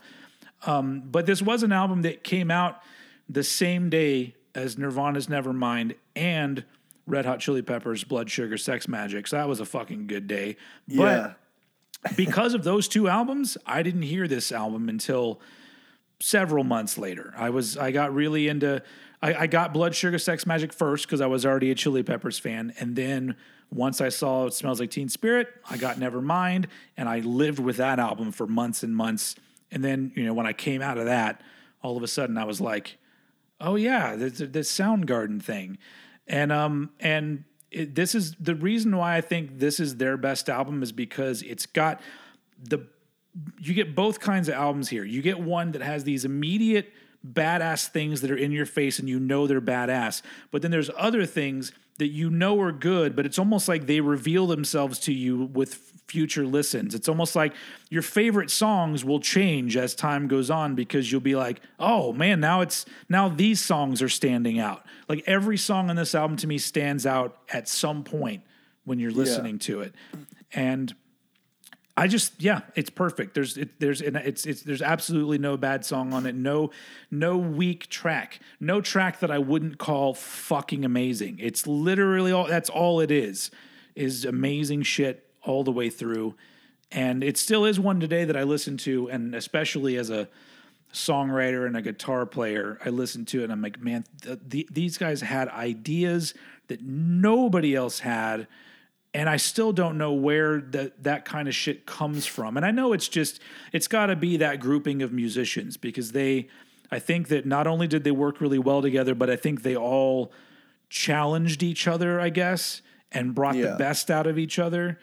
Um, 0.67 1.03
but 1.09 1.25
this 1.25 1.41
was 1.41 1.63
an 1.63 1.71
album 1.71 2.01
that 2.01 2.21
came 2.25 2.51
out 2.51 2.81
the 3.29 3.43
same 3.45 3.89
day 3.89 4.35
as 4.59 4.77
Nirvana's 4.77 5.27
Nevermind 5.27 5.95
and 6.15 6.63
Red 7.07 7.25
Hot 7.25 7.39
Chili 7.39 7.61
Peppers 7.61 8.03
Blood 8.03 8.29
Sugar 8.29 8.57
Sex 8.57 8.85
Magik. 8.85 9.27
So 9.27 9.37
that 9.37 9.47
was 9.47 9.59
a 9.59 9.65
fucking 9.65 10.07
good 10.07 10.27
day. 10.27 10.57
yeah. 10.87 11.33
But 12.03 12.15
because 12.15 12.53
of 12.53 12.63
those 12.63 12.87
two 12.87 13.07
albums, 13.07 13.57
I 13.65 13.83
didn't 13.83 14.03
hear 14.03 14.27
this 14.27 14.51
album 14.51 14.87
until 14.87 15.41
several 16.21 16.63
months 16.63 16.97
later. 16.97 17.33
I 17.37 17.49
was 17.49 17.77
I 17.77 17.91
got 17.91 18.13
really 18.13 18.47
into 18.47 18.81
I, 19.21 19.33
I 19.33 19.47
got 19.47 19.73
Blood 19.73 19.95
Sugar 19.95 20.17
Sex 20.17 20.45
Magik 20.45 20.73
first 20.73 21.05
because 21.05 21.19
I 21.21 21.27
was 21.27 21.45
already 21.45 21.71
a 21.71 21.75
Chili 21.75 22.03
Peppers 22.03 22.39
fan, 22.39 22.73
and 22.79 22.95
then 22.95 23.35
once 23.71 24.01
I 24.01 24.09
saw 24.09 24.45
It 24.45 24.53
Smells 24.53 24.79
Like 24.79 24.91
Teen 24.91 25.09
Spirit, 25.09 25.49
I 25.69 25.77
got 25.77 25.97
Nevermind, 25.97 26.65
and 26.97 27.07
I 27.09 27.19
lived 27.19 27.59
with 27.59 27.77
that 27.77 27.99
album 27.99 28.31
for 28.31 28.47
months 28.47 28.81
and 28.81 28.95
months. 28.95 29.35
And 29.71 29.83
then 29.83 30.11
you 30.15 30.25
know 30.25 30.33
when 30.33 30.47
I 30.47 30.53
came 30.53 30.81
out 30.81 30.97
of 30.97 31.05
that, 31.05 31.41
all 31.81 31.97
of 31.97 32.03
a 32.03 32.07
sudden 32.07 32.37
I 32.37 32.45
was 32.45 32.61
like, 32.61 32.97
oh 33.59 33.75
yeah, 33.75 34.15
this 34.15 34.37
this 34.37 34.71
Soundgarden 34.71 35.41
thing, 35.41 35.77
and 36.27 36.51
um 36.51 36.91
and 36.99 37.43
it, 37.71 37.95
this 37.95 38.15
is 38.15 38.35
the 38.39 38.55
reason 38.55 38.95
why 38.95 39.17
I 39.17 39.21
think 39.21 39.59
this 39.59 39.79
is 39.79 39.97
their 39.97 40.17
best 40.17 40.49
album 40.49 40.81
is 40.81 40.91
because 40.91 41.41
it's 41.41 41.65
got 41.65 42.01
the 42.61 42.87
you 43.59 43.73
get 43.73 43.95
both 43.95 44.19
kinds 44.19 44.49
of 44.49 44.55
albums 44.55 44.89
here. 44.89 45.03
You 45.03 45.21
get 45.21 45.39
one 45.39 45.71
that 45.73 45.81
has 45.81 46.03
these 46.03 46.25
immediate 46.25 46.91
badass 47.25 47.87
things 47.87 48.21
that 48.21 48.31
are 48.31 48.37
in 48.37 48.51
your 48.51 48.65
face 48.65 48.97
and 48.99 49.07
you 49.07 49.19
know 49.19 49.45
they're 49.45 49.61
badass. 49.61 50.21
But 50.51 50.61
then 50.61 50.71
there's 50.71 50.89
other 50.97 51.25
things 51.25 51.71
that 51.97 52.07
you 52.07 52.29
know 52.29 52.59
are 52.61 52.71
good, 52.71 53.15
but 53.15 53.25
it's 53.25 53.37
almost 53.37 53.67
like 53.67 53.85
they 53.85 54.01
reveal 54.01 54.47
themselves 54.47 54.99
to 54.99 55.13
you 55.13 55.45
with 55.45 55.98
future 56.09 56.45
listens. 56.45 56.95
It's 56.95 57.07
almost 57.07 57.35
like 57.35 57.53
your 57.89 58.01
favorite 58.01 58.49
songs 58.49 59.05
will 59.05 59.19
change 59.19 59.77
as 59.77 59.93
time 59.93 60.27
goes 60.27 60.49
on 60.49 60.75
because 60.75 61.11
you'll 61.11 61.21
be 61.21 61.35
like, 61.35 61.61
"Oh 61.79 62.13
man, 62.13 62.39
now 62.39 62.61
it's 62.61 62.85
now 63.07 63.29
these 63.29 63.61
songs 63.61 64.01
are 64.01 64.09
standing 64.09 64.59
out." 64.59 64.83
Like 65.07 65.23
every 65.27 65.57
song 65.57 65.89
on 65.89 65.95
this 65.95 66.15
album 66.15 66.37
to 66.37 66.47
me 66.47 66.57
stands 66.57 67.05
out 67.05 67.37
at 67.51 67.67
some 67.67 68.03
point 68.03 68.43
when 68.85 68.99
you're 68.99 69.11
listening 69.11 69.59
to 69.59 69.81
it. 69.81 69.93
And 70.51 70.95
I 71.95 72.07
just 72.07 72.41
yeah, 72.41 72.61
it's 72.75 72.89
perfect. 72.89 73.33
There's 73.33 73.57
it, 73.57 73.79
there's 73.79 74.01
and 74.01 74.15
it's 74.15 74.45
it's 74.45 74.61
there's 74.61 74.81
absolutely 74.81 75.37
no 75.37 75.57
bad 75.57 75.83
song 75.83 76.13
on 76.13 76.25
it. 76.25 76.33
No 76.33 76.71
no 77.11 77.37
weak 77.37 77.89
track. 77.89 78.39
No 78.59 78.79
track 78.79 79.19
that 79.19 79.29
I 79.29 79.37
wouldn't 79.37 79.77
call 79.77 80.13
fucking 80.13 80.85
amazing. 80.85 81.37
It's 81.39 81.67
literally 81.67 82.31
all 82.31 82.47
that's 82.47 82.69
all 82.69 82.99
it 82.99 83.11
is. 83.11 83.51
Is 83.95 84.23
amazing 84.23 84.83
shit 84.83 85.28
all 85.43 85.63
the 85.63 85.71
way 85.71 85.89
through. 85.89 86.35
And 86.91 87.23
it 87.23 87.37
still 87.37 87.65
is 87.65 87.79
one 87.79 87.99
today 87.99 88.25
that 88.25 88.35
I 88.35 88.43
listen 88.43 88.77
to 88.77 89.09
and 89.09 89.35
especially 89.35 89.95
as 89.97 90.09
a 90.09 90.27
songwriter 90.93 91.67
and 91.67 91.77
a 91.77 91.81
guitar 91.81 92.25
player, 92.25 92.79
I 92.83 92.89
listen 92.89 93.25
to 93.25 93.41
it 93.41 93.43
and 93.45 93.51
I'm 93.51 93.61
like, 93.61 93.79
man, 93.79 94.05
th- 94.23 94.39
the, 94.47 94.67
these 94.71 94.97
guys 94.97 95.21
had 95.21 95.47
ideas 95.49 96.33
that 96.67 96.81
nobody 96.81 97.75
else 97.75 97.99
had 97.99 98.47
and 99.13 99.27
I 99.27 99.37
still 99.37 99.71
don't 99.71 99.97
know 99.97 100.13
where 100.13 100.61
that 100.61 101.03
that 101.03 101.25
kind 101.25 101.47
of 101.47 101.55
shit 101.55 101.85
comes 101.85 102.25
from. 102.25 102.57
And 102.57 102.65
I 102.65 102.71
know 102.71 102.93
it's 102.93 103.07
just 103.07 103.39
it's 103.73 103.87
got 103.87 104.07
to 104.07 104.15
be 104.15 104.37
that 104.37 104.59
grouping 104.59 105.01
of 105.01 105.11
musicians 105.11 105.77
because 105.77 106.11
they 106.11 106.47
I 106.91 106.99
think 106.99 107.27
that 107.29 107.45
not 107.45 107.67
only 107.67 107.87
did 107.87 108.03
they 108.03 108.11
work 108.11 108.41
really 108.41 108.59
well 108.59 108.81
together, 108.81 109.15
but 109.15 109.29
I 109.29 109.35
think 109.35 109.63
they 109.63 109.75
all 109.75 110.31
challenged 110.89 111.61
each 111.61 111.87
other, 111.87 112.19
I 112.19 112.29
guess, 112.29 112.81
and 113.11 113.35
brought 113.35 113.55
the 113.55 113.75
best 113.77 114.09
out 114.09 114.27
of 114.27 114.37
each 114.37 114.59
other. 114.59 114.99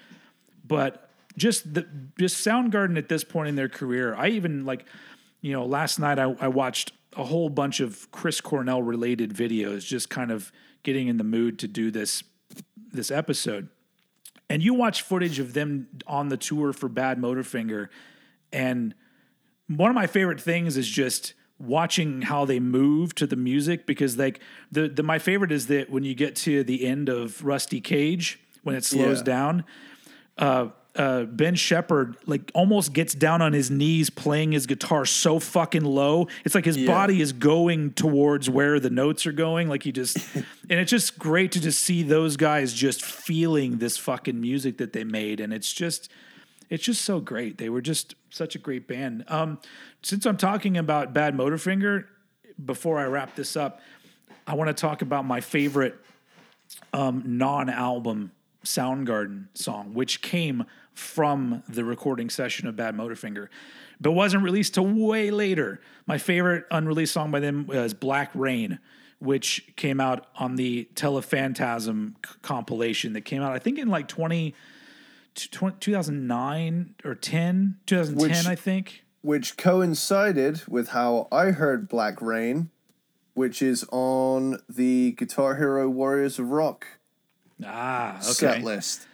But 0.66 1.10
just 1.36 1.74
the 1.74 1.86
just 2.18 2.44
Soundgarden 2.44 2.96
at 2.96 3.08
this 3.08 3.24
point 3.24 3.48
in 3.48 3.56
their 3.56 3.68
career, 3.68 4.14
I 4.14 4.28
even 4.28 4.64
like, 4.64 4.84
you 5.40 5.52
know, 5.52 5.64
last 5.64 5.98
night 5.98 6.18
I, 6.18 6.34
I 6.40 6.48
watched 6.48 6.92
a 7.16 7.24
whole 7.24 7.48
bunch 7.48 7.80
of 7.80 8.10
Chris 8.10 8.40
Cornell 8.40 8.82
related 8.82 9.32
videos, 9.34 9.86
just 9.86 10.10
kind 10.10 10.30
of 10.30 10.52
getting 10.82 11.08
in 11.08 11.16
the 11.16 11.24
mood 11.24 11.58
to 11.60 11.68
do 11.68 11.90
this 11.90 12.22
this 12.92 13.10
episode 13.10 13.68
and 14.48 14.62
you 14.62 14.74
watch 14.74 15.02
footage 15.02 15.38
of 15.38 15.52
them 15.54 15.88
on 16.06 16.28
the 16.28 16.36
tour 16.36 16.72
for 16.72 16.88
Bad 16.88 17.18
Motorfinger, 17.18 17.88
and 18.52 18.94
one 19.68 19.90
of 19.90 19.94
my 19.94 20.06
favorite 20.06 20.40
things 20.40 20.76
is 20.76 20.88
just 20.88 21.34
watching 21.58 22.22
how 22.22 22.44
they 22.44 22.60
move 22.60 23.14
to 23.16 23.26
the 23.26 23.34
music 23.36 23.86
because 23.86 24.16
like 24.18 24.40
the, 24.70 24.88
the 24.88 25.02
my 25.02 25.18
favorite 25.18 25.50
is 25.50 25.66
that 25.68 25.90
when 25.90 26.04
you 26.04 26.14
get 26.14 26.36
to 26.36 26.62
the 26.62 26.86
end 26.86 27.08
of 27.08 27.42
Rusty 27.44 27.80
Cage 27.80 28.38
when 28.62 28.76
it 28.76 28.84
slows 28.84 29.18
Yeah. 29.18 29.24
down, 29.24 29.64
uh, 30.38 30.68
uh, 30.94 31.24
Ben 31.24 31.54
Shepherd 31.54 32.16
like 32.24 32.50
almost 32.54 32.94
gets 32.94 33.14
down 33.14 33.42
on 33.42 33.52
his 33.52 33.70
knees 33.70 34.08
playing 34.08 34.52
his 34.52 34.66
guitar 34.66 35.04
so 35.04 35.38
fucking 35.38 35.84
low. 35.84 36.26
It's 36.44 36.54
like 36.54 36.64
his 36.64 36.78
Yeah. 36.78 36.86
body 36.86 37.20
is 37.20 37.32
going 37.34 37.92
towards 37.92 38.48
where 38.48 38.80
the 38.80 38.88
notes 38.88 39.26
are 39.26 39.32
going. 39.32 39.68
Like 39.68 39.82
he 39.82 39.92
just, 39.92 40.16
and 40.34 40.44
it's 40.80 40.90
just 40.90 41.18
great 41.18 41.52
to 41.52 41.60
just 41.60 41.82
see 41.82 42.02
those 42.02 42.38
guys 42.38 42.72
just 42.72 43.04
feeling 43.04 43.76
this 43.76 43.98
fucking 43.98 44.40
music 44.40 44.78
that 44.78 44.94
they 44.94 45.04
made. 45.04 45.38
And 45.40 45.52
it's 45.52 45.70
just, 45.70 46.10
it's 46.70 46.82
just 46.84 47.02
so 47.02 47.20
great. 47.20 47.58
They 47.58 47.68
were 47.68 47.82
just 47.82 48.14
such 48.30 48.54
a 48.54 48.58
great 48.58 48.88
band. 48.88 49.24
Um, 49.28 49.58
since 50.02 50.24
I'm 50.24 50.38
talking 50.38 50.78
about 50.78 51.12
Bad 51.12 51.36
Motorfinger, 51.36 52.06
before 52.64 52.98
I 52.98 53.04
wrap 53.04 53.36
this 53.36 53.54
up, 53.54 53.80
I 54.46 54.54
want 54.54 54.68
to 54.68 54.74
talk 54.74 55.02
about 55.02 55.26
my 55.26 55.42
favorite 55.42 55.94
um, 56.94 57.22
non-album 57.26 58.32
Soundgarden 58.66 59.46
song, 59.54 59.94
which 59.94 60.20
came 60.22 60.64
from 60.92 61.62
the 61.68 61.84
recording 61.84 62.28
session 62.30 62.66
of 62.66 62.76
Bad 62.76 62.94
Motorfinger, 62.96 63.48
but 64.00 64.12
wasn't 64.12 64.42
released 64.42 64.74
till 64.74 64.86
way 64.86 65.30
later. 65.30 65.80
My 66.06 66.18
favorite 66.18 66.64
unreleased 66.70 67.12
song 67.12 67.30
by 67.30 67.40
them 67.40 67.66
was 67.66 67.94
Black 67.94 68.30
Rain, 68.34 68.78
which 69.18 69.72
came 69.76 70.00
out 70.00 70.26
on 70.36 70.56
the 70.56 70.88
Telephantasm 70.94 72.14
c- 72.26 72.34
compilation 72.42 73.12
that 73.14 73.22
came 73.22 73.42
out, 73.42 73.52
I 73.52 73.58
think, 73.58 73.78
in 73.78 73.88
like 73.88 74.08
20, 74.08 74.54
2009 75.34 76.94
or 77.04 77.14
10, 77.14 77.76
2010, 77.86 78.28
Which- 78.28 78.46
I 78.46 78.54
think. 78.54 79.04
which 79.22 79.56
coincided 79.56 80.62
with 80.68 80.88
how 80.88 81.28
I 81.32 81.46
heard 81.52 81.88
Black 81.88 82.20
Rain, 82.22 82.70
which 83.34 83.60
is 83.60 83.84
on 83.92 84.58
the 84.68 85.12
Guitar 85.12 85.56
Hero 85.56 85.88
Warriors 85.90 86.38
of 86.38 86.50
Rock 86.50 86.86
Ah, 87.64 88.16
okay. 88.16 88.22
set 88.32 88.62
list, 88.62 89.06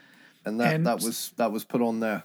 and 0.44 0.58
that 0.60 0.74
And- 0.74 0.86
that 0.86 1.00
was 1.00 1.32
that 1.36 1.52
was 1.52 1.64
put 1.64 1.80
on 1.80 2.00
there. 2.00 2.24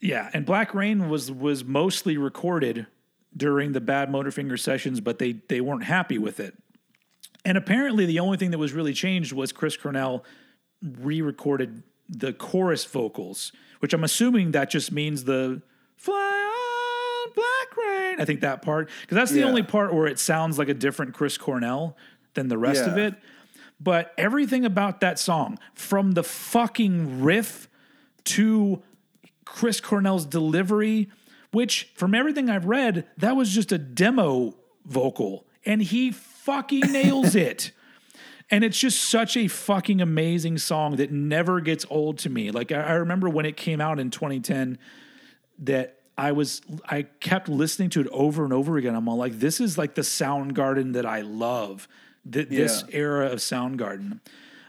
Yeah, 0.00 0.30
and 0.32 0.46
Black 0.46 0.74
Rain 0.74 1.08
was 1.08 1.30
was 1.30 1.64
mostly 1.64 2.16
recorded 2.16 2.86
during 3.36 3.72
the 3.72 3.80
Bad 3.80 4.10
Motorfinger 4.10 4.58
sessions, 4.58 5.00
but 5.00 5.18
they 5.18 5.40
they 5.48 5.60
weren't 5.60 5.84
happy 5.84 6.18
with 6.18 6.40
it. 6.40 6.54
And 7.44 7.56
apparently, 7.58 8.06
the 8.06 8.18
only 8.20 8.36
thing 8.36 8.50
that 8.52 8.58
was 8.58 8.72
really 8.72 8.92
changed 8.94 9.32
was 9.32 9.52
Chris 9.52 9.76
Cornell 9.76 10.24
re-recorded 10.82 11.82
the 12.08 12.32
chorus 12.32 12.84
vocals, 12.84 13.52
which 13.80 13.92
I'm 13.92 14.04
assuming 14.04 14.52
that 14.52 14.70
just 14.70 14.92
means 14.92 15.24
the 15.24 15.62
"Fly 15.96 16.14
on 17.26 17.32
Black 17.34 17.76
Rain." 17.76 18.20
I 18.20 18.24
think 18.24 18.40
that 18.40 18.62
part 18.62 18.88
because 19.02 19.16
that's 19.16 19.30
the 19.32 19.40
Yeah. 19.40 19.46
only 19.46 19.62
part 19.62 19.92
where 19.92 20.06
it 20.06 20.18
sounds 20.18 20.58
like 20.58 20.68
a 20.68 20.74
different 20.74 21.14
Chris 21.14 21.36
Cornell 21.36 21.96
than 22.34 22.48
the 22.48 22.58
rest 22.58 22.84
of 22.84 22.96
it. 22.96 23.14
But 23.80 24.12
everything 24.18 24.64
about 24.64 25.00
that 25.00 25.18
song, 25.18 25.58
from 25.74 26.12
the 26.12 26.24
fucking 26.24 27.22
riff 27.22 27.68
to 28.24 28.82
Chris 29.44 29.80
Cornell's 29.80 30.26
delivery, 30.26 31.08
which 31.52 31.90
from 31.94 32.14
everything 32.14 32.50
I've 32.50 32.66
read, 32.66 33.06
that 33.16 33.36
was 33.36 33.54
just 33.54 33.72
a 33.72 33.78
demo 33.78 34.56
vocal, 34.84 35.46
and 35.64 35.82
he 35.82 36.10
fucking 36.10 36.80
nails 36.92 37.34
it. 37.34 37.72
And 38.50 38.64
it's 38.64 38.78
just 38.78 39.02
such 39.02 39.36
a 39.36 39.46
fucking 39.46 40.00
amazing 40.00 40.56
song 40.58 40.96
that 40.96 41.12
never 41.12 41.60
gets 41.60 41.84
old 41.90 42.18
to 42.18 42.30
me. 42.30 42.50
Like 42.50 42.72
I, 42.72 42.80
I 42.80 42.92
remember 42.94 43.28
when 43.28 43.44
it 43.44 43.56
came 43.56 43.80
out 43.80 44.00
in 44.00 44.10
2010 44.10 44.78
that 45.60 45.98
I 46.16 46.32
was 46.32 46.62
I 46.88 47.02
kept 47.02 47.48
listening 47.48 47.90
to 47.90 48.00
it 48.00 48.08
over 48.10 48.44
and 48.44 48.52
over 48.52 48.78
again. 48.78 48.94
I'm 48.94 49.08
all 49.08 49.16
like, 49.16 49.38
this 49.38 49.60
is 49.60 49.76
like 49.76 49.94
the 49.94 50.02
Soundgarden 50.02 50.94
that 50.94 51.04
I 51.04 51.20
love. 51.20 51.88
Th- 52.30 52.48
This 52.48 52.84
Yeah. 52.88 52.96
era 52.98 53.26
of 53.26 53.38
Soundgarden. 53.38 54.20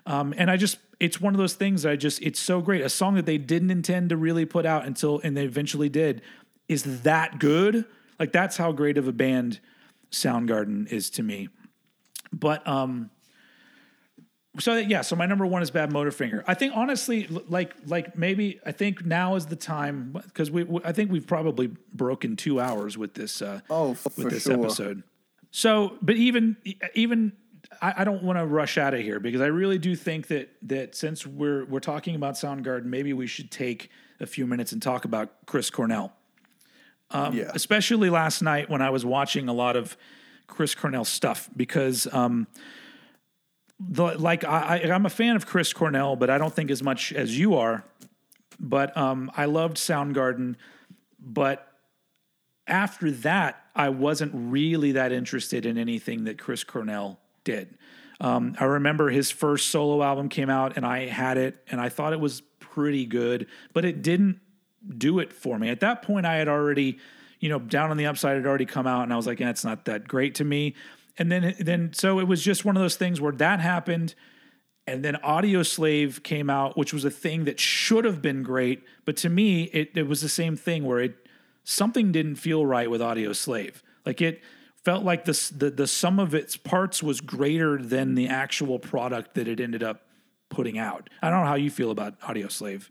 Um, 0.06 0.34
and 0.38 0.50
I 0.50 0.58
just 0.58 0.78
it's 1.00 1.22
one 1.22 1.34
of 1.34 1.38
those 1.38 1.54
things 1.54 1.84
that 1.84 1.92
I 1.92 1.96
just 1.96 2.22
it's 2.22 2.40
so 2.40 2.62
great. 2.62 2.82
A 2.82 2.90
song 2.90 3.16
that 3.16 3.26
they 3.26 3.38
didn't 3.38 3.72
intend 3.72 4.10
to 4.10 4.18
really 4.18 4.46
put 4.46 4.66
out 4.66 4.86
until 4.86 5.20
and 5.24 5.36
they 5.38 5.46
eventually 5.46 5.88
did 5.90 6.22
is 6.68 7.04
that 7.04 7.40
good. 7.40 7.86
Like 8.20 8.32
that's 8.32 8.58
how 8.58 8.72
great 8.72 8.98
of 8.98 9.08
a 9.08 9.12
band 9.14 9.60
Soundgarden 10.12 10.92
is 10.92 11.10
to 11.12 11.24
me. 11.24 11.50
But 12.34 12.68
um 12.68 13.12
so 14.58 14.76
yeah, 14.76 15.02
so 15.02 15.16
my 15.16 15.26
number 15.26 15.46
one 15.46 15.62
is 15.62 15.70
Bad 15.72 15.92
Motorfinger. 15.92 16.44
I 16.48 16.54
think 16.54 16.76
honestly, 16.76 17.28
like 17.28 17.76
like 17.86 18.18
maybe 18.18 18.60
I 18.66 18.72
think 18.72 19.06
now 19.06 19.36
is 19.36 19.46
the 19.46 19.56
time 19.56 20.12
because 20.26 20.50
we, 20.52 20.64
we 20.64 20.82
I 20.84 20.92
think 20.92 21.12
we've 21.12 21.28
probably 21.28 21.68
broken 21.94 22.36
two 22.36 22.60
hours 22.60 22.98
with 22.98 23.14
this 23.14 23.42
uh, 23.42 23.62
Oh, 23.70 23.90
with 23.90 24.00
for 24.00 24.24
this 24.30 24.44
sure. 24.44 24.54
episode. 24.60 25.04
So, 25.52 25.98
but 26.02 26.16
even 26.16 26.58
even 26.94 27.34
I, 27.82 27.94
I 27.98 28.04
don't 28.04 28.24
want 28.24 28.40
to 28.40 28.46
rush 28.46 28.78
out 28.78 28.94
of 28.94 29.02
here 29.02 29.20
because 29.20 29.42
I 29.42 29.48
really 29.48 29.78
do 29.78 29.96
think 29.96 30.28
that 30.28 30.50
that 30.64 30.96
since 30.96 31.26
we're 31.26 31.66
we're 31.66 31.80
talking 31.80 32.16
about 32.16 32.36
Soundgarden, 32.36 32.86
maybe 32.86 33.14
we 33.14 33.28
should 33.28 33.52
take 33.52 33.90
a 34.20 34.26
few 34.26 34.46
minutes 34.46 34.72
and 34.72 34.82
talk 34.82 35.06
about 35.06 35.32
Chris 35.46 35.70
Cornell 35.70 36.14
Um, 37.12 37.36
yeah, 37.36 37.52
especially 37.54 38.10
last 38.10 38.42
night 38.42 38.70
when 38.70 38.82
I 38.82 38.90
was 38.92 39.06
watching 39.06 39.48
a 39.50 39.54
lot 39.54 39.76
of 39.76 39.98
Chris 40.48 40.76
Cornell 40.76 41.06
stuff 41.06 41.50
because, 41.56 42.08
um, 42.14 42.48
the, 43.80 44.18
like 44.20 44.44
I, 44.44 44.82
I, 44.84 44.92
I'm 44.94 45.06
a 45.06 45.10
fan 45.10 45.36
of 45.36 45.46
Chris 45.46 45.74
Cornell, 45.74 46.16
but 46.16 46.30
I 46.30 46.38
don't 46.38 46.54
think 46.54 46.70
as 46.70 46.84
much 46.84 47.14
as 47.14 47.38
you 47.38 47.56
are. 47.56 47.84
But 48.60 48.96
um, 48.98 49.32
I 49.38 49.46
loved 49.46 49.78
Soundgarden, 49.78 50.56
but 51.20 51.69
after 52.70 53.12
that, 53.12 53.64
I 53.76 53.90
wasn't 53.90 54.32
really 54.34 54.94
that 54.94 55.12
interested 55.12 55.66
in 55.66 55.78
anything 55.78 56.26
that 56.26 56.38
Chris 56.38 56.64
Cornell 56.64 57.20
did. 57.44 57.78
Um, 58.22 58.56
I 58.60 58.66
remember 58.66 59.10
his 59.10 59.32
first 59.32 59.70
solo 59.70 60.04
album 60.04 60.30
came 60.30 60.50
out, 60.50 60.76
and 60.76 60.86
I 60.86 61.08
had 61.08 61.38
it, 61.38 61.64
and 61.70 61.80
I 61.80 61.90
thought 61.90 62.14
it 62.14 62.20
was 62.20 62.42
pretty 62.60 63.06
good, 63.06 63.48
but 63.74 63.86
it 63.86 64.02
didn't 64.02 64.40
do 64.98 65.20
it 65.20 65.32
for 65.32 65.58
me. 65.58 65.70
At 65.70 65.80
that 65.80 66.02
point, 66.02 66.26
I 66.26 66.36
had 66.36 66.48
already, 66.48 66.98
you 67.40 67.50
know, 67.50 67.60
Down 67.60 67.92
on 67.92 67.98
the 67.98 68.06
Upside 68.06 68.36
had 68.36 68.46
already 68.46 68.66
come 68.66 68.88
out, 68.88 69.04
and 69.04 69.14
I 69.14 69.16
was 69.16 69.26
like, 69.26 69.40
yeah, 69.40 69.50
it's 69.50 69.64
not 69.64 69.86
that 69.86 70.08
great 70.08 70.36
to 70.36 70.44
me. 70.44 70.76
And 71.18 71.32
then, 71.32 71.56
then, 71.60 71.94
so 71.94 72.20
it 72.20 72.28
was 72.28 72.44
just 72.44 72.66
one 72.66 72.76
of 72.78 72.82
those 72.82 72.96
things 72.96 73.22
where 73.22 73.34
that 73.34 73.60
happened, 73.60 74.16
and 74.86 75.04
then 75.04 75.16
Audioslave 75.16 76.24
came 76.24 76.50
out, 76.50 76.78
which 76.78 76.94
was 76.94 77.06
a 77.06 77.12
thing 77.12 77.46
that 77.46 77.60
should 77.60 78.06
have 78.06 78.22
been 78.22 78.44
great, 78.44 78.84
but 79.06 79.16
to 79.18 79.30
me, 79.30 79.64
it, 79.66 79.92
it 79.96 80.08
was 80.08 80.22
the 80.22 80.30
same 80.30 80.58
thing 80.58 80.84
where 80.84 81.00
it 81.00 81.29
something 81.64 82.12
didn't 82.12 82.36
feel 82.36 82.66
right 82.66 82.90
with 82.90 83.02
Audioslave. 83.02 83.76
Like 84.06 84.22
it 84.22 84.42
felt 84.84 85.04
like 85.04 85.26
the 85.26 85.52
the 85.56 85.70
the 85.70 85.88
sum 85.88 86.20
of 86.20 86.34
its 86.34 86.58
parts 86.58 87.04
was 87.04 87.22
greater 87.22 87.78
than 87.78 88.16
the 88.16 88.28
actual 88.28 88.80
product 88.80 89.36
that 89.36 89.48
it 89.48 89.60
ended 89.60 89.84
up 89.84 90.08
putting 90.50 90.78
out. 90.78 91.10
I 91.22 91.30
don't 91.30 91.42
know 91.42 91.48
how 91.48 91.56
you 91.56 91.70
feel 91.72 91.92
about 91.92 92.20
Audioslave. 92.22 92.90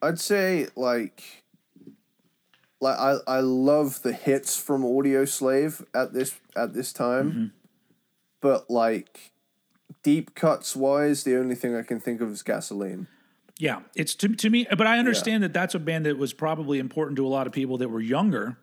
I'd 0.00 0.20
say 0.20 0.68
like 0.76 1.44
like 2.80 2.98
I, 2.98 3.16
I 3.26 3.40
love 3.40 4.02
the 4.02 4.12
hits 4.12 4.60
from 4.60 4.82
Audioslave 4.82 5.84
at 5.94 6.12
this 6.12 6.38
at 6.56 6.74
this 6.74 6.92
time. 6.92 7.30
Mm-hmm. 7.30 7.46
But 8.40 8.70
like 8.70 9.32
deep 10.02 10.34
cuts 10.34 10.76
wise, 10.76 11.24
the 11.24 11.36
only 11.36 11.54
thing 11.54 11.74
I 11.74 11.82
can 11.82 12.00
think 12.00 12.20
of 12.20 12.30
is 12.30 12.42
gasoline. 12.42 13.08
Yeah, 13.58 13.80
it's 13.96 14.14
to 14.16 14.28
to 14.28 14.50
me, 14.50 14.66
but 14.70 14.86
I 14.86 14.98
understand 14.98 15.42
that 15.42 15.52
that's 15.52 15.74
a 15.74 15.80
band 15.80 16.06
that 16.06 16.16
was 16.16 16.32
probably 16.32 16.78
important 16.78 17.16
to 17.16 17.26
a 17.26 17.28
lot 17.28 17.46
of 17.48 17.52
people 17.52 17.78
that 17.78 17.88
were 17.88 18.00
younger. 18.00 18.56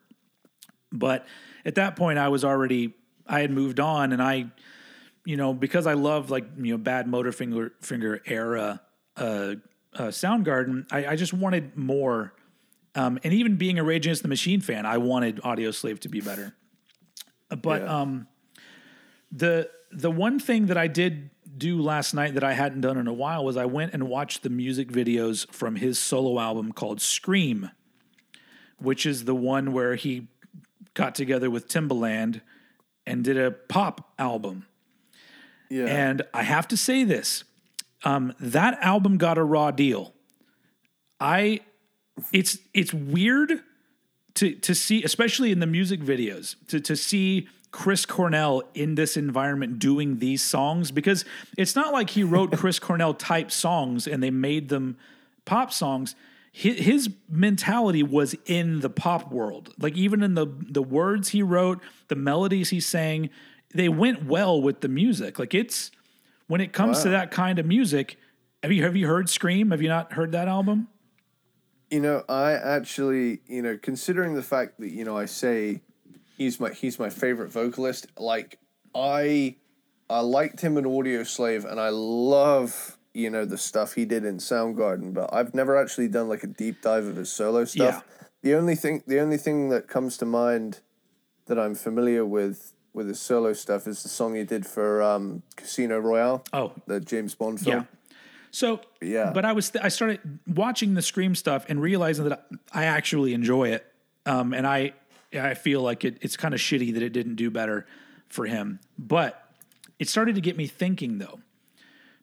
But 0.91 1.25
at 1.65 1.75
that 1.75 1.95
point, 1.97 2.17
I 2.17 2.29
was 2.29 2.45
already 2.45 2.93
I 3.27 3.41
had 3.41 3.51
moved 3.51 3.79
on, 3.81 4.13
and 4.13 4.21
I, 4.21 4.47
you 5.25 5.35
know, 5.35 5.53
because 5.53 5.85
I 5.85 5.93
love 5.93 6.31
like 6.31 6.45
you 6.57 6.71
know 6.71 6.77
bad 6.77 7.07
Motorfinger 7.07 7.71
finger 7.81 8.21
era 8.25 8.79
uh, 9.17 9.55
uh, 9.93 10.07
Soundgarden, 10.07 10.85
I, 10.91 11.07
I 11.07 11.15
just 11.15 11.33
wanted 11.33 11.75
more. 11.77 12.33
Um, 12.95 13.19
and 13.25 13.33
even 13.33 13.57
being 13.57 13.77
a 13.77 13.83
Rage 13.83 14.05
Against 14.05 14.21
the 14.21 14.29
Machine 14.29 14.61
fan, 14.61 14.85
I 14.85 14.97
wanted 14.97 15.37
Audioslave 15.41 15.99
to 15.99 16.09
be 16.09 16.21
better. 16.21 16.55
But 17.49 17.81
Yeah. 17.81 17.99
um, 18.01 18.27
the 19.31 19.69
the 19.91 20.11
one 20.11 20.39
thing 20.39 20.67
that 20.67 20.77
I 20.77 20.87
did 20.87 21.29
do 21.57 21.81
last 21.81 22.13
night 22.13 22.33
that 22.33 22.43
I 22.43 22.53
hadn't 22.53 22.81
done 22.81 22.97
in 22.97 23.07
a 23.07 23.13
while 23.13 23.43
was 23.45 23.57
I 23.57 23.65
went 23.65 23.93
and 23.93 24.07
watched 24.07 24.43
the 24.43 24.49
music 24.49 24.89
videos 24.89 25.49
from 25.51 25.75
his 25.75 25.97
solo 25.99 26.39
album 26.39 26.71
called 26.71 27.01
Scream, 27.01 27.71
which 28.77 29.05
is 29.05 29.25
the 29.25 29.35
one 29.35 29.71
where 29.73 29.95
he 29.95 30.27
got 30.93 31.15
together 31.15 31.49
with 31.49 31.67
Timbaland 31.67 32.41
and 33.05 33.23
did 33.23 33.37
a 33.37 33.51
pop 33.51 34.13
album. 34.17 34.65
Yeah. 35.69 35.85
And 35.85 36.21
I 36.33 36.43
have 36.43 36.67
to 36.69 36.77
say 36.77 37.03
this 37.03 37.43
um, 38.03 38.33
that 38.39 38.77
album 38.81 39.17
got 39.17 39.37
a 39.37 39.43
raw 39.43 39.71
deal. 39.71 40.13
I 41.19 41.61
it's 42.31 42.59
it's 42.73 42.93
weird 42.93 43.61
to 44.35 44.53
to 44.55 44.75
see, 44.75 45.03
especially 45.03 45.51
in 45.51 45.59
the 45.59 45.67
music 45.67 46.01
videos, 46.01 46.55
to 46.67 46.79
to 46.81 46.95
see 46.95 47.47
Chris 47.75 48.05
Cornell 48.05 48.63
in 48.73 48.95
this 48.95 49.17
environment 49.17 49.79
doing 49.79 50.19
these 50.19 50.41
songs 50.41 50.91
because 50.91 51.25
it's 51.57 51.75
not 51.75 51.91
like 51.91 52.11
he 52.11 52.23
wrote 52.23 52.51
Chris 52.57 52.79
Cornell 52.79 53.13
type 53.13 53.51
songs 53.51 54.07
and 54.07 54.23
they 54.23 54.31
made 54.31 54.69
them 54.69 54.97
pop 55.43 55.73
songs. 55.73 56.15
His, 56.53 57.09
mentality 57.29 58.01
was 58.01 58.33
in 58.45 58.79
the 58.79 58.89
pop 58.89 59.29
world, 59.29 59.73
like 59.77 59.93
even 59.97 60.23
in 60.23 60.35
the 60.35 60.47
the 60.47 60.81
words 60.81 61.29
he 61.29 61.43
wrote, 61.43 61.81
the 62.07 62.15
melodies 62.15 62.69
he 62.69 62.79
sang, 62.79 63.29
they 63.73 63.89
went 63.89 64.23
well 64.23 64.61
with 64.61 64.79
the 64.79 64.87
music. 64.87 65.37
Like 65.37 65.53
it's 65.53 65.91
when 66.47 66.61
it 66.61 66.71
comes 66.71 67.03
to 67.03 67.09
that 67.09 67.29
kind 67.29 67.59
of 67.59 67.65
music. 67.65 68.17
Have 68.63 68.71
you 68.71 68.83
have 68.83 68.95
you 68.95 69.05
heard 69.05 69.29
Scream? 69.29 69.71
Have 69.71 69.81
you 69.81 69.89
not 69.89 70.13
heard 70.13 70.31
that 70.31 70.47
album? 70.47 70.87
You 71.91 71.99
know, 71.99 72.23
I 72.29 72.53
actually, 72.53 73.41
you 73.47 73.61
know, 73.61 73.77
considering 73.77 74.33
the 74.33 74.41
fact 74.41 74.79
that 74.79 74.91
you 74.91 75.03
know 75.03 75.17
I 75.17 75.25
say 75.25 75.81
he's 76.37 76.59
my 76.59 76.71
he's 76.71 76.99
my 76.99 77.09
favorite 77.09 77.51
vocalist, 77.51 78.07
like 78.17 78.59
I 78.93 79.55
I 80.09 80.19
liked 80.19 80.61
him 80.61 80.77
in 80.77 80.85
Audioslave, 80.85 81.69
and 81.69 81.79
I 81.79 81.89
love 81.89 82.97
you 83.13 83.29
know 83.29 83.45
the 83.45 83.57
stuff 83.57 83.93
he 83.93 84.05
did 84.05 84.25
in 84.25 84.37
Soundgarden, 84.37 85.13
but 85.13 85.33
I've 85.33 85.53
never 85.53 85.77
actually 85.77 86.07
done 86.09 86.29
like 86.29 86.43
a 86.43 86.47
deep 86.47 86.81
dive 86.81 87.05
of 87.05 87.15
his 87.15 87.31
solo 87.31 87.65
stuff. 87.65 88.03
The 88.41 88.53
only 88.53 88.75
thing 88.75 89.03
the 89.07 89.19
only 89.19 89.37
thing 89.37 89.69
that 89.69 89.87
comes 89.87 90.17
to 90.17 90.25
mind 90.25 90.81
that 91.47 91.59
I'm 91.59 91.75
familiar 91.75 92.25
with 92.25 92.73
with 92.93 93.07
his 93.07 93.19
solo 93.19 93.53
stuff 93.53 93.87
is 93.87 94.03
the 94.03 94.09
song 94.09 94.35
he 94.35 94.43
did 94.43 94.65
for 94.65 95.01
um, 95.01 95.43
Casino 95.57 95.99
Royale. 95.99 96.43
Oh. 96.53 96.71
the 96.87 97.01
James 97.01 97.35
Bond 97.35 97.59
film. 97.59 97.77
Yeah. 97.77 97.83
So 98.51 98.79
Yeah. 99.01 99.31
but 99.33 99.43
I 99.43 99.51
was 99.51 99.71
I 99.81 99.89
started 99.89 100.39
watching 100.47 100.93
the 100.93 101.01
Scream 101.01 101.35
stuff 101.35 101.65
and 101.67 101.81
realizing 101.81 102.29
that 102.29 102.45
I 102.71 102.85
actually 102.85 103.33
enjoy 103.33 103.69
it, 103.69 103.85
um, 104.25 104.53
and 104.53 104.65
I 104.65 104.93
I 105.35 105.53
feel 105.53 105.81
like 105.81 106.05
it, 106.05 106.17
it's 106.21 106.37
kind 106.37 106.53
of 106.53 106.59
shitty 106.59 106.93
that 106.93 107.03
it 107.03 107.13
didn't 107.13 107.35
do 107.35 107.49
better 107.49 107.85
for 108.27 108.45
him. 108.45 108.79
But 108.97 109.41
it 109.99 110.09
started 110.09 110.35
to 110.35 110.41
get 110.41 110.57
me 110.57 110.67
thinking 110.67 111.17
though, 111.17 111.39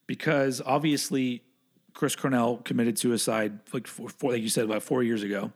because 0.07 0.61
obviously 0.65 1.43
Chris 1.95 2.17
Cornell 2.17 2.59
committed 2.59 2.99
suicide 2.99 3.59
like 3.73 3.87
four, 3.87 4.09
four, 4.09 4.33
like 4.33 4.43
you 4.43 4.49
said 4.49 4.65
about 4.65 4.83
four 4.83 5.03
years 5.03 5.23
ago, 5.23 5.53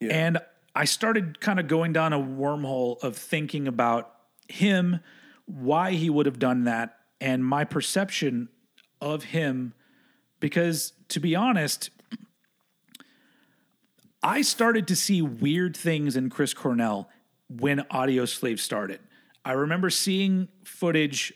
and 0.00 0.38
I 0.74 0.84
started 0.84 1.40
kind 1.40 1.60
of 1.60 1.68
going 1.68 1.92
down 1.92 2.12
a 2.12 2.18
wormhole 2.18 3.02
of 3.02 3.16
thinking 3.16 3.68
about 3.68 4.12
him, 4.48 5.00
why 5.46 5.92
he 5.92 6.10
would 6.10 6.26
have 6.26 6.38
done 6.38 6.64
that, 6.64 6.98
and 7.20 7.44
my 7.44 7.64
perception 7.64 8.48
of 9.00 9.24
him. 9.24 9.74
Because 10.40 10.92
to 11.08 11.20
be 11.20 11.36
honest, 11.36 11.90
I 14.22 14.42
started 14.42 14.86
to 14.88 14.96
see 14.96 15.20
weird 15.20 15.76
things 15.76 16.16
in 16.16 16.30
Chris 16.30 16.54
Cornell 16.54 17.08
when 17.48 17.80
Audioslave 17.90 18.58
started. 18.58 19.00
I 19.44 19.52
remember 19.52 19.90
seeing 19.90 20.48
footage 20.64 21.32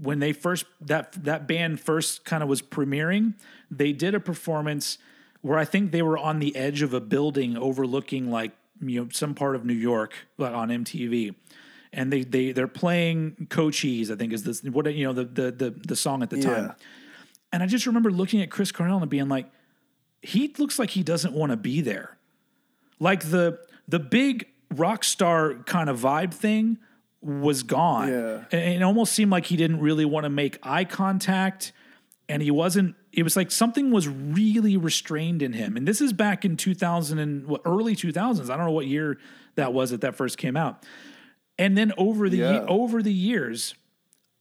when 0.00 0.20
they 0.20 0.32
first 0.32 0.64
that 0.80 1.12
that 1.24 1.46
band 1.46 1.80
first 1.80 2.24
kind 2.24 2.42
of 2.42 2.48
was 2.48 2.62
premiering. 2.62 3.34
They 3.70 3.92
did 3.92 4.14
a 4.14 4.20
performance 4.20 4.98
where 5.40 5.58
I 5.58 5.64
think 5.64 5.90
they 5.90 6.02
were 6.02 6.16
on 6.16 6.38
the 6.38 6.54
edge 6.54 6.82
of 6.82 6.94
a 6.94 7.00
building 7.00 7.56
overlooking 7.56 8.30
like 8.30 8.52
you 8.80 9.00
know 9.00 9.08
some 9.12 9.34
part 9.34 9.56
of 9.56 9.64
New 9.64 9.74
York 9.74 10.14
like 10.38 10.54
on 10.54 10.68
MTV. 10.68 11.34
And 11.92 12.12
they 12.12 12.22
they 12.22 12.52
they're 12.52 12.68
playing 12.68 13.48
Cochise, 13.50 14.10
I 14.10 14.14
think 14.14 14.32
is 14.32 14.44
this 14.44 14.62
what 14.62 14.92
you 14.94 15.04
know 15.04 15.12
the 15.12 15.24
the 15.24 15.50
the, 15.50 15.70
the 15.70 15.96
song 15.96 16.22
at 16.22 16.30
the 16.30 16.40
time. 16.40 16.74
And 17.52 17.62
I 17.62 17.66
just 17.66 17.86
remember 17.86 18.10
looking 18.10 18.40
at 18.40 18.50
Chris 18.50 18.72
Cornell 18.72 18.98
and 19.02 19.10
being 19.10 19.28
like, 19.28 19.46
he 20.22 20.54
looks 20.58 20.78
like 20.78 20.90
he 20.90 21.02
doesn't 21.02 21.34
want 21.34 21.50
to 21.50 21.56
be 21.56 21.80
there. 21.80 22.16
Like 22.98 23.30
the 23.30 23.58
the 23.88 23.98
big 23.98 24.46
rock 24.74 25.04
star 25.04 25.54
kind 25.66 25.90
of 25.90 26.00
vibe 26.00 26.32
thing 26.32 26.78
was 27.20 27.62
gone. 27.62 28.08
Yeah. 28.08 28.44
And 28.50 28.74
it 28.74 28.82
almost 28.82 29.12
seemed 29.12 29.30
like 29.30 29.46
he 29.46 29.56
didn't 29.56 29.80
really 29.80 30.04
want 30.04 30.24
to 30.24 30.30
make 30.30 30.58
eye 30.62 30.84
contact. 30.84 31.72
And 32.28 32.42
he 32.42 32.50
wasn't, 32.50 32.94
it 33.12 33.22
was 33.24 33.36
like 33.36 33.50
something 33.50 33.90
was 33.90 34.08
really 34.08 34.76
restrained 34.76 35.42
in 35.42 35.52
him. 35.52 35.76
And 35.76 35.86
this 35.86 36.00
is 36.00 36.12
back 36.12 36.44
in 36.44 36.56
2000 36.56 37.18
and 37.18 37.46
what, 37.46 37.60
early 37.64 37.94
2000s. 37.94 38.48
I 38.48 38.56
don't 38.56 38.66
know 38.66 38.72
what 38.72 38.86
year 38.86 39.18
that 39.56 39.72
was 39.72 39.90
that 39.90 40.00
that 40.00 40.14
first 40.14 40.38
came 40.38 40.56
out. 40.56 40.84
And 41.58 41.76
then 41.76 41.92
over 41.98 42.28
the 42.30 42.38
Yeah. 42.38 42.64
over 42.68 43.02
the 43.02 43.12
years, 43.12 43.74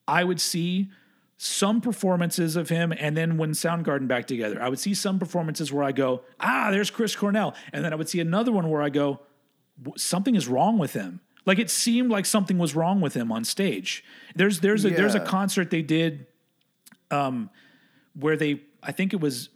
I 0.08 0.24
would 0.24 0.40
see 0.40 0.90
some 1.44 1.82
performances 1.82 2.56
of 2.56 2.70
him, 2.70 2.94
and 3.00 3.18
then 3.18 3.36
when 3.36 3.54
Soundgarden 3.54 4.08
back 4.08 4.28
together, 4.28 4.62
I 4.62 4.70
would 4.70 4.78
see 4.78 4.94
some 4.94 5.18
performances 5.18 5.74
where 5.74 5.84
I 5.84 5.92
go, 5.92 6.22
"Ah, 6.40 6.70
there's 6.70 6.92
Chris 6.92 7.16
Cornell," 7.16 7.56
and 7.74 7.84
then 7.84 7.92
I 7.92 7.96
would 7.96 8.08
see 8.08 8.20
another 8.20 8.52
one 8.52 8.70
where 8.70 8.84
I 8.84 8.90
go, 8.90 9.22
"Something 9.98 10.36
is 10.36 10.48
wrong 10.48 10.78
with 10.78 10.94
him." 10.94 11.20
Like 11.48 11.58
it 11.58 11.72
seemed 11.72 12.12
like 12.12 12.28
something 12.28 12.60
was 12.60 12.76
wrong 12.76 13.02
with 13.02 13.16
him 13.16 13.32
on 13.32 13.44
stage. 13.44 14.04
There's 14.36 14.60
there's 14.60 14.86
a 14.86 14.92
there's 14.92 15.16
a 15.16 15.20
concert 15.20 15.72
they 15.72 15.82
did, 15.82 16.28
um, 17.10 17.50
where 18.14 18.38
they 18.38 18.62
I 18.84 18.92
think 18.92 19.12
it 19.12 19.20
was 19.20 19.50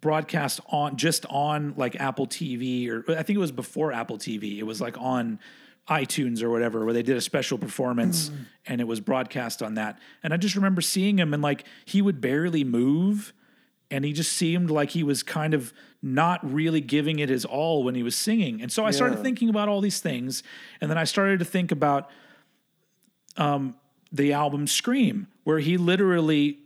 broadcast 0.00 0.60
on 0.68 0.96
just 0.96 1.26
on 1.26 1.74
like 1.76 1.96
Apple 1.96 2.28
TV 2.28 2.88
or 2.88 3.04
I 3.08 3.24
think 3.24 3.36
it 3.36 3.40
was 3.40 3.50
before 3.50 3.90
Apple 3.92 4.16
TV. 4.16 4.58
It 4.58 4.64
was 4.64 4.80
like 4.80 4.96
on 4.96 5.40
iTunes 5.90 6.42
or 6.42 6.50
whatever 6.50 6.84
where 6.84 6.94
they 6.94 7.02
did 7.02 7.16
a 7.16 7.20
special 7.20 7.58
performance 7.58 8.30
and 8.66 8.80
it 8.80 8.86
was 8.86 9.00
broadcast 9.00 9.62
on 9.62 9.74
that. 9.74 9.98
And 10.22 10.32
I 10.32 10.36
just 10.36 10.54
remember 10.54 10.80
seeing 10.80 11.18
him 11.18 11.34
and 11.34 11.42
like 11.42 11.64
he 11.84 12.00
would 12.00 12.20
barely 12.20 12.62
move 12.62 13.32
and 13.90 14.04
he 14.04 14.12
just 14.12 14.32
seemed 14.32 14.70
like 14.70 14.90
he 14.90 15.02
was 15.02 15.24
kind 15.24 15.52
of 15.52 15.72
not 16.00 16.40
really 16.48 16.80
giving 16.80 17.18
it 17.18 17.28
his 17.28 17.44
all 17.44 17.82
when 17.82 17.96
he 17.96 18.04
was 18.04 18.14
singing. 18.14 18.62
And 18.62 18.70
so 18.70 18.86
I 18.86 18.92
started 18.92 19.20
thinking 19.20 19.48
about 19.48 19.68
all 19.68 19.80
these 19.80 20.00
things 20.00 20.44
and 20.80 20.88
then 20.88 20.96
I 20.96 21.04
started 21.04 21.40
to 21.40 21.44
think 21.44 21.72
about 21.72 22.08
um 23.36 23.74
the 24.12 24.32
album 24.32 24.66
Scream 24.66 25.26
where 25.44 25.58
he 25.58 25.76
literally 25.76 26.58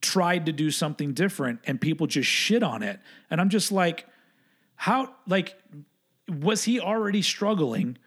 tried 0.00 0.46
to 0.46 0.52
do 0.52 0.70
something 0.70 1.12
different 1.12 1.60
and 1.64 1.80
people 1.80 2.06
just 2.06 2.28
shit 2.28 2.62
on 2.62 2.82
it. 2.82 3.00
And 3.30 3.40
I'm 3.40 3.48
just 3.48 3.70
like, 3.70 4.06
how, 4.76 5.14
like, 5.26 5.56
was 6.28 6.64
he 6.64 6.80
already 6.80 7.22
struggling 7.22 7.98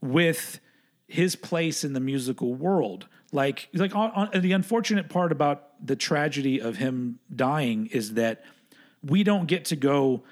with 0.00 0.60
his 1.06 1.36
place 1.36 1.84
in 1.84 1.92
the 1.92 2.00
musical 2.00 2.54
world? 2.54 3.06
Like, 3.32 3.68
like 3.72 3.94
on, 3.94 4.10
on, 4.10 4.40
the 4.40 4.52
unfortunate 4.52 5.08
part 5.08 5.32
about 5.32 5.84
the 5.84 5.96
tragedy 5.96 6.60
of 6.60 6.76
him 6.76 7.18
dying 7.34 7.86
is 7.86 8.14
that 8.14 8.44
we 9.02 9.22
don't 9.22 9.46
get 9.46 9.66
to 9.66 9.76
go 9.76 10.24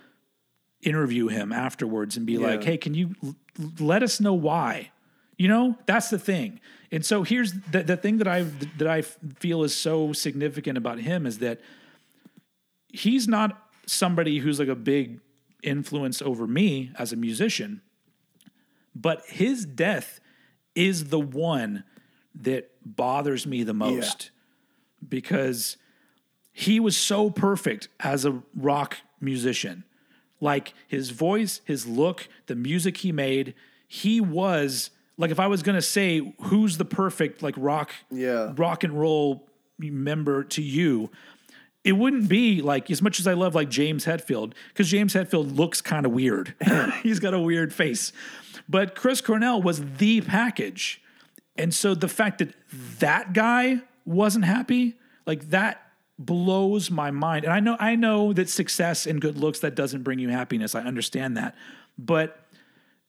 interview 0.82 1.28
him 1.28 1.52
afterwards 1.52 2.16
and 2.16 2.26
be 2.26 2.38
like, 2.38 2.62
hey, 2.62 2.76
can 2.76 2.94
you 2.94 3.14
l- 3.22 3.34
let 3.78 4.02
us 4.02 4.20
know 4.20 4.34
why? 4.34 4.90
You 5.36 5.48
know, 5.48 5.78
that's 5.86 6.10
the 6.10 6.18
thing. 6.18 6.60
And 6.90 7.04
so 7.04 7.22
here's 7.22 7.52
the, 7.70 7.82
the 7.82 7.96
thing 7.96 8.18
that 8.18 8.28
I 8.28 8.42
that 8.78 8.88
I 8.88 9.02
feel 9.02 9.62
is 9.62 9.74
so 9.74 10.12
significant 10.12 10.78
about 10.78 10.98
him 10.98 11.26
is 11.26 11.38
that 11.38 11.60
he's 12.92 13.28
not 13.28 13.70
somebody 13.86 14.38
who's 14.38 14.58
like 14.58 14.68
a 14.68 14.74
big 14.74 15.20
influence 15.62 16.22
over 16.22 16.46
me 16.46 16.90
as 16.98 17.12
a 17.12 17.16
musician, 17.16 17.82
but 19.00 19.22
his 19.26 19.64
death 19.64 20.20
is 20.74 21.06
the 21.10 21.20
one 21.20 21.84
that 22.34 22.70
bothers 22.84 23.46
me 23.46 23.62
the 23.62 23.74
most 23.74 24.30
because 25.06 25.76
he 26.52 26.80
was 26.80 26.96
so 26.96 27.30
perfect 27.30 27.88
as 28.00 28.24
a 28.24 28.42
rock 28.56 28.98
musician. 29.20 29.84
Like 30.40 30.74
his 30.86 31.10
voice, 31.10 31.60
his 31.64 31.86
look, 31.86 32.28
the 32.46 32.54
music 32.54 32.98
he 32.98 33.12
made, 33.12 33.54
he 33.86 34.20
was 34.20 34.90
like 35.16 35.30
if 35.30 35.40
I 35.40 35.46
was 35.48 35.62
gonna 35.62 35.82
say 35.82 36.34
who's 36.42 36.78
the 36.78 36.84
perfect 36.84 37.42
like 37.42 37.54
rock 37.56 37.90
Yeah. 38.10 38.52
rock 38.56 38.84
and 38.84 38.98
roll 38.98 39.48
member 39.78 40.44
to 40.44 40.62
you, 40.62 41.10
it 41.84 41.92
wouldn't 41.92 42.28
be 42.28 42.60
like 42.62 42.90
as 42.90 43.00
much 43.02 43.18
as 43.18 43.26
I 43.26 43.32
love 43.34 43.54
like 43.54 43.68
James 43.68 44.04
Hetfield 44.04 44.52
because 44.68 44.88
James 44.88 45.14
Hetfield 45.14 45.56
looks 45.56 45.80
kind 45.80 46.06
of 46.06 46.12
weird. 46.12 46.54
He's 47.02 47.18
got 47.18 47.34
a 47.34 47.40
weird 47.40 47.72
face, 47.72 48.12
but 48.68 48.94
Chris 48.94 49.20
Cornell 49.20 49.62
was 49.62 49.82
the 49.98 50.20
package, 50.20 51.02
and 51.56 51.74
so 51.74 51.94
the 51.94 52.08
fact 52.08 52.38
that 52.38 52.54
that 53.00 53.32
guy 53.32 53.80
wasn't 54.04 54.44
happy, 54.44 54.94
like 55.26 55.50
that 55.50 55.82
blows 56.18 56.90
my 56.90 57.10
mind. 57.10 57.44
And 57.44 57.52
I 57.52 57.60
know 57.60 57.76
I 57.78 57.94
know 57.94 58.32
that 58.32 58.48
success 58.48 59.06
and 59.06 59.20
good 59.20 59.36
looks 59.38 59.60
that 59.60 59.74
doesn't 59.74 60.02
bring 60.02 60.18
you 60.18 60.28
happiness. 60.28 60.74
I 60.74 60.82
understand 60.82 61.36
that, 61.36 61.54
but 61.96 62.44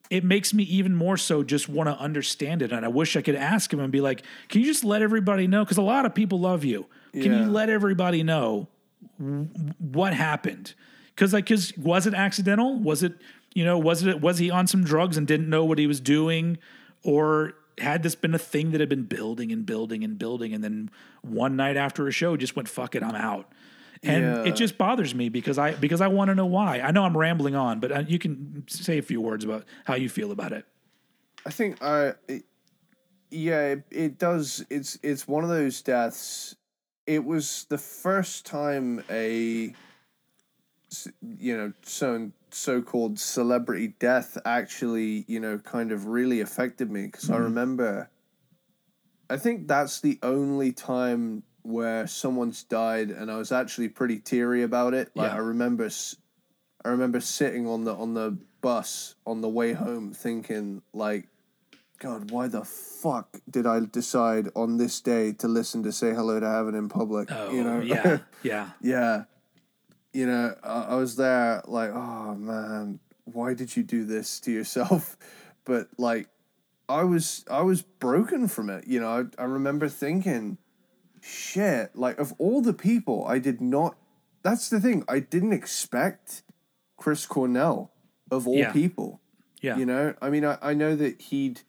it 0.10 0.23
makes 0.23 0.53
me 0.53 0.64
even 0.64 0.95
more 0.95 1.18
so 1.18 1.44
just 1.44 1.69
want 1.69 1.88
to 1.88 1.95
understand 1.98 2.61
it. 2.64 2.72
And 2.72 2.84
I 2.84 2.88
wish 2.88 3.15
I 3.15 3.22
could 3.22 3.36
ask 3.36 3.72
him 3.72 3.80
and 3.80 3.91
be 3.91 4.02
like, 4.02 4.23
can 4.48 4.61
you 4.61 4.68
just 4.68 4.84
let 4.84 5.03
everybody 5.03 5.45
know? 5.45 5.64
Because 5.64 5.77
a 5.77 5.84
lot 5.84 6.06
of 6.06 6.15
people 6.15 6.40
love 6.40 6.64
you. 6.65 6.88
Can 7.14 7.31
Yeah. 7.31 7.44
you 7.45 7.52
let 7.52 7.69
everybody 7.69 8.23
know 8.23 8.68
w- 9.19 9.48
what 9.77 10.14
happened? 10.15 10.73
Because 11.14 11.31
like, 11.31 11.45
because 11.45 11.77
was 11.77 12.07
it 12.07 12.15
accidental? 12.15 12.80
Was 12.80 13.03
it, 13.03 13.14
you 13.53 13.65
know, 13.65 13.77
was 13.77 14.05
it 14.05 14.21
was 14.21 14.38
he 14.39 14.49
on 14.51 14.67
some 14.67 14.84
drugs 14.84 15.17
and 15.17 15.27
didn't 15.27 15.49
know 15.49 15.65
what 15.65 15.77
he 15.80 15.88
was 15.88 15.99
doing, 15.99 16.57
or 17.03 17.53
had 17.80 18.03
this 18.03 18.15
been 18.15 18.34
a 18.35 18.39
thing 18.39 18.71
that 18.71 18.80
had 18.80 18.89
been 18.89 19.03
building 19.03 19.51
and 19.51 19.65
building 19.65 20.03
and 20.03 20.17
building, 20.17 20.53
and 20.53 20.63
then 20.63 20.89
one 21.21 21.55
night 21.55 21.77
after 21.77 22.07
a 22.07 22.11
show 22.11 22.35
just 22.38 22.55
went 22.55 22.67
fuck 22.67 22.95
it, 22.95 23.03
I'm 23.03 23.15
out. 23.15 23.51
And 24.03 24.23
Yeah. 24.23 24.43
it 24.43 24.55
just 24.55 24.77
bothers 24.77 25.13
me 25.13 25.30
because 25.30 25.57
I 25.57 25.73
because 25.76 25.99
I 26.01 26.07
want 26.07 26.30
to 26.30 26.35
know 26.35 26.45
why. 26.45 26.80
I 26.80 26.91
know 26.91 27.03
I'm 27.03 27.17
rambling 27.17 27.55
on, 27.55 27.80
but 27.80 27.91
uh, 27.91 28.03
you 28.07 28.19
can 28.19 28.63
say 28.67 28.97
a 28.97 29.01
few 29.01 29.19
words 29.21 29.43
about 29.43 29.65
how 29.85 29.95
you 29.95 30.07
feel 30.09 30.31
about 30.31 30.53
it. 30.53 30.65
I 31.45 31.49
think 31.49 31.81
I, 31.81 32.13
it, 32.27 32.43
yeah, 33.31 33.61
it, 33.67 33.84
it 33.91 34.17
does. 34.19 34.65
It's 34.69 34.97
it's 35.03 35.27
one 35.27 35.43
of 35.43 35.49
those 35.49 35.81
deaths. 35.81 36.55
It 37.07 37.26
was 37.26 37.65
the 37.69 37.77
first 37.77 38.45
time 38.45 39.03
a, 39.09 39.73
you 41.38 41.57
know, 41.57 41.73
so 41.81 42.31
so 42.53 42.81
called 42.81 43.19
celebrity 43.19 43.95
death 43.99 44.38
actually, 44.45 45.26
you 45.27 45.39
know, 45.39 45.57
kind 45.57 45.91
of 45.91 46.07
really 46.07 46.41
affected 46.41 46.91
me 46.91 47.05
because 47.05 47.30
I 47.30 47.35
mm-hmm. 47.35 47.43
remember. 47.43 48.09
I 49.30 49.38
think 49.38 49.67
that's 49.67 50.01
the 50.01 50.17
only 50.23 50.71
time 50.71 51.43
where 51.61 52.07
someone's 52.07 52.63
died, 52.63 53.11
and 53.11 53.30
I 53.31 53.38
was 53.38 53.51
actually 53.51 53.89
pretty 53.89 54.19
teary 54.19 54.63
about 54.63 54.93
it. 54.93 55.11
Like 55.15 55.31
Yeah. 55.31 55.38
I 55.38 55.39
remember, 55.39 55.89
i 56.84 56.89
remember 56.89 57.19
sitting 57.19 57.67
on 57.67 57.84
the 57.84 57.93
on 57.93 58.13
the 58.13 58.38
bus 58.61 59.15
on 59.26 59.41
the 59.41 59.49
way 59.49 59.73
home, 59.73 60.13
thinking 60.13 60.81
like 60.93 61.27
God, 61.99 62.31
why 62.31 62.47
the 62.47 62.63
fuck 62.63 63.38
did 63.49 63.67
I 63.67 63.81
decide 63.81 64.49
on 64.55 64.77
this 64.77 65.01
day 65.01 65.34
to 65.34 65.47
listen 65.47 65.84
to 65.84 65.91
Say 65.91 66.13
Hello 66.13 66.39
to 66.39 66.49
Heaven 66.49 66.73
in 66.73 66.88
public? 66.88 67.30
Oh, 67.30 67.51
you 67.51 67.63
know, 67.63 67.81
yeah, 67.81 68.19
yeah. 68.43 68.69
yeah. 68.81 69.23
You 70.14 70.26
know, 70.26 70.56
I, 70.64 70.81
I 70.90 70.95
was 70.95 71.15
there 71.15 71.61
like, 71.68 71.91
oh 71.94 72.36
man, 72.36 72.99
why 73.26 73.53
did 73.53 73.76
you 73.77 73.84
do 73.84 74.06
this 74.06 74.40
to 74.41 74.52
yourself? 74.52 75.18
But 75.65 75.88
like, 75.99 76.30
I 76.88 77.03
was 77.03 77.45
I 77.52 77.61
was 77.61 77.84
broken 77.84 78.48
from 78.48 78.72
it. 78.72 78.88
You 78.88 78.99
know, 79.02 79.30
I, 79.38 79.44
I 79.44 79.45
remember 79.45 79.88
thinking, 79.88 80.57
shit, 81.22 81.95
like 81.95 82.18
of 82.18 82.34
all 82.40 82.61
the 82.61 82.73
people, 82.73 83.23
I 83.27 83.38
did 83.38 83.61
not. 83.61 83.95
That's 84.41 84.69
the 84.69 84.80
thing. 84.80 85.03
I 85.07 85.19
didn't 85.19 85.53
expect 85.53 86.41
Chris 86.98 87.27
Cornell 87.27 87.91
of 88.31 88.48
all 88.48 88.57
Yeah. 88.57 88.72
people. 88.73 89.22
Yeah. 89.61 89.77
You 89.77 89.86
know, 89.86 90.15
I 90.23 90.31
mean, 90.31 90.44
I, 90.44 90.57
I 90.60 90.73
know 90.73 90.95
that 90.95 91.22
he'd, 91.22 91.61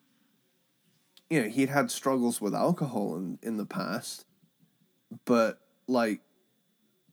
you 1.29 1.43
know, 1.43 1.49
he'd 1.49 1.69
had 1.69 1.91
struggles 1.91 2.41
with 2.41 2.55
alcohol 2.55 3.17
in, 3.17 3.39
in 3.43 3.59
the 3.59 3.67
past, 3.67 4.25
but 5.27 5.59
like, 5.89 6.23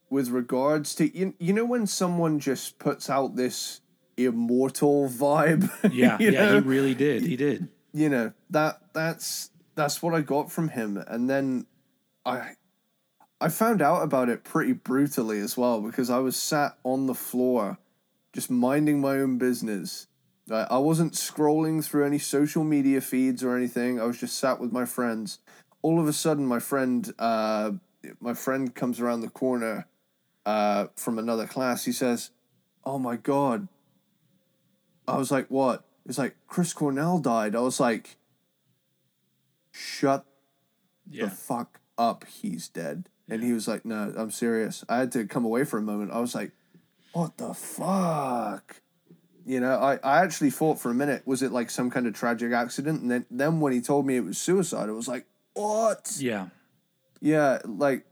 with 0.10 0.30
regards 0.30 0.96
to 0.96 1.18
you, 1.18 1.34
you 1.40 1.54
know, 1.54 1.66
when 1.66 1.88
someone 1.88 2.40
just 2.40 2.80
puts 2.80 3.10
out 3.10 3.36
this 3.36 3.82
immortal 4.16 5.08
vibe, 5.10 5.70
Yeah, 5.94 6.18
yeah, 6.20 6.30
know, 6.32 6.54
he 6.62 6.68
really 6.68 6.96
did. 6.96 7.24
He 7.24 7.36
did. 7.36 7.68
you 7.94 8.10
know 8.10 8.34
that 8.50 8.82
that's 8.94 9.52
that's 9.76 10.02
what 10.02 10.14
I 10.14 10.22
got 10.22 10.52
from 10.52 10.70
him, 10.70 10.98
and 11.08 11.30
then 11.30 11.66
I 12.26 12.56
I 13.40 13.50
found 13.50 13.82
out 13.82 14.02
about 14.02 14.30
it 14.30 14.44
pretty 14.44 14.74
brutally 14.74 15.40
as 15.40 15.56
well 15.58 15.82
because 15.82 16.10
I 16.10 16.20
was 16.20 16.36
sat 16.36 16.78
on 16.84 17.06
the 17.06 17.14
floor, 17.14 17.78
just 18.34 18.50
minding 18.50 19.00
my 19.02 19.18
own 19.20 19.38
business. 19.38 20.08
I 20.50 20.66
I 20.72 20.78
wasn't 20.78 21.14
scrolling 21.14 21.84
through 21.86 22.06
any 22.06 22.20
social 22.20 22.64
media 22.64 23.02
feeds 23.02 23.44
or 23.44 23.56
anything. 23.56 24.00
I 24.02 24.06
was 24.06 24.20
just 24.20 24.38
sat 24.40 24.60
with 24.60 24.72
my 24.72 24.86
friends. 24.86 25.40
All 25.84 26.00
of 26.00 26.08
a 26.08 26.14
sudden, 26.14 26.46
my 26.48 26.60
friend, 26.60 27.14
uh, 27.20 27.72
my 28.20 28.34
friend 28.34 28.74
comes 28.74 29.00
around 29.00 29.22
the 29.22 29.30
corner, 29.30 29.86
uh, 30.48 30.88
from 30.96 31.20
another 31.20 31.46
class. 31.46 31.86
He 31.86 31.92
says, 31.92 32.32
"Oh 32.84 32.98
my 32.98 33.16
god." 33.18 33.68
I 35.08 35.18
was 35.18 35.30
like, 35.32 35.48
"What?" 35.50 35.84
It's 36.06 36.18
like 36.18 36.36
Chris 36.48 36.74
Cornell 36.74 37.20
died. 37.20 37.56
I 37.56 37.60
was 37.60 37.80
like, 37.80 38.16
"Shut 39.72 40.26
Yeah. 41.10 41.26
the 41.26 41.32
fuck 41.32 41.80
up, 41.98 42.26
he's 42.26 42.68
dead. 42.68 43.10
And 43.30 43.44
he 43.44 43.52
was 43.52 43.68
like, 43.68 43.84
no, 43.86 44.14
I'm 44.16 44.32
serious. 44.32 44.86
I 44.88 45.00
had 45.00 45.12
to 45.14 45.26
come 45.26 45.44
away 45.44 45.66
for 45.66 45.78
a 45.78 45.82
moment. 45.82 46.12
I 46.12 46.20
was 46.20 46.34
like, 46.34 46.52
what 47.12 47.38
the 47.38 47.54
fuck? 47.54 48.82
You 49.46 49.60
know, 49.60 49.76
I, 49.80 49.96
I 50.04 50.24
actually 50.24 50.50
thought 50.52 50.80
for 50.80 50.92
a 50.92 50.94
minute, 50.94 51.24
was 51.26 51.42
it 51.42 51.52
like 51.52 51.70
some 51.70 51.90
kind 51.90 52.08
of 52.08 52.14
tragic 52.14 52.54
accident? 52.54 53.02
And 53.02 53.12
then, 53.12 53.26
then 53.30 53.60
when 53.60 53.74
he 53.74 53.82
told 53.82 54.06
me 54.06 54.16
it 54.16 54.24
was 54.24 54.38
suicide, 54.38 54.88
I 54.88 54.94
was 54.94 55.08
like, 55.10 55.26
what? 55.54 56.16
Yeah. 56.20 56.48
Yeah, 57.20 57.60
like, 57.66 58.06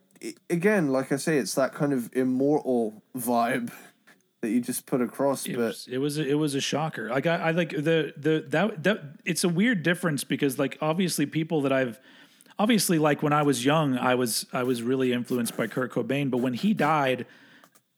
again, 0.50 0.90
like 0.90 1.12
I 1.12 1.18
say, 1.18 1.38
it's 1.38 1.56
that 1.56 1.74
kind 1.74 1.94
of 1.94 2.10
immortal 2.16 3.04
vibe 3.18 3.72
that 4.42 4.50
you 4.50 4.62
just 4.62 4.86
put 4.86 5.02
across. 5.02 5.46
It 5.46 5.54
but 5.56 5.60
was 5.68 5.88
it 5.92 5.98
was 5.98 6.18
a, 6.18 6.28
it 6.28 6.36
was 6.36 6.56
a 6.56 6.62
shocker. 6.62 7.10
Like 7.10 7.26
I, 7.28 7.36
I 7.36 7.52
like 7.52 7.70
the 7.70 8.14
the 8.18 8.46
that 8.50 8.84
that 8.84 9.02
it's 9.26 9.44
a 9.44 9.50
weird 9.50 9.84
difference 9.84 10.24
because 10.24 10.58
like 10.60 10.78
obviously 10.82 11.26
people 11.26 11.62
that 11.62 11.72
I've 11.74 12.00
obviously 12.58 13.00
like 13.00 13.22
when 13.24 13.34
I 13.34 13.42
was 13.44 13.66
young 13.66 13.98
I 13.98 14.16
was 14.16 14.46
I 14.54 14.64
was 14.64 14.82
really 14.82 15.12
influenced 15.14 15.58
by 15.58 15.68
Kurt 15.68 15.92
Cobain, 15.92 16.30
but 16.30 16.38
when 16.38 16.54
he 16.54 16.74
died, 16.74 17.26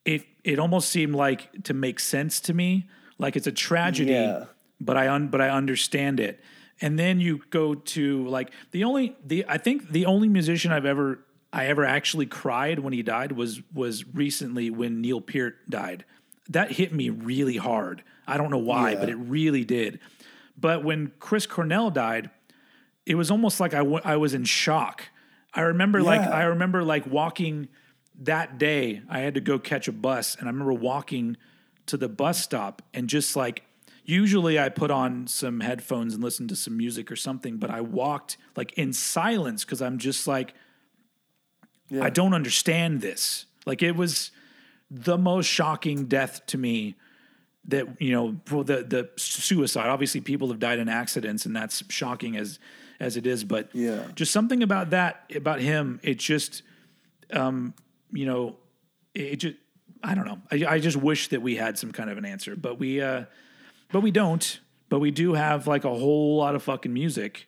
it 0.04 0.24
it 0.44 0.58
almost 0.58 0.88
seemed 0.88 1.14
like 1.14 1.64
to 1.64 1.74
make 1.74 2.00
sense 2.00 2.40
to 2.40 2.54
me. 2.54 2.88
Like 3.18 3.36
it's 3.36 3.46
a 3.46 3.52
tragedy, 3.52 4.12
Yeah. 4.12 4.44
but 4.80 4.96
I 4.96 5.08
un, 5.08 5.28
but 5.28 5.40
I 5.40 5.50
understand 5.50 6.20
it. 6.20 6.40
And 6.80 6.96
then 6.96 7.18
you 7.20 7.42
go 7.50 7.74
to 7.74 8.28
like 8.28 8.52
the 8.70 8.84
only 8.84 9.16
the 9.26 9.44
I 9.48 9.58
think 9.58 9.90
the 9.90 10.06
only 10.06 10.28
musician 10.28 10.70
I've 10.72 10.86
ever 10.86 11.18
I 11.52 11.66
ever 11.66 11.84
actually 11.84 12.26
cried 12.26 12.78
when 12.80 12.92
he 12.92 13.02
died 13.02 13.32
was 13.32 13.62
was 13.72 14.06
recently 14.14 14.70
when 14.70 15.00
Neil 15.00 15.20
Peart 15.20 15.68
died. 15.70 16.04
That 16.50 16.72
hit 16.72 16.92
me 16.92 17.10
really 17.10 17.56
hard. 17.56 18.02
I 18.26 18.36
don't 18.36 18.50
know 18.50 18.58
why, 18.58 18.92
Yeah. 18.92 19.00
but 19.00 19.08
it 19.08 19.16
really 19.16 19.64
did. 19.64 20.00
But 20.56 20.84
when 20.84 21.12
Chris 21.20 21.46
Cornell 21.46 21.90
died, 21.90 22.30
it 23.06 23.14
was 23.14 23.30
almost 23.30 23.60
like 23.60 23.72
I 23.74 23.80
I 23.80 24.16
was 24.16 24.34
in 24.34 24.44
shock. 24.44 25.04
I 25.54 25.62
remember 25.62 26.02
like 26.02 26.20
I 26.20 26.44
remember 26.44 26.84
like 26.84 27.06
walking 27.06 27.68
that 28.20 28.58
day. 28.58 29.02
I 29.08 29.20
had 29.20 29.34
to 29.34 29.40
go 29.40 29.58
catch 29.58 29.88
a 29.88 29.92
bus, 29.92 30.34
and 30.36 30.48
I 30.48 30.50
remember 30.50 30.72
walking 30.74 31.36
to 31.86 31.96
the 31.96 32.08
bus 32.08 32.38
stop 32.42 32.82
and 32.92 33.08
just 33.08 33.34
like 33.34 33.62
usually 34.04 34.58
I 34.58 34.68
put 34.68 34.90
on 34.90 35.26
some 35.26 35.60
headphones 35.60 36.12
and 36.14 36.22
listen 36.22 36.46
to 36.48 36.56
some 36.56 36.76
music 36.76 37.10
or 37.10 37.16
something, 37.16 37.56
but 37.56 37.70
I 37.70 37.80
walked 37.80 38.36
like 38.56 38.72
in 38.74 38.92
silence 38.92 39.64
because 39.64 39.80
I'm 39.80 39.96
just 39.98 40.26
like 40.26 40.52
yeah. 41.90 42.04
I 42.04 42.10
don't 42.10 42.34
understand 42.34 43.00
this. 43.00 43.46
Like 43.66 43.82
it 43.82 43.96
was 43.96 44.30
the 44.90 45.18
most 45.18 45.46
shocking 45.46 46.06
death 46.06 46.44
to 46.46 46.58
me 46.58 46.96
that 47.66 48.00
you 48.00 48.12
know 48.12 48.36
for 48.46 48.64
the 48.64 48.82
the 48.82 49.10
suicide. 49.16 49.88
Obviously, 49.88 50.20
people 50.20 50.48
have 50.48 50.58
died 50.58 50.78
in 50.78 50.88
accidents, 50.88 51.46
and 51.46 51.54
that's 51.54 51.82
shocking 51.90 52.36
as 52.36 52.58
as 53.00 53.16
it 53.16 53.26
is. 53.26 53.44
But 53.44 53.68
Yeah. 53.74 54.04
just 54.14 54.32
something 54.32 54.62
about 54.62 54.90
that 54.90 55.30
about 55.34 55.60
him. 55.60 56.00
It 56.02 56.18
just 56.18 56.62
um, 57.32 57.74
you 58.12 58.26
know 58.26 58.56
it, 59.14 59.20
it 59.22 59.36
just 59.36 59.56
I 60.02 60.14
don't 60.14 60.26
know. 60.26 60.38
I, 60.50 60.74
I 60.74 60.78
just 60.78 60.96
wish 60.96 61.28
that 61.28 61.42
we 61.42 61.56
had 61.56 61.76
some 61.78 61.92
kind 61.92 62.08
of 62.08 62.18
an 62.18 62.24
answer, 62.24 62.56
but 62.56 62.78
we 62.78 63.00
uh, 63.00 63.24
but 63.92 64.00
we 64.00 64.10
don't. 64.10 64.60
But 64.88 65.00
we 65.00 65.10
do 65.10 65.34
have 65.34 65.66
like 65.66 65.84
a 65.84 65.90
whole 65.94 66.36
lot 66.38 66.54
of 66.54 66.62
fucking 66.62 66.92
music. 66.92 67.46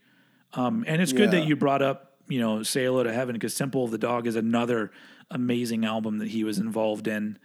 Um, 0.53 0.85
and 0.87 1.01
it's 1.01 1.12
good 1.12 1.31
that 1.31 1.47
you 1.47 1.57
brought 1.57 1.81
up, 1.81 2.10
you 2.31 2.40
know, 2.40 2.62
Say 2.62 2.85
Hello 2.85 3.02
to 3.02 3.12
Heaven 3.12 3.35
because 3.35 3.55
Temple 3.55 3.85
of 3.85 3.90
the 3.90 3.98
Dog 3.98 4.27
is 4.27 4.36
another 4.36 4.90
amazing 5.31 5.85
album 5.85 6.19
that 6.19 6.28
he 6.28 6.44
was 6.44 6.59
involved 6.59 7.07
in. 7.07 7.39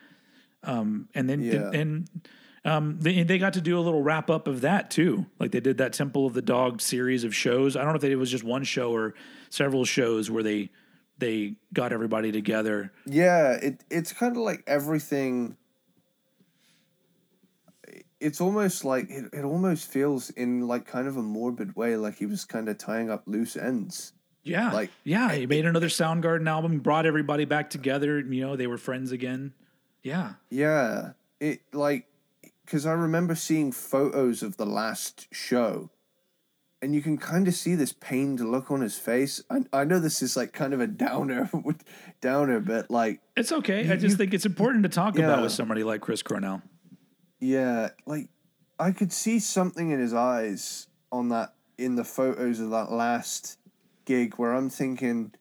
Um, 0.63 1.09
and 1.13 1.29
then 1.29 1.41
Yeah. 1.41 1.71
and 1.73 2.09
um, 2.63 2.97
they 2.99 3.21
they 3.23 3.37
got 3.37 3.53
to 3.53 3.61
do 3.61 3.77
a 3.77 3.81
little 3.81 4.01
wrap 4.01 4.29
up 4.29 4.47
of 4.47 4.61
that 4.61 4.89
too. 4.89 5.25
Like 5.39 5.51
they 5.51 5.59
did 5.59 5.77
that 5.77 5.93
Temple 5.93 6.25
of 6.25 6.33
the 6.33 6.41
Dog 6.41 6.81
series 6.81 7.23
of 7.23 7.35
shows. 7.35 7.75
I 7.75 7.81
don't 7.83 7.89
know 7.91 7.97
if 7.97 8.03
it 8.03 8.15
was 8.15 8.31
just 8.31 8.43
one 8.43 8.63
show 8.63 8.91
or 8.91 9.13
several 9.49 9.85
shows 9.85 10.31
where 10.31 10.41
they 10.43 10.69
they 11.17 11.55
got 11.73 11.93
everybody 11.93 12.31
together. 12.31 12.91
Yeah, 13.05 13.51
it 13.51 13.83
it's 13.91 14.11
kind 14.13 14.35
of 14.35 14.41
like 14.41 14.63
everything. 14.65 15.57
It's 18.19 18.41
almost 18.41 18.83
like 18.83 19.09
it, 19.11 19.25
it 19.33 19.43
almost 19.43 19.89
feels 19.91 20.31
in 20.31 20.67
like 20.67 20.87
kind 20.87 21.07
of 21.07 21.17
a 21.17 21.21
morbid 21.21 21.75
way, 21.75 21.95
like 21.97 22.17
he 22.17 22.25
was 22.25 22.45
kind 22.45 22.67
of 22.67 22.77
tying 22.79 23.11
up 23.11 23.23
loose 23.27 23.55
ends. 23.55 24.13
Yeah, 24.45 24.71
Like, 24.71 24.91
yeah, 25.03 25.33
he 25.33 25.47
made 25.47 25.65
another 25.65 25.87
Soundgarden 25.89 26.47
album, 26.47 26.79
brought 26.79 27.05
everybody 27.05 27.45
back 27.45 27.69
together. 27.69 28.19
You 28.19 28.41
know, 28.45 28.55
they 28.55 28.67
were 28.67 28.77
friends 28.77 29.11
again. 29.11 29.53
Yeah, 30.03 30.33
Yeah, 30.51 31.13
it 31.39 31.61
like 31.73 32.05
because 32.63 32.85
I 32.85 32.93
remember 32.93 33.33
seeing 33.35 33.71
photos 33.71 34.43
of 34.43 34.57
the 34.57 34.65
last 34.65 35.27
show, 35.31 35.89
and 36.81 36.93
you 36.93 37.01
can 37.01 37.17
kind 37.17 37.47
of 37.47 37.55
see 37.55 37.73
this 37.73 37.91
pained 37.91 38.39
look 38.39 38.69
on 38.69 38.81
his 38.81 38.97
face. 38.99 39.41
I 39.49 39.61
I 39.73 39.83
know 39.83 39.99
this 39.99 40.21
is 40.21 40.37
like 40.37 40.53
kind 40.53 40.73
of 40.75 40.79
a 40.79 40.85
downer, 40.87 41.49
downer, 42.21 42.59
but 42.59 42.91
like 42.91 43.21
it's 43.35 43.51
okay. 43.51 43.89
I 43.91 43.95
just 43.95 44.03
you- 44.13 44.15
think 44.17 44.33
it's 44.35 44.45
important 44.45 44.83
to 44.83 44.89
talk 44.89 45.17
about 45.17 45.41
with 45.41 45.51
somebody 45.53 45.83
like 45.83 46.01
Chris 46.01 46.21
Cornell. 46.21 46.61
Yeah, 47.39 47.89
like 48.05 48.29
I 48.79 48.91
could 48.91 49.11
see 49.11 49.39
something 49.39 49.89
in 49.89 49.99
his 49.99 50.13
eyes 50.13 50.85
on 51.11 51.29
that 51.29 51.53
in 51.79 51.95
the 51.95 52.03
photos 52.03 52.59
of 52.59 52.69
that 52.69 52.91
last 52.91 53.57
gig 54.05 54.35
where 54.35 54.53
I'm 54.53 54.69
thinking 54.69 55.31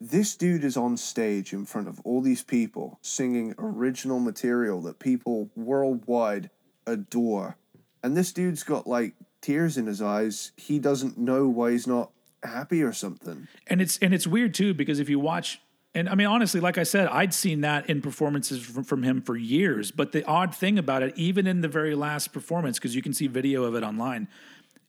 this 0.00 0.36
dude 0.36 0.64
is 0.64 0.76
on 0.76 0.96
stage 0.96 1.52
in 1.52 1.64
front 1.64 1.88
of 1.88 2.00
all 2.04 2.20
these 2.20 2.42
people 2.44 2.98
singing 3.02 3.54
original 3.58 4.18
material 4.20 4.82
that 4.82 4.98
people 4.98 5.50
worldwide 5.56 6.50
adore. 6.86 7.56
And 8.02 8.16
this 8.16 8.32
dude's 8.32 8.62
got 8.62 8.86
like 8.86 9.14
tears 9.40 9.76
in 9.78 9.86
his 9.86 10.02
eyes. 10.02 10.52
He 10.56 10.78
doesn't 10.78 11.16
know 11.18 11.48
why 11.48 11.72
he's 11.72 11.86
not 11.86 12.10
happy 12.42 12.82
or 12.82 12.92
something. 12.92 13.48
and 13.66 13.80
it's 13.80 13.98
and 13.98 14.12
it's 14.14 14.26
weird 14.26 14.54
too 14.54 14.74
because 14.74 15.00
if 15.00 15.08
you 15.08 15.18
watch 15.18 15.60
and 15.94 16.08
I 16.10 16.14
mean 16.14 16.26
honestly, 16.26 16.60
like 16.60 16.76
I 16.76 16.82
said, 16.82 17.08
I'd 17.08 17.32
seen 17.32 17.62
that 17.62 17.88
in 17.88 18.02
performances 18.02 18.60
from, 18.64 18.84
from 18.84 19.02
him 19.02 19.22
for 19.22 19.34
years. 19.34 19.90
But 19.90 20.12
the 20.12 20.22
odd 20.26 20.54
thing 20.54 20.78
about 20.78 21.02
it, 21.02 21.14
even 21.16 21.46
in 21.46 21.62
the 21.62 21.68
very 21.68 21.94
last 21.94 22.32
performance, 22.34 22.78
because 22.78 22.94
you 22.94 23.00
can 23.02 23.14
see 23.14 23.26
video 23.28 23.64
of 23.64 23.74
it 23.74 23.82
online, 23.82 24.28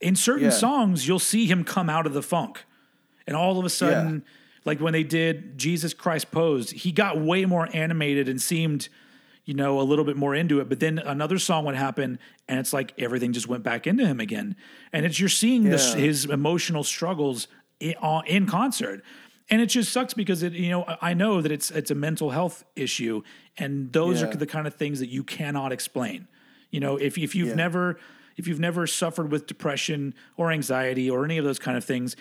in 0.02 0.16
certain 0.18 0.46
Yeah. 0.46 0.50
songs 0.52 1.08
you'll 1.08 1.18
see 1.18 1.46
him 1.48 1.64
come 1.64 1.90
out 1.90 2.06
of 2.06 2.14
the 2.14 2.22
funk, 2.22 2.66
and 3.28 3.36
all 3.36 3.60
of 3.60 3.66
a 3.66 3.70
sudden, 3.70 4.24
like 4.66 4.80
when 4.80 4.94
they 4.94 5.04
did 5.04 5.58
Jesus 5.58 5.94
Christ 5.94 6.32
Pose, 6.32 6.72
he 6.72 6.92
got 6.92 7.20
way 7.20 7.46
more 7.46 7.70
animated 7.74 8.28
and 8.30 8.42
seemed. 8.42 8.90
You 9.46 9.54
know, 9.54 9.80
a 9.80 9.82
little 9.84 10.04
bit 10.04 10.18
more 10.18 10.36
into 10.36 10.60
it, 10.60 10.68
but 10.68 10.82
then 10.82 11.00
another 11.00 11.40
song 11.40 11.64
would 11.64 11.76
happen, 11.76 12.20
and 12.50 12.60
it's 12.60 12.74
like 12.74 12.94
everything 12.98 13.32
just 13.32 13.48
went 13.48 13.64
back 13.64 13.88
into 13.88 14.06
him 14.06 14.20
again. 14.20 14.58
And 14.92 15.06
it's 15.06 15.22
you're 15.22 15.30
seeing 15.30 15.64
this 15.64 15.94
his 15.94 16.26
emotional 16.26 16.84
struggles 16.84 17.48
in, 17.80 17.94
in 18.26 18.46
concert 18.46 19.06
and 19.50 19.62
it 19.62 19.68
just 19.68 19.94
sucks 19.94 20.14
because 20.14 20.44
it 20.44 20.52
you 20.52 20.70
know 20.70 20.84
I 21.02 21.14
know 21.14 21.42
that 21.42 21.50
it's 21.50 21.72
it's 21.72 21.90
a 21.92 21.96
mental 21.96 22.32
health 22.32 22.66
issue 22.76 23.22
and 23.58 23.94
those 23.94 24.20
Yeah. 24.22 24.28
are 24.28 24.34
the 24.36 24.46
kind 24.48 24.68
of 24.68 24.74
things 24.76 25.00
that 25.00 25.08
you 25.08 25.24
cannot 25.24 25.72
explain 25.72 26.28
you 26.70 26.82
know 26.82 26.98
if 26.98 27.18
if 27.18 27.34
you've 27.34 27.50
Yeah. 27.50 27.56
never 27.56 28.00
if 28.36 28.48
you've 28.50 28.60
never 28.60 28.86
suffered 28.86 29.32
with 29.32 29.48
depression 29.48 30.14
or 30.36 30.52
anxiety 30.52 31.10
or 31.10 31.24
any 31.24 31.38
of 31.40 31.46
those 31.46 31.58
kind 31.58 31.76
of 31.78 31.84
things, 31.86 32.16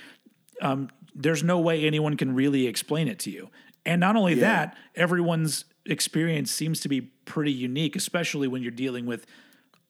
um, 0.62 0.88
there's 1.14 1.42
no 1.42 1.58
way 1.58 1.84
anyone 1.84 2.16
can 2.16 2.34
really 2.34 2.66
explain 2.66 3.08
it 3.08 3.18
to 3.20 3.30
you. 3.30 3.48
And 3.84 4.00
not 4.00 4.16
only 4.16 4.34
that, 4.34 4.76
everyone's 4.94 5.64
experience 5.84 6.50
seems 6.50 6.80
to 6.80 6.88
be 6.88 7.02
pretty 7.24 7.52
unique, 7.52 7.94
especially 7.96 8.48
when 8.48 8.62
you're 8.62 8.70
dealing 8.72 9.06
with 9.06 9.26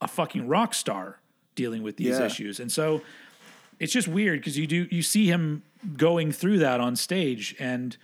a 0.00 0.08
fucking 0.08 0.46
rock 0.46 0.74
star 0.74 1.18
dealing 1.54 1.82
with 1.82 1.96
these 1.96 2.18
Yeah. 2.18 2.26
issues. 2.26 2.60
And 2.60 2.70
so 2.70 3.00
it's 3.80 3.92
just 3.92 4.08
weird 4.08 4.40
because 4.40 4.56
you 4.58 4.66
do 4.66 4.86
you 4.90 5.02
see 5.02 5.26
him 5.26 5.62
going 5.96 6.32
through 6.32 6.58
that 6.58 6.80
on 6.80 6.96
stage 6.96 7.54
and 7.58 7.96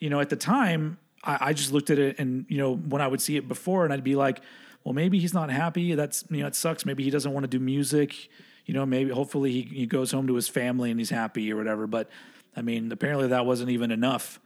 you 0.00 0.10
know 0.10 0.20
at 0.20 0.28
the 0.28 0.36
time 0.36 0.98
I, 1.22 1.38
I 1.40 1.52
just 1.52 1.72
looked 1.72 1.88
at 1.90 1.98
it 1.98 2.18
and 2.18 2.44
you 2.48 2.58
know 2.58 2.74
when 2.74 3.00
i 3.00 3.06
would 3.06 3.20
see 3.20 3.36
it 3.36 3.46
before 3.46 3.84
and 3.84 3.92
i'd 3.92 4.02
be 4.02 4.16
like 4.16 4.40
well 4.82 4.92
maybe 4.92 5.20
he's 5.20 5.32
not 5.32 5.48
happy 5.48 5.94
that's 5.94 6.24
you 6.30 6.40
know 6.40 6.48
it 6.48 6.56
sucks 6.56 6.84
maybe 6.84 7.04
he 7.04 7.10
doesn't 7.10 7.32
want 7.32 7.44
to 7.44 7.48
do 7.48 7.60
music 7.60 8.28
you 8.66 8.74
know 8.74 8.84
maybe 8.86 9.10
hopefully 9.10 9.52
he, 9.52 9.62
he 9.62 9.86
goes 9.86 10.12
home 10.12 10.26
to 10.26 10.34
his 10.34 10.48
family 10.48 10.90
and 10.90 11.00
he's 11.00 11.10
happy 11.10 11.52
or 11.52 11.56
whatever 11.56 11.86
but 11.86 12.08
i 12.56 12.62
mean 12.62 12.90
apparently 12.92 13.28
that 13.28 13.44
wasn't 13.46 13.68
even 13.70 13.90
enough 13.90 14.40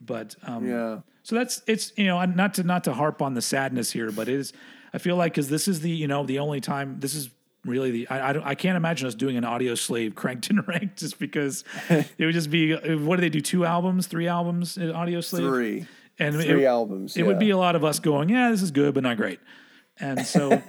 but 0.00 0.34
um 0.44 0.66
Yeah. 0.68 1.00
so 1.22 1.34
that's 1.36 1.62
it's 1.66 1.92
you 1.96 2.06
know 2.06 2.24
not 2.24 2.54
to 2.54 2.62
not 2.62 2.84
to 2.84 2.92
harp 2.94 3.20
on 3.22 3.34
the 3.34 3.42
sadness 3.42 3.90
here, 3.90 4.10
but 4.12 4.28
it 4.28 4.34
is. 4.34 4.52
I 4.94 4.98
feel 4.98 5.16
like 5.16 5.32
because 5.32 5.48
this 5.48 5.66
is 5.68 5.80
the 5.80 5.90
you 5.90 6.06
know 6.06 6.24
the 6.24 6.38
only 6.38 6.60
time 6.60 7.00
this 7.00 7.14
is 7.14 7.30
really 7.64 7.90
the 7.90 8.08
I 8.08 8.30
I, 8.30 8.32
don't, 8.32 8.46
I 8.46 8.54
can't 8.54 8.76
imagine 8.76 9.08
us 9.08 9.14
doing 9.16 9.36
an 9.36 9.44
audio 9.44 9.74
slave 9.74 10.14
cranked 10.14 10.48
and 10.50 10.66
ranked 10.72 10.98
just 10.98 11.18
because 11.18 11.64
it 11.90 12.24
would 12.24 12.32
just 12.32 12.48
be 12.50 12.72
what 12.94 13.16
do 13.16 13.20
they 13.22 13.28
do 13.28 13.40
two 13.40 13.64
albums 13.66 14.06
three 14.06 14.28
albums 14.28 14.76
in 14.78 14.90
audio 14.92 15.20
slave 15.20 15.42
Three. 15.48 15.86
and 16.20 16.34
Three 16.36 16.62
it, 16.64 16.66
albums. 16.66 17.16
it 17.16 17.24
would 17.26 17.38
be 17.40 17.50
a 17.50 17.56
lot 17.58 17.74
of 17.76 17.84
us 17.84 17.98
going 17.98 18.28
yeah 18.30 18.50
this 18.50 18.62
is 18.62 18.70
good 18.70 18.94
but 18.94 19.02
not 19.02 19.16
great 19.16 19.40
and 19.98 20.24
so 20.24 20.52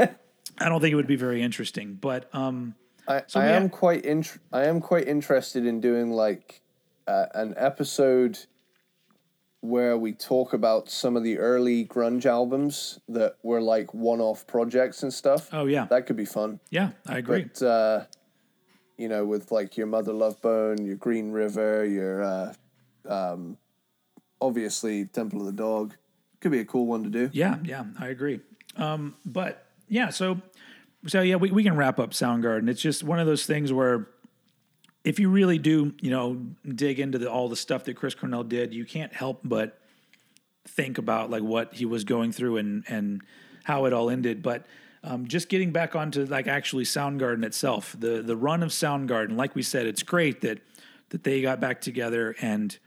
I 0.57 0.67
don't 0.69 0.81
think 0.81 0.91
it 0.91 0.95
would 0.95 1.07
be 1.07 1.15
very 1.15 1.41
interesting 1.43 1.93
but 2.01 2.27
um 2.34 2.73
I, 3.10 3.23
So 3.27 3.40
I 3.40 3.45
we 3.48 3.52
am 3.52 3.69
quite 3.69 4.06
int- 4.06 4.40
I 4.53 4.65
am 4.65 4.80
quite 4.80 5.07
interested 5.07 5.65
in 5.65 5.81
doing 5.81 6.11
like 6.11 6.61
uh, 7.07 7.26
an 7.34 7.53
episode 7.57 8.38
where 9.61 9.98
we 9.98 10.14
talk 10.14 10.53
about 10.53 10.90
some 10.90 11.18
of 11.18 11.23
the 11.23 11.38
early 11.38 11.84
grunge 11.86 12.26
albums 12.26 12.99
that 13.10 13.36
were 13.44 13.60
like 13.61 13.94
one-off 13.94 14.48
projects 14.48 15.03
and 15.03 15.14
stuff. 15.14 15.49
oh 15.52 15.65
yeah 15.65 15.86
That 15.90 16.06
could 16.06 16.15
be 16.15 16.26
fun. 16.26 16.60
yeah 16.69 16.91
I 17.06 17.18
agree 17.18 17.44
But 17.44 17.61
uh, 17.65 18.06
you 18.98 19.07
know, 19.10 19.26
with 19.26 19.52
like 19.52 19.76
your 19.77 19.88
Mother 19.88 20.14
Love 20.14 20.41
Bone, 20.41 20.86
your 20.86 20.95
Green 20.98 21.31
River, 21.31 21.86
your 21.86 22.22
uh, 22.23 22.53
um, 23.07 23.57
obviously 24.41 25.06
Temple 25.06 25.40
of 25.40 25.45
the 25.45 25.52
Dog, 25.53 25.95
could 26.41 26.52
be 26.52 26.60
a 26.60 26.65
cool 26.65 26.86
one 26.86 27.03
to 27.03 27.10
do. 27.10 27.30
Yeah, 27.34 27.57
yeah, 27.64 27.86
I 27.98 28.07
agree. 28.07 28.41
Um, 28.76 29.15
but 29.26 29.65
yeah, 29.88 30.10
so 30.10 30.41
so 31.07 31.21
yeah, 31.21 31.35
we, 31.35 31.51
we 31.51 31.63
can 31.63 31.76
wrap 31.76 31.99
up 31.99 32.11
Soundgarden. 32.11 32.69
It's 32.69 32.81
just 32.81 33.03
one 33.03 33.19
of 33.19 33.27
those 33.27 33.45
things 33.45 33.71
where 33.71 34.07
if 35.03 35.19
you 35.19 35.30
really 35.30 35.57
do, 35.57 35.93
you 36.01 36.11
know, 36.11 36.35
dig 36.67 36.99
into 36.99 37.17
the, 37.17 37.31
all 37.31 37.47
the 37.49 37.55
stuff 37.55 37.85
that 37.85 37.95
Chris 37.95 38.15
Cornell 38.15 38.43
did, 38.43 38.73
you 38.73 38.85
can't 38.85 39.13
help 39.13 39.41
but 39.43 39.80
think 40.67 40.97
about 40.97 41.30
like 41.30 41.41
what 41.41 41.73
he 41.73 41.85
was 41.85 42.03
going 42.03 42.31
through 42.31 42.57
and 42.57 42.84
and 42.88 43.21
how 43.63 43.85
it 43.85 43.93
all 43.93 44.09
ended. 44.09 44.43
But 44.43 44.65
um, 45.03 45.27
just 45.27 45.47
getting 45.47 45.71
back 45.71 45.95
onto 45.95 46.26
like 46.26 46.47
actually 46.47 46.84
Soundgarden 46.84 47.45
itself, 47.45 47.95
the 47.97 48.21
the 48.21 48.35
run 48.35 48.61
of 48.61 48.69
Soundgarden, 48.69 49.38
like 49.38 49.55
we 49.55 49.63
said, 49.63 49.85
it's 49.85 50.03
great 50.03 50.41
that 50.41 50.59
that 51.09 51.23
they 51.23 51.41
got 51.41 51.59
back 51.59 51.81
together 51.81 52.35
and 52.41 52.77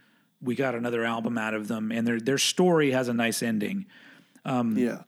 we 0.40 0.54
got 0.54 0.74
another 0.74 1.04
album 1.04 1.38
out 1.38 1.54
of 1.54 1.68
them, 1.68 1.90
and 1.90 2.06
their 2.06 2.20
their 2.20 2.38
story 2.38 2.90
has 2.90 3.08
a 3.08 3.14
nice 3.14 3.42
ending 3.42 3.86
Yeah. 4.76 5.02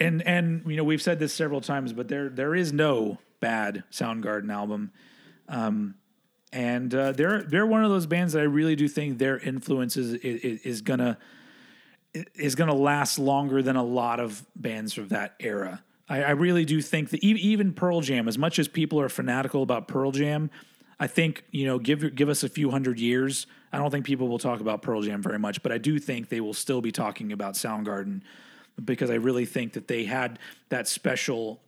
And 0.00 0.26
and 0.26 0.62
you 0.66 0.76
know 0.76 0.84
we've 0.84 1.02
said 1.02 1.18
this 1.18 1.32
several 1.32 1.60
times, 1.60 1.92
but 1.92 2.08
there 2.08 2.28
there 2.28 2.54
is 2.54 2.72
no 2.72 3.18
bad 3.38 3.84
Soundgarden 3.92 4.52
album, 4.52 4.92
um, 5.48 5.94
and 6.52 6.94
uh, 6.94 7.12
they're 7.12 7.42
they're 7.42 7.66
one 7.66 7.84
of 7.84 7.90
those 7.90 8.06
bands 8.06 8.32
that 8.32 8.40
I 8.40 8.44
really 8.44 8.74
do 8.74 8.88
think 8.88 9.18
their 9.18 9.38
influence 9.38 9.96
is 9.96 10.14
is, 10.14 10.60
is 10.62 10.80
gonna 10.82 11.18
is 12.34 12.54
gonna 12.54 12.74
last 12.74 13.18
longer 13.18 13.62
than 13.62 13.76
a 13.76 13.84
lot 13.84 14.18
of 14.18 14.44
bands 14.56 14.98
of 14.98 15.10
that 15.10 15.34
era. 15.38 15.84
I, 16.08 16.22
I 16.22 16.30
really 16.30 16.64
do 16.64 16.82
think 16.82 17.10
that 17.10 17.22
even, 17.22 17.40
even 17.40 17.72
Pearl 17.72 18.00
Jam, 18.00 18.26
as 18.26 18.36
much 18.36 18.58
as 18.58 18.66
people 18.66 19.00
are 19.00 19.08
fanatical 19.08 19.62
about 19.62 19.86
Pearl 19.86 20.10
Jam, 20.10 20.50
I 20.98 21.06
think 21.06 21.44
you 21.50 21.66
know 21.66 21.78
give 21.78 22.14
give 22.14 22.28
us 22.28 22.42
a 22.42 22.48
few 22.48 22.70
hundred 22.70 22.98
years. 22.98 23.46
I 23.72 23.78
don't 23.78 23.90
think 23.90 24.04
people 24.06 24.28
will 24.28 24.38
talk 24.38 24.60
about 24.60 24.82
Pearl 24.82 25.02
Jam 25.02 25.22
very 25.22 25.38
much, 25.38 25.62
but 25.62 25.70
I 25.72 25.78
do 25.78 25.98
think 25.98 26.28
they 26.28 26.40
will 26.40 26.54
still 26.54 26.80
be 26.80 26.90
talking 26.90 27.32
about 27.32 27.54
Soundgarden 27.54 28.22
because 28.84 29.10
I 29.10 29.14
really 29.14 29.44
think 29.46 29.72
that 29.74 29.88
they 29.88 30.04
had 30.04 30.38
that 30.68 30.88
special 30.88 31.62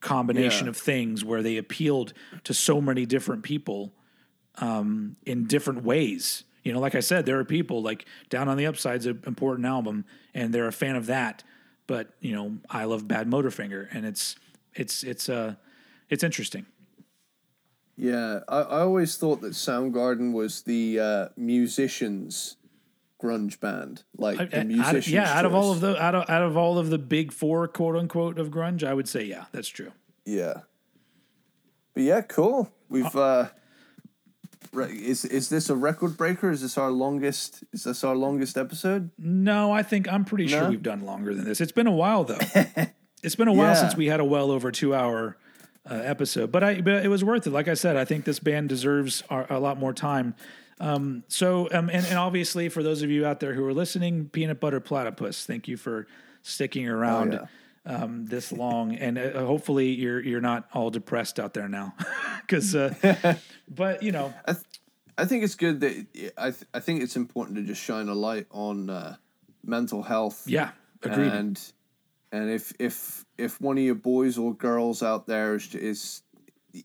combination 0.00 0.66
Yeah. 0.66 0.70
of 0.70 0.76
things 0.76 1.24
where 1.24 1.42
they 1.42 1.56
appealed 1.56 2.12
to 2.44 2.52
so 2.54 2.80
many 2.80 3.06
different 3.06 3.42
people 3.42 3.92
um, 4.56 5.16
in 5.24 5.46
different 5.46 5.82
ways. 5.84 6.44
You 6.64 6.72
know, 6.72 6.80
like 6.80 6.94
I 6.94 7.00
said, 7.00 7.24
there 7.26 7.38
are 7.38 7.44
people 7.44 7.82
like 7.82 8.04
Down 8.28 8.48
on 8.48 8.56
the 8.56 8.66
Upside's 8.66 9.06
an 9.06 9.22
important 9.26 9.66
album, 9.66 10.04
and 10.34 10.52
they're 10.52 10.68
a 10.68 10.72
fan 10.72 10.96
of 10.96 11.06
that. 11.06 11.42
But 11.86 12.10
you 12.20 12.32
know, 12.34 12.58
I 12.70 12.84
love 12.84 13.08
Bad 13.08 13.28
Motorfinger, 13.28 13.88
and 13.90 14.04
it's 14.06 14.36
it's 14.74 15.02
it's 15.02 15.28
uh 15.28 15.54
it's 16.08 16.22
interesting. 16.22 16.66
Yeah, 17.96 18.40
I, 18.48 18.60
I 18.60 18.80
always 18.80 19.16
thought 19.16 19.40
that 19.42 19.52
Soundgarden 19.52 20.32
was 20.32 20.62
the 20.62 20.98
uh, 20.98 21.28
musicians' 21.36 22.56
grunge 23.22 23.60
band, 23.60 24.02
like 24.16 24.38
the 24.38 24.44
Out 24.44 24.52
of- 24.62 24.66
musicians. 24.66 25.08
yeah, 25.10 25.32
out 25.38 25.44
of 25.44 25.54
all 25.54 25.70
of 25.70 25.80
the 25.80 26.00
out 26.02 26.14
of 26.14 26.28
out 26.28 26.42
of 26.42 26.56
all 26.56 26.78
of 26.78 26.90
the 26.90 26.98
big 26.98 27.32
four, 27.32 27.68
quote 27.68 27.96
unquote, 27.96 28.38
of 28.38 28.48
grunge, 28.50 28.82
I 28.82 28.92
would 28.94 29.08
say 29.08 29.24
yeah, 29.24 29.44
that's 29.52 29.68
true. 29.68 29.92
yeah. 30.24 30.54
But 31.94 32.02
yeah, 32.04 32.22
cool. 32.22 32.70
We've 32.88 33.14
uh, 33.14 33.48
re- 34.72 34.90
is 34.92 35.24
is 35.24 35.48
this 35.50 35.68
a 35.70 35.76
record 35.76 36.16
breaker? 36.16 36.50
Is 36.50 36.62
this 36.62 36.78
our 36.78 36.90
longest? 36.90 37.64
Is 37.72 37.84
this 37.84 38.02
our 38.04 38.16
longest 38.16 38.56
episode? 38.56 39.10
No, 39.18 39.72
I 39.72 39.82
think 39.82 40.10
I'm 40.10 40.24
pretty 40.24 40.46
sure 40.48 40.62
No? 40.62 40.70
we've 40.70 40.82
done 40.82 41.04
longer 41.04 41.34
than 41.34 41.44
this. 41.44 41.60
It's 41.60 41.72
been 41.72 41.86
a 41.86 41.90
while 41.92 42.24
though. 42.24 42.38
it's 43.22 43.36
been 43.36 43.48
a 43.48 43.52
while 43.52 43.68
Yeah. 43.74 43.74
since 43.74 43.96
we 43.96 44.06
had 44.06 44.20
a 44.20 44.24
well 44.24 44.50
over 44.50 44.70
two 44.70 44.94
hour 44.94 45.36
uh, 45.90 45.94
episode, 45.94 46.50
but 46.50 46.64
I 46.64 46.80
but 46.80 47.04
it 47.04 47.08
was 47.08 47.22
worth 47.22 47.46
it. 47.46 47.50
Like 47.50 47.68
I 47.68 47.74
said, 47.74 47.96
I 47.96 48.04
think 48.06 48.24
this 48.24 48.38
band 48.38 48.68
deserves 48.70 49.22
a, 49.30 49.46
a 49.50 49.60
lot 49.60 49.78
more 49.78 49.92
time. 49.92 50.34
Um, 50.82 51.22
so 51.28 51.68
um, 51.70 51.88
and, 51.90 52.04
and 52.06 52.18
obviously 52.18 52.68
for 52.68 52.82
those 52.82 53.02
of 53.02 53.10
you 53.10 53.24
out 53.24 53.38
there 53.38 53.54
who 53.54 53.64
are 53.64 53.72
listening, 53.72 54.28
peanut 54.28 54.58
butter 54.58 54.80
platypus, 54.80 55.46
thank 55.46 55.68
you 55.68 55.76
for 55.76 56.06
sticking 56.42 56.88
around. 56.88 57.32
yeah. 57.32 57.46
Um, 57.84 58.26
this 58.26 58.52
long, 58.52 58.94
and 59.06 59.18
uh, 59.18 59.44
hopefully 59.44 59.88
you're 59.88 60.20
you're 60.20 60.40
not 60.40 60.68
all 60.72 60.90
depressed 60.90 61.40
out 61.40 61.52
there 61.52 61.68
now, 61.68 61.94
because. 62.40 62.76
Uh, 62.76 63.36
but 63.68 64.04
you 64.04 64.12
know, 64.12 64.32
I, 64.46 64.52
th- 64.52 64.64
I 65.18 65.24
think 65.24 65.42
it's 65.42 65.56
good 65.56 65.80
that 65.80 66.06
I 66.38 66.50
th- 66.52 66.64
I 66.72 66.78
think 66.78 67.02
it's 67.02 67.16
important 67.16 67.56
to 67.56 67.64
just 67.64 67.82
shine 67.82 68.08
a 68.08 68.14
light 68.14 68.46
on 68.52 68.88
uh, 68.88 69.16
mental 69.64 70.04
health. 70.04 70.44
yeah, 70.46 70.70
agreed. 71.02 71.32
And 71.32 71.60
and 72.30 72.50
if 72.50 72.72
if 72.78 73.24
if 73.36 73.60
one 73.60 73.78
of 73.78 73.84
your 73.84 73.96
boys 73.96 74.38
or 74.38 74.54
girls 74.54 75.02
out 75.02 75.26
there 75.26 75.56
is, 75.56 75.74
is 75.74 76.22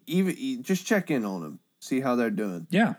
even 0.07 0.63
just 0.63 0.85
check 0.87 1.11
in 1.11 1.25
on 1.25 1.41
them, 1.41 1.59
see 1.79 1.99
how 1.99 2.15
they're 2.15 2.31
doing. 2.31 2.65
Yeah. 2.71 2.95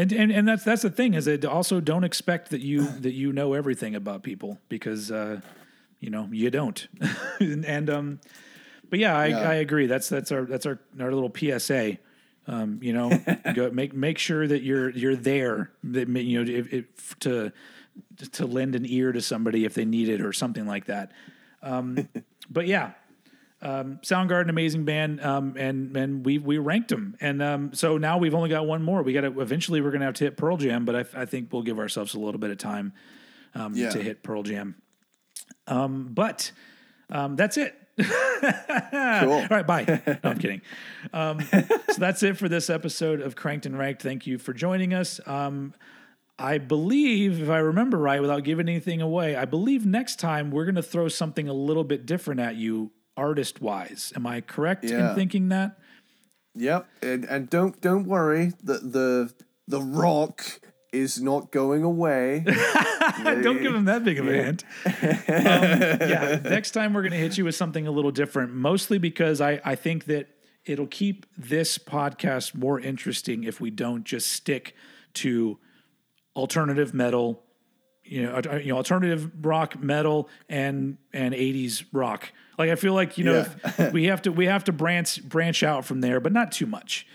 And, 0.00 0.12
and 0.12 0.32
and 0.32 0.48
that's 0.48 0.64
that's 0.64 0.80
the 0.80 0.90
thing 0.90 1.12
is 1.12 1.26
that 1.26 1.44
also 1.44 1.78
don't 1.78 2.04
expect 2.04 2.50
that 2.50 2.62
you 2.62 2.86
that 3.00 3.12
you 3.12 3.34
know 3.34 3.52
everything 3.52 3.94
about 3.94 4.22
people 4.22 4.58
because 4.70 5.10
uh, 5.10 5.40
you 5.98 6.08
know 6.08 6.26
you 6.32 6.50
don't. 6.50 6.88
And, 7.38 7.64
and 7.76 7.90
um 7.90 8.20
but 8.88 8.98
yeah 8.98 9.14
I, 9.14 9.26
Yeah. 9.26 9.40
I 9.40 9.54
agree. 9.56 9.86
That's 9.86 10.08
that's 10.08 10.32
our 10.32 10.46
that's 10.46 10.64
our 10.64 10.78
our 10.98 11.12
little 11.12 11.30
PSA 11.34 11.98
um 12.46 12.78
you 12.82 12.94
know 12.94 13.10
go 13.54 13.70
make 13.70 13.92
make 13.92 14.16
sure 14.16 14.48
that 14.48 14.62
you're 14.62 14.88
you're 14.88 15.16
there. 15.16 15.70
That 15.84 16.08
you 16.08 16.42
know 16.42 16.50
if, 16.50 16.72
if, 16.72 17.18
to 17.20 17.52
to 18.32 18.46
lend 18.46 18.74
an 18.74 18.86
ear 18.86 19.12
to 19.12 19.20
somebody 19.20 19.66
if 19.66 19.74
they 19.74 19.84
need 19.84 20.08
it 20.08 20.22
or 20.22 20.32
something 20.32 20.66
like 20.66 20.86
that. 20.86 21.12
Um 21.62 22.08
but 22.48 22.66
yeah 22.66 22.92
um, 23.62 23.98
Soundgarden, 24.02 24.48
amazing 24.48 24.84
band, 24.84 25.20
um, 25.22 25.54
and 25.58 25.96
and 25.96 26.24
we 26.24 26.38
we 26.38 26.58
ranked 26.58 26.88
them, 26.88 27.16
and 27.20 27.42
um, 27.42 27.72
so 27.74 27.98
now 27.98 28.16
we've 28.18 28.34
only 28.34 28.48
got 28.48 28.66
one 28.66 28.82
more. 28.82 29.02
We 29.02 29.12
got 29.12 29.20
to 29.22 29.40
eventually 29.40 29.80
we're 29.80 29.90
gonna 29.90 30.06
have 30.06 30.14
to 30.14 30.24
hit 30.24 30.36
Pearl 30.36 30.56
Jam, 30.56 30.84
but 30.84 30.96
I, 30.96 31.22
I 31.22 31.24
think 31.26 31.52
we'll 31.52 31.62
give 31.62 31.78
ourselves 31.78 32.14
a 32.14 32.18
little 32.18 32.38
bit 32.40 32.50
of 32.50 32.58
time 32.58 32.92
um, 33.54 33.74
Yeah. 33.74 33.90
to 33.90 34.02
hit 34.02 34.22
Pearl 34.22 34.42
Jam. 34.42 34.76
Um, 35.66 36.08
but 36.12 36.52
um, 37.10 37.36
that's 37.36 37.56
it. 37.58 37.74
All 38.00 39.46
right, 39.50 39.66
bye. 39.66 39.84
No, 40.24 40.30
I'm 40.30 40.38
kidding. 40.38 40.62
Um, 41.12 41.40
so 41.42 41.98
that's 41.98 42.22
it 42.22 42.36
for 42.38 42.48
this 42.48 42.70
episode 42.70 43.20
of 43.20 43.36
Cranked 43.36 43.66
and 43.66 43.78
Ranked. 43.78 44.00
Thank 44.02 44.26
you 44.26 44.38
for 44.38 44.52
joining 44.52 44.94
us. 44.94 45.20
Um, 45.26 45.74
I 46.38 46.56
believe, 46.58 47.42
if 47.42 47.50
I 47.50 47.58
remember 47.58 47.98
right, 47.98 48.20
without 48.22 48.44
giving 48.44 48.68
anything 48.68 49.02
away, 49.02 49.36
I 49.36 49.44
believe 49.44 49.84
next 49.84 50.18
time 50.18 50.50
we're 50.50 50.64
going 50.64 50.76
to 50.76 50.82
throw 50.82 51.08
something 51.08 51.48
a 51.48 51.52
little 51.52 51.84
bit 51.84 52.06
different 52.06 52.40
at 52.40 52.56
you, 52.56 52.90
artist 53.20 53.60
wise. 53.60 54.12
Am 54.16 54.26
I 54.26 54.40
correct 54.40 54.84
in 54.84 55.14
thinking 55.14 55.50
that? 55.50 55.78
Yep, 56.54 56.88
and 57.02 57.24
and 57.24 57.50
don't 57.50 57.80
don't 57.80 58.06
worry. 58.06 58.52
The 58.62 58.78
the 58.78 59.32
the 59.68 59.80
rock 59.80 60.60
is 60.92 61.22
not 61.22 61.52
going 61.52 61.84
away. 61.84 62.44
Don't 63.22 63.62
give 63.62 63.72
him 63.72 63.84
that 63.84 64.02
big 64.04 64.18
of 64.18 64.26
a 64.26 64.32
hint. 64.32 64.64
Um, 64.84 66.08
yeah, 66.10 66.40
next 66.42 66.72
time 66.72 66.92
we're 66.92 67.02
going 67.02 67.12
to 67.12 67.18
hit 67.18 67.38
you 67.38 67.44
with 67.44 67.54
something 67.54 67.86
a 67.86 67.90
little 67.92 68.10
different, 68.10 68.52
mostly 68.52 68.98
because 68.98 69.40
I, 69.40 69.60
I 69.64 69.76
think 69.76 70.06
that 70.06 70.26
it'll 70.64 70.88
keep 70.88 71.26
this 71.38 71.78
podcast 71.78 72.56
more 72.56 72.80
interesting 72.80 73.44
if 73.44 73.60
we 73.60 73.70
don't 73.70 74.04
just 74.04 74.30
stick 74.30 74.74
to 75.14 75.58
alternative 76.34 76.92
metal, 76.92 77.44
you 78.10 78.24
know, 78.24 78.40
you 78.58 78.72
know, 78.72 78.76
alternative 78.76 79.30
rock, 79.40 79.80
metal, 79.82 80.28
and 80.48 80.98
and 81.12 81.34
eighties 81.34 81.84
rock. 81.92 82.32
Like 82.58 82.70
I 82.70 82.74
feel 82.74 82.92
like 82.92 83.16
you 83.16 83.24
know 83.24 83.46
Yeah. 83.78 83.90
we 83.92 84.04
have 84.06 84.22
to 84.22 84.32
we 84.32 84.46
have 84.46 84.64
to 84.64 84.72
branch 84.72 85.26
branch 85.26 85.62
out 85.62 85.84
from 85.84 86.00
there, 86.00 86.20
but 86.20 86.32
not 86.32 86.52
too 86.52 86.66
much. 86.66 87.06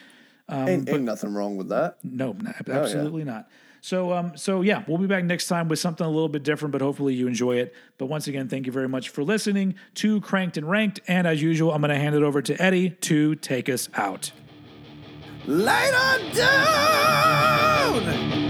ain't, 0.50 0.90
ain't 0.90 1.04
nothing 1.04 1.34
wrong 1.34 1.58
with 1.58 1.70
that. 1.70 1.98
No, 2.04 2.32
n- 2.32 2.54
absolutely 2.70 3.24
not. 3.24 3.48
So, 3.82 4.14
um, 4.14 4.36
so 4.36 4.62
yeah, 4.62 4.84
we'll 4.88 4.98
be 4.98 5.06
back 5.06 5.26
next 5.26 5.48
time 5.48 5.68
with 5.68 5.78
something 5.78 6.08
a 6.08 6.10
little 6.10 6.30
bit 6.30 6.42
different, 6.42 6.72
but 6.72 6.82
hopefully 6.82 7.14
you 7.14 7.28
enjoy 7.28 7.58
it. 7.58 7.76
But 8.00 8.08
once 8.08 8.28
again, 8.28 8.50
thank 8.50 8.66
you 8.66 8.72
very 8.72 8.90
much 8.90 9.10
for 9.10 9.24
listening 9.24 9.76
to 9.96 10.22
Cranked 10.22 10.58
and 10.58 10.68
Ranked. 10.68 11.02
And 11.08 11.28
as 11.28 11.40
usual, 11.40 11.72
I'm 11.72 11.82
going 11.82 11.92
to 11.92 12.00
hand 12.00 12.16
it 12.16 12.24
over 12.24 12.42
to 12.42 12.60
Eddie 12.60 12.92
to 13.02 13.36
take 13.36 13.70
us 13.70 13.88
out. 13.94 14.32
Later 15.46 16.34
down! 16.34 18.45